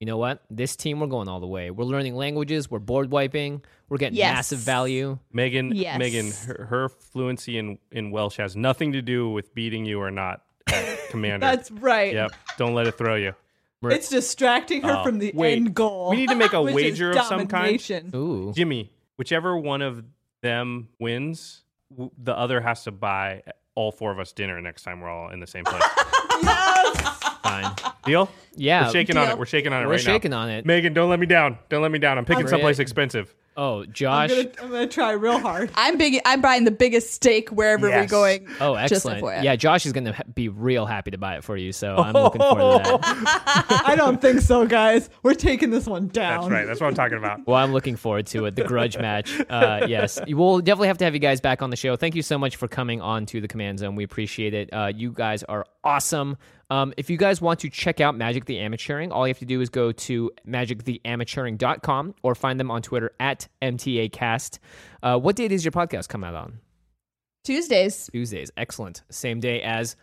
you 0.01 0.07
know 0.07 0.17
what? 0.19 0.43
This 0.51 0.77
team, 0.77 1.01
we're 1.01 1.07
going 1.07 1.29
all 1.29 1.41
the 1.41 1.47
way. 1.47 1.71
We're 1.71 1.85
learning 1.85 2.15
languages. 2.17 2.71
We're 2.71 2.79
board 2.81 3.11
wiping. 3.11 3.63
We're 3.89 3.97
getting 3.99 4.19
Yes. 4.19 4.35
massive 4.35 4.59
value. 4.59 5.19
Meghan, 5.35 5.71
Yes. 5.75 6.01
Meghan, 6.01 6.47
her, 6.47 6.65
her 6.67 6.89
fluency 6.89 7.57
in, 7.59 7.79
in 7.91 8.11
Welsh 8.11 8.37
has 8.37 8.57
nothing 8.57 8.93
to 8.93 9.03
do 9.03 9.31
with 9.31 9.55
beating 9.55 9.85
you 9.85 10.01
or 10.01 10.11
not 10.11 10.43
uh, 10.71 10.75
at 10.77 10.99
Commander. 11.11 11.47
That's 11.47 11.71
right. 11.71 12.13
yep. 12.13 12.33
Don't 12.59 12.75
let 12.75 12.87
it 12.87 12.99
throw 12.99 13.15
you. 13.17 13.35
It's 13.85 14.09
distracting 14.09 14.83
her 14.83 14.97
Oh, 15.01 15.05
from 15.05 15.19
the 15.19 15.31
wait. 15.35 15.57
end 15.57 15.75
goal. 15.75 16.11
We 16.11 16.17
need 16.17 16.31
to 16.31 16.35
make 16.35 16.53
a 16.55 16.61
wager 16.75 17.13
of 17.13 17.25
some 17.27 17.47
kind. 17.47 17.81
Ooh, 18.15 18.53
Jimmy, 18.55 18.91
whichever 19.17 19.57
one 19.57 19.81
of 19.81 20.03
them 20.43 20.89
wins, 20.99 21.63
w- 21.91 22.11
the 22.19 22.37
other 22.37 22.61
has 22.61 22.83
to 22.85 22.91
buy 22.91 23.43
all 23.77 23.93
four 23.93 24.11
of 24.11 24.19
us 24.19 24.33
dinner 24.33 24.61
next 24.61 24.83
time 24.83 25.01
we're 25.01 25.09
all 25.09 25.31
in 25.31 25.39
the 25.39 25.47
same 25.47 25.65
place. 25.65 25.83
fine. 27.49 27.93
Deal? 28.05 28.29
Yeah, 28.59 28.87
We're 28.87 28.93
shaking 28.93 29.17
on 29.19 29.29
it. 29.29 29.39
We're 29.39 29.45
shaking 29.47 29.73
on 29.75 29.83
it 29.83 29.87
We're 29.87 29.93
right 29.93 30.01
shaking 30.01 30.33
on 30.33 30.49
it. 30.49 30.65
Meghan, 30.65 30.95
don't 30.95 31.11
let 31.11 31.21
me 31.21 31.27
down. 31.27 31.59
Don't 31.69 31.83
let 31.83 31.91
me 31.91 31.99
down. 31.99 32.17
I'm 32.17 32.25
picking 32.25 32.45
Maria- 32.45 32.51
someplace 32.51 32.79
expensive. 32.79 33.35
Oh, 33.59 33.85
I'm 33.85 33.93
Josh. 33.93 34.29
gonna, 34.31 34.49
I'm 34.63 34.71
gonna 34.71 34.87
try 34.87 35.13
real 35.13 35.39
hard. 35.39 35.71
I'm 35.77 35.97
big. 35.97 36.21
I'm 36.27 36.43
buying 36.43 36.65
the 36.65 36.71
biggest 36.71 37.15
steak 37.15 37.49
wherever 37.49 37.89
we're 37.89 38.07
going. 38.07 38.47
Oh, 38.61 38.75
excellent. 38.75 39.23
FYI. 39.23 39.43
Yeah, 39.45 39.57
Josh 39.57 39.87
is 39.87 39.93
going 39.95 40.05
to 40.05 40.13
ha- 40.13 40.25
be 40.35 40.51
real 40.51 40.85
happy 40.85 41.11
to 41.13 41.17
buy 41.19 41.37
it 41.37 41.45
for 41.45 41.57
you. 41.57 41.73
So 41.73 41.97
I'm 41.97 42.13
looking 42.13 42.41
forward 42.43 42.85
to 42.85 42.99
that. 43.01 43.83
I 43.87 43.97
don't 43.97 44.21
think 44.21 44.41
so, 44.41 44.67
guys. 44.67 45.09
We're 45.23 45.33
taking 45.33 45.71
this 45.71 45.87
one 45.87 46.09
down. 46.09 46.43
That's 46.43 46.53
right. 46.53 46.67
That's 46.67 46.81
what 46.83 46.89
I'm 46.89 46.95
talking 46.95 47.17
about. 47.17 47.47
Well, 47.47 47.57
I'm 47.57 47.73
looking 47.73 47.97
forward 47.97 48.27
to 48.29 48.45
it. 48.45 48.57
The 48.57 48.65
grudge 48.65 48.99
match. 48.99 49.33
Uh, 49.49 49.87
yes. 49.89 50.19
We'll 50.29 50.61
definitely 50.61 50.89
have 50.89 50.99
to 50.99 51.05
have 51.05 51.15
you 51.15 51.21
guys 51.21 51.41
back 51.41 51.63
on 51.63 51.71
the 51.71 51.77
show. 51.77 51.97
Thank 51.97 52.15
you 52.15 52.23
so 52.23 52.37
much 52.37 52.57
for 52.57 52.69
coming 52.69 53.01
on 53.01 53.25
to 53.27 53.41
the 53.41 53.49
Command 53.49 53.79
Zone. 53.79 53.95
We 53.95 54.05
appreciate 54.05 54.53
it. 54.55 54.71
Uh, 54.73 54.93
you 54.95 55.13
guys 55.13 55.45
are 55.45 55.65
awesome. 55.85 56.37
Um, 56.69 56.93
if 56.97 57.09
you 57.11 57.17
guys 57.17 57.41
want 57.41 57.61
to 57.61 57.71
check 57.71 58.01
out 58.01 58.17
Magic 58.17 58.45
the 58.47 58.57
Amateuring, 58.57 59.13
all 59.13 59.27
you 59.27 59.31
have 59.31 59.39
to 59.39 59.45
do 59.45 59.61
is 59.61 59.69
go 59.69 59.93
to 59.93 60.31
magictheamateuring.com 60.49 62.15
or 62.23 62.35
find 62.35 62.59
them 62.59 62.71
on 62.71 62.83
Twitter 62.83 63.13
at 63.21 63.49
MTAcast. 63.63 64.59
Uh, 65.03 65.19
what 65.19 65.37
date 65.37 65.53
is 65.53 65.65
your 65.65 65.73
podcast 65.73 66.09
come 66.09 66.25
out 66.25 66.35
on? 66.35 66.59
Tuesdays. 67.45 68.09
Tuesdays. 68.13 68.51
Excellent. 68.57 69.03
Same 69.11 69.39
day 69.41 69.63
as 69.63 69.97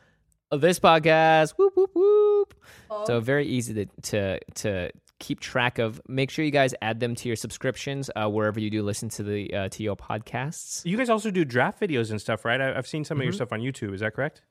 this 0.51 0.79
podcast. 0.79 1.51
Whoop 1.57 1.73
whoop 1.75 1.91
whoop. 1.93 2.53
So 3.05 3.19
very 3.19 3.45
easy 3.47 3.73
to 3.73 3.85
to 4.03 4.39
to 4.55 4.91
keep 5.19 5.41
track 5.41 5.79
of. 5.79 5.99
Make 6.07 6.29
sure 6.29 6.45
you 6.45 6.51
guys 6.51 6.73
add 6.81 6.99
them 7.01 7.15
to 7.15 7.27
your 7.27 7.35
subscriptions 7.35 8.09
uh, 8.15 8.29
wherever 8.29 8.59
you 8.59 8.69
do 8.69 8.83
listen 8.83 9.09
to 9.09 9.23
the 9.23 9.53
uh, 9.53 9.67
TO 9.69 9.95
podcasts. 9.97 10.85
You 10.85 10.95
guys 10.95 11.09
also 11.09 11.31
do 11.31 11.43
draft 11.43 11.81
videos 11.81 12.11
and 12.11 12.21
stuff, 12.21 12.45
right? 12.45 12.61
I, 12.61 12.77
I've 12.77 12.87
seen 12.87 13.03
some 13.03 13.17
of 13.17 13.19
Mm-hmm. 13.19 13.25
your 13.25 13.33
stuff 13.33 13.51
on 13.51 13.59
YouTube. 13.59 13.93
Is 13.93 13.99
that 13.99 14.13
correct? 14.13 14.41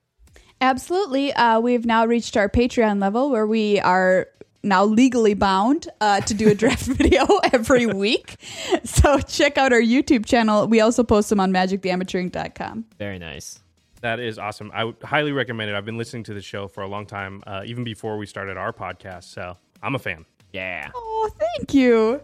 Absolutely. 0.63 1.33
Uh, 1.33 1.59
we've 1.59 1.85
now 1.85 2.05
reached 2.05 2.37
our 2.37 2.47
Patreon 2.47 3.01
level 3.01 3.29
where 3.29 3.45
we 3.45 3.81
are 3.81 4.27
now 4.63 4.85
legally 4.85 5.33
bound 5.33 5.89
uh, 5.99 6.21
to 6.21 6.33
do 6.33 6.49
a 6.49 6.55
draft 6.55 6.85
video 6.85 7.25
every 7.51 7.85
week. 8.03 8.37
So 8.85 9.19
check 9.19 9.57
out 9.57 9.73
our 9.73 9.81
YouTube 9.81 10.25
channel. 10.25 10.65
We 10.67 10.79
also 10.79 11.03
post 11.03 11.29
them 11.29 11.41
on 11.41 11.51
magictheamateuring.com. 11.51 12.85
Very 12.97 13.19
nice. 13.19 13.59
That 13.99 14.21
is 14.21 14.39
awesome. 14.39 14.71
I 14.73 14.85
would 14.85 14.95
highly 15.03 15.33
recommend 15.33 15.69
it. 15.69 15.75
I've 15.75 15.85
been 15.85 15.97
listening 15.97 16.23
to 16.23 16.33
the 16.33 16.41
show 16.41 16.69
for 16.69 16.81
a 16.81 16.87
long 16.87 17.05
time, 17.05 17.43
uh, 17.45 17.63
even 17.65 17.83
before 17.83 18.17
we 18.17 18.25
started 18.25 18.55
our 18.55 18.71
podcast. 18.71 19.25
So 19.25 19.57
I'm 19.81 19.95
a 19.95 19.99
fan. 19.99 20.25
Yeah. 20.53 20.91
Oh, 20.95 21.29
thank 21.37 21.73
you. 21.73 22.21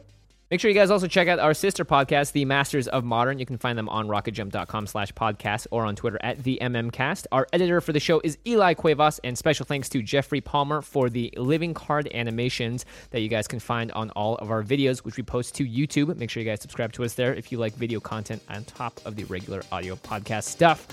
Make 0.51 0.59
sure 0.59 0.69
you 0.69 0.75
guys 0.75 0.89
also 0.89 1.05
check 1.05 1.27
out 1.27 1.37
our 1.37 1.53
sister 1.53 1.85
podcast, 1.85 2.31
The 2.31 2.43
Masters 2.43 2.87
of 2.87 3.03
Modern. 3.03 3.37
You 3.37 3.45
can 3.45 3.59
find 3.59 3.77
them 3.77 3.87
on 3.87 4.07
rocketjump.com 4.07 4.87
slash 4.87 5.13
podcast 5.13 5.67
or 5.69 5.85
on 5.85 5.95
Twitter 5.95 6.17
at 6.21 6.43
the 6.43 6.57
MMCast. 6.59 7.27
Our 7.31 7.47
editor 7.53 7.81
for 7.81 7.93
the 7.93 7.99
show 7.99 8.19
is 8.23 8.39
Eli 8.47 8.73
Cuevas, 8.73 9.19
and 9.23 9.37
special 9.37 9.63
thanks 9.65 9.89
to 9.89 10.01
Jeffrey 10.01 10.41
Palmer 10.41 10.81
for 10.81 11.07
the 11.07 11.31
living 11.37 11.75
card 11.75 12.09
animations 12.15 12.85
that 13.11 13.21
you 13.21 13.29
guys 13.29 13.47
can 13.47 13.59
find 13.59 13.91
on 13.91 14.09
all 14.11 14.37
of 14.37 14.49
our 14.49 14.63
videos, 14.63 14.99
which 14.99 15.17
we 15.17 15.23
post 15.23 15.53
to 15.55 15.65
YouTube. 15.65 16.15
Make 16.17 16.31
sure 16.31 16.41
you 16.41 16.49
guys 16.49 16.61
subscribe 16.61 16.93
to 16.93 17.03
us 17.03 17.13
there 17.13 17.35
if 17.35 17.51
you 17.51 17.59
like 17.59 17.75
video 17.75 17.99
content 17.99 18.41
on 18.49 18.63
top 18.63 18.99
of 19.05 19.15
the 19.15 19.25
regular 19.25 19.61
audio 19.71 19.95
podcast 19.97 20.45
stuff. 20.45 20.87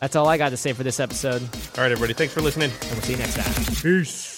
That's 0.00 0.16
all 0.16 0.28
I 0.28 0.38
got 0.38 0.50
to 0.50 0.56
say 0.56 0.72
for 0.72 0.82
this 0.82 0.98
episode, 0.98 1.42
All 1.42 1.82
right, 1.84 1.92
everybody. 1.92 2.14
Thanks 2.14 2.34
for 2.34 2.40
listening. 2.40 2.70
And 2.70 2.90
we'll 2.92 3.02
see 3.02 3.12
you 3.12 3.18
next 3.18 3.36
time. 3.36 3.74
Peace. 3.76 4.37